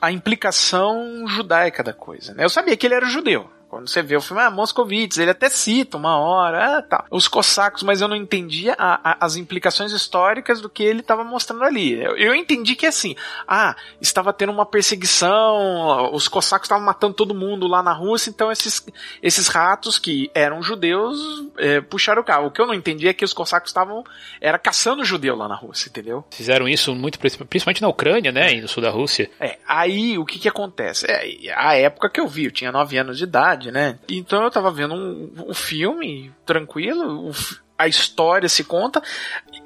a 0.00 0.12
implicação 0.12 1.26
judaica 1.26 1.82
da 1.82 1.92
coisa. 1.92 2.34
Né? 2.34 2.44
Eu 2.44 2.48
sabia 2.48 2.76
que 2.76 2.86
ele 2.86 2.94
era 2.94 3.06
judeu. 3.06 3.48
Quando 3.72 3.88
você 3.88 4.02
vê 4.02 4.14
o 4.14 4.20
filme, 4.20 4.42
ah, 4.42 4.50
Moscovitz, 4.50 5.16
ele 5.16 5.30
até 5.30 5.48
cita 5.48 5.96
uma 5.96 6.18
hora, 6.18 6.76
ah, 6.76 6.82
tá. 6.82 7.06
Os 7.10 7.26
cossacos, 7.26 7.82
mas 7.82 8.02
eu 8.02 8.06
não 8.06 8.14
entendia 8.14 8.76
a, 8.78 9.12
a, 9.12 9.24
as 9.24 9.36
implicações 9.36 9.92
históricas 9.92 10.60
do 10.60 10.68
que 10.68 10.82
ele 10.82 11.00
estava 11.00 11.24
mostrando 11.24 11.64
ali. 11.64 11.94
Eu, 11.94 12.14
eu, 12.18 12.34
entendi 12.34 12.76
que 12.76 12.84
assim, 12.84 13.16
ah, 13.48 13.74
estava 13.98 14.30
tendo 14.30 14.52
uma 14.52 14.66
perseguição, 14.66 16.12
os 16.12 16.28
cossacos 16.28 16.66
estavam 16.66 16.84
matando 16.84 17.14
todo 17.14 17.34
mundo 17.34 17.66
lá 17.66 17.82
na 17.82 17.94
Rússia, 17.94 18.28
então 18.28 18.52
esses, 18.52 18.86
esses 19.22 19.48
ratos 19.48 19.98
que 19.98 20.30
eram 20.34 20.62
judeus 20.62 21.18
é, 21.56 21.80
puxaram 21.80 22.20
o 22.20 22.24
carro. 22.26 22.48
O 22.48 22.50
que 22.50 22.60
eu 22.60 22.66
não 22.66 22.74
entendi 22.74 23.08
é 23.08 23.14
que 23.14 23.24
os 23.24 23.32
cossacos 23.32 23.70
estavam 23.70 24.04
era 24.38 24.58
caçando 24.58 25.02
judeu 25.02 25.34
lá 25.34 25.48
na 25.48 25.56
Rússia, 25.56 25.88
entendeu? 25.88 26.22
Fizeram 26.30 26.68
isso 26.68 26.94
muito, 26.94 27.18
principalmente 27.18 27.80
na 27.80 27.88
Ucrânia, 27.88 28.32
né, 28.32 28.52
e 28.52 28.60
no 28.60 28.68
sul 28.68 28.82
da 28.82 28.90
Rússia. 28.90 29.30
É, 29.40 29.56
aí 29.66 30.18
o 30.18 30.26
que 30.26 30.38
que 30.38 30.48
acontece? 30.48 31.06
É, 31.10 31.54
a 31.56 31.74
época 31.74 32.10
que 32.10 32.20
eu 32.20 32.28
vi, 32.28 32.44
eu 32.44 32.52
tinha 32.52 32.70
9 32.70 32.98
anos 32.98 33.16
de 33.16 33.24
idade, 33.24 33.61
né? 33.70 33.98
Então 34.08 34.42
eu 34.42 34.50
tava 34.50 34.70
vendo 34.70 34.94
um, 34.94 35.32
um 35.48 35.54
filme 35.54 36.32
tranquilo, 36.44 37.28
um, 37.28 37.32
a 37.78 37.88
história 37.88 38.48
se 38.48 38.64
conta. 38.64 39.02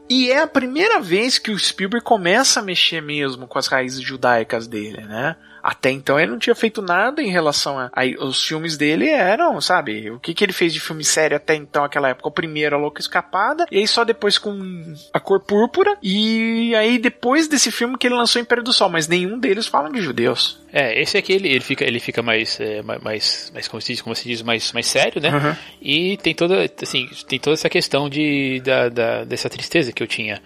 E 0.09 0.31
é 0.31 0.41
a 0.41 0.47
primeira 0.47 1.01
vez 1.01 1.39
que 1.39 1.51
o 1.51 1.59
Spielberg 1.59 2.05
começa 2.05 2.61
a 2.61 2.63
mexer 2.63 3.01
mesmo 3.01 3.47
com 3.47 3.59
as 3.59 3.67
raízes 3.67 4.01
judaicas 4.01 4.67
dele, 4.67 5.03
né? 5.03 5.37
Até 5.67 5.91
então 5.91 6.21
ele 6.21 6.31
não 6.31 6.39
tinha 6.39 6.55
feito 6.55 6.81
nada 6.81 7.21
em 7.21 7.29
relação 7.29 7.77
a. 7.77 7.91
Aí, 7.93 8.15
os 8.15 8.41
filmes 8.47 8.77
dele 8.77 9.09
eram, 9.09 9.61
sabe? 9.61 10.13
O 10.13 10.21
que, 10.21 10.33
que 10.33 10.45
ele 10.45 10.53
fez 10.53 10.73
de 10.73 10.79
filme 10.79 11.03
sério 11.03 11.37
até 11.37 11.57
então, 11.57 11.83
aquela 11.83 12.09
época? 12.09 12.29
O 12.29 12.31
primeiro, 12.31 12.77
A 12.77 12.79
Louca 12.79 13.01
Escapada, 13.01 13.67
e 13.69 13.79
aí 13.79 13.89
só 13.89 14.05
depois 14.05 14.39
com 14.39 14.95
A 15.13 15.19
Cor 15.19 15.41
Púrpura, 15.41 15.99
e 16.01 16.73
aí 16.77 17.01
depois 17.01 17.49
desse 17.49 17.73
filme 17.73 17.99
que 17.99 18.07
ele 18.07 18.15
lançou 18.15 18.41
Império 18.41 18.63
do 18.63 18.73
Sol, 18.73 18.89
mas 18.89 19.09
nenhum 19.09 19.41
deles 19.41 19.67
fala 19.67 19.91
de 19.91 20.01
judeus. 20.01 20.65
É, 20.73 21.03
esse 21.03 21.19
aqui 21.19 21.33
ele, 21.33 21.49
ele 21.49 21.61
fica, 21.61 21.85
ele 21.85 21.99
fica 21.99 22.23
mais, 22.23 22.61
é, 22.61 22.83
mais, 22.83 23.51
mais 23.53 23.67
como 23.67 23.81
se 23.81 23.93
diz, 23.93 24.01
como 24.01 24.15
se 24.15 24.23
diz 24.23 24.43
mais, 24.43 24.73
mais 24.73 24.87
sério, 24.87 25.21
né? 25.21 25.31
Uhum. 25.31 25.57
E 25.83 26.17
tem 26.19 26.33
toda, 26.33 26.65
assim, 26.81 27.11
tem 27.27 27.41
toda 27.41 27.55
essa 27.55 27.69
questão 27.69 28.09
de, 28.09 28.61
da, 28.61 28.89
da, 28.89 29.25
dessa 29.25 29.51
tristeza 29.51 29.91
que 29.91 30.01
eu 30.01 30.07
tinha 30.07 30.41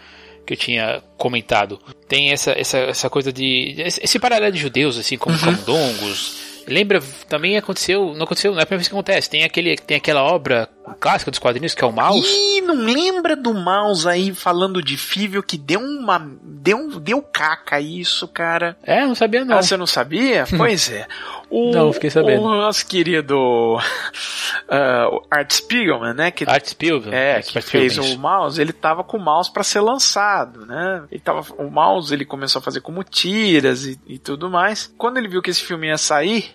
que 0.50 0.54
eu 0.54 0.58
tinha 0.58 1.02
comentado. 1.16 1.78
Tem 2.08 2.32
essa, 2.32 2.52
essa, 2.52 2.78
essa 2.78 3.08
coisa 3.08 3.32
de. 3.32 3.76
Esse 3.78 4.18
paralelo 4.18 4.52
de 4.52 4.60
judeus, 4.60 4.98
assim, 4.98 5.16
como 5.16 5.36
uhum. 5.36 5.40
camundongos 5.40 6.50
Lembra, 6.66 7.00
também 7.28 7.56
aconteceu, 7.56 8.14
não 8.14 8.24
aconteceu, 8.24 8.52
não 8.52 8.60
é 8.60 8.62
a 8.62 8.66
primeira 8.66 8.78
vez 8.78 8.88
que 8.88 8.94
acontece. 8.94 9.28
Tem, 9.28 9.42
aquele, 9.42 9.76
tem 9.76 9.96
aquela 9.96 10.22
obra 10.22 10.68
clássica 10.98 11.30
dos 11.30 11.38
quadrinhos 11.38 11.74
que 11.74 11.84
é 11.84 11.86
o 11.86 11.92
Mouse. 11.92 12.26
Ih, 12.26 12.60
não 12.62 12.74
lembra 12.74 13.36
do 13.36 13.52
Mouse 13.52 14.08
aí 14.08 14.34
falando 14.34 14.82
de 14.82 14.96
Fível 14.96 15.42
que 15.42 15.56
deu 15.56 15.80
uma. 15.80 16.18
Deu, 16.42 17.00
deu 17.00 17.22
caca 17.22 17.80
isso, 17.80 18.26
cara. 18.28 18.76
É, 18.82 19.06
não 19.06 19.14
sabia 19.14 19.44
não. 19.44 19.56
Ah, 19.56 19.62
você 19.62 19.76
não 19.76 19.86
sabia? 19.86 20.44
pois 20.56 20.90
é. 20.90 21.06
O, 21.50 21.72
não, 21.72 21.92
fiquei 21.92 22.10
sabendo. 22.10 22.42
O 22.42 22.50
nosso 22.56 22.86
querido 22.86 23.76
uh, 23.76 25.26
Art 25.30 25.50
Spiegelman, 25.52 26.14
né? 26.14 26.30
Que, 26.30 26.48
Art 26.48 26.64
Spiegelman. 26.64 27.12
É, 27.12 27.42
que 27.42 27.60
fez 27.60 27.98
o 27.98 28.18
mouse, 28.18 28.60
ele 28.60 28.72
tava 28.72 29.02
com 29.02 29.16
o 29.16 29.20
mouse 29.20 29.52
para 29.52 29.64
ser 29.64 29.80
lançado, 29.80 30.64
né? 30.64 31.02
Ele 31.10 31.20
tava, 31.20 31.44
o 31.58 31.70
mouse 31.70 32.14
ele 32.14 32.24
começou 32.24 32.60
a 32.60 32.62
fazer 32.62 32.80
como 32.80 33.02
tiras 33.02 33.84
e, 33.84 34.00
e 34.06 34.18
tudo 34.18 34.48
mais. 34.48 34.92
Quando 34.96 35.16
ele 35.18 35.28
viu 35.28 35.42
que 35.42 35.50
esse 35.50 35.62
filme 35.62 35.88
ia 35.88 35.98
sair, 35.98 36.54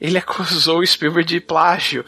ele 0.00 0.16
acusou 0.18 0.78
o 0.78 0.86
Spielberg 0.86 1.28
de 1.28 1.40
plágio 1.40 2.04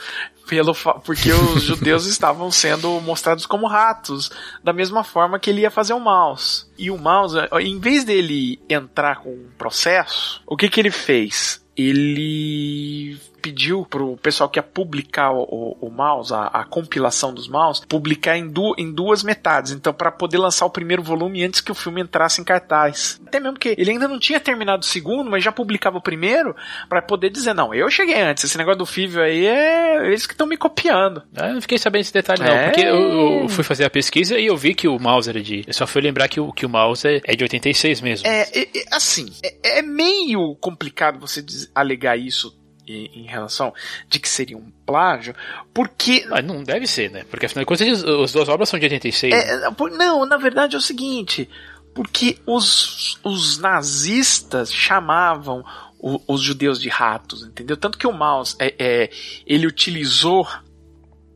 pelo 0.52 0.74
porque 1.02 1.32
os 1.32 1.62
judeus 1.64 2.04
estavam 2.04 2.50
sendo 2.50 3.00
mostrados 3.00 3.46
como 3.46 3.66
ratos, 3.66 4.30
da 4.62 4.70
mesma 4.70 5.02
forma 5.02 5.38
que 5.38 5.48
ele 5.48 5.62
ia 5.62 5.70
fazer 5.70 5.94
o 5.94 5.98
mouse. 5.98 6.66
E 6.76 6.90
o 6.90 6.98
mouse, 6.98 7.36
em 7.58 7.80
vez 7.80 8.04
dele 8.04 8.60
entrar 8.68 9.20
com 9.20 9.30
um 9.30 9.48
processo, 9.56 10.42
o 10.46 10.54
que 10.54 10.68
que 10.68 10.78
ele 10.78 10.90
fez? 10.90 11.64
Ele 11.74 13.18
pediu 13.42 13.84
pro 13.84 14.16
pessoal 14.16 14.48
que 14.48 14.58
ia 14.58 14.62
publicar 14.62 15.32
o, 15.32 15.42
o, 15.42 15.88
o 15.88 15.90
mouse, 15.90 16.32
a, 16.32 16.44
a, 16.44 16.64
compilação 16.64 17.34
dos 17.34 17.48
mouse, 17.48 17.84
publicar 17.86 18.38
em, 18.38 18.48
du, 18.48 18.72
em 18.78 18.92
duas 18.92 19.24
metades. 19.24 19.72
Então, 19.72 19.92
para 19.92 20.12
poder 20.12 20.38
lançar 20.38 20.64
o 20.64 20.70
primeiro 20.70 21.02
volume 21.02 21.44
antes 21.44 21.60
que 21.60 21.72
o 21.72 21.74
filme 21.74 22.00
entrasse 22.00 22.40
em 22.40 22.44
cartaz. 22.44 23.20
Até 23.26 23.40
mesmo 23.40 23.58
que 23.58 23.74
ele 23.76 23.90
ainda 23.90 24.06
não 24.06 24.18
tinha 24.18 24.38
terminado 24.38 24.82
o 24.82 24.86
segundo, 24.86 25.28
mas 25.28 25.42
já 25.42 25.50
publicava 25.50 25.98
o 25.98 26.02
primeiro, 26.02 26.54
para 26.88 27.02
poder 27.02 27.30
dizer: 27.30 27.52
não, 27.52 27.74
eu 27.74 27.90
cheguei 27.90 28.20
antes. 28.20 28.44
Esse 28.44 28.56
negócio 28.56 28.78
do 28.78 28.86
Fívio 28.86 29.20
aí 29.20 29.44
é 29.44 30.06
eles 30.06 30.26
que 30.26 30.34
estão 30.34 30.46
me 30.46 30.56
copiando. 30.56 31.22
Ah, 31.36 31.48
eu 31.48 31.54
não 31.54 31.60
fiquei 31.60 31.78
sabendo 31.78 32.02
esse 32.02 32.12
detalhe, 32.12 32.42
não. 32.42 32.52
É... 32.52 32.66
Porque 32.66 32.80
eu, 32.82 33.40
eu, 33.42 33.48
fui 33.48 33.64
fazer 33.64 33.84
a 33.84 33.90
pesquisa 33.90 34.38
e 34.38 34.46
eu 34.46 34.56
vi 34.56 34.74
que 34.74 34.86
o 34.86 34.98
mouse 34.98 35.28
era 35.28 35.42
de. 35.42 35.64
Eu 35.66 35.74
só 35.74 35.86
fui 35.86 36.00
lembrar 36.00 36.28
que 36.28 36.38
o, 36.38 36.52
que 36.52 36.64
o 36.64 36.68
mouse 36.68 37.06
é, 37.08 37.20
é 37.24 37.34
de 37.34 37.42
86 37.42 38.00
mesmo. 38.00 38.28
É, 38.28 38.42
é, 38.42 38.62
é 38.62 38.84
assim, 38.92 39.32
é, 39.42 39.78
é 39.78 39.82
meio 39.82 40.54
complicado 40.60 41.18
você 41.18 41.44
alegar 41.74 42.16
isso 42.16 42.61
em 42.86 43.26
relação 43.26 43.72
de 44.08 44.18
que 44.18 44.28
seria 44.28 44.56
um 44.56 44.70
plágio, 44.84 45.34
porque. 45.72 46.26
Ah, 46.30 46.42
não 46.42 46.62
deve 46.62 46.86
ser, 46.86 47.10
né? 47.10 47.24
Porque 47.30 47.46
afinal 47.46 47.62
de 47.62 47.66
contas 47.66 48.04
as 48.04 48.32
duas 48.32 48.48
obras 48.48 48.68
são 48.68 48.78
de 48.78 48.86
86. 48.86 49.32
É, 49.32 49.56
né? 49.56 49.74
Não, 49.92 50.26
na 50.26 50.36
verdade 50.36 50.74
é 50.74 50.78
o 50.78 50.82
seguinte. 50.82 51.48
Porque 51.94 52.38
os, 52.46 53.18
os 53.22 53.58
nazistas 53.58 54.72
chamavam 54.72 55.62
o, 55.98 56.20
os 56.26 56.40
judeus 56.40 56.80
de 56.80 56.88
ratos, 56.88 57.44
entendeu? 57.44 57.76
Tanto 57.76 57.96
que 57.96 58.06
o 58.06 58.12
Maus 58.12 58.56
é, 58.58 58.74
é, 58.78 59.10
ele 59.46 59.66
utilizou 59.66 60.48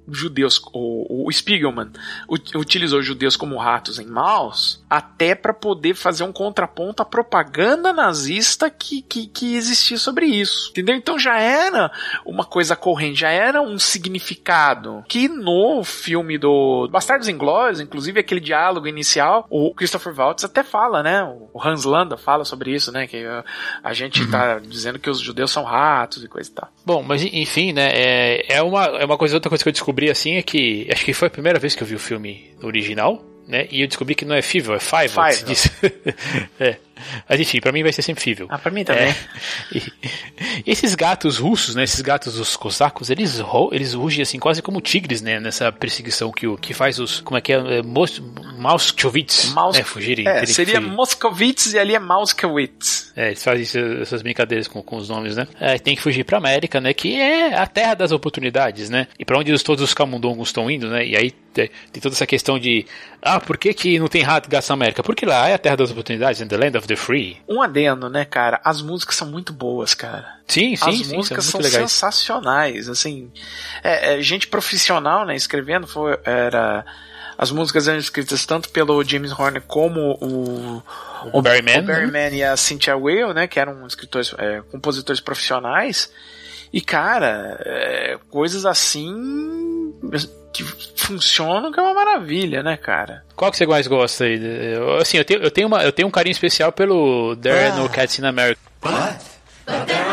judeus, 0.08 0.60
o, 0.72 1.26
o 1.26 1.32
Spiegelman 1.32 1.90
utilizou 2.28 3.02
judeus 3.02 3.36
como 3.36 3.56
ratos 3.56 3.98
em 3.98 4.06
Maus 4.06 4.84
até 4.88 5.34
para 5.34 5.52
poder 5.52 5.94
fazer 5.94 6.24
um 6.24 6.32
contraponto 6.32 7.02
à 7.02 7.04
propaganda 7.04 7.92
nazista 7.92 8.70
que, 8.70 9.02
que, 9.02 9.26
que 9.26 9.56
existia 9.56 9.96
sobre 9.96 10.26
isso. 10.26 10.70
Entendeu? 10.70 10.94
Então 10.94 11.18
já 11.18 11.38
era 11.38 11.90
uma 12.24 12.44
coisa 12.44 12.76
corrente, 12.76 13.20
já 13.20 13.30
era 13.30 13.60
um 13.60 13.78
significado 13.78 15.04
que 15.08 15.28
no 15.28 15.82
filme 15.84 16.38
do 16.38 16.88
Bastardos 16.90 17.28
Inglórios, 17.28 17.80
inclusive 17.80 18.20
aquele 18.20 18.40
diálogo 18.40 18.86
inicial, 18.86 19.46
o 19.50 19.74
Christopher 19.74 20.14
Waltz 20.14 20.44
até 20.44 20.62
fala, 20.62 21.02
né? 21.02 21.22
O 21.52 21.60
Hans 21.62 21.84
Landa 21.84 22.16
fala 22.16 22.44
sobre 22.44 22.74
isso, 22.74 22.92
né? 22.92 23.06
Que 23.06 23.24
a 23.82 23.92
gente 23.92 24.22
uhum. 24.22 24.30
tá 24.30 24.58
dizendo 24.58 24.98
que 24.98 25.10
os 25.10 25.20
judeus 25.20 25.50
são 25.50 25.64
ratos 25.64 26.22
e 26.22 26.28
coisa 26.28 26.50
e 26.50 26.52
tal. 26.52 26.68
Bom, 26.84 27.02
mas 27.02 27.22
enfim, 27.22 27.72
né? 27.72 27.90
É, 27.92 28.56
é, 28.56 28.62
uma, 28.62 28.84
é 28.84 29.04
uma 29.04 29.18
coisa, 29.18 29.36
outra 29.36 29.48
coisa 29.48 29.62
que 29.62 29.68
eu 29.68 29.72
descobri 29.72 29.95
assim 30.10 30.36
é 30.36 30.42
que 30.42 30.86
acho 30.90 31.04
que 31.04 31.12
foi 31.12 31.28
a 31.28 31.30
primeira 31.30 31.58
vez 31.58 31.74
que 31.74 31.82
eu 31.82 31.86
vi 31.86 31.94
o 31.94 31.98
filme 31.98 32.50
original, 32.62 33.24
né? 33.48 33.66
E 33.70 33.80
eu 33.80 33.88
descobri 33.88 34.14
que 34.14 34.24
não 34.24 34.34
é 34.34 34.42
Fível, 34.42 34.74
é 34.74 34.80
Five. 34.80 35.08
Five. 35.08 36.14
é. 36.60 36.76
Mas 37.28 37.40
enfim, 37.40 37.60
pra 37.60 37.72
mim 37.72 37.82
vai 37.82 37.92
ser 37.92 38.02
sempre 38.02 38.26
Fível. 38.26 38.48
Ah, 38.50 38.58
pra 38.58 38.72
mim 38.72 38.82
também. 38.82 39.08
É, 39.08 39.14
e, 39.78 39.82
esses 40.66 40.94
gatos 40.96 41.38
russos, 41.38 41.74
né? 41.76 41.84
Esses 41.84 42.00
gatos 42.00 42.38
os 42.38 42.56
cossacos, 42.56 43.08
eles, 43.08 43.40
eles 43.70 43.94
rugem 43.94 44.22
assim 44.22 44.38
quase 44.38 44.60
como 44.60 44.80
tigres, 44.80 45.22
né? 45.22 45.38
Nessa 45.38 45.70
perseguição 45.70 46.32
que, 46.32 46.46
o, 46.46 46.56
que 46.56 46.74
faz 46.74 46.98
os. 46.98 47.20
Como 47.20 47.38
é 47.38 47.40
que 47.40 47.52
é? 47.52 47.56
é 47.56 47.82
Mauskowitz. 47.82 49.52
Maus... 49.52 49.78
É, 49.78 49.84
fugirem. 49.84 50.26
É, 50.26 50.44
seria 50.46 50.80
Moscovitz 50.80 51.72
e 51.72 51.78
ali 51.78 51.94
é 51.94 51.98
Mauskowitz. 52.00 53.12
É, 53.14 53.28
eles 53.28 53.44
fazem 53.44 53.64
essas 54.02 54.22
brincadeiras 54.22 54.66
com, 54.66 54.82
com 54.82 54.96
os 54.96 55.08
nomes, 55.08 55.36
né? 55.36 55.46
É, 55.60 55.78
tem 55.78 55.94
que 55.94 56.02
fugir 56.02 56.24
pra 56.24 56.38
América, 56.38 56.80
né? 56.80 56.92
Que 56.92 57.14
é 57.20 57.54
a 57.54 57.66
terra 57.66 57.94
das 57.94 58.10
oportunidades, 58.10 58.90
né? 58.90 59.06
E 59.18 59.24
pra 59.24 59.38
onde 59.38 59.56
todos 59.62 59.84
os 59.84 59.94
camundongos 59.94 60.48
estão 60.48 60.70
indo, 60.70 60.88
né? 60.88 61.06
E 61.06 61.16
aí 61.16 61.30
tem 61.64 62.02
toda 62.02 62.14
essa 62.14 62.26
questão 62.26 62.58
de 62.58 62.84
ah, 63.22 63.40
por 63.40 63.56
que, 63.56 63.72
que 63.72 63.98
não 63.98 64.08
tem 64.08 64.22
rato 64.22 64.48
gato 64.48 64.68
na 64.68 64.74
América? 64.74 65.02
Porque 65.02 65.24
lá 65.24 65.48
é 65.48 65.54
a 65.54 65.58
terra 65.58 65.76
das 65.76 65.90
oportunidades, 65.90 66.40
in 66.40 66.46
the 66.46 66.56
land 66.56 66.76
of 66.76 66.85
the 66.86 66.96
free. 66.96 67.38
Um 67.48 67.62
adendo, 67.62 68.08
né, 68.08 68.24
cara? 68.24 68.60
As 68.64 68.80
músicas 68.80 69.16
são 69.16 69.28
muito 69.28 69.52
boas, 69.52 69.94
cara. 69.94 70.36
Sim, 70.46 70.76
sim, 70.76 70.88
As 70.88 71.06
sim, 71.06 71.16
músicas 71.16 71.44
são, 71.44 71.60
são 71.60 71.70
sensacionais, 71.70 72.88
assim. 72.88 73.30
É, 73.82 74.14
é, 74.14 74.22
gente 74.22 74.46
profissional, 74.46 75.26
né, 75.26 75.34
escrevendo, 75.36 75.86
foi, 75.86 76.18
era... 76.24 76.84
As 77.38 77.50
músicas 77.50 77.86
eram 77.86 77.98
escritas 77.98 78.46
tanto 78.46 78.70
pelo 78.70 79.04
James 79.04 79.30
Horner 79.30 79.60
como 79.60 80.16
o, 80.22 80.78
o, 80.78 81.38
o 81.38 81.42
Barry 81.42 81.60
Mann, 81.60 81.80
o 81.80 81.86
Barry 81.86 82.10
Mann 82.10 82.34
e 82.34 82.42
a 82.42 82.56
Cynthia 82.56 82.96
Weil, 82.96 83.34
né, 83.34 83.46
que 83.46 83.60
eram 83.60 83.86
escritores, 83.86 84.34
é, 84.38 84.62
compositores 84.70 85.20
profissionais. 85.20 86.10
E, 86.72 86.80
cara, 86.80 87.60
é, 87.60 88.18
coisas 88.30 88.64
assim 88.64 89.75
que 90.52 90.62
funcionam 90.96 91.70
que 91.70 91.78
é 91.78 91.82
uma 91.82 91.94
maravilha, 91.94 92.62
né, 92.62 92.76
cara? 92.76 93.24
Qual 93.34 93.50
que 93.50 93.56
você 93.56 93.66
mais 93.66 93.86
gosta 93.86 94.24
aí? 94.24 94.40
Assim, 95.00 95.18
eu 95.18 95.24
tenho, 95.24 95.42
eu 95.42 95.50
tenho, 95.50 95.68
uma, 95.68 95.84
eu 95.84 95.92
tenho 95.92 96.08
um 96.08 96.10
carinho 96.10 96.32
especial 96.32 96.72
pelo 96.72 97.36
There 97.36 97.72
ah. 97.72 97.76
No 97.76 97.88
Cats 97.88 98.18
in 98.18 98.24
America. 98.24 98.60
What? 98.82 99.18
But 99.66 99.86
there 99.86 100.05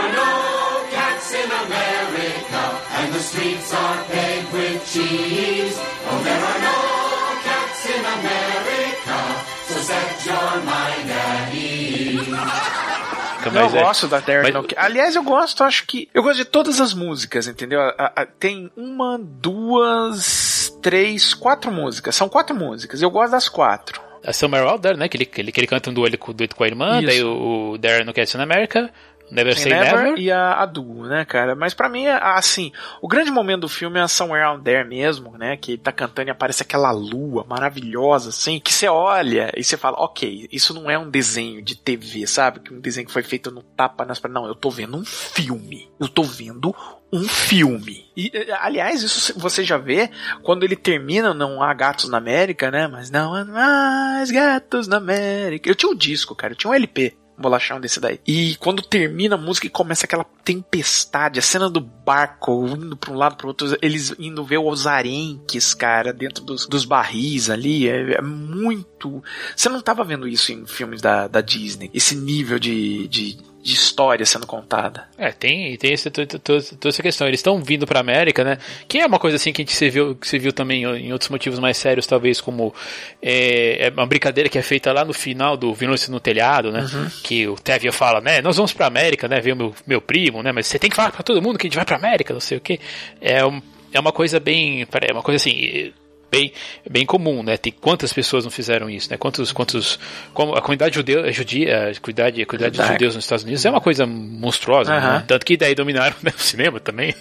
eu 13.56 13.66
é, 13.66 13.70
gosto 13.70 14.08
da 14.08 14.22
There 14.22 14.52
mas... 14.52 14.66
Aliás, 14.78 15.16
eu 15.16 15.24
gosto, 15.24 15.64
acho 15.64 15.86
que. 15.86 16.10
Eu 16.14 16.24
gosto 16.24 16.38
de 16.38 16.46
todas 16.46 16.80
as 16.80 16.94
músicas, 16.94 17.48
entendeu? 17.48 17.82
A, 17.82 18.12
a, 18.16 18.26
tem 18.26 18.72
uma, 18.76 19.20
duas, 19.20 20.78
três, 20.82 21.34
quatro 21.34 21.72
músicas. 21.72 22.16
São 22.16 22.30
quatro 22.30 22.56
músicas. 22.56 23.02
Eu 23.02 23.10
gosto 23.10 23.32
das 23.32 23.50
quatro. 23.50 24.02
A 24.26 24.32
Summer 24.32 24.64
Out 24.64 24.82
There, 24.82 24.98
né? 24.98 25.10
Que 25.10 25.18
ele, 25.18 25.26
que 25.26 25.42
ele, 25.42 25.52
que 25.52 25.60
ele 25.60 25.68
canta 25.68 25.90
um 25.90 25.94
dueto, 25.94 26.34
dueto 26.34 26.56
com 26.56 26.64
a 26.64 26.68
irmã, 26.68 26.98
Isso. 27.00 27.08
daí 27.08 27.24
o, 27.24 27.72
o 27.72 27.80
There 27.80 28.06
No 28.06 28.14
Cats 28.14 28.34
in 28.36 28.40
America. 28.40 28.90
Never 29.34 29.58
Say 29.58 29.72
Never, 29.72 30.04
Never. 30.04 30.20
E 30.20 30.32
a, 30.32 30.62
a 30.62 30.66
Duo, 30.66 31.08
né, 31.08 31.26
cara? 31.26 31.56
Mas 31.56 31.74
para 31.74 31.90
mim, 31.90 32.08
assim, 32.08 32.72
o 33.02 33.08
grande 33.08 33.32
momento 33.32 33.62
do 33.62 33.70
filme 33.70 34.00
é 34.00 34.04
a 34.04 34.08
Somewhere 34.08 34.46
Out 34.46 34.64
There 34.64 34.88
mesmo, 34.88 35.38
né? 35.38 35.58
Que 35.58 35.74
ele 35.74 35.82
tá 35.82 35.92
cantando 35.92 36.30
e 36.30 36.32
aparece 36.32 36.64
aquela 36.64 36.92
lua 36.92 37.46
maravilhosa, 37.48 38.30
assim, 38.30 38.60
que 38.60 38.72
você 38.72 38.88
olha 38.88 39.52
e 39.58 39.64
você 39.64 39.76
fala, 39.76 39.98
ok, 39.98 40.48
isso 40.52 40.74
não 40.74 40.90
é 40.90 40.98
um 40.98 41.10
desenho 41.10 41.62
de 41.62 41.76
TV, 41.76 42.28
sabe? 42.28 42.60
Que 42.60 42.74
um 42.74 42.80
desenho 42.80 43.08
que 43.08 43.14
foi 43.14 43.24
feito 43.24 43.52
no 43.52 43.64
tapa 43.64 44.06
nas... 44.06 44.22
Não, 44.22 44.48
eu 44.48 44.56
tô 44.56 44.70
vendo 44.70 44.96
um 44.96 45.06
filme. 45.06 45.90
Eu 46.00 46.08
tô 46.08 46.24
vendo 46.24 46.74
um 47.12 47.28
filme. 47.28 48.06
E, 48.18 48.32
aliás, 48.60 49.04
isso 49.04 49.38
você 49.38 49.64
já 49.64 49.78
vê 49.78 50.10
quando 50.42 50.64
ele 50.64 50.76
termina, 50.76 51.34
não 51.34 51.62
há 51.62 51.74
gatos 51.74 52.10
na 52.10 52.18
América, 52.18 52.72
né? 52.72 52.88
Mas 52.88 53.12
não 53.12 53.36
há 53.36 53.46
mais 53.46 54.32
gatos 54.32 54.88
na 54.88 54.98
América. 54.98 55.70
Eu 55.70 55.76
tinha 55.76 55.92
um 55.92 55.96
disco, 55.96 56.36
cara, 56.36 56.54
eu 56.54 56.58
tinha 56.58 56.72
um 56.72 56.74
LP 56.74 57.16
bolachão 57.38 57.80
desse 57.80 58.00
daí. 58.00 58.20
E 58.26 58.56
quando 58.58 58.82
termina 58.82 59.36
a 59.36 59.38
música 59.38 59.68
e 59.68 59.70
começa 59.70 60.06
aquela 60.06 60.26
tempestade, 60.44 61.40
a 61.40 61.42
cena 61.42 61.70
do 61.70 61.80
barco 61.80 62.68
indo 62.68 62.96
para 62.96 63.12
um 63.12 63.18
lado 63.18 63.36
para 63.36 63.48
outro, 63.48 63.78
eles 63.82 64.14
indo 64.20 64.44
ver 64.44 64.60
os 64.60 64.88
arenques, 64.88 65.74
cara, 65.74 66.14
dentro 66.14 66.44
dos, 66.44 66.68
dos 66.68 66.86
barris 66.86 67.50
ali, 67.50 67.88
é, 67.88 68.16
é, 68.16 68.22
muito. 68.22 69.24
Você 69.56 69.70
não 69.70 69.82
tava 69.82 70.04
vendo 70.04 70.28
isso 70.28 70.52
em 70.52 70.66
filmes 70.66 71.02
da, 71.02 71.28
da 71.28 71.42
Disney, 71.42 71.90
esse 71.94 72.16
nível 72.16 72.60
de, 72.60 73.08
de 73.08 73.38
de 73.64 73.74
história 73.74 74.26
sendo 74.26 74.46
contada. 74.46 75.08
É, 75.18 75.32
tem, 75.32 75.78
tem 75.78 75.94
esse, 75.94 76.12
toda, 76.12 76.38
toda 76.38 76.90
essa 76.90 77.02
questão. 77.02 77.26
Eles 77.26 77.40
estão 77.40 77.64
vindo 77.64 77.88
pra 77.88 78.02
América, 78.02 78.44
né? 78.44 78.58
Que 78.90 79.00
é 79.00 79.06
uma 79.06 79.18
coisa 79.18 79.38
assim 79.38 79.54
que 79.54 79.62
a 79.62 79.64
gente 79.64 79.74
se 79.74 79.90
viu, 79.90 80.18
se 80.22 80.38
viu 80.38 80.52
também 80.52 80.84
em 80.84 81.14
outros 81.14 81.30
motivos 81.30 81.60
mais 81.60 81.78
sérios, 81.78 82.06
talvez, 82.06 82.42
como 82.42 82.76
é, 83.22 83.88
é 83.88 83.90
uma 83.90 84.06
brincadeira 84.06 84.50
que 84.50 84.58
é 84.58 84.62
feita 84.62 84.92
lá 84.92 85.06
no 85.06 85.14
final 85.14 85.56
do 85.56 85.74
Violência 85.74 86.12
no 86.12 86.20
Telhado, 86.20 86.74
né? 86.74 86.82
Uhum. 86.82 87.10
Que 87.24 87.48
o 87.48 87.56
Tevia 87.56 87.94
fala, 87.94 88.20
né? 88.20 88.42
Nós 88.42 88.58
vamos 88.58 88.74
pra 88.74 88.86
América, 88.86 89.30
né? 89.30 89.40
Ver 89.40 89.54
o 89.54 89.56
meu, 89.56 89.76
meu 89.88 90.02
primo, 90.02 90.44
né? 90.44 90.52
Mas 90.52 90.68
você 90.68 90.78
tem 90.78 90.90
que 90.90 90.96
falar 90.98 91.14
pra 91.14 91.24
todo 91.24 91.42
mundo 91.42 91.58
que 91.58 91.66
a 91.66 91.70
gente 91.70 91.78
vai 91.78 91.86
pra 91.86 91.96
América, 91.96 92.34
não 92.34 92.42
sei 92.42 92.58
o 92.58 92.62
quê. 92.62 92.82
É, 93.22 93.46
um, 93.46 93.62
é 93.94 94.00
uma 94.00 94.12
coisa 94.12 94.42
bem. 94.42 94.86
É 95.10 95.14
uma 95.14 95.24
coisa 95.24 95.38
assim 95.38 95.94
bem, 96.34 96.52
bem 96.90 97.06
comum, 97.06 97.44
né? 97.44 97.58
Tem 97.58 97.72
quantas 97.72 98.12
pessoas 98.12 98.44
não 98.44 98.52
fizeram 98.52 98.90
isso, 98.90 99.10
né? 99.10 99.18
Quantos, 99.18 99.52
quantos, 99.52 100.00
como 100.34 100.56
a 100.56 100.62
comunidade 100.62 100.96
judeu, 100.96 101.32
judia, 101.32 101.92
a 101.92 102.00
comunidade, 102.00 102.42
a 102.42 102.46
comunidade 102.46 102.78
dos 102.78 102.88
judeus 102.88 103.16
nos 103.16 103.24
Estados 103.24 103.44
Unidos 103.44 103.64
é 103.64 103.70
uma 103.70 103.82
coisa 103.82 104.06
monstruosa, 104.08 104.92
né? 105.00 105.24
tanto 105.28 105.46
que 105.46 105.56
daí 105.56 105.76
dominaram 105.76 106.16
né, 106.24 106.34
o 106.36 106.42
cinema 106.42 106.80
também. 106.80 107.14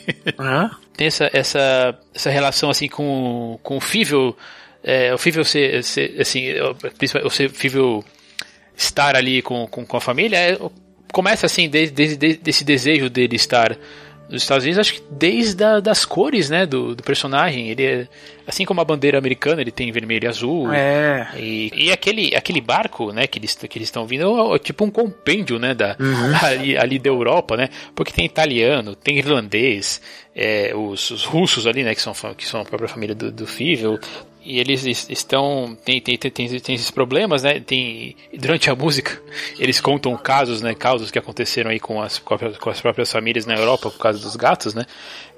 Tem 0.96 1.06
essa, 1.06 1.28
essa, 1.32 1.98
essa 2.14 2.30
relação 2.30 2.70
assim 2.70 2.88
com, 2.88 3.58
com 3.62 3.76
o 3.76 3.80
Fível, 3.80 4.36
é, 4.82 5.12
o 5.12 5.18
Fível 5.18 5.44
ser, 5.44 5.84
ser 5.84 6.20
assim, 6.20 6.46
o 7.24 7.30
ser 7.30 7.50
Fível 7.50 8.04
estar 8.76 9.14
ali 9.14 9.42
com, 9.42 9.66
com, 9.66 9.84
com 9.84 9.96
a 9.96 10.00
família, 10.00 10.38
é, 10.38 10.58
começa 11.12 11.46
assim 11.46 11.68
desde, 11.68 11.94
desde, 11.94 12.16
desde 12.16 12.50
esse 12.50 12.64
desejo 12.64 13.10
dele 13.10 13.36
estar 13.36 13.76
nos 14.32 14.42
Estados 14.42 14.64
Unidos, 14.64 14.78
acho 14.78 14.94
que 14.94 15.02
desde 15.10 15.62
a, 15.62 15.78
das 15.78 16.06
cores, 16.06 16.48
né, 16.48 16.64
do, 16.64 16.94
do, 16.94 17.02
personagem. 17.02 17.68
Ele 17.68 17.84
é, 17.84 18.08
assim 18.46 18.64
como 18.64 18.80
a 18.80 18.84
bandeira 18.84 19.18
americana, 19.18 19.60
ele 19.60 19.70
tem 19.70 19.92
vermelho 19.92 20.24
e 20.24 20.28
azul. 20.28 20.72
É. 20.72 21.28
E, 21.36 21.70
e 21.74 21.92
aquele, 21.92 22.34
aquele 22.34 22.60
barco, 22.62 23.12
né, 23.12 23.26
que 23.26 23.38
eles 23.38 23.54
que 23.54 23.78
eles 23.78 23.88
estão 23.88 24.06
vindo, 24.06 24.52
é, 24.52 24.56
é 24.56 24.58
tipo 24.58 24.84
um 24.84 24.90
compêndio, 24.90 25.58
né, 25.58 25.74
da 25.74 25.96
uhum. 26.00 26.32
ali, 26.42 26.78
ali 26.78 26.98
da 26.98 27.10
Europa, 27.10 27.58
né? 27.58 27.68
Porque 27.94 28.10
tem 28.10 28.24
italiano, 28.24 28.96
tem 28.96 29.18
irlandês, 29.18 30.00
é, 30.34 30.72
os, 30.74 31.10
os, 31.10 31.24
russos 31.24 31.66
ali, 31.66 31.84
né, 31.84 31.94
que 31.94 32.00
são 32.00 32.14
que 32.34 32.46
são 32.46 32.62
a 32.62 32.64
própria 32.64 32.88
família 32.88 33.14
do, 33.14 33.30
do 33.30 33.46
Fível, 33.46 33.98
e 34.44 34.58
eles 34.58 34.84
estão 35.08 35.76
tem, 35.84 36.00
tem, 36.00 36.16
tem, 36.16 36.30
tem, 36.30 36.74
esses 36.74 36.90
problemas, 36.90 37.42
né? 37.42 37.60
Tem 37.60 38.16
durante 38.32 38.70
a 38.70 38.74
música 38.74 39.20
eles 39.58 39.80
contam 39.80 40.16
casos, 40.16 40.60
né? 40.60 40.74
Casos 40.74 41.10
que 41.10 41.18
aconteceram 41.18 41.70
aí 41.70 41.80
com 41.80 42.00
as, 42.00 42.18
com 42.18 42.70
as 42.70 42.80
próprias 42.80 43.10
famílias 43.10 43.46
na 43.46 43.54
Europa 43.54 43.90
por 43.90 43.98
causa 43.98 44.18
dos 44.18 44.36
gatos, 44.36 44.74
né? 44.74 44.84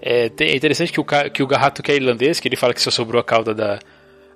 É, 0.01 0.31
é 0.41 0.57
interessante 0.57 0.93
que 0.93 1.01
o 1.01 1.05
que 1.05 1.43
o 1.43 1.47
garrato 1.47 1.83
que 1.83 1.93
é 1.93 1.97
irlandês, 1.97 2.41
que 2.41 2.49
ele 2.49 2.57
fala 2.57 2.75
que 2.75 2.81
só 2.81 2.91
sobrou 2.91 3.21
a 3.21 3.25
cauda 3.25 3.55
da 3.55 3.79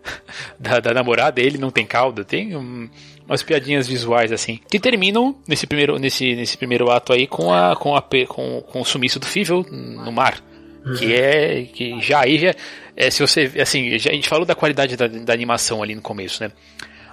da, 0.58 0.80
da 0.80 0.94
namorada, 0.94 1.40
ele 1.40 1.58
não 1.58 1.70
tem 1.70 1.86
cauda, 1.86 2.24
tem 2.24 2.56
um, 2.56 2.88
umas 3.26 3.42
piadinhas 3.42 3.86
visuais 3.86 4.32
assim 4.32 4.60
que 4.70 4.78
terminam 4.78 5.36
nesse 5.46 5.66
primeiro 5.66 5.98
nesse, 5.98 6.34
nesse 6.34 6.56
primeiro 6.56 6.90
ato 6.90 7.12
aí 7.12 7.26
com 7.26 7.52
a 7.52 7.74
com 7.74 7.96
a 7.96 8.02
com, 8.02 8.62
com 8.62 8.80
o 8.80 8.84
sumiço 8.84 9.18
do 9.18 9.26
Fível 9.26 9.64
no 9.70 10.12
mar 10.12 10.42
que 10.96 11.14
é 11.14 11.62
que 11.64 12.00
já 12.00 12.20
aí 12.20 12.38
já 12.38 12.54
é, 12.96 13.10
se 13.10 13.20
você 13.20 13.50
assim 13.60 13.98
já, 13.98 14.10
a 14.10 14.14
gente 14.14 14.28
falou 14.28 14.44
da 14.44 14.54
qualidade 14.54 14.96
da, 14.96 15.06
da 15.06 15.32
animação 15.32 15.82
ali 15.82 15.94
no 15.94 16.02
começo 16.02 16.42
né? 16.42 16.50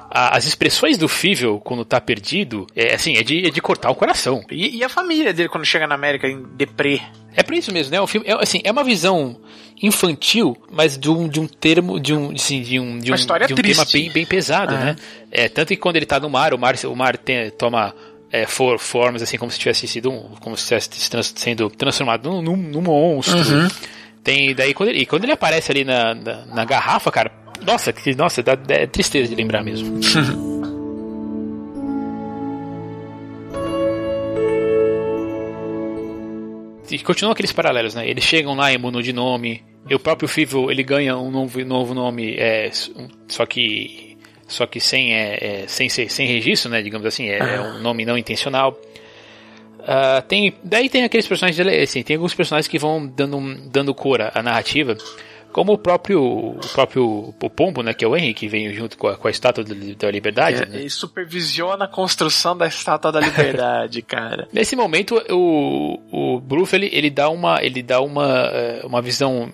As 0.07 0.45
expressões 0.45 0.97
do 0.97 1.07
Fível 1.07 1.59
quando 1.59 1.83
tá 1.83 1.99
perdido 1.99 2.67
é 2.75 2.93
assim 2.93 3.17
é 3.17 3.23
de, 3.23 3.47
é 3.47 3.49
de 3.49 3.61
cortar 3.61 3.89
o 3.89 3.95
coração. 3.95 4.43
E, 4.51 4.77
e, 4.77 4.83
a 4.83 4.87
família 4.87 5.33
dele 5.33 5.49
quando 5.49 5.65
chega 5.65 5.87
na 5.87 5.95
América 5.95 6.27
em 6.27 6.43
deprê? 6.55 7.01
É 7.35 7.41
por 7.41 7.55
isso 7.55 7.73
mesmo 7.73 7.91
né? 7.91 7.99
O 7.99 8.07
filme 8.07 8.27
é, 8.27 8.33
assim 8.33 8.61
é 8.63 8.71
uma 8.71 8.83
visão 8.83 9.35
infantil 9.81 10.55
mas 10.71 10.97
de 10.97 11.09
um, 11.09 11.27
de 11.27 11.39
um 11.39 11.47
termo 11.47 11.99
de 11.99 12.13
um 12.13 12.31
assim, 12.31 12.61
de 12.61 12.79
um 12.79 12.99
de 12.99 13.11
um, 13.11 13.15
de 13.15 13.53
um 13.53 13.57
tema 13.57 13.85
bem, 13.91 14.11
bem 14.11 14.25
pesado 14.25 14.75
né? 14.75 14.95
É 15.31 15.49
tanto 15.49 15.69
que 15.69 15.77
quando 15.77 15.95
ele 15.97 16.05
tá 16.05 16.19
no 16.19 16.29
mar 16.29 16.53
o 16.53 16.57
mar 16.57 16.75
o 16.85 16.95
mar 16.95 17.17
tem, 17.17 17.49
toma 17.49 17.93
é, 18.35 18.45
for, 18.45 18.77
formas 18.77 19.21
assim 19.21 19.37
como 19.37 19.49
se 19.49 19.57
tivesse 19.57 19.87
sido 19.87 20.11
um, 20.11 20.21
como 20.41 20.57
se 20.57 20.65
tivesse 20.65 21.33
sendo 21.35 21.69
transformado 21.69 22.41
num, 22.41 22.57
num 22.57 22.81
monstro. 22.81 23.37
Uhum. 23.37 23.67
Tem, 24.23 24.53
daí 24.53 24.73
quando 24.73 24.89
ele, 24.89 24.99
e 24.99 25.05
quando 25.05 25.23
ele 25.23 25.31
aparece 25.31 25.71
ali 25.71 25.85
na, 25.85 26.13
na, 26.13 26.45
na 26.45 26.65
garrafa, 26.65 27.11
cara, 27.11 27.31
nossa, 27.65 27.93
que, 27.93 28.13
nossa, 28.15 28.43
dá, 28.43 28.57
é 28.69 28.85
tristeza 28.87 29.29
de 29.29 29.35
lembrar 29.35 29.63
mesmo. 29.63 29.99
e 36.91 36.99
continuam 36.99 37.31
aqueles 37.31 37.51
paralelos, 37.51 37.95
né? 37.95 38.07
Eles 38.07 38.23
chegam 38.23 38.55
lá 38.55 38.71
e 38.71 38.77
mudam 38.77 39.01
de 39.01 39.13
nome. 39.13 39.63
E 39.87 39.95
o 39.95 39.99
próprio 39.99 40.27
Fível, 40.27 40.71
ele 40.71 40.83
ganha 40.83 41.15
um 41.15 41.29
novo, 41.29 41.63
novo 41.63 41.93
nome, 41.93 42.35
é, 42.37 42.71
só 43.27 43.45
que 43.45 44.14
só 44.47 44.65
que 44.65 44.79
sem, 44.79 45.13
é, 45.13 45.63
é, 45.63 45.67
sem, 45.67 45.89
sem 45.89 46.27
registro, 46.27 46.69
né? 46.69 46.81
Digamos 46.81 47.05
assim, 47.05 47.29
é, 47.29 47.37
é 47.37 47.61
um 47.61 47.79
nome 47.79 48.05
não 48.05 48.17
intencional. 48.17 48.77
Uh, 49.79 50.21
tem, 50.27 50.55
daí 50.63 50.89
tem 50.89 51.03
aqueles 51.03 51.27
personagens, 51.27 51.67
assim, 51.83 52.01
tem 52.01 52.15
alguns 52.15 52.33
personagens 52.33 52.67
que 52.67 52.79
vão 52.79 53.05
dando, 53.05 53.69
dando 53.69 53.93
cor 53.93 54.19
à 54.19 54.41
narrativa, 54.41 54.97
como 55.51 55.73
o 55.73 55.77
próprio 55.77 56.21
o 56.21 56.59
próprio 56.73 57.33
o 57.39 57.49
Pombo, 57.49 57.83
né, 57.83 57.93
que 57.93 58.03
é 58.03 58.07
o 58.07 58.17
Henry, 58.17 58.33
que 58.33 58.47
vem 58.47 58.73
junto 58.73 58.97
com 58.97 59.07
a, 59.07 59.15
com 59.15 59.27
a 59.27 59.31
Estátua 59.31 59.63
da 59.63 60.11
Liberdade. 60.11 60.63
É, 60.63 60.65
né? 60.65 60.81
E 60.81 60.89
supervisiona 60.89 61.85
a 61.85 61.87
construção 61.87 62.57
da 62.57 62.67
Estátua 62.67 63.11
da 63.11 63.19
Liberdade, 63.19 64.01
cara. 64.03 64.47
Nesse 64.51 64.75
momento, 64.75 65.21
o, 65.29 65.99
o 66.11 66.39
Bruff, 66.39 66.75
ele, 66.75 66.89
ele 66.91 67.09
dá 67.09 67.29
uma 67.29 67.63
ele 67.63 67.83
dá 67.83 68.01
uma, 68.01 68.49
eh, 68.51 68.81
uma 68.83 69.01
visão 69.01 69.49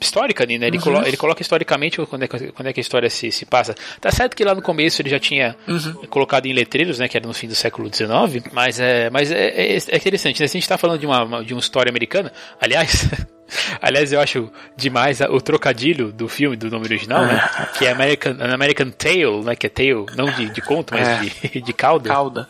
histórica 0.00 0.44
ali, 0.44 0.58
né? 0.58 0.66
Ele, 0.66 0.78
uhum. 0.78 0.82
colo 0.82 1.06
ele 1.06 1.16
coloca 1.16 1.42
historicamente 1.42 1.98
quando 2.06 2.22
é, 2.22 2.28
que, 2.28 2.52
quando 2.52 2.68
é 2.68 2.72
que 2.72 2.80
a 2.80 2.82
história 2.82 3.10
se, 3.10 3.30
se 3.30 3.44
passa. 3.44 3.74
Tá 4.00 4.10
certo 4.10 4.34
que 4.34 4.44
lá 4.44 4.54
no 4.54 4.62
começo 4.62 5.02
ele 5.02 5.10
já 5.10 5.18
tinha 5.18 5.56
uhum. 5.68 6.06
colocado 6.08 6.46
em 6.46 6.52
letreiros, 6.52 6.98
né? 6.98 7.08
Que 7.08 7.16
era 7.16 7.26
no 7.26 7.34
fim 7.34 7.46
do 7.46 7.54
século 7.54 7.92
XIX, 7.92 8.44
mas 8.52 8.80
é, 8.80 9.10
mas 9.10 9.30
é, 9.30 9.48
é, 9.48 9.76
é 9.76 9.96
interessante, 9.96 10.40
né? 10.40 10.46
Se 10.46 10.56
a 10.56 10.60
gente 10.60 10.68
tá 10.68 10.78
falando 10.78 11.00
de 11.00 11.06
uma, 11.06 11.44
de 11.44 11.52
uma 11.52 11.60
história 11.60 11.90
americana, 11.90 12.32
aliás. 12.60 13.08
Aliás, 13.82 14.12
eu 14.12 14.20
acho 14.20 14.48
demais 14.76 15.20
o 15.22 15.40
trocadilho 15.40 16.12
do 16.12 16.28
filme, 16.28 16.56
do 16.56 16.70
nome 16.70 16.84
original, 16.84 17.26
né? 17.26 17.50
Que 17.76 17.86
é 17.86 17.90
American, 17.90 18.36
American 18.38 18.90
Tale, 18.90 19.42
né? 19.44 19.56
Que 19.56 19.66
é 19.66 19.68
tale, 19.68 20.06
não 20.16 20.26
de, 20.26 20.50
de 20.50 20.60
conto, 20.60 20.94
mas 20.94 21.08
é. 21.08 21.48
de, 21.48 21.60
de 21.60 21.72
cauda. 21.72 22.08
Cauda. 22.08 22.48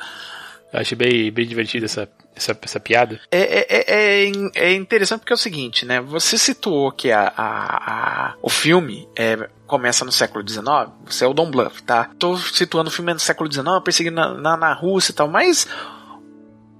Eu 0.71 0.81
achei 0.81 0.97
bem, 0.97 1.33
bem 1.33 1.47
divertido 1.47 1.87
essa, 1.87 2.07
essa, 2.41 2.59
essa 2.61 2.81
piada. 2.81 3.21
É, 3.31 3.39
é, 3.39 3.67
é, 3.69 4.25
é, 4.25 4.33
é 4.55 4.75
interessante 4.75 5.21
porque 5.21 5.33
é 5.33 5.35
o 5.35 5.39
seguinte, 5.39 5.85
né? 5.85 6.01
Você 6.01 6.39
situou 6.39 6.91
que 6.91 7.13
a, 7.13 7.33
a, 7.37 8.31
a 8.31 8.35
o 8.43 8.49
filme 8.49 9.09
é, 9.17 9.49
começa 9.67 10.05
no 10.05 10.13
século 10.13 10.47
XIX, 10.47 10.65
você 11.05 11.25
é 11.25 11.29
o 11.29 11.35
Don 11.35 11.51
Bluff, 11.51 11.83
tá? 11.83 12.11
Tô 12.19 12.37
situando 12.37 12.89
o 12.89 12.93
filme 12.93 13.13
no 13.13 13.21
século 13.21 13.51
XIX, 13.53 13.67
perseguindo 13.85 14.17
na, 14.17 14.35
na, 14.35 14.57
na 14.57 14.73
Rússia 14.73 15.13
e 15.13 15.15
tal, 15.15 15.29
mas 15.29 15.69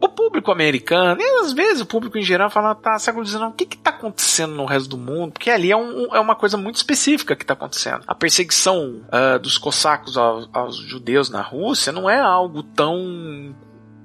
o 0.01 0.09
público 0.09 0.51
americano, 0.51 1.21
e 1.21 1.41
às 1.43 1.53
vezes 1.53 1.83
o 1.83 1.87
público 1.87 2.17
em 2.17 2.23
geral 2.23 2.49
fala, 2.49 2.75
tá, 2.75 2.99
século 2.99 3.25
XIX, 3.25 3.43
o 3.43 3.53
que 3.53 3.67
que 3.67 3.77
tá 3.77 3.91
acontecendo 3.91 4.55
no 4.55 4.65
resto 4.65 4.89
do 4.89 4.97
mundo? 4.97 5.33
Porque 5.33 5.51
ali 5.51 5.71
é, 5.71 5.77
um, 5.77 6.15
é 6.15 6.19
uma 6.19 6.35
coisa 6.35 6.57
muito 6.57 6.77
específica 6.77 7.37
que 7.37 7.45
tá 7.45 7.53
acontecendo. 7.53 8.03
A 8.07 8.15
perseguição 8.15 9.03
uh, 9.09 9.39
dos 9.39 9.59
cossacos 9.59 10.17
aos, 10.17 10.49
aos, 10.55 10.77
judeus 10.77 11.29
na 11.29 11.43
Rússia 11.43 11.93
não 11.93 12.09
é 12.09 12.19
algo 12.19 12.63
tão 12.63 13.55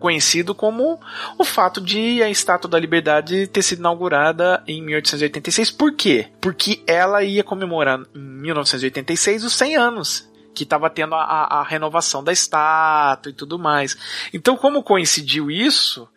conhecido 0.06 0.54
como 0.54 1.00
o 1.36 1.44
fato 1.44 1.82
de 1.82 2.22
a 2.22 2.30
Estátua 2.30 2.70
da 2.70 2.78
Liberdade 2.80 3.48
ter 3.48 3.64
sido 3.64 3.80
inaugurada 3.80 4.62
em 4.68 4.80
1886. 4.80 5.72
Por 5.72 5.94
quê? 5.94 6.28
Porque 6.40 6.84
ela 6.86 7.24
ia 7.24 7.44
comemorar 7.44 8.00
em 8.14 8.20
1986 8.20 9.46
os 9.46 9.54
100 9.54 9.76
anos 9.78 10.30
que 10.54 10.62
estava 10.62 10.92
tendo 10.92 11.16
a, 11.16 11.24
a, 11.24 11.60
a, 11.60 11.64
renovação 11.64 12.24
da 12.24 12.32
estátua 12.32 13.32
e 13.32 13.34
tudo 13.34 13.58
mais. 13.58 13.98
Então, 14.32 14.56
como 14.56 14.84
coincidiu 14.84 15.50
isso, 15.50 16.08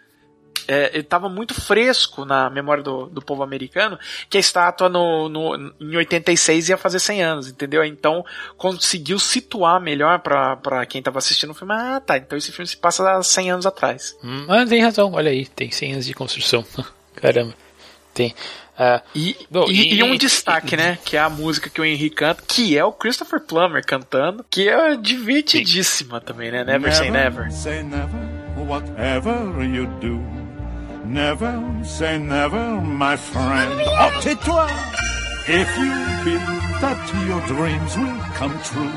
é, 0.68 0.98
estava 0.98 1.28
muito 1.28 1.54
fresco 1.54 2.26
na 2.26 2.50
memória 2.50 2.82
do, 2.82 3.06
do 3.06 3.22
povo 3.22 3.42
americano 3.42 3.98
que 4.28 4.36
a 4.36 4.40
estátua 4.40 4.88
no, 4.88 5.28
no, 5.28 5.72
em 5.80 5.96
86 5.96 6.68
ia 6.68 6.76
fazer 6.76 7.00
100 7.00 7.22
anos, 7.22 7.48
entendeu? 7.48 7.82
Então 7.82 8.24
conseguiu 8.56 9.18
situar 9.18 9.80
melhor 9.80 10.20
para 10.20 10.86
quem 10.86 10.98
estava 10.98 11.18
assistindo 11.18 11.50
o 11.50 11.54
filme. 11.54 11.72
Ah, 11.72 12.00
tá, 12.04 12.18
então 12.18 12.36
esse 12.36 12.52
filme 12.52 12.68
se 12.68 12.76
passa 12.76 13.22
100 13.22 13.50
anos 13.50 13.66
atrás. 13.66 14.14
Hum, 14.22 14.46
ah, 14.48 14.66
tem 14.66 14.82
razão, 14.82 15.12
olha 15.14 15.30
aí, 15.30 15.46
tem 15.46 15.70
100 15.70 15.92
anos 15.94 16.06
de 16.06 16.12
construção. 16.12 16.64
Caramba, 17.16 17.54
tem. 18.12 18.34
Uh, 18.78 19.02
e, 19.12 19.36
bom, 19.50 19.64
e, 19.68 19.94
e, 19.94 20.02
um 20.04 20.14
e, 20.14 20.18
destaque, 20.18 20.76
né? 20.76 20.98
Que 21.04 21.16
é 21.16 21.20
a 21.20 21.28
música 21.28 21.68
que 21.68 21.80
o 21.80 21.84
Henry 21.84 22.10
canta, 22.10 22.44
que 22.46 22.78
é 22.78 22.84
o 22.84 22.92
Christopher 22.92 23.40
Plummer 23.40 23.84
cantando, 23.84 24.44
que 24.48 24.68
é 24.68 24.94
divertidíssima 24.94 26.20
sim. 26.20 26.26
também, 26.26 26.52
né? 26.52 26.62
Never, 26.62 26.82
never 26.82 26.94
Say 26.94 27.10
Never. 27.10 27.50
Say 27.50 27.82
never, 27.82 28.20
whatever 28.68 29.64
you 29.64 29.86
do. 30.00 30.37
Never 31.08 31.56
say 31.84 32.18
never, 32.18 32.82
my 32.82 33.16
friend. 33.16 33.72
Oh, 33.80 34.20
tais-toi! 34.20 34.68
If 35.48 35.68
you 35.80 35.92
believe 36.22 36.80
that 36.84 37.00
your 37.26 37.40
dreams 37.48 37.96
will 37.96 38.20
come 38.36 38.52
true, 38.60 38.92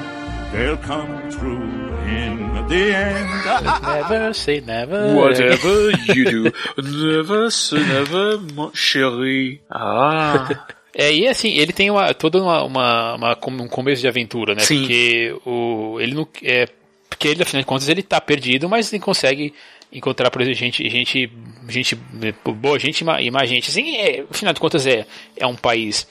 they'll 0.51 0.75
come 0.75 1.31
true 1.31 1.63
in 2.03 2.67
the 2.67 2.93
end. 2.93 3.81
never 3.81 4.33
say 4.33 4.59
never. 4.59 5.15
Whatever 5.15 5.91
you 6.13 6.25
do, 6.25 6.51
never 6.83 7.49
say 7.49 7.79
never, 7.79 8.39
mon 8.55 8.71
chéri. 8.73 9.61
Ah. 9.71 10.49
É, 10.93 11.09
e 11.09 11.25
assim, 11.25 11.53
ele 11.53 11.71
tem 11.71 11.89
uma, 11.89 12.13
toda 12.13 12.37
uma, 12.37 12.63
uma, 12.65 13.15
uma, 13.15 13.37
um 13.63 13.67
começo 13.69 14.01
de 14.01 14.09
aventura, 14.09 14.53
né? 14.53 14.59
Sim. 14.59 14.81
Porque 14.81 15.33
o, 15.45 15.97
ele 16.01 16.13
não. 16.13 16.27
É, 16.43 16.67
porque 17.09 17.29
ele, 17.29 17.43
afinal 17.43 17.61
de 17.61 17.65
contas, 17.65 17.87
ele 17.87 18.03
tá 18.03 18.19
perdido, 18.19 18.67
mas 18.67 18.91
ele 18.91 19.01
consegue 19.01 19.53
encontrar, 19.91 20.31
por 20.31 20.41
exemplo, 20.41 20.59
gente, 20.59 20.89
gente, 20.89 21.31
gente 21.67 21.95
boa, 22.55 22.79
gente 22.79 23.03
e 23.03 23.31
mais 23.31 23.49
gente. 23.49 23.69
Assim, 23.69 23.97
é, 23.97 24.23
afinal 24.29 24.53
de 24.53 24.59
contas, 24.59 24.87
é, 24.87 25.05
é 25.35 25.45
um 25.45 25.55
país. 25.55 26.07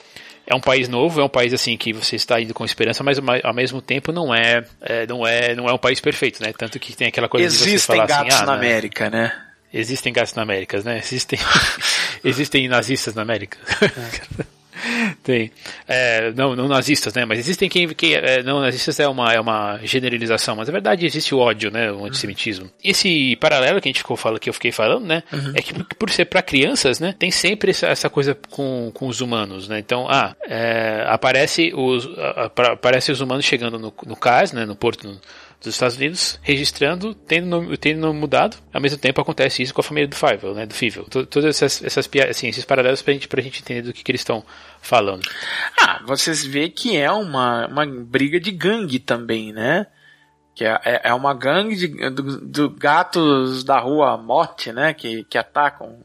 É 0.47 0.55
um 0.55 0.61
país 0.61 0.89
novo, 0.89 1.21
é 1.21 1.25
um 1.25 1.29
país 1.29 1.55
assim 1.55 1.77
que 1.77 1.93
você 1.93 2.17
está 2.17 2.41
indo 2.41 2.53
com 2.53 2.65
esperança, 2.65 3.05
mas 3.05 3.19
ao 3.45 3.55
mesmo 3.55 3.81
tempo 3.81 4.11
não 4.11 4.35
é, 4.35 4.65
é 4.81 5.07
não 5.07 5.25
é, 5.25 5.55
não 5.55 5.69
é 5.69 5.73
um 5.73 5.79
país 5.79 6.01
perfeito, 6.01 6.43
né? 6.43 6.53
Tanto 6.53 6.79
que 6.81 6.97
tem 6.97 7.07
aquela 7.07 7.29
coisa 7.29 7.47
Existem 7.47 7.75
de 7.75 7.79
você 7.79 7.87
falar 7.87 8.07
gatos 8.07 8.35
assim, 8.35 8.43
ah, 8.43 8.47
na 8.47 8.57
né? 8.57 8.59
América, 8.59 9.11
né? 9.11 9.33
Existem 9.73 10.13
gatos 10.13 10.35
na 10.35 10.43
América, 10.43 10.83
né? 10.83 10.99
Existem, 10.99 11.39
existem 12.25 12.67
nazistas 12.67 13.15
na 13.15 13.23
América. 13.23 13.59
É. 13.81 14.45
Tem. 15.23 15.51
É, 15.87 16.33
não, 16.33 16.57
não 16.57 16.67
nazistas, 16.67 17.13
né? 17.13 17.25
Mas 17.27 17.39
existem 17.39 17.69
quem. 17.69 17.89
quem 17.89 18.15
é, 18.15 18.43
não 18.43 18.61
nazistas 18.61 18.99
é 18.99 19.07
uma, 19.07 19.33
é 19.33 19.41
uma 19.41 19.79
generalização, 19.83 20.57
mas 20.57 20.69
na 20.69 20.73
verdade 20.73 21.05
existe 21.05 21.35
o 21.35 21.39
ódio, 21.39 21.71
né? 21.71 21.93
O 21.93 22.07
antissemitismo. 22.07 22.65
Uhum. 22.65 22.71
Esse 22.83 23.37
paralelo 23.37 23.81
que 23.81 23.89
a 23.89 23.91
gente 23.91 23.99
ficou 23.99 24.17
falando, 24.17 24.41
que 24.41 24.49
eu 24.49 24.55
fiquei 24.55 24.73
falando, 24.73 25.05
né? 25.05 25.23
Uhum. 25.31 25.53
É 25.55 25.61
que 25.61 25.75
por 25.95 26.11
ser 26.11 26.25
para 26.25 26.41
crianças, 26.41 27.01
né? 27.01 27.15
Tem 27.19 27.31
sempre 27.31 27.71
essa, 27.71 27.87
essa, 27.89 28.09
coisa 28.09 28.37
com, 28.51 28.91
com 28.95 29.07
os 29.07 29.21
humanos, 29.21 29.69
né? 29.69 29.79
Então, 29.79 30.07
ah, 30.09 30.35
é, 30.49 31.05
aparece, 31.07 31.73
os, 31.75 32.09
aparece 32.57 33.13
os 33.13 33.21
humanos 33.21 33.45
chegando 33.45 33.79
no, 33.79 33.93
no 34.07 34.17
cais, 34.17 34.53
né? 34.53 34.65
No 34.65 34.75
porto. 34.75 35.07
No, 35.07 35.21
dos 35.63 35.75
Estados 35.75 35.97
Unidos 35.97 36.39
registrando, 36.43 37.15
tendo, 37.15 37.77
tendo 37.77 38.13
mudado. 38.15 38.57
Ao 38.73 38.81
mesmo 38.81 38.99
tempo 38.99 39.21
acontece 39.21 39.63
isso 39.63 39.75
com 39.75 39.83
a 39.83 39.85
família 39.85 40.09
do 40.09 40.17
Fievel, 40.17 40.55
né? 40.55 40.65
Do 40.65 40.75
Fievel. 40.75 41.05
Todas 41.05 41.45
essas, 41.45 41.85
essas 41.85 42.09
assim, 42.29 42.49
esses 42.49 42.65
paralelos 42.65 43.03
pra 43.03 43.13
gente, 43.13 43.29
pra 43.29 43.43
gente 43.43 43.61
entender 43.61 43.83
do 43.83 43.93
que, 43.93 44.03
que 44.03 44.11
eles 44.11 44.23
estão 44.23 44.43
falando. 44.81 45.23
Ah, 45.81 46.01
vocês 46.07 46.45
vê 46.45 46.71
que 46.71 46.97
é 46.97 47.13
uma, 47.13 47.67
uma 47.67 47.87
briga 47.87 48.41
de 48.41 48.51
gangue 48.51 48.99
também, 48.99 49.53
né? 49.53 49.87
Que 50.55 50.65
é, 50.65 50.81
é, 50.83 51.01
é 51.05 51.15
uma 51.15 51.35
gangue 51.35 51.77
de, 51.77 52.11
do, 52.11 52.41
do, 52.41 52.71
gatos 52.71 53.63
da 53.63 53.79
rua 53.79 54.17
Morte, 54.17 54.73
né? 54.73 54.95
Que, 54.95 55.25
que 55.25 55.37
atacam. 55.37 55.99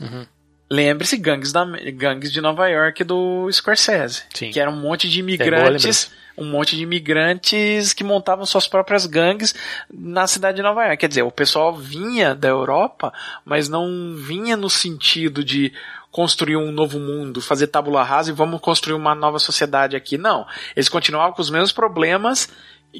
Uhum. 0.00 0.26
Lembre-se, 0.72 1.18
gangues, 1.18 1.52
da, 1.52 1.66
gangues 1.92 2.32
de 2.32 2.40
Nova 2.40 2.66
York 2.66 3.04
do 3.04 3.46
Scorsese. 3.52 4.22
Sim. 4.32 4.50
Que 4.50 4.58
era 4.58 4.70
um 4.70 4.80
monte 4.80 5.06
de 5.06 5.18
é 5.18 5.20
imigrantes. 5.20 6.10
É 6.34 6.40
um 6.40 6.46
monte 6.46 6.74
de 6.74 6.82
imigrantes 6.82 7.92
que 7.92 8.02
montavam 8.02 8.46
suas 8.46 8.66
próprias 8.66 9.04
gangues 9.04 9.54
na 9.92 10.26
cidade 10.26 10.56
de 10.56 10.62
Nova 10.62 10.82
York. 10.84 10.96
Quer 10.96 11.08
dizer, 11.08 11.22
o 11.24 11.30
pessoal 11.30 11.76
vinha 11.76 12.34
da 12.34 12.48
Europa, 12.48 13.12
mas 13.44 13.68
não 13.68 14.16
vinha 14.16 14.56
no 14.56 14.70
sentido 14.70 15.44
de 15.44 15.74
construir 16.10 16.56
um 16.56 16.72
novo 16.72 16.98
mundo, 16.98 17.42
fazer 17.42 17.66
tábula 17.66 18.02
rasa 18.02 18.30
e 18.30 18.34
vamos 18.34 18.58
construir 18.58 18.94
uma 18.94 19.14
nova 19.14 19.38
sociedade 19.38 19.94
aqui. 19.94 20.16
Não. 20.16 20.46
Eles 20.74 20.88
continuavam 20.88 21.34
com 21.34 21.42
os 21.42 21.50
mesmos 21.50 21.72
problemas 21.72 22.48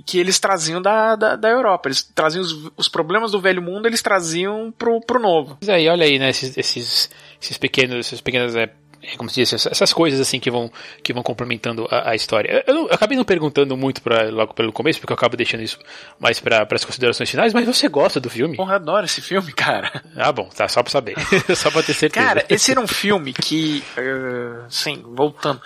que 0.05 0.19
eles 0.19 0.39
traziam 0.39 0.81
da, 0.81 1.17
da, 1.17 1.37
da 1.37 1.49
Europa. 1.49 1.89
Eles 1.89 2.03
traziam 2.03 2.43
os, 2.43 2.71
os, 2.77 2.89
problemas 2.89 3.33
do 3.33 3.41
velho 3.41 3.61
mundo, 3.61 3.87
eles 3.87 4.03
traziam 4.03 4.73
pro, 4.77 5.01
pro 5.01 5.21
novo. 5.21 5.59
Mas 5.61 5.69
aí, 5.69 5.89
olha 5.89 6.05
aí, 6.05 6.19
né, 6.19 6.31
esses, 6.31 6.57
esses, 6.57 7.11
esses 7.43 7.59
pequenos, 7.59 8.07
essas 8.07 8.21
pequenas 8.21 8.55
é, 8.55 8.71
é, 9.03 9.17
como 9.17 9.29
se 9.29 9.43
diz, 9.43 9.53
essas 9.67 9.93
coisas 9.93 10.21
assim 10.21 10.39
que 10.39 10.51
vão, 10.51 10.71
que 11.03 11.13
vão 11.13 11.23
complementando 11.25 11.89
a, 11.91 12.11
a 12.11 12.15
história. 12.15 12.63
Eu, 12.67 12.75
eu, 12.75 12.89
acabei 12.93 13.17
não 13.17 13.25
perguntando 13.25 13.77
muito 13.77 14.01
pra, 14.01 14.31
logo 14.31 14.55
pelo 14.55 14.73
começo, 14.73 15.01
porque 15.01 15.13
eu 15.13 15.17
acabo 15.17 15.37
deixando 15.37 15.63
isso 15.63 15.79
mais 16.21 16.39
para 16.39 16.67
as 16.71 16.85
considerações 16.85 17.29
finais, 17.29 17.53
mas 17.53 17.67
você 17.67 17.89
gosta 17.89 18.21
do 18.21 18.31
filme? 18.31 18.57
Porra, 18.57 18.75
eu 18.75 18.77
adoro 18.77 19.05
esse 19.05 19.21
filme, 19.21 19.53
cara. 19.53 20.03
Ah, 20.17 20.31
bom, 20.31 20.49
tá, 20.49 20.69
só 20.69 20.83
pra 20.83 20.93
saber. 20.93 21.17
só 21.57 21.71
pra 21.71 21.83
ter 21.83 21.95
certeza. 21.95 22.25
Cara, 22.25 22.47
esse 22.49 22.71
era 22.71 22.81
um 22.81 22.87
filme 22.87 23.33
que, 23.33 23.83
uh, 23.99 24.65
sim, 24.71 25.03
voltando. 25.05 25.61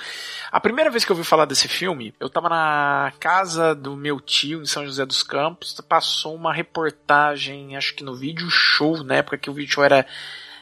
A 0.50 0.60
primeira 0.60 0.90
vez 0.90 1.04
que 1.04 1.12
eu 1.12 1.16
ouvi 1.16 1.28
falar 1.28 1.44
desse 1.44 1.68
filme, 1.68 2.14
eu 2.18 2.30
tava 2.30 2.48
na 2.48 3.12
casa 3.20 3.74
do 3.74 3.94
meu 3.94 4.18
tio 4.18 4.62
em 4.62 4.66
São 4.66 4.86
José 4.86 5.04
dos 5.04 5.22
Campos, 5.22 5.78
passou 5.86 6.34
uma 6.34 6.54
reportagem, 6.54 7.76
acho 7.76 7.94
que 7.94 8.02
no 8.02 8.14
vídeo 8.14 8.48
show, 8.48 9.04
na 9.04 9.16
época 9.16 9.36
que 9.36 9.50
o 9.50 9.52
vídeo 9.52 9.74
show 9.74 9.84
era, 9.84 10.06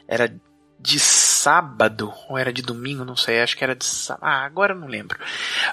era 0.08 0.34
de 0.78 0.98
sábado, 0.98 2.12
ou 2.28 2.36
era 2.36 2.52
de 2.52 2.62
domingo, 2.62 3.04
não 3.04 3.16
sei, 3.16 3.40
acho 3.40 3.56
que 3.56 3.64
era 3.64 3.74
de 3.74 3.84
sábado. 3.84 4.24
Ah, 4.24 4.44
agora 4.44 4.74
eu 4.74 4.78
não 4.78 4.88
lembro. 4.88 5.18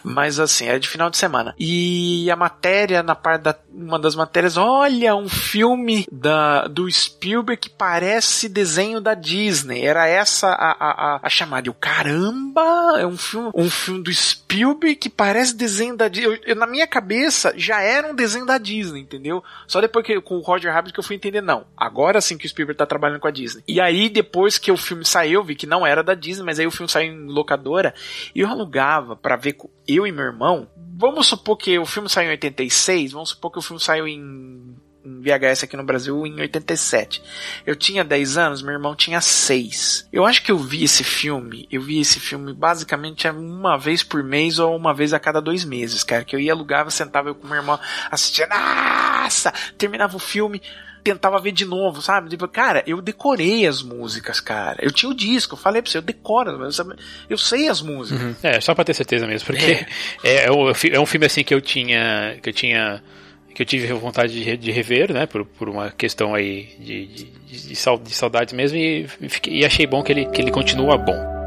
Mas 0.03 0.39
assim, 0.39 0.67
era 0.67 0.79
de 0.79 0.87
final 0.87 1.09
de 1.09 1.17
semana. 1.17 1.53
E 1.59 2.29
a 2.31 2.35
matéria, 2.35 3.03
na 3.03 3.15
parte 3.15 3.41
da. 3.43 3.55
Uma 3.73 3.99
das 3.99 4.15
matérias, 4.15 4.57
olha, 4.57 5.15
um 5.15 5.29
filme 5.29 6.05
da, 6.11 6.67
do 6.67 6.89
Spielberg 6.91 7.61
que 7.61 7.69
parece 7.69 8.47
desenho 8.47 9.01
da 9.01 9.13
Disney. 9.13 9.81
Era 9.81 10.07
essa 10.07 10.47
a, 10.47 10.71
a, 10.71 11.19
a, 11.23 11.29
chamada. 11.29 11.67
Eu, 11.67 11.73
caramba! 11.73 12.99
É 12.99 13.05
um 13.05 13.17
filme, 13.17 13.51
um 13.55 13.69
filme 13.69 14.03
do 14.03 14.13
Spielberg 14.13 14.95
que 14.95 15.09
parece 15.09 15.55
desenho 15.55 15.95
da 15.95 16.07
Disney. 16.07 16.35
Eu, 16.35 16.39
eu, 16.45 16.55
na 16.55 16.67
minha 16.67 16.87
cabeça 16.87 17.53
já 17.55 17.81
era 17.81 18.07
um 18.07 18.15
desenho 18.15 18.45
da 18.45 18.57
Disney, 18.57 19.01
entendeu? 19.01 19.43
Só 19.67 19.81
depois 19.81 20.05
que 20.05 20.19
com 20.21 20.37
o 20.37 20.41
Roger 20.41 20.73
Rabbit 20.73 20.93
que 20.93 20.99
eu 20.99 21.03
fui 21.03 21.15
entender, 21.15 21.41
não. 21.41 21.65
Agora 21.75 22.21
sim 22.21 22.37
que 22.37 22.45
o 22.45 22.49
Spielberg 22.49 22.77
tá 22.77 22.85
trabalhando 22.85 23.19
com 23.19 23.27
a 23.27 23.31
Disney. 23.31 23.63
E 23.67 23.79
aí, 23.79 24.09
depois 24.09 24.57
que 24.57 24.71
o 24.71 24.77
filme 24.91 25.05
saiu, 25.05 25.43
vi 25.43 25.55
que 25.55 25.65
não 25.65 25.87
era 25.87 26.03
da 26.03 26.13
Disney, 26.13 26.43
mas 26.43 26.59
aí 26.59 26.67
o 26.67 26.71
filme 26.71 26.91
saiu 26.91 27.13
em 27.13 27.25
locadora 27.27 27.93
e 28.35 28.41
eu 28.41 28.47
alugava 28.49 29.15
para 29.15 29.37
ver 29.37 29.53
com 29.53 29.69
eu 29.87 30.05
e 30.05 30.11
meu 30.11 30.25
irmão. 30.25 30.67
Vamos 30.97 31.27
supor 31.27 31.57
que 31.57 31.79
o 31.79 31.85
filme 31.85 32.09
saiu 32.09 32.27
em 32.27 32.31
86, 32.31 33.13
vamos 33.13 33.29
supor 33.29 33.51
que 33.51 33.59
o 33.59 33.61
filme 33.61 33.81
saiu 33.81 34.07
em 34.07 34.75
em 35.03 35.19
VHS 35.19 35.63
aqui 35.63 35.75
no 35.75 35.83
Brasil 35.83 36.25
em 36.27 36.39
87. 36.39 37.23
Eu 37.65 37.75
tinha 37.75 38.03
10 38.03 38.37
anos, 38.37 38.61
meu 38.61 38.73
irmão 38.73 38.95
tinha 38.95 39.19
6. 39.19 40.07
Eu 40.13 40.25
acho 40.25 40.43
que 40.43 40.51
eu 40.51 40.57
vi 40.57 40.83
esse 40.83 41.03
filme, 41.03 41.67
eu 41.71 41.81
vi 41.81 41.99
esse 41.99 42.19
filme 42.19 42.53
basicamente 42.53 43.27
uma 43.27 43.77
vez 43.77 44.03
por 44.03 44.23
mês 44.23 44.59
ou 44.59 44.75
uma 44.75 44.93
vez 44.93 45.11
a 45.11 45.19
cada 45.19 45.41
dois 45.41 45.65
meses, 45.65 46.03
cara. 46.03 46.23
Que 46.23 46.35
eu 46.35 46.39
ia 46.39 46.53
alugava, 46.53 46.91
sentava 46.91 47.29
eu 47.29 47.35
com 47.35 47.47
meu 47.47 47.57
irmão 47.57 47.79
assistia, 48.11 48.47
nossa! 48.47 49.51
Terminava 49.75 50.15
o 50.15 50.19
filme, 50.19 50.61
tentava 51.01 51.39
ver 51.39 51.51
de 51.51 51.65
novo, 51.65 52.01
sabe? 52.01 52.29
Tipo, 52.29 52.47
cara, 52.47 52.83
eu 52.85 53.01
decorei 53.01 53.67
as 53.67 53.81
músicas, 53.81 54.39
cara. 54.39 54.77
Eu 54.81 54.91
tinha 54.91 55.11
o 55.11 55.15
disco, 55.15 55.55
eu 55.55 55.59
falei 55.59 55.81
pra 55.81 55.91
você, 55.91 55.97
eu 55.97 56.01
decoro, 56.01 56.59
eu 57.29 57.37
sei 57.37 57.67
as 57.67 57.81
músicas. 57.81 58.21
Uhum. 58.21 58.35
É, 58.43 58.61
só 58.61 58.73
pra 58.73 58.83
ter 58.83 58.93
certeza 58.93 59.27
mesmo, 59.27 59.45
porque 59.45 59.65
é. 59.65 59.85
É, 60.23 60.45
é, 60.45 60.99
um 60.99 61.05
filme 61.05 61.25
assim 61.25 61.43
que 61.43 61.53
eu 61.53 61.61
tinha. 61.61 62.37
que 62.41 62.49
eu 62.49 62.53
tinha 62.53 63.01
que 63.53 63.61
eu 63.61 63.65
tive 63.65 63.91
vontade 63.91 64.43
de, 64.43 64.55
de 64.55 64.71
rever, 64.71 65.11
né, 65.11 65.25
por, 65.25 65.45
por 65.45 65.67
uma 65.67 65.91
questão 65.91 66.33
aí 66.33 66.69
de, 66.79 67.05
de, 67.07 67.25
de, 67.25 67.73
de 67.73 67.75
saudades 68.15 68.53
mesmo, 68.53 68.77
e, 68.77 69.05
e 69.49 69.65
achei 69.65 69.85
bom 69.85 70.01
que 70.01 70.13
ele, 70.13 70.25
que 70.27 70.41
ele 70.41 70.51
continua 70.51 70.97
bom. 70.97 71.40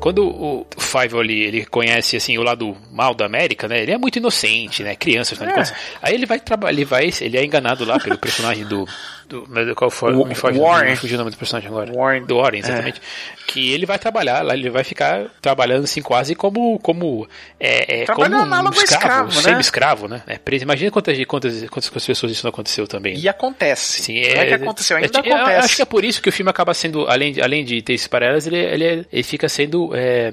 Quando 0.00 0.24
o 0.26 0.66
Five 0.78 1.18
ali, 1.18 1.40
ele 1.40 1.66
conhece 1.66 2.16
assim 2.16 2.38
o 2.38 2.42
lado 2.42 2.76
mal 2.92 3.14
da 3.14 3.26
América, 3.26 3.66
né? 3.66 3.82
Ele 3.82 3.92
é 3.92 3.98
muito 3.98 4.16
inocente, 4.16 4.82
né? 4.82 4.94
Criança, 4.94 5.34
é. 5.34 5.76
Aí 6.02 6.14
ele 6.14 6.26
vai 6.26 6.38
trabalhar, 6.38 6.72
ele 6.72 6.84
vai, 6.84 7.10
ele 7.20 7.36
é 7.36 7.44
enganado 7.44 7.84
lá 7.84 7.98
pelo 7.98 8.16
personagem 8.16 8.64
do 8.64 8.86
do, 9.28 9.74
qual 9.74 9.90
foi, 9.90 10.14
o, 10.14 10.24
me 10.24 10.34
foge, 10.34 10.58
Warren. 10.58 10.90
Me 10.90 10.96
fugiu 10.96 11.16
o 11.16 11.18
nome 11.18 11.30
do 11.30 11.36
personagem 11.36 11.68
agora. 11.68 11.92
Warren. 11.92 12.24
Do 12.24 12.36
Warren, 12.36 12.60
exatamente. 12.60 12.98
É. 12.98 13.42
Que 13.46 13.72
ele 13.72 13.84
vai 13.84 13.98
trabalhar 13.98 14.42
lá, 14.42 14.54
ele 14.54 14.70
vai 14.70 14.82
ficar 14.82 15.26
trabalhando 15.42 15.84
assim 15.84 16.00
quase 16.00 16.34
como 16.34 16.78
como 16.78 17.28
é, 17.60 18.02
é 18.02 18.06
como 18.06 18.34
um 18.34 18.34
escravo, 18.34 18.74
escravo, 18.78 19.34
né? 19.34 19.42
semi-escravo, 19.42 20.08
né? 20.08 20.22
É 20.26 20.38
preso. 20.38 20.64
Imagina 20.64 20.90
quantas, 20.90 21.24
quantas, 21.26 21.68
quantas 21.68 21.90
pessoas 21.90 22.32
isso 22.32 22.44
não 22.44 22.50
aconteceu 22.50 22.86
também. 22.86 23.18
E 23.18 23.28
acontece. 23.28 24.02
Sim, 24.02 24.18
é, 24.18 24.38
é 24.38 24.46
que 24.46 24.54
aconteceu, 24.54 24.96
ainda 24.96 25.18
é, 25.18 25.20
acontece. 25.20 25.64
Acho 25.66 25.76
que 25.76 25.82
é 25.82 25.86
por 25.86 26.04
isso 26.04 26.22
que 26.22 26.28
o 26.30 26.32
filme 26.32 26.50
acaba 26.50 26.72
sendo, 26.72 27.06
além 27.06 27.32
de, 27.32 27.42
além 27.42 27.64
de 27.64 27.82
ter 27.82 27.92
esses 27.92 28.08
paralelos, 28.08 28.46
ele, 28.46 28.56
ele, 28.56 29.06
ele 29.12 29.22
fica 29.22 29.48
sendo 29.48 29.94
é, 29.94 30.32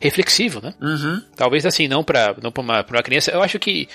reflexivo, 0.00 0.60
né? 0.60 0.74
Uhum. 0.80 1.22
Talvez 1.36 1.64
assim, 1.64 1.86
não 1.86 2.02
para 2.02 2.34
não 2.42 2.50
pra 2.50 2.62
uma, 2.62 2.84
pra 2.84 2.96
uma 2.96 3.02
criança. 3.02 3.30
Eu 3.30 3.42
acho 3.42 3.58
que 3.58 3.88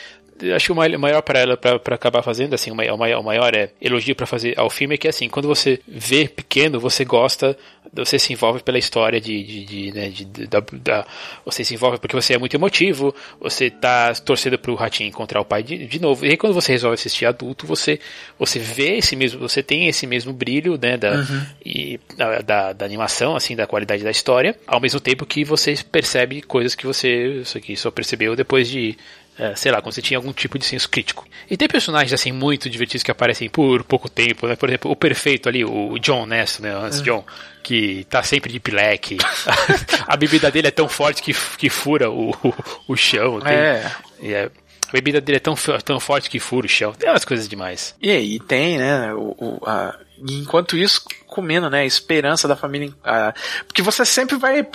acho 0.56 0.66
que 0.68 0.72
o 0.72 1.00
maior 1.00 1.22
para 1.22 1.40
ela 1.40 1.58
para 1.58 1.96
acabar 1.96 2.22
fazendo 2.22 2.54
assim 2.54 2.72
o 2.72 2.76
maior, 2.76 2.96
o 2.96 3.24
maior 3.24 3.56
é 3.56 3.72
elogio 3.82 4.16
para 4.16 4.26
fazer 4.26 4.58
ao 4.58 4.70
filme 4.70 4.96
é 4.96 4.98
que 4.98 5.08
assim 5.08 5.28
quando 5.28 5.48
você 5.48 5.80
vê 5.88 6.28
pequeno 6.28 6.80
você 6.80 7.04
gosta 7.04 7.58
você 7.94 8.20
se 8.20 8.34
envolve 8.34 8.62
pela 8.62 8.78
história 8.78 9.20
de, 9.20 9.44
de, 9.44 9.66
de, 9.66 9.92
né, 9.92 10.10
de 10.10 10.26
da, 10.26 10.62
da, 10.74 11.08
você 11.46 11.64
se 11.64 11.74
envolve 11.74 11.98
porque 12.00 12.16
você 12.16 12.34
é 12.34 12.38
muito 12.38 12.56
emotivo 12.56 13.16
você 13.40 13.70
tá 13.70 14.14
torcendo 14.14 14.58
pro 14.58 14.76
ratinho 14.76 15.08
encontrar 15.08 15.42
o 15.42 15.46
pai 15.46 15.64
de, 15.64 15.88
de 15.88 16.00
novo 16.00 16.26
e 16.26 16.30
aí 16.30 16.38
quando 16.38 16.54
você 16.54 16.72
resolve 16.72 16.96
assistir 16.96 17.26
adulto 17.26 17.66
você 17.66 18.00
você 18.38 18.60
vê 18.60 18.98
esse 18.98 19.16
mesmo 19.16 19.40
você 19.40 19.64
tem 19.64 19.88
esse 19.88 20.06
mesmo 20.06 20.34
brilho 20.34 20.78
né 20.82 20.98
da, 20.98 21.12
uhum. 21.12 21.46
e, 21.66 22.00
da, 22.16 22.42
da, 22.42 22.74
da, 22.74 22.86
animação 22.86 23.36
assim 23.36 23.56
da 23.56 23.66
qualidade 23.66 24.04
da 24.04 24.12
história 24.12 24.56
ao 24.68 24.80
mesmo 24.80 25.00
tempo 25.00 25.26
que 25.26 25.44
você 25.44 25.76
percebe 25.92 26.42
coisas 26.42 26.76
que 26.76 26.86
você 26.86 27.42
isso 27.42 27.58
aqui 27.58 27.76
só 27.76 27.90
percebeu 27.90 28.36
depois 28.36 28.70
de 28.70 28.98
é, 29.40 29.56
sei 29.56 29.72
lá, 29.72 29.82
quando 29.82 29.94
você 29.94 30.02
tinha 30.02 30.18
algum 30.18 30.34
tipo 30.34 30.58
de 30.58 30.66
senso 30.66 30.90
crítico. 30.90 31.28
E 31.50 31.56
tem 31.56 31.68
personagens 31.68 32.14
assim 32.14 32.32
muito 32.32 32.70
divertidos 32.70 33.04
que 33.04 33.12
aparecem 33.12 33.50
por 33.50 33.84
pouco 33.84 34.10
tempo, 34.10 34.48
né? 34.48 34.56
Por 34.56 34.70
exemplo, 34.70 34.92
o 34.92 34.96
perfeito 34.96 35.48
ali, 35.48 35.64
o 35.64 35.98
John 36.00 36.26
Ness, 36.26 36.60
né? 36.60 36.74
Antes 36.76 37.00
é. 37.00 37.04
John, 37.04 37.24
que 37.62 38.06
tá 38.10 38.24
sempre 38.24 38.52
de 38.52 38.60
pileque. 38.60 39.18
a 40.08 40.18
bebida 40.18 40.50
dele 40.50 40.68
é 40.68 40.72
tão 40.72 40.90
forte 40.90 41.22
que, 41.22 41.34
que 41.58 41.70
fura 41.70 42.10
o, 42.10 42.32
o, 42.32 42.54
o 42.88 42.96
chão. 42.96 43.40
Tem, 43.40 43.54
é. 43.54 43.92
é. 44.24 44.50
A 44.88 44.92
bebida 44.92 45.20
dele 45.22 45.38
é 45.38 45.40
tão, 45.40 45.56
tão 45.84 46.00
forte 46.00 46.30
que 46.30 46.40
fura 46.40 46.66
o 46.66 46.70
chão. 46.70 46.94
Tem 46.94 47.10
umas 47.10 47.26
coisas 47.26 47.48
demais. 47.48 47.94
E 48.02 48.10
aí 48.10 48.40
tem, 48.40 48.78
né? 48.78 49.14
O, 49.14 49.36
o 49.38 49.60
a, 49.66 50.00
enquanto 50.20 50.78
isso, 50.78 51.04
comendo, 51.28 51.70
né? 51.70 51.82
A 51.82 51.86
esperança 51.86 52.48
da 52.48 52.56
família. 52.56 52.92
porque 53.68 53.82
você 53.82 54.06
sempre 54.06 54.38
vai 54.38 54.66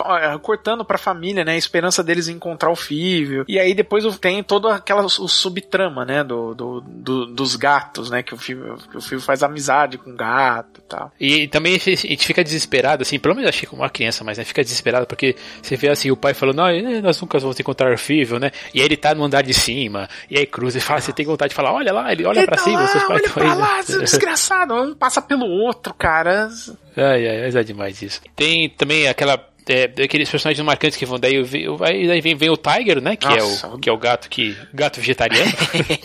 cortando 0.41 0.85
pra 0.85 0.97
família, 0.97 1.43
né? 1.43 1.53
A 1.53 1.57
esperança 1.57 2.03
deles 2.03 2.27
encontrar 2.27 2.71
o 2.71 2.75
filho. 2.75 3.43
E 3.47 3.59
aí 3.59 3.73
depois 3.73 4.03
tem 4.17 4.43
toda 4.43 4.75
aquela 4.75 5.03
o 5.03 5.09
subtrama, 5.09 6.05
né? 6.05 6.23
Do, 6.23 6.53
do, 6.53 6.81
do, 6.81 7.25
dos 7.25 7.55
gatos, 7.55 8.09
né? 8.09 8.23
Que 8.23 8.33
o 8.33 8.37
filho, 8.37 8.77
que 8.89 8.97
o 8.97 9.01
filho 9.01 9.21
faz 9.21 9.43
amizade 9.43 9.97
com 9.97 10.11
o 10.11 10.15
gato 10.15 10.79
e 10.79 10.83
tal. 10.83 11.11
E 11.19 11.47
também 11.47 11.75
a 11.75 11.79
gente 11.79 12.25
fica 12.25 12.43
desesperado, 12.43 13.01
assim, 13.01 13.19
pelo 13.19 13.35
menos 13.35 13.49
achei 13.49 13.67
como 13.67 13.81
uma 13.81 13.89
criança, 13.89 14.23
mas 14.23 14.37
né, 14.37 14.43
fica 14.43 14.63
desesperado 14.63 15.05
porque 15.05 15.35
você 15.61 15.75
vê 15.75 15.89
assim, 15.89 16.11
o 16.11 16.17
pai 16.17 16.33
falando, 16.33 16.57
não, 16.57 16.67
eh, 16.67 17.01
nós 17.01 17.19
nunca 17.19 17.39
vamos 17.39 17.59
encontrar 17.59 17.93
o 17.93 17.97
filho, 17.97 18.39
né? 18.39 18.51
E 18.73 18.79
aí 18.79 18.85
ele 18.85 18.97
tá 18.97 19.13
no 19.13 19.23
andar 19.23 19.41
de 19.41 19.53
cima, 19.53 20.07
e 20.29 20.37
aí 20.37 20.45
cruza 20.45 20.77
e 20.77 20.81
fala, 20.81 21.01
você 21.01 21.11
tem 21.11 21.25
vontade 21.25 21.49
de 21.49 21.55
falar, 21.55 21.73
olha 21.73 21.91
lá, 21.91 22.11
ele 22.11 22.25
olha 22.25 22.39
ele 22.39 22.45
pra 22.45 22.57
tá 22.57 22.63
cima, 22.63 22.81
lá, 22.81 22.87
seus 22.87 23.03
pais 23.03 23.21
olha 23.21 23.29
pra 23.33 23.53
lá, 23.53 23.81
desgraçado, 23.81 24.73
um 24.73 24.93
passa 24.93 25.21
pelo 25.21 25.32
outro, 25.41 25.93
cara. 25.93 26.49
Ai, 26.95 27.27
ai, 27.27 27.49
é 27.55 27.63
demais 27.63 28.01
isso. 28.01 28.21
Tem 28.35 28.69
também 28.69 29.07
aquela 29.07 29.37
é, 29.67 29.83
aqueles 30.03 30.29
personagens 30.29 30.65
marcantes 30.65 30.97
que 30.97 31.05
vão 31.05 31.17
daí, 31.17 31.37
aí 31.81 32.21
vem, 32.21 32.35
vem 32.35 32.49
o 32.49 32.57
Tiger, 32.57 33.01
né? 33.01 33.15
Que, 33.15 33.25
Nossa. 33.27 33.67
é 33.67 33.69
o, 33.69 33.77
que 33.77 33.89
é 33.89 33.93
o 33.93 33.97
gato 33.97 34.29
que 34.29 34.57
gato 34.73 34.99
vegetariano. 34.99 35.51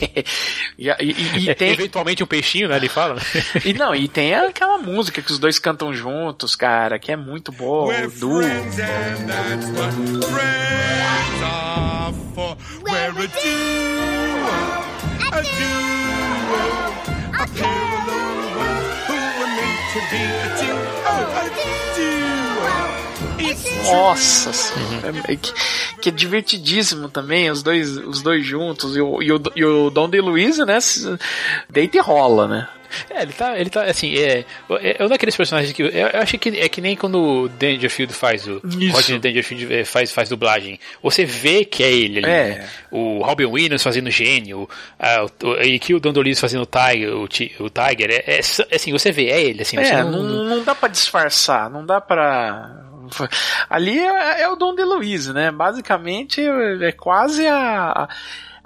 e, 0.79 0.89
e, 0.89 1.51
e 1.51 1.55
tem... 1.55 1.73
Eventualmente 1.73 2.23
um 2.23 2.27
peixinho, 2.27 2.69
né? 2.69 2.77
Ele 2.77 2.89
fala. 2.89 3.15
Né? 3.15 3.21
e 3.65 3.75
não, 3.75 3.95
e 3.95 4.07
tem 4.07 4.35
aquela 4.35 4.79
música 4.79 5.21
que 5.21 5.33
os 5.33 5.39
dois 5.39 5.59
cantam 5.59 5.93
juntos, 5.93 6.55
cara, 6.55 6.99
que 6.99 7.11
é 7.11 7.17
muito 7.17 7.51
boa. 7.51 7.89
We're 7.89 8.07
o 8.07 8.11
duo. 8.11 8.39
We're 8.39 8.59
a 8.59 9.57
duo, 9.57 9.83
a 17.33 17.47
duo, 17.47 18.05
a 18.05 18.08
to 19.99 20.11
be 20.11 20.23
a 20.23 20.49
two. 20.61 20.77
Oh, 21.11 21.43
a 21.43 21.49
two. 21.97 23.18
Nossa, 23.85 24.51
uhum. 24.79 25.23
é, 25.29 25.37
que, 25.37 25.53
que, 26.01 26.09
é 26.09 26.13
divertidíssimo 26.13 27.09
também, 27.09 27.51
os 27.51 27.63
dois, 27.63 27.97
os 27.97 28.23
dois 28.23 28.45
juntos, 28.45 28.97
e 28.97 29.01
o, 29.01 29.23
e 29.23 29.33
o, 29.33 29.43
e 29.57 29.65
o 29.65 29.91
Dom 29.91 30.09
de 30.09 30.21
Luiza, 30.21 30.65
né? 30.65 30.79
Deita 31.69 31.97
e 31.97 32.01
rola, 32.01 32.47
né? 32.47 32.69
É, 33.11 33.23
ele 33.23 33.33
tá, 33.33 33.59
ele 33.59 33.71
tá 33.71 33.85
assim, 33.85 34.15
é, 34.17 34.45
é, 34.71 34.97
é 34.99 35.05
um 35.05 35.09
daqueles 35.09 35.37
personagens 35.37 35.73
que 35.73 35.83
eu, 35.83 35.89
eu 35.89 36.21
acho 36.21 36.39
que 36.39 36.49
é 36.59 36.69
que 36.69 36.81
nem 36.81 36.97
quando 36.97 37.21
o 37.21 37.49
Dangerfield 37.49 38.13
faz 38.13 38.47
o 38.47 38.61
Rodney 38.93 39.19
Dangerfield 39.19 39.73
é, 39.73 39.85
faz, 39.85 40.11
faz 40.11 40.29
dublagem. 40.29 40.79
Você 41.03 41.25
vê 41.25 41.65
que 41.65 41.83
é 41.83 41.93
ele 41.93 42.19
ali, 42.19 42.31
é. 42.31 42.49
né? 42.49 42.69
O 42.91 43.23
Robin 43.23 43.45
Williams 43.45 43.83
fazendo 43.83 44.11
gênio, 44.11 44.69
a, 44.99 45.25
o, 45.25 45.63
e 45.63 45.79
que 45.79 45.95
o 45.95 46.01
Don 46.01 46.13
Dolittle 46.13 46.41
fazendo 46.41 46.63
o 46.63 46.67
Tiger, 46.67 47.15
o, 47.15 47.25
o 47.25 47.71
Tiger, 47.71 48.11
é, 48.11 48.37
é, 48.37 48.41
assim, 48.75 48.93
você 48.93 49.13
vê, 49.13 49.27
é 49.27 49.43
ele, 49.43 49.63
assim, 49.63 49.77
é, 49.77 50.03
não, 50.03 50.23
não, 50.23 50.45
não 50.45 50.65
dá 50.65 50.75
para 50.75 50.89
disfarçar, 50.89 51.69
não 51.71 51.85
dá 51.85 52.01
para 52.01 52.78
ali 53.69 53.99
é, 53.99 54.43
é, 54.43 54.49
o 54.49 54.57
Dom 54.57 54.75
de 54.75 54.85
Luiz, 54.85 55.29
né? 55.29 55.51
Basicamente 55.51 56.43
é 56.43 56.93
quase 56.93 57.47
a, 57.47 58.09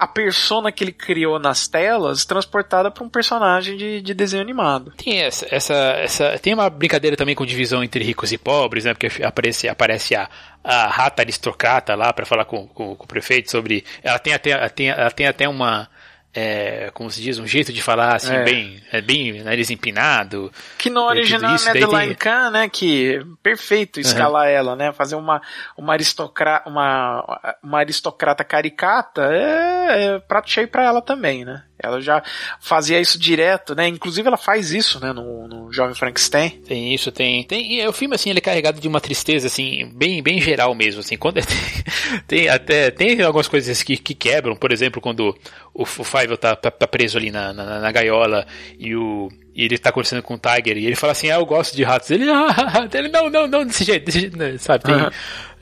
a 0.03 0.07
persona 0.07 0.73
que 0.73 0.83
ele 0.83 0.93
criou 0.93 1.39
nas 1.39 1.69
telas 1.69 2.25
transportada 2.25 2.91
para 2.91 3.05
um 3.05 3.09
personagem 3.09 3.77
de, 3.77 4.01
de 4.01 4.13
desenho 4.13 4.43
animado. 4.43 4.93
Tem 4.97 5.23
essa, 5.23 5.47
essa, 5.49 5.75
essa, 5.75 6.39
tem 6.41 6.55
uma 6.55 6.69
brincadeira 6.69 7.17
também 7.17 7.35
com 7.35 7.47
divisão 7.47 7.85
entre 7.85 8.03
ricos 8.03 8.33
e 8.33 8.39
pobres, 8.39 8.85
né? 8.85 8.95
Porque 8.95 9.23
aparece, 9.23 9.69
aparece 9.69 10.17
a, 10.17 10.29
a 10.65 10.89
rata 10.89 11.23
aristocrata 11.23 11.95
lá 11.95 12.13
para 12.13 12.27
falar 12.27 12.45
com, 12.45 12.67
com, 12.67 12.97
com, 12.97 13.05
o 13.05 13.07
prefeito 13.07 13.51
sobre. 13.51 13.85
Ela 14.03 14.19
tem 14.19 14.33
até, 14.33 14.69
tem, 14.69 14.89
ela 14.89 15.11
tem 15.11 15.27
até 15.27 15.49
uma 15.49 15.89
é, 16.35 16.91
como 16.95 17.11
se 17.11 17.21
diz, 17.21 17.39
um 17.39 17.47
jeito 17.47 17.73
de 17.73 17.83
falar 17.83 18.17
assim, 18.17 18.33
é. 18.33 18.43
bem, 18.43 18.83
é 18.91 19.01
bem 19.01 19.43
nariz 19.43 19.71
empinado. 19.71 20.51
Que 20.79 20.89
no 20.89 21.03
original 21.03 21.55
é 21.55 21.65
Madeline 21.67 22.07
tem... 22.09 22.15
Kahn, 22.15 22.51
né, 22.51 22.69
que 22.69 23.21
perfeito 23.43 24.01
escalar 24.01 24.47
uhum. 24.47 24.55
ela, 24.55 24.77
né, 24.77 24.93
fazer 24.93 25.15
uma, 25.15 25.43
uma, 25.77 25.93
aristocrata, 25.93 26.69
uma, 26.69 27.57
uma 27.63 27.79
aristocrata 27.79 28.43
caricata 28.45 29.23
é, 29.31 30.07
é 30.15 30.19
prato 30.21 30.51
cheio 30.51 30.69
para 30.69 30.85
ela 30.85 31.03
também, 31.03 31.45
né. 31.45 31.65
Ela 31.83 32.01
já 32.01 32.23
fazia 32.61 33.01
isso 33.01 33.19
direto, 33.19 33.75
né? 33.75 33.89
Inclusive 33.89 34.27
ela 34.27 34.37
faz 34.37 34.71
isso, 34.71 35.01
né, 35.01 35.13
no, 35.13 35.49
no 35.49 35.73
Jovem 35.73 35.95
Frankenstein. 35.95 36.51
Tem 36.67 36.95
isso, 36.95 37.11
tem. 37.11 37.45
Tem 37.45 37.81
e 37.81 37.87
o 37.87 37.93
filme 37.93 38.15
assim, 38.15 38.31
ele 38.31 38.39
é 38.39 38.43
carregado 38.43 38.81
de 38.81 38.89
uma 38.89 39.01
tristeza 39.01 39.47
assim, 39.47 39.91
bem 39.95 40.23
bem 40.23 40.41
geral 40.41 40.75
mesmo, 40.75 41.01
assim. 41.01 41.17
Quando 41.17 41.39
é, 41.39 41.43
tem, 42.27 42.49
até 42.49 42.91
tem 42.91 43.21
algumas 43.23 43.49
coisas 43.49 43.83
que, 43.83 43.97
que 43.97 44.15
quebram, 44.15 44.57
por 44.57 44.73
exemplo, 44.73 45.01
quando 45.01 45.37
o, 45.75 45.83
o 45.83 45.87
Five 45.87 46.37
tá, 46.37 46.55
tá, 46.55 46.71
tá, 46.71 46.87
preso 46.87 47.19
ali 47.19 47.31
na, 47.31 47.53
na, 47.53 47.81
na 47.81 47.93
gaiola 47.93 48.47
e 48.79 48.95
o 48.95 49.29
e 49.55 49.65
ele 49.65 49.77
tá 49.77 49.93
conversando 49.93 50.23
com 50.23 50.35
o 50.35 50.39
Tiger 50.39 50.79
e 50.79 50.87
ele 50.87 50.97
fala 50.97 51.13
assim, 51.13 51.31
ah, 51.31 51.35
eu 51.35 51.45
gosto 51.45 51.77
de 51.77 51.83
ratos. 51.83 52.11
Ele, 52.11 52.29
ah, 52.31 52.89
ele 52.93 53.09
não, 53.09 53.29
não, 53.29 53.47
não, 53.47 53.67
desse 53.67 53.85
jeito, 53.85 54.07
desse 54.07 54.21
jeito 54.21 54.39
né, 54.39 54.57
sabe? 54.59 54.85
Tem, 54.85 54.95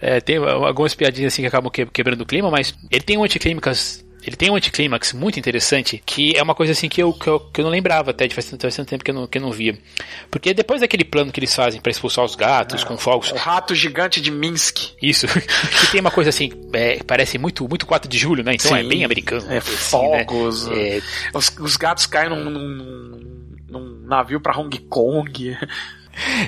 é, 0.00 0.20
tem 0.20 0.36
algumas 0.36 0.94
piadinhas 0.94 1.32
assim 1.32 1.42
que 1.42 1.48
acabam 1.48 1.70
quebrando 1.70 2.20
o 2.22 2.26
clima, 2.26 2.50
mas 2.50 2.74
ele 2.90 3.02
tem 3.02 3.18
um 3.18 3.24
anticlímax 3.24 4.04
ele 4.26 4.36
tem 4.36 4.50
um 4.50 4.56
anticlímax 4.56 5.12
muito 5.12 5.38
interessante, 5.38 6.02
que 6.04 6.36
é 6.36 6.42
uma 6.42 6.54
coisa 6.54 6.72
assim 6.72 6.88
que 6.88 7.02
eu, 7.02 7.12
que 7.12 7.28
eu, 7.28 7.40
que 7.40 7.60
eu 7.60 7.64
não 7.64 7.70
lembrava 7.70 8.10
até, 8.10 8.26
de 8.26 8.34
faz 8.34 8.50
faz 8.50 8.76
tanto 8.76 8.88
tempo 8.88 9.04
que 9.04 9.10
eu, 9.10 9.14
não, 9.14 9.26
que 9.26 9.38
eu 9.38 9.42
não 9.42 9.50
via. 9.50 9.78
Porque 10.30 10.52
depois 10.52 10.80
daquele 10.80 11.04
plano 11.04 11.32
que 11.32 11.40
eles 11.40 11.54
fazem 11.54 11.80
para 11.80 11.90
expulsar 11.90 12.24
os 12.24 12.34
gatos 12.34 12.82
é, 12.82 12.86
com 12.86 12.98
fogos. 12.98 13.30
O 13.32 13.36
rato 13.36 13.74
gigante 13.74 14.20
de 14.20 14.30
Minsk. 14.30 14.94
Isso. 15.00 15.26
que 15.80 15.90
tem 15.90 16.00
uma 16.00 16.10
coisa 16.10 16.30
assim, 16.30 16.50
é, 16.72 17.02
parece 17.02 17.38
muito, 17.38 17.66
muito 17.68 17.86
4 17.86 18.08
de 18.08 18.18
julho, 18.18 18.44
né? 18.44 18.54
Então 18.54 18.76
é 18.76 18.80
Sim, 18.80 18.86
é 18.86 18.88
bem 18.88 19.04
americano. 19.04 19.50
É, 19.50 19.58
assim, 19.58 19.76
fogos. 19.76 20.66
Né? 20.66 20.98
É, 20.98 21.02
os, 21.34 21.54
os 21.58 21.76
gatos 21.76 22.06
caem 22.06 22.30
num, 22.30 22.50
num, 22.50 23.56
num 23.68 24.00
navio 24.06 24.40
para 24.40 24.58
Hong 24.58 24.76
Kong. 24.80 25.56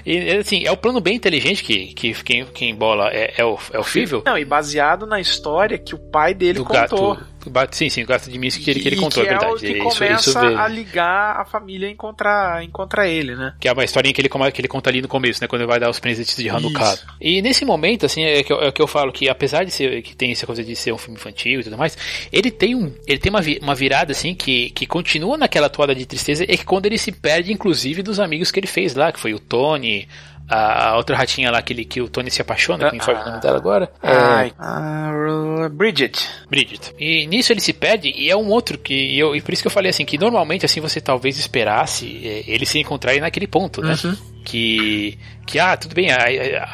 E, 0.05 0.37
assim, 0.37 0.64
é 0.64 0.70
o 0.70 0.77
plano 0.77 1.01
bem 1.01 1.16
inteligente 1.16 1.62
que, 1.62 1.95
que 1.95 2.12
quem, 2.23 2.45
quem 2.47 2.75
bola 2.75 3.09
é, 3.12 3.35
é 3.39 3.45
o, 3.45 3.59
é 3.73 3.79
o 3.79 3.85
Fível. 3.85 4.23
Não, 4.25 4.37
e 4.37 4.45
baseado 4.45 5.07
na 5.07 5.20
história 5.20 5.79
que 5.79 5.95
o 5.95 5.99
pai 5.99 6.35
dele 6.35 6.59
do 6.59 6.64
contou. 6.64 7.14
Gato, 7.14 7.27
Sim, 7.70 7.88
sim, 7.88 8.05
gato 8.05 8.30
de 8.30 8.38
Minsk 8.38 8.62
que 8.62 8.70
ele, 8.70 8.80
que 8.80 8.88
ele 8.88 8.97
contou, 8.97 9.22
que 9.22 9.28
é 9.28 9.38
verdade. 9.38 9.55
O 9.55 9.59
que 9.59 9.74
começa 9.78 10.30
isso, 10.30 10.30
isso 10.30 10.38
a 10.38 10.68
ligar 10.68 11.40
a 11.40 11.45
família 11.45 11.95
contra, 11.97 12.62
contra 12.72 13.09
ele, 13.09 13.34
né? 13.34 13.55
Que 13.61 13.68
é 13.68 13.72
uma 13.72 13.84
historinha 13.84 14.12
que 14.12 14.20
ele, 14.20 14.28
que 14.28 14.61
ele 14.61 14.68
conta 14.68 14.90
ali 14.90 15.03
no 15.03 15.09
começo, 15.09 15.40
né? 15.43 15.49
Quando 15.49 15.62
ele 15.62 15.70
vai 15.70 15.80
dar 15.80 15.90
os 15.90 15.99
presentes 15.99 16.36
de 16.36 16.49
Hanukkah. 16.49 16.99
E 17.20 17.43
nesse 17.43 17.64
momento, 17.64 18.07
assim, 18.07 18.22
é 18.22 18.43
que, 18.43 18.53
eu, 18.53 18.61
é 18.62 18.72
que 18.72 18.80
eu 18.80 18.86
falo 18.86 19.12
que 19.12 19.28
apesar 19.28 19.64
de 19.64 19.70
ser 19.70 20.03
que 20.03 20.14
tem 20.14 20.32
essa 20.32 20.47
coisa 20.47 20.62
de 20.62 20.74
ser 20.76 20.93
um 20.93 20.99
filme 20.99 21.18
infantil 21.18 21.61
e 21.61 21.64
tudo 21.64 21.78
mais, 21.78 21.97
ele 22.32 22.51
tem 22.51 22.74
um, 22.74 22.93
ele 23.07 23.18
tem 23.18 23.30
uma, 23.30 23.40
uma 23.61 23.74
virada 23.74 24.12
assim 24.12 24.34
que, 24.34 24.70
que 24.70 24.86
continua 24.86 25.36
naquela 25.36 25.68
toada 25.68 25.95
de 25.95 26.07
tristeza 26.07 26.45
e 26.45 26.57
que 26.57 26.64
quando 26.64 26.86
ele 26.86 26.99
se 26.99 27.12
perde, 27.12 27.53
inclusive, 27.53 28.03
dos 28.03 28.20
amigos 28.20 28.51
que 28.51 28.61
ele 28.61 28.66
fez 28.66 28.95
lá, 28.95 29.12
que 29.12 29.20
foi 29.20 29.34
o 29.34 29.38
Tony, 29.38 30.09
a, 30.49 30.97
outra 30.97 31.16
ratinha 31.16 31.51
lá 31.51 31.62
que, 31.62 31.72
ele, 31.72 31.84
que 31.84 32.01
o 32.01 32.09
Tony 32.09 32.30
se 32.30 32.43
apaixona, 32.43 32.90
que 32.90 32.97
me 32.97 33.03
foge 33.03 33.20
o 33.20 33.24
nome 33.24 33.40
dela 33.40 33.57
agora. 33.57 33.90
Ai, 34.03 34.53
é... 34.59 35.68
Bridget. 35.68 36.28
Bridget. 36.49 36.95
E 36.99 37.26
nisso 37.26 37.53
ele 37.53 37.61
se 37.61 37.72
perde 37.72 38.12
e 38.14 38.30
é 38.30 38.36
um 38.36 38.49
outro 38.49 38.78
que 38.78 39.18
eu, 39.18 39.34
e 39.34 39.40
por 39.40 39.53
isso 39.53 39.62
que 39.62 39.66
eu 39.66 39.72
falei 39.72 39.90
assim 39.90 40.05
que 40.05 40.18
normalmente 40.18 40.66
assim 40.66 40.80
você 40.80 41.01
talvez 41.01 41.38
esperasse 41.38 42.20
é, 42.24 42.45
ele 42.47 42.66
se 42.66 42.78
encontrar 42.78 43.14
naquele 43.16 43.47
ponto, 43.47 43.80
né? 43.80 43.95
Uhum 44.05 44.32
que 44.45 45.18
que 45.45 45.59
ah 45.59 45.76
tudo 45.76 45.95
bem 45.95 46.09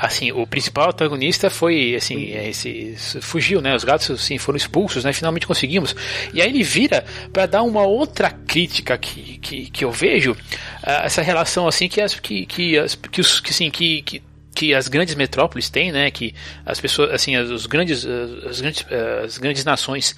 assim 0.01 0.31
o 0.31 0.47
principal 0.47 0.91
antagonista 0.91 1.49
foi 1.49 1.95
assim 1.95 2.33
é, 2.33 2.49
esse 2.49 2.95
fugiu 3.21 3.61
né 3.61 3.75
os 3.75 3.83
gatos 3.83 4.11
assim 4.11 4.37
foram 4.37 4.57
expulsos 4.57 5.05
né 5.05 5.13
finalmente 5.13 5.47
conseguimos 5.47 5.97
e 6.35 6.43
aí 6.43 6.49
ele 6.49 6.63
vira 6.63 7.05
para 7.33 7.47
dar 7.47 7.63
uma 7.63 7.83
outra 7.83 8.31
crítica 8.31 8.97
que, 8.99 9.39
que, 9.39 9.71
que 9.71 9.85
eu 9.85 9.91
vejo 9.91 10.37
essa 10.83 11.23
relação 11.23 11.67
assim 11.67 11.89
que 11.89 12.01
as 12.01 12.19
que 12.21 12.47
que, 12.47 12.79
as, 12.79 12.95
que 12.95 13.21
os 13.21 13.41
que 13.41 13.55
sim 13.69 13.71
que, 13.71 14.03
que 14.03 14.23
que 14.55 14.75
as 14.75 14.89
grandes 14.89 15.15
metrópoles 15.15 15.71
têm, 15.71 15.93
né? 15.93 16.11
Que 16.11 16.35
as 16.67 16.81
pessoas, 16.81 17.13
assim, 17.13 17.37
os 17.37 17.67
grandes, 17.67 18.05
as 18.05 18.61
grandes, 18.61 18.85
as 19.25 19.39
grandes 19.39 19.65
nações 19.65 20.17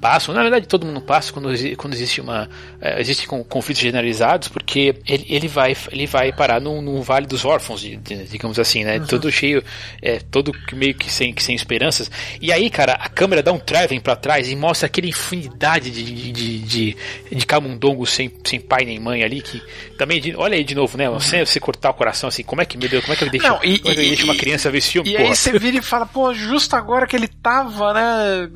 passam, 0.00 0.34
na 0.34 0.42
verdade 0.42 0.66
todo 0.66 0.86
mundo 0.86 1.00
passa 1.00 1.32
quando, 1.32 1.50
quando 1.76 1.94
existe 1.94 2.20
uma 2.20 2.48
é, 2.80 3.00
existe 3.00 3.26
conflitos 3.26 3.82
generalizados, 3.82 4.48
porque 4.48 4.94
ele, 5.06 5.26
ele 5.28 5.48
vai 5.48 5.76
ele 5.90 6.06
vai 6.06 6.32
parar 6.32 6.60
num, 6.60 6.80
num 6.80 7.02
vale 7.02 7.26
dos 7.26 7.44
órfãos, 7.44 7.80
digamos 7.80 8.58
assim, 8.58 8.84
né? 8.84 8.98
Uhum. 8.98 9.06
Todo 9.06 9.30
cheio, 9.30 9.62
é, 10.00 10.18
todo 10.18 10.52
meio 10.72 10.94
que 10.94 11.10
sem, 11.10 11.32
que 11.32 11.42
sem 11.42 11.54
esperanças. 11.54 12.10
E 12.40 12.52
aí, 12.52 12.70
cara, 12.70 12.94
a 12.94 13.08
câmera 13.08 13.42
dá 13.42 13.52
um 13.52 13.58
traveling 13.58 14.00
para 14.00 14.16
trás 14.16 14.50
e 14.50 14.56
mostra 14.56 14.86
aquela 14.86 15.06
infinidade 15.06 15.90
de, 15.90 16.02
de, 16.04 16.32
de, 16.32 16.58
de, 16.58 16.96
de 17.32 17.46
camundongos 17.46 18.10
sem, 18.10 18.32
sem 18.44 18.60
pai 18.60 18.84
nem 18.84 18.98
mãe 18.98 19.22
ali, 19.22 19.40
que 19.40 19.62
também, 19.98 20.20
de, 20.20 20.34
olha 20.34 20.56
aí 20.56 20.64
de 20.64 20.74
novo, 20.74 20.96
né? 20.96 21.08
Você, 21.10 21.44
você 21.44 21.60
cortar 21.60 21.90
o 21.90 21.94
coração 21.94 22.28
assim, 22.28 22.42
como 22.42 22.62
é 22.62 22.64
que, 22.64 22.78
meu 22.78 22.88
Deus, 22.88 23.04
como 23.04 23.12
é 23.12 23.16
que 23.16 23.24
ele 23.24 23.30
deixa, 23.30 23.48
Não, 23.48 23.60
e, 23.62 23.80
é 23.84 23.94
deixa 23.94 24.24
uma 24.24 24.36
criança 24.36 24.70
ver 24.70 24.78
esse 24.78 24.90
filme? 24.90 25.10
E 25.10 25.16
porra? 25.16 25.28
aí 25.28 25.36
você 25.36 25.58
vira 25.58 25.76
e 25.76 25.82
fala, 25.82 26.06
pô, 26.06 26.32
justo 26.32 26.74
agora 26.76 27.06
que 27.06 27.16
ele 27.16 27.28
tava, 27.28 27.92
né? 27.92 28.50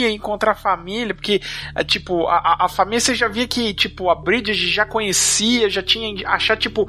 Encontrar 0.00 0.52
a 0.52 0.56
família, 0.56 1.14
porque, 1.14 1.40
é, 1.74 1.84
tipo, 1.84 2.26
a, 2.26 2.64
a 2.64 2.68
família 2.68 3.00
você 3.00 3.14
já 3.14 3.28
via 3.28 3.46
que, 3.46 3.74
tipo, 3.74 4.10
a 4.10 4.14
Bridget 4.14 4.68
já 4.68 4.84
conhecia, 4.86 5.68
já 5.68 5.82
tinha 5.82 6.28
achar, 6.28 6.56
tipo, 6.56 6.86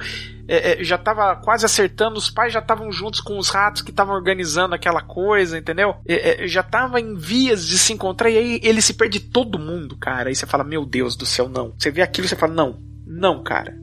é, 0.48 0.82
é, 0.82 0.84
já 0.84 0.98
tava 0.98 1.36
quase 1.38 1.66
acertando, 1.66 2.18
os 2.18 2.30
pais 2.30 2.52
já 2.52 2.60
estavam 2.60 2.92
juntos 2.92 3.22
com 3.22 3.38
os 3.38 3.50
ratos 3.50 3.82
que 3.82 3.92
estavam 3.92 4.16
organizando 4.16 4.76
aquela 4.76 5.02
coisa, 5.02 5.58
entendeu? 5.58 5.96
É, 6.06 6.44
é, 6.44 6.48
já 6.48 6.62
tava 6.62 7.00
em 7.00 7.16
vias 7.16 7.66
de 7.68 7.78
se 7.78 7.94
encontrar 7.94 8.30
e 8.30 8.38
aí 8.38 8.60
ele 8.64 8.82
se 8.82 8.94
perde 8.94 9.20
todo 9.20 9.60
mundo, 9.60 9.96
cara. 9.96 10.30
Aí 10.30 10.36
você 10.36 10.46
fala, 10.46 10.64
meu 10.64 10.86
Deus 10.86 11.16
do 11.16 11.26
céu, 11.26 11.48
não. 11.48 11.74
Você 11.78 11.90
vê 11.92 12.02
aquilo 12.02 12.26
e 12.26 12.30
você 12.30 12.36
fala, 12.36 12.54
não, 12.54 12.78
não, 13.06 13.42
cara. 13.42 13.83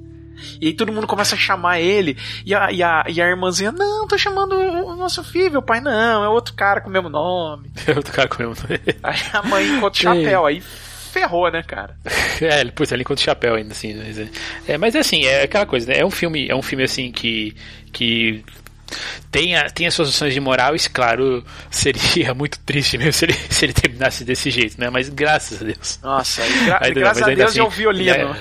E 0.60 0.68
aí 0.68 0.72
todo 0.72 0.92
mundo 0.92 1.06
começa 1.06 1.34
a 1.34 1.38
chamar 1.38 1.80
ele. 1.80 2.16
E 2.44 2.54
a, 2.54 2.70
e 2.70 2.82
a, 2.82 3.04
e 3.08 3.20
a 3.20 3.26
irmãzinha, 3.26 3.72
não, 3.72 4.06
tô 4.06 4.16
chamando 4.18 4.54
o 4.54 4.96
nosso 4.96 5.22
filho. 5.24 5.60
O 5.60 5.62
pai, 5.62 5.80
não, 5.80 6.24
é 6.24 6.28
outro 6.28 6.54
cara 6.54 6.80
com 6.80 6.88
o 6.88 6.92
mesmo 6.92 7.08
nome. 7.08 7.70
É 7.86 7.92
outro 7.96 8.12
cara 8.12 8.28
com 8.28 8.36
o 8.36 8.46
mesmo 8.46 8.68
nome. 8.68 8.80
Aí 9.02 9.18
a 9.32 9.42
mãe 9.42 9.66
encontra 9.66 9.98
o 9.98 10.02
chapéu. 10.14 10.46
Aí 10.46 10.60
ferrou, 11.10 11.50
né, 11.50 11.62
cara? 11.62 11.96
É, 12.40 12.64
putz, 12.64 12.90
ele 12.90 13.02
encontra 13.02 13.20
o 13.20 13.24
chapéu 13.24 13.54
ainda, 13.54 13.72
assim. 13.72 13.94
Mas 13.94 14.18
é, 14.18 14.28
é, 14.66 14.78
mas 14.78 14.94
é 14.94 15.00
assim, 15.00 15.26
é 15.26 15.42
aquela 15.42 15.66
coisa, 15.66 15.92
né? 15.92 15.98
É 15.98 16.06
um 16.06 16.10
filme, 16.10 16.48
é 16.48 16.54
um 16.54 16.62
filme 16.62 16.84
assim 16.84 17.12
que. 17.12 17.54
que 17.92 18.42
tem, 19.30 19.56
a, 19.56 19.70
tem 19.70 19.86
as 19.86 19.94
suas 19.94 20.08
noções 20.08 20.34
de 20.34 20.40
moral, 20.40 20.74
e 20.74 20.78
claro, 20.88 21.44
seria 21.70 22.32
muito 22.34 22.58
triste 22.60 22.98
mesmo 22.98 23.12
se 23.12 23.24
ele, 23.24 23.34
se 23.34 23.64
ele 23.64 23.72
terminasse 23.72 24.24
desse 24.24 24.50
jeito, 24.50 24.80
né? 24.80 24.90
Mas 24.90 25.08
graças 25.08 25.62
a 25.62 25.64
Deus. 25.64 25.98
Nossa, 26.02 26.42
gra 26.64 26.78
ainda, 26.84 27.00
graças 27.00 27.22
a 27.22 27.26
Deus 27.26 27.50
assim, 27.50 27.60
é 27.60 27.62
o 27.62 27.70
violino. 27.70 28.36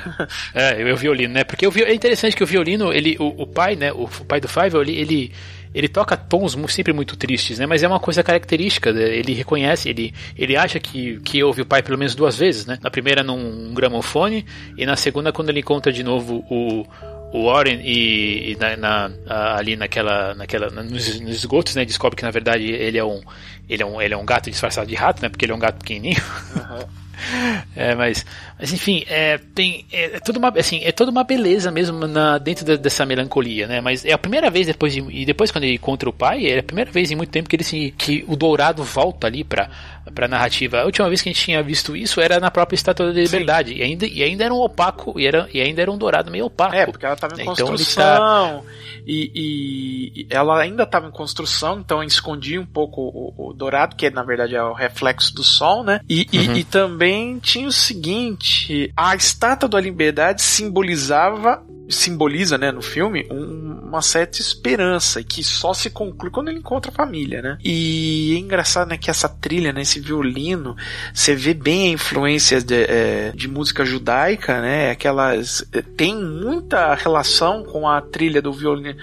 É, 0.53 0.81
é, 0.81 0.89
é 0.89 0.93
o 0.93 0.97
violino, 0.97 1.33
né? 1.33 1.43
Porque 1.43 1.67
o, 1.67 1.73
é 1.77 1.93
interessante 1.93 2.35
que 2.35 2.43
o 2.43 2.47
violino, 2.47 2.91
ele, 2.93 3.15
o, 3.19 3.43
o 3.43 3.47
pai, 3.47 3.75
né? 3.75 3.91
O, 3.91 4.03
o 4.03 4.25
pai 4.25 4.39
do 4.39 4.47
Five, 4.47 4.77
ele, 4.77 4.99
ele 4.99 5.31
ele 5.73 5.87
toca 5.87 6.17
tons 6.17 6.57
sempre 6.69 6.93
muito 6.93 7.15
tristes, 7.15 7.59
né? 7.59 7.65
Mas 7.65 7.83
é 7.83 7.87
uma 7.87 7.99
coisa 7.99 8.23
característica. 8.23 8.91
Né? 8.91 9.17
Ele 9.17 9.33
reconhece, 9.33 9.89
ele, 9.89 10.13
ele 10.35 10.57
acha 10.57 10.79
que, 10.79 11.19
que 11.19 11.43
ouve 11.43 11.61
o 11.61 11.65
pai 11.65 11.83
pelo 11.83 11.97
menos 11.97 12.15
duas 12.15 12.37
vezes, 12.37 12.65
né? 12.65 12.79
Na 12.81 12.89
primeira 12.89 13.23
num 13.23 13.73
gramofone 13.73 14.45
e 14.77 14.85
na 14.85 14.95
segunda 14.95 15.31
quando 15.31 15.49
ele 15.49 15.59
encontra 15.59 15.91
de 15.91 16.03
novo 16.03 16.43
o, 16.49 16.85
o 17.31 17.45
Warren 17.45 17.79
e, 17.83 18.51
e 18.51 18.57
na, 18.59 18.75
na, 18.75 19.55
ali 19.55 19.75
naquela, 19.75 20.33
naquela 20.33 20.69
nos, 20.69 21.19
nos, 21.19 21.35
esgotos, 21.35 21.75
né, 21.75 21.85
descobre 21.85 22.15
que 22.15 22.23
na 22.23 22.31
verdade 22.31 22.63
ele 22.63 22.97
é 22.97 23.03
um 23.03 23.21
ele 23.69 23.83
é 23.83 23.85
um, 23.85 24.01
ele 24.01 24.13
é 24.13 24.17
um 24.17 24.25
gato 24.25 24.49
disfarçado 24.49 24.87
de 24.87 24.95
rato, 24.95 25.21
né, 25.21 25.29
porque 25.29 25.45
ele 25.45 25.51
é 25.51 25.55
um 25.55 25.59
gato 25.59 25.77
pequenininho. 25.79 26.21
Uhum. 26.55 26.99
É, 27.75 27.95
mas, 27.95 28.25
mas 28.59 28.73
enfim, 28.73 29.05
é, 29.07 29.37
tem, 29.55 29.85
é, 29.89 30.17
é, 30.17 30.19
tudo 30.19 30.37
uma, 30.37 30.49
assim, 30.49 30.81
é 30.83 30.91
toda 30.91 31.09
uma 31.09 31.23
beleza 31.23 31.71
mesmo 31.71 32.05
na, 32.05 32.37
dentro 32.37 32.65
da, 32.65 32.75
dessa 32.75 33.05
melancolia, 33.05 33.65
né? 33.67 33.79
Mas 33.79 34.03
é 34.03 34.11
a 34.11 34.17
primeira 34.17 34.49
vez 34.49 34.67
depois 34.67 34.93
de, 34.93 34.99
e 35.09 35.25
depois 35.25 35.49
quando 35.49 35.63
ele 35.63 35.75
encontra 35.75 36.09
o 36.09 36.13
pai, 36.13 36.45
é 36.45 36.59
a 36.59 36.63
primeira 36.63 36.91
vez 36.91 37.09
em 37.09 37.15
muito 37.15 37.29
tempo 37.29 37.47
que 37.47 37.55
ele 37.55 37.63
se, 37.63 37.93
que 37.97 38.25
o 38.27 38.35
Dourado 38.35 38.83
volta 38.83 39.27
ali 39.27 39.45
para 39.45 39.69
para 40.13 40.27
narrativa. 40.27 40.81
A 40.81 40.85
última 40.85 41.07
vez 41.07 41.21
que 41.21 41.29
a 41.29 41.31
gente 41.31 41.43
tinha 41.43 41.61
visto 41.61 41.95
isso 41.95 42.19
era 42.19 42.39
na 42.39 42.51
própria 42.51 42.75
Estátua 42.75 43.07
da 43.07 43.21
Liberdade 43.21 43.73
e 43.73 43.83
ainda, 43.83 44.05
e 44.05 44.23
ainda 44.23 44.43
era 44.43 44.53
um 44.53 44.59
opaco 44.59 45.19
e, 45.19 45.25
era, 45.25 45.47
e 45.53 45.61
ainda 45.61 45.81
era 45.81 45.91
um 45.91 45.97
dourado 45.97 46.31
meio 46.31 46.45
opaco. 46.45 46.75
É, 46.75 46.85
porque 46.85 47.05
ela 47.05 47.15
estava 47.15 47.35
em 47.35 47.41
então 47.41 47.67
construção. 47.67 48.03
Tá... 48.03 48.61
E, 49.05 49.31
e, 50.15 50.27
ela 50.29 50.61
ainda 50.61 50.83
estava 50.83 51.07
em 51.07 51.11
construção, 51.11 51.79
então 51.79 52.03
escondia 52.03 52.59
um 52.59 52.65
pouco 52.65 53.01
o, 53.01 53.49
o, 53.49 53.53
dourado, 53.53 53.95
que 53.95 54.09
na 54.09 54.23
verdade 54.23 54.55
é 54.55 54.63
o 54.63 54.73
reflexo 54.73 55.33
do 55.33 55.43
sol, 55.43 55.83
né? 55.83 56.01
E, 56.07 56.27
uhum. 56.33 56.55
e, 56.55 56.59
e 56.59 56.63
também 56.63 57.39
tinha 57.39 57.67
o 57.67 57.71
seguinte: 57.71 58.48
a 58.95 59.15
estátua 59.15 59.69
da 59.69 59.79
liberdade 59.79 60.41
simbolizava 60.41 61.63
simboliza, 61.89 62.57
né, 62.57 62.71
no 62.71 62.81
filme, 62.81 63.27
um, 63.31 63.79
uma 63.89 64.01
certa 64.01 64.39
esperança 64.39 65.23
que 65.23 65.43
só 65.43 65.73
se 65.73 65.89
conclui 65.89 66.31
quando 66.31 66.49
ele 66.49 66.59
encontra 66.59 66.91
a 66.91 66.93
família, 66.93 67.41
né? 67.41 67.57
E 67.63 68.35
é 68.35 68.39
engraçado, 68.39 68.89
né, 68.89 68.97
que 68.97 69.09
essa 69.09 69.27
trilha, 69.27 69.73
né, 69.73 69.81
esse 69.81 69.99
violino, 69.99 70.75
você 71.13 71.35
vê 71.35 71.53
bem 71.53 71.89
a 71.89 71.93
influência 71.93 72.61
de, 72.61 72.83
é, 72.83 73.31
de 73.33 73.47
música 73.47 73.83
judaica, 73.83 74.61
né? 74.61 74.91
Aquelas 74.91 75.65
é, 75.73 75.81
tem 75.81 76.15
muita 76.15 76.93
relação 76.93 77.63
com 77.63 77.87
a 77.87 78.01
trilha 78.01 78.41
do, 78.41 78.53
violin, 78.53 78.95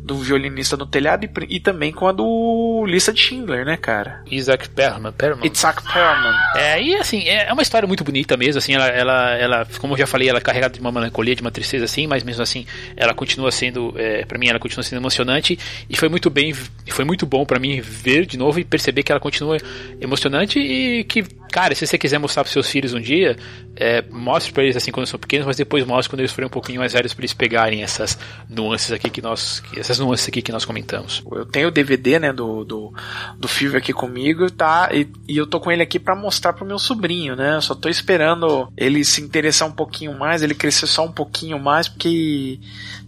do 0.00 0.16
violinista 0.16 0.76
no 0.76 0.86
telhado 0.86 1.24
e, 1.24 1.56
e 1.56 1.60
também 1.60 1.92
com 1.92 2.06
a 2.06 2.12
do 2.12 2.84
Lista 2.86 3.12
de 3.12 3.20
Schindler, 3.20 3.64
né, 3.64 3.76
cara? 3.76 4.22
Isaac 4.30 4.68
Perlman, 4.68 5.12
Perlman. 5.12 5.50
Isaac 5.50 5.82
Perlman. 5.82 6.34
É, 6.56 6.82
e 6.82 6.94
assim, 6.96 7.22
é, 7.28 7.48
é 7.48 7.52
uma 7.52 7.62
história 7.62 7.86
muito 7.86 8.04
bonita 8.04 8.36
mesmo, 8.36 8.58
assim, 8.58 8.74
ela, 8.74 8.88
ela, 8.88 9.34
ela 9.36 9.66
como 9.78 9.94
eu 9.94 9.98
já 9.98 10.06
falei, 10.06 10.28
ela 10.28 10.38
é 10.38 10.42
carregada 10.42 10.74
de 10.74 10.80
uma 10.80 10.92
melancolia, 10.92 11.34
de 11.34 11.42
uma 11.42 11.50
tristeza 11.50 11.84
assim, 11.84 12.06
mas 12.06 12.22
mesmo 12.34 12.42
assim, 12.42 12.66
ela 12.96 13.14
continua 13.14 13.50
sendo, 13.50 13.94
é, 13.96 14.24
para 14.24 14.38
mim, 14.38 14.48
ela 14.48 14.58
continua 14.58 14.82
sendo 14.82 14.98
emocionante 15.00 15.58
e 15.88 15.96
foi 15.96 16.08
muito 16.08 16.28
bem, 16.28 16.52
foi 16.52 17.04
muito 17.04 17.24
bom 17.24 17.46
para 17.46 17.58
mim 17.58 17.80
ver 17.80 18.26
de 18.26 18.36
novo 18.36 18.58
e 18.58 18.64
perceber 18.64 19.02
que 19.02 19.12
ela 19.12 19.20
continua 19.20 19.56
emocionante 20.00 20.58
e 20.58 21.04
que 21.04 21.24
cara, 21.54 21.72
se 21.72 21.86
você 21.86 21.96
quiser 21.96 22.18
mostrar 22.18 22.42
pros 22.42 22.52
seus 22.52 22.68
filhos 22.68 22.92
um 22.94 23.00
dia, 23.00 23.36
é, 23.76 24.02
mostre 24.10 24.52
para 24.52 24.64
eles 24.64 24.76
assim 24.76 24.90
quando 24.90 25.06
são 25.06 25.20
pequenos, 25.20 25.46
mas 25.46 25.56
depois 25.56 25.86
mostre 25.86 26.10
quando 26.10 26.18
eles 26.18 26.32
forem 26.32 26.48
um 26.48 26.50
pouquinho 26.50 26.80
mais 26.80 26.92
velhos 26.92 27.14
para 27.14 27.20
eles 27.20 27.32
pegarem 27.32 27.80
essas 27.80 28.18
nuances 28.50 28.90
aqui 28.90 29.08
que 29.08 29.22
nós, 29.22 29.62
essas 29.76 30.00
nuances 30.00 30.26
aqui 30.26 30.42
que 30.42 30.50
nós 30.50 30.64
comentamos. 30.64 31.22
Eu 31.30 31.46
tenho 31.46 31.68
o 31.68 31.70
DVD, 31.70 32.18
né, 32.18 32.32
do, 32.32 32.64
do, 32.64 32.92
do 33.38 33.46
filme 33.46 33.76
aqui 33.76 33.92
comigo, 33.92 34.50
tá? 34.50 34.88
E, 34.92 35.06
e 35.28 35.36
eu 35.36 35.46
tô 35.46 35.60
com 35.60 35.70
ele 35.70 35.80
aqui 35.80 36.00
para 36.00 36.16
mostrar 36.16 36.54
pro 36.54 36.66
meu 36.66 36.76
sobrinho, 36.76 37.36
né? 37.36 37.54
Eu 37.54 37.62
só 37.62 37.76
tô 37.76 37.88
esperando 37.88 38.68
ele 38.76 39.04
se 39.04 39.20
interessar 39.20 39.68
um 39.68 39.72
pouquinho 39.72 40.12
mais, 40.18 40.42
ele 40.42 40.56
crescer 40.56 40.88
só 40.88 41.04
um 41.04 41.12
pouquinho 41.12 41.60
mais, 41.60 41.88
porque 41.88 42.58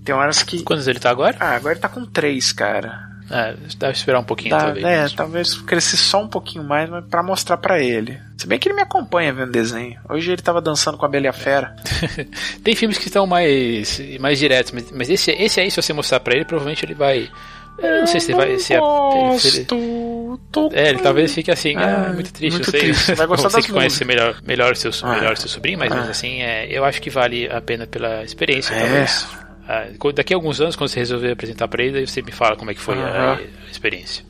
tem 0.04 0.14
horas 0.14 0.44
que. 0.44 0.62
Quantos 0.62 0.86
ele 0.86 1.00
tá 1.00 1.10
agora? 1.10 1.36
Ah, 1.40 1.56
agora 1.56 1.74
ele 1.74 1.80
tá 1.80 1.88
com 1.88 2.06
três, 2.06 2.52
cara. 2.52 3.10
É, 3.28 3.56
deve 3.76 3.92
esperar 3.92 4.20
um 4.20 4.24
pouquinho, 4.24 4.50
Dá, 4.50 4.66
talvez. 4.66 4.84
É, 4.84 5.08
talvez 5.16 5.54
crescer 5.62 5.96
só 5.96 6.22
um 6.22 6.28
pouquinho 6.28 6.62
mais, 6.62 6.88
mas 6.88 7.04
pra 7.06 7.24
mostrar 7.24 7.56
pra 7.56 7.80
ele. 7.80 8.20
Se 8.36 8.46
bem 8.46 8.58
que 8.58 8.68
ele 8.68 8.76
me 8.76 8.82
acompanha 8.82 9.32
vendo 9.32 9.50
desenho. 9.50 9.98
Hoje 10.08 10.30
ele 10.32 10.42
tava 10.42 10.60
dançando 10.60 10.98
com 10.98 11.06
a 11.06 11.08
Bela 11.08 11.24
e 11.24 11.28
a 11.28 11.32
Fera. 11.32 11.74
Tem 12.62 12.76
filmes 12.76 12.98
que 12.98 13.06
estão 13.08 13.26
mais, 13.26 13.98
mais 14.20 14.38
diretos, 14.38 14.72
mas, 14.72 14.90
mas 14.92 15.08
esse, 15.08 15.30
esse 15.30 15.58
aí, 15.60 15.70
se 15.70 15.80
você 15.80 15.92
mostrar 15.92 16.20
pra 16.20 16.34
ele, 16.36 16.44
provavelmente 16.44 16.84
ele 16.84 16.94
vai. 16.94 17.30
Eu 17.78 18.00
não 18.00 18.06
sei 18.06 18.20
se 18.20 18.32
ele 18.32 18.38
vai. 18.38 18.58
Se, 18.58 18.74
é- 18.74 18.80
se 19.38 19.48
ele, 19.58 19.66
é, 20.74 20.88
ele 20.90 20.98
talvez 20.98 21.34
fique 21.34 21.50
assim, 21.50 21.76
ah, 21.76 22.06
Ah, 22.08 22.12
muito 22.12 22.32
triste, 22.32 22.56
muito 22.56 22.66
não 22.72 22.78
sei. 22.78 22.80
triste. 22.92 23.14
Vai 23.14 23.26
gostar 23.28 23.48
você 23.50 23.62
que 23.62 23.72
conhece 23.72 24.04
melhor, 24.04 24.36
melhor, 24.46 24.76
seu, 24.76 24.90
Ah. 25.02 25.14
melhor 25.14 25.36
seu 25.38 25.48
sobrinho, 25.48 25.78
mas 25.78 25.90
Ah. 25.92 26.02
assim, 26.02 26.42
é, 26.42 26.66
eu 26.70 26.84
acho 26.84 27.00
que 27.00 27.08
vale 27.10 27.48
a 27.50 27.60
pena 27.60 27.86
pela 27.86 28.22
experiência, 28.22 28.74
É. 28.74 28.80
talvez. 28.80 29.26
Ah, 29.68 29.86
daqui 30.14 30.32
a 30.32 30.36
alguns 30.36 30.60
anos, 30.60 30.76
quando 30.76 30.88
você 30.90 31.00
resolver 31.00 31.32
apresentar 31.32 31.68
pra 31.68 31.82
ele, 31.82 31.98
aí 31.98 32.06
você 32.06 32.22
me 32.22 32.32
fala 32.32 32.54
como 32.56 32.70
é 32.70 32.74
que 32.74 32.80
foi 32.80 32.96
a 32.98 33.38
experiência. 33.70 34.24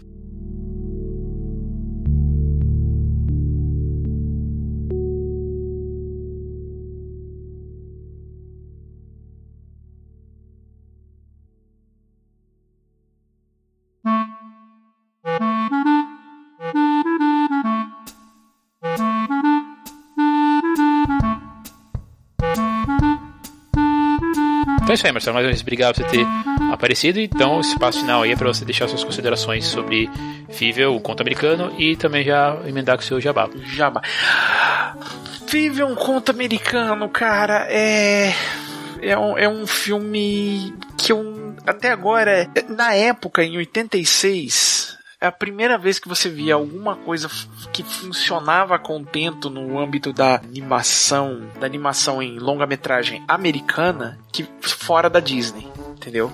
Marcelo. 25.13 25.35
Mais 25.35 25.45
uma 25.45 25.51
vez, 25.51 25.63
obrigado 25.63 25.95
por 25.95 26.05
você 26.05 26.19
ter 26.19 26.27
aparecido. 26.73 27.21
Então, 27.21 27.61
espaço 27.61 28.01
final 28.01 28.23
aí 28.23 28.33
é 28.33 28.37
para 28.37 28.49
você 28.49 28.65
deixar 28.65 28.89
suas 28.89 29.05
considerações 29.05 29.65
sobre 29.65 30.09
Fível, 30.49 30.95
o 30.95 31.01
conto 31.01 31.21
americano, 31.21 31.73
e 31.79 31.97
também 31.97 32.25
já 32.25 32.57
emendar 32.67 32.97
com 32.97 33.03
o 33.03 33.07
seu 33.07 33.21
jabá. 33.21 33.49
Jabá. 33.75 34.03
Vive 35.49 35.83
um 35.83 35.95
conto 35.95 36.31
americano, 36.31 37.09
cara. 37.09 37.67
É. 37.69 38.33
É 39.03 39.17
um, 39.17 39.39
é 39.39 39.49
um 39.49 39.67
filme 39.67 40.75
que 40.97 41.13
eu. 41.13 41.55
Até 41.67 41.91
agora, 41.91 42.49
na 42.69 42.95
época, 42.95 43.43
em 43.43 43.57
86, 43.57 44.86
é 45.21 45.27
a 45.27 45.33
primeira 45.33 45.79
vez 45.79 45.99
que 45.99 46.09
você 46.09 46.29
via 46.29 46.55
alguma 46.55 46.97
coisa 46.97 47.29
que 47.73 47.83
funcionava 47.83 48.79
contento 48.79 49.49
no 49.49 49.79
âmbito 49.79 50.12
da 50.12 50.37
animação, 50.37 51.49
da 51.59 51.67
animação 51.67 52.23
em 52.23 52.39
longa-metragem 52.39 53.25
americana, 53.27 54.19
que 54.31 54.47
fora 54.61 55.09
da 55.09 55.21
Disney, 55.21 55.67
entendeu? 55.91 56.31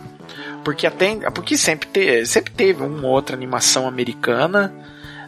Porque 0.65 0.87
até 0.87 1.31
porque 1.31 1.57
sempre, 1.57 1.89
te, 1.89 2.27
sempre 2.27 2.53
teve 2.53 2.83
uma 2.83 3.07
ou 3.07 3.15
outra 3.15 3.37
animação 3.37 3.87
americana 3.87 4.73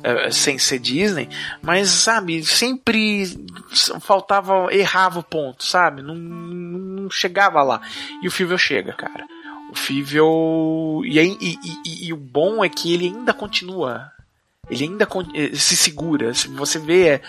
eh, 0.03 0.31
sem 0.31 0.59
ser 0.59 0.81
Disney, 0.81 1.29
mas 1.63 1.89
sabe, 1.89 2.45
sempre 2.45 3.25
faltava, 4.01 4.69
errava 4.71 5.21
o 5.21 5.25
ponto, 5.25 5.65
sabe? 5.65 6.03
Não, 6.03 6.15
não 6.15 7.11
chegava 7.11 7.63
lá. 7.63 7.81
E 8.23 8.29
o 8.29 8.31
Fível 8.31 8.59
chega, 8.59 8.93
cara. 8.93 9.27
O 9.71 9.77
Fível. 9.77 11.03
E, 11.05 11.19
aí- 11.19 11.37
e, 11.41 11.53
e- 11.65 11.79
e- 11.87 12.07
e 12.09 12.13
o 12.13 12.17
bom 12.17 12.65
é 12.65 12.69
que 12.69 12.93
ele 12.93 13.07
ainda 13.07 13.33
continua. 13.33 14.11
Ele 14.71 14.85
ainda 14.85 15.05
con- 15.07 15.27
eh, 15.35 15.51
se 15.55 15.77
segura. 15.77 16.33
Se 16.35 16.49
você 16.49 16.79
vê. 16.79 17.21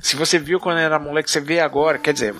Se 0.00 0.14
você 0.14 0.38
viu 0.38 0.60
quando 0.60 0.78
era 0.78 0.98
moleque, 0.98 1.30
você 1.30 1.40
vê 1.40 1.58
agora. 1.58 1.98
Quer 1.98 2.12
dizer, 2.12 2.34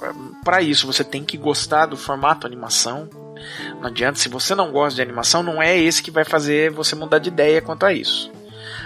para 0.44 0.60
isso 0.60 0.86
você 0.86 1.02
tem 1.02 1.24
que 1.24 1.36
gostar 1.38 1.86
do 1.86 1.96
formato 1.96 2.46
animação. 2.46 3.08
Não 3.80 3.86
adianta, 3.86 4.18
se 4.18 4.28
você 4.28 4.54
não 4.54 4.70
gosta 4.70 4.96
de 4.96 5.02
animação, 5.02 5.42
não 5.42 5.62
é 5.62 5.76
esse 5.78 6.02
que 6.02 6.10
vai 6.10 6.24
fazer 6.24 6.70
você 6.70 6.94
mudar 6.94 7.18
de 7.18 7.28
ideia 7.28 7.60
quanto 7.62 7.84
a 7.86 7.92
isso. 7.92 8.30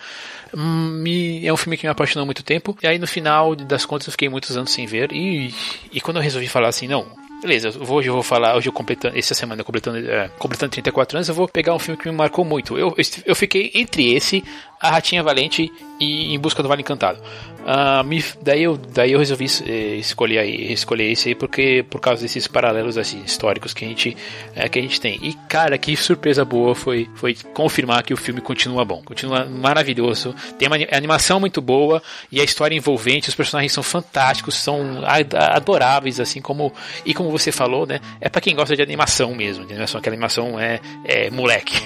Hum, 0.56 1.02
Me, 1.02 1.46
é 1.46 1.52
um 1.52 1.58
filme 1.58 1.76
que 1.78 1.86
me 1.86 1.92
apaixonou 1.92 2.24
há 2.24 2.26
muito 2.26 2.44
tempo. 2.44 2.78
E 2.82 2.88
aí 2.88 2.98
no 3.00 3.08
final 3.08 3.56
das 3.56 3.86
contas 3.86 4.08
eu 4.08 4.12
fiquei 4.12 4.30
muitos 4.30 4.56
anos 4.56 4.72
sem 4.72 4.86
ver. 4.86 5.12
E, 5.12 5.54
e 5.92 6.00
quando 6.00 6.18
eu 6.18 6.24
resolvi 6.24 6.48
falar 6.48 6.70
assim, 6.70 6.88
não, 6.88 7.06
Beleza, 7.44 7.74
hoje 7.78 8.08
eu 8.08 8.14
vou 8.14 8.24
falar, 8.24 8.56
hoje 8.56 8.70
eu 8.70 8.72
completando, 8.72 9.18
essa 9.20 9.34
semana 9.34 9.66
completando, 9.66 9.98
é, 9.98 10.30
completando 10.40 10.72
34 10.72 11.18
anos, 11.18 11.28
eu 11.28 11.36
vou 11.36 11.46
pegar 11.46 11.76
um 11.76 11.80
filme 11.80 12.02
que 12.02 12.10
me 12.10 12.16
marcou 12.16 12.46
muito. 12.46 12.80
Eu, 12.80 12.96
eu 13.26 13.36
fiquei 13.36 13.70
entre 13.76 14.14
esse, 14.14 14.42
A 14.84 14.92
Ratinha 14.92 15.24
Valente 15.24 15.72
e 16.00 16.34
Em 16.34 16.40
Busca 16.40 16.62
do 16.62 16.70
Vale 16.70 16.82
Encantado. 16.82 17.20
Ah, 17.66 18.04
me- 18.04 18.22
daí, 18.42 18.64
eu, 18.64 18.76
daí 18.76 19.14
eu 19.14 19.20
resolvi 19.20 19.46
eh, 19.66 19.96
escolher, 19.96 20.40
aí, 20.40 20.74
escolher 20.74 21.10
esse 21.10 21.30
aí 21.30 21.36
porque, 21.36 21.86
por 21.90 22.02
causa 22.02 22.22
desses 22.22 22.46
paralelos 22.46 22.98
assim, 22.98 23.24
históricos 23.24 23.74
que 23.74 23.86
a, 23.86 23.88
gente, 23.88 24.18
eh, 24.54 24.68
que 24.68 24.80
a 24.80 24.82
gente 24.82 25.00
tem. 25.00 25.18
E 25.24 25.32
cara, 25.48 25.78
que 25.78 25.96
surpresa 25.96 26.44
boa 26.44 26.76
foi, 26.76 27.10
foi 27.16 27.34
confirmar 27.54 28.04
que 28.04 28.14
o 28.14 28.18
filme 28.18 28.42
continua 28.42 28.84
bom, 28.84 29.02
continua 29.06 29.46
maravilhoso. 29.46 30.36
Tem 30.60 30.68
uma 30.68 30.76
ani- 30.76 30.90
animação 30.92 31.40
muito 31.40 31.62
boa 31.62 32.04
e 32.30 32.42
a 32.42 32.44
história 32.44 32.76
envolvente, 32.76 33.30
os 33.30 33.36
personagens 33.36 33.72
são 33.72 33.82
fantásticos, 33.82 34.56
são 34.56 35.02
adoráveis, 35.56 36.20
assim 36.20 36.42
como. 36.42 36.74
E 37.06 37.14
como 37.14 37.32
você 37.32 37.50
falou, 37.50 37.86
né? 37.88 38.02
É 38.20 38.28
pra 38.28 38.42
quem 38.42 38.54
gosta 38.58 38.76
de 38.76 38.82
animação 38.82 39.34
mesmo, 39.34 39.66
de 39.66 39.72
animação, 39.72 40.00
aquela 40.00 40.16
animação 40.16 40.60
é, 40.60 40.82
é 41.06 41.30
moleque. 41.30 41.78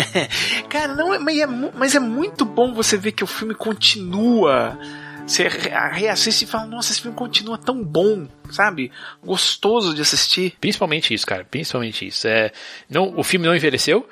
Cara, 0.70 0.94
não, 0.94 1.12
é- 1.12 1.18
mas, 1.18 1.38
é, 1.38 1.46
mas 1.46 1.94
é 1.94 2.00
muito 2.06 2.44
bom 2.44 2.72
você 2.72 2.96
ver 2.96 3.12
que 3.12 3.24
o 3.24 3.26
filme 3.26 3.54
continua. 3.54 4.78
Você 5.26 5.48
re- 5.48 5.70
reassiste 5.92 6.44
e 6.44 6.46
fala, 6.46 6.66
nossa, 6.66 6.92
esse 6.92 7.00
filme 7.00 7.16
continua 7.16 7.58
tão 7.58 7.82
bom, 7.82 8.28
sabe? 8.50 8.92
Gostoso 9.24 9.92
de 9.92 10.00
assistir. 10.00 10.54
Principalmente 10.60 11.12
isso, 11.12 11.26
cara. 11.26 11.44
Principalmente 11.44 12.06
isso. 12.06 12.28
É, 12.28 12.52
não, 12.88 13.12
o 13.16 13.24
filme 13.24 13.44
não 13.46 13.54
envelheceu. 13.56 14.08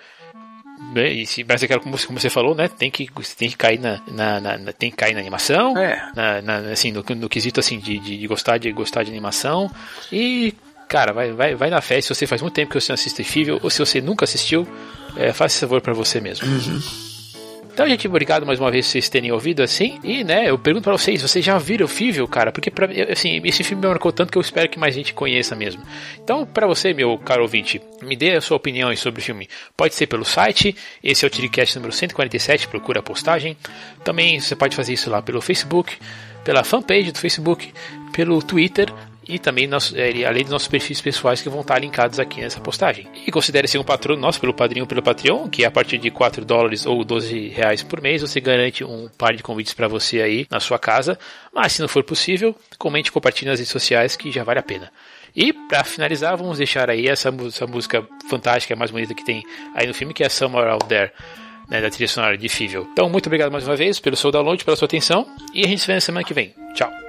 Né, 0.92 1.08
e 1.12 1.24
se, 1.26 1.44
mas 1.44 1.62
é 1.62 1.66
aquela, 1.66 1.80
como, 1.80 1.96
você- 1.96 2.06
como 2.06 2.18
você 2.18 2.28
falou, 2.28 2.52
né? 2.54 2.66
Tem 2.68 2.90
que, 2.90 3.08
tem 3.38 3.48
que 3.48 3.56
cair 3.56 3.78
na, 3.78 4.00
na, 4.08 4.40
na- 4.40 4.58
na- 4.58 4.72
tem 4.72 4.90
que 4.90 4.96
cair 4.96 5.14
na 5.14 5.20
animação. 5.20 5.78
É. 5.78 6.10
Na, 6.16 6.42
na- 6.42 6.56
assim, 6.72 6.90
no, 6.90 7.04
no 7.16 7.28
quesito 7.28 7.60
assim 7.60 7.78
de, 7.78 7.96
de, 8.00 8.18
de 8.18 8.26
gostar 8.26 8.58
de 8.58 8.70
gostar 8.72 9.04
de 9.04 9.10
animação. 9.12 9.70
E 10.10 10.52
cara, 10.88 11.12
vai, 11.12 11.32
vai, 11.32 11.54
vai 11.54 11.70
na 11.70 11.80
fé. 11.80 12.00
Se 12.00 12.08
você 12.12 12.26
faz 12.26 12.42
muito 12.42 12.54
tempo 12.54 12.72
que 12.72 12.80
você 12.80 12.90
não 12.90 12.94
assiste 12.94 13.22
Fível, 13.22 13.60
ou 13.62 13.70
se 13.70 13.78
você 13.78 14.00
nunca 14.00 14.24
assistiu, 14.24 14.66
é, 15.16 15.32
faça 15.32 15.54
esse 15.54 15.60
favor 15.60 15.80
para 15.80 15.94
você 15.94 16.20
mesmo. 16.20 16.46
Uhum. 16.46 16.80
Então, 17.74 17.88
gente, 17.88 18.06
obrigado 18.06 18.46
mais 18.46 18.60
uma 18.60 18.70
vez 18.70 18.86
vocês 18.86 19.08
terem 19.08 19.32
ouvido 19.32 19.60
assim. 19.60 19.98
E, 20.04 20.22
né, 20.22 20.48
eu 20.48 20.56
pergunto 20.56 20.84
para 20.84 20.92
vocês, 20.92 21.20
vocês 21.20 21.44
já 21.44 21.58
viram 21.58 21.86
o 21.86 21.88
Fível, 21.88 22.28
cara? 22.28 22.52
Porque, 22.52 22.70
pra, 22.70 22.86
assim, 23.10 23.40
esse 23.44 23.64
filme 23.64 23.82
me 23.82 23.88
marcou 23.88 24.12
tanto 24.12 24.30
que 24.30 24.38
eu 24.38 24.42
espero 24.42 24.68
que 24.68 24.78
mais 24.78 24.94
gente 24.94 25.12
conheça 25.12 25.56
mesmo. 25.56 25.82
Então, 26.22 26.46
para 26.46 26.68
você, 26.68 26.94
meu 26.94 27.18
caro 27.18 27.42
ouvinte, 27.42 27.82
me 28.00 28.14
dê 28.14 28.36
a 28.36 28.40
sua 28.40 28.58
opinião 28.58 28.94
sobre 28.94 29.20
o 29.20 29.24
filme. 29.24 29.48
Pode 29.76 29.92
ser 29.96 30.06
pelo 30.06 30.24
site, 30.24 30.76
esse 31.02 31.24
é 31.24 31.26
o 31.26 31.30
Tiricast 31.30 31.74
número 31.74 31.92
147, 31.92 32.68
procura 32.68 33.00
a 33.00 33.02
postagem. 33.02 33.56
Também 34.04 34.38
você 34.38 34.54
pode 34.54 34.76
fazer 34.76 34.92
isso 34.92 35.10
lá 35.10 35.20
pelo 35.20 35.40
Facebook, 35.40 35.96
pela 36.44 36.62
fanpage 36.62 37.10
do 37.10 37.18
Facebook, 37.18 37.72
pelo 38.12 38.40
Twitter, 38.40 38.88
e 39.28 39.38
também 39.38 39.66
nosso, 39.66 39.96
é, 39.96 40.24
além 40.24 40.42
dos 40.42 40.52
nossos 40.52 40.68
perfis 40.68 41.00
pessoais 41.00 41.40
que 41.40 41.48
vão 41.48 41.60
estar 41.60 41.78
linkados 41.78 42.18
aqui 42.18 42.40
nessa 42.40 42.60
postagem. 42.60 43.06
E 43.26 43.30
considere 43.30 43.68
ser 43.68 43.78
um 43.78 43.84
patrono 43.84 44.20
nosso 44.20 44.40
pelo 44.40 44.54
padrinho 44.54 44.86
pelo 44.86 45.02
Patreon, 45.02 45.48
que 45.48 45.64
a 45.64 45.70
partir 45.70 45.98
de 45.98 46.10
4 46.10 46.44
dólares 46.44 46.86
ou 46.86 47.04
12 47.04 47.48
reais 47.48 47.82
por 47.82 48.00
mês 48.00 48.22
você 48.22 48.40
garante 48.40 48.84
um 48.84 49.08
par 49.16 49.34
de 49.34 49.42
convites 49.42 49.74
para 49.74 49.88
você 49.88 50.20
aí 50.20 50.46
na 50.50 50.60
sua 50.60 50.78
casa. 50.78 51.18
Mas 51.52 51.72
se 51.72 51.80
não 51.80 51.88
for 51.88 52.02
possível, 52.02 52.54
comente 52.78 53.10
e 53.10 53.12
compartilhe 53.12 53.50
nas 53.50 53.58
redes 53.58 53.72
sociais 53.72 54.16
que 54.16 54.30
já 54.30 54.44
vale 54.44 54.60
a 54.60 54.62
pena. 54.62 54.90
E 55.34 55.52
para 55.52 55.82
finalizar, 55.82 56.36
vamos 56.36 56.58
deixar 56.58 56.88
aí 56.88 57.08
essa, 57.08 57.34
essa 57.46 57.66
música 57.66 58.06
fantástica, 58.28 58.76
mais 58.76 58.90
bonita 58.90 59.14
que 59.14 59.24
tem 59.24 59.42
aí 59.74 59.86
no 59.86 59.94
filme, 59.94 60.14
que 60.14 60.22
é 60.22 60.28
Somewhere 60.28 60.70
Out 60.70 60.86
There. 60.86 61.10
Né, 61.66 61.80
da 61.80 61.88
trilha 61.88 62.06
sonora 62.06 62.36
de 62.36 62.46
Fível. 62.46 62.86
Então, 62.92 63.08
muito 63.08 63.26
obrigado 63.26 63.50
mais 63.50 63.66
uma 63.66 63.74
vez 63.74 63.98
pelo 63.98 64.16
seu 64.16 64.30
download, 64.30 64.62
pela 64.62 64.76
sua 64.76 64.84
atenção 64.84 65.26
e 65.54 65.64
a 65.64 65.66
gente 65.66 65.80
se 65.80 65.86
vê 65.86 65.94
na 65.94 66.00
semana 66.02 66.22
que 66.22 66.34
vem. 66.34 66.54
Tchau! 66.74 67.03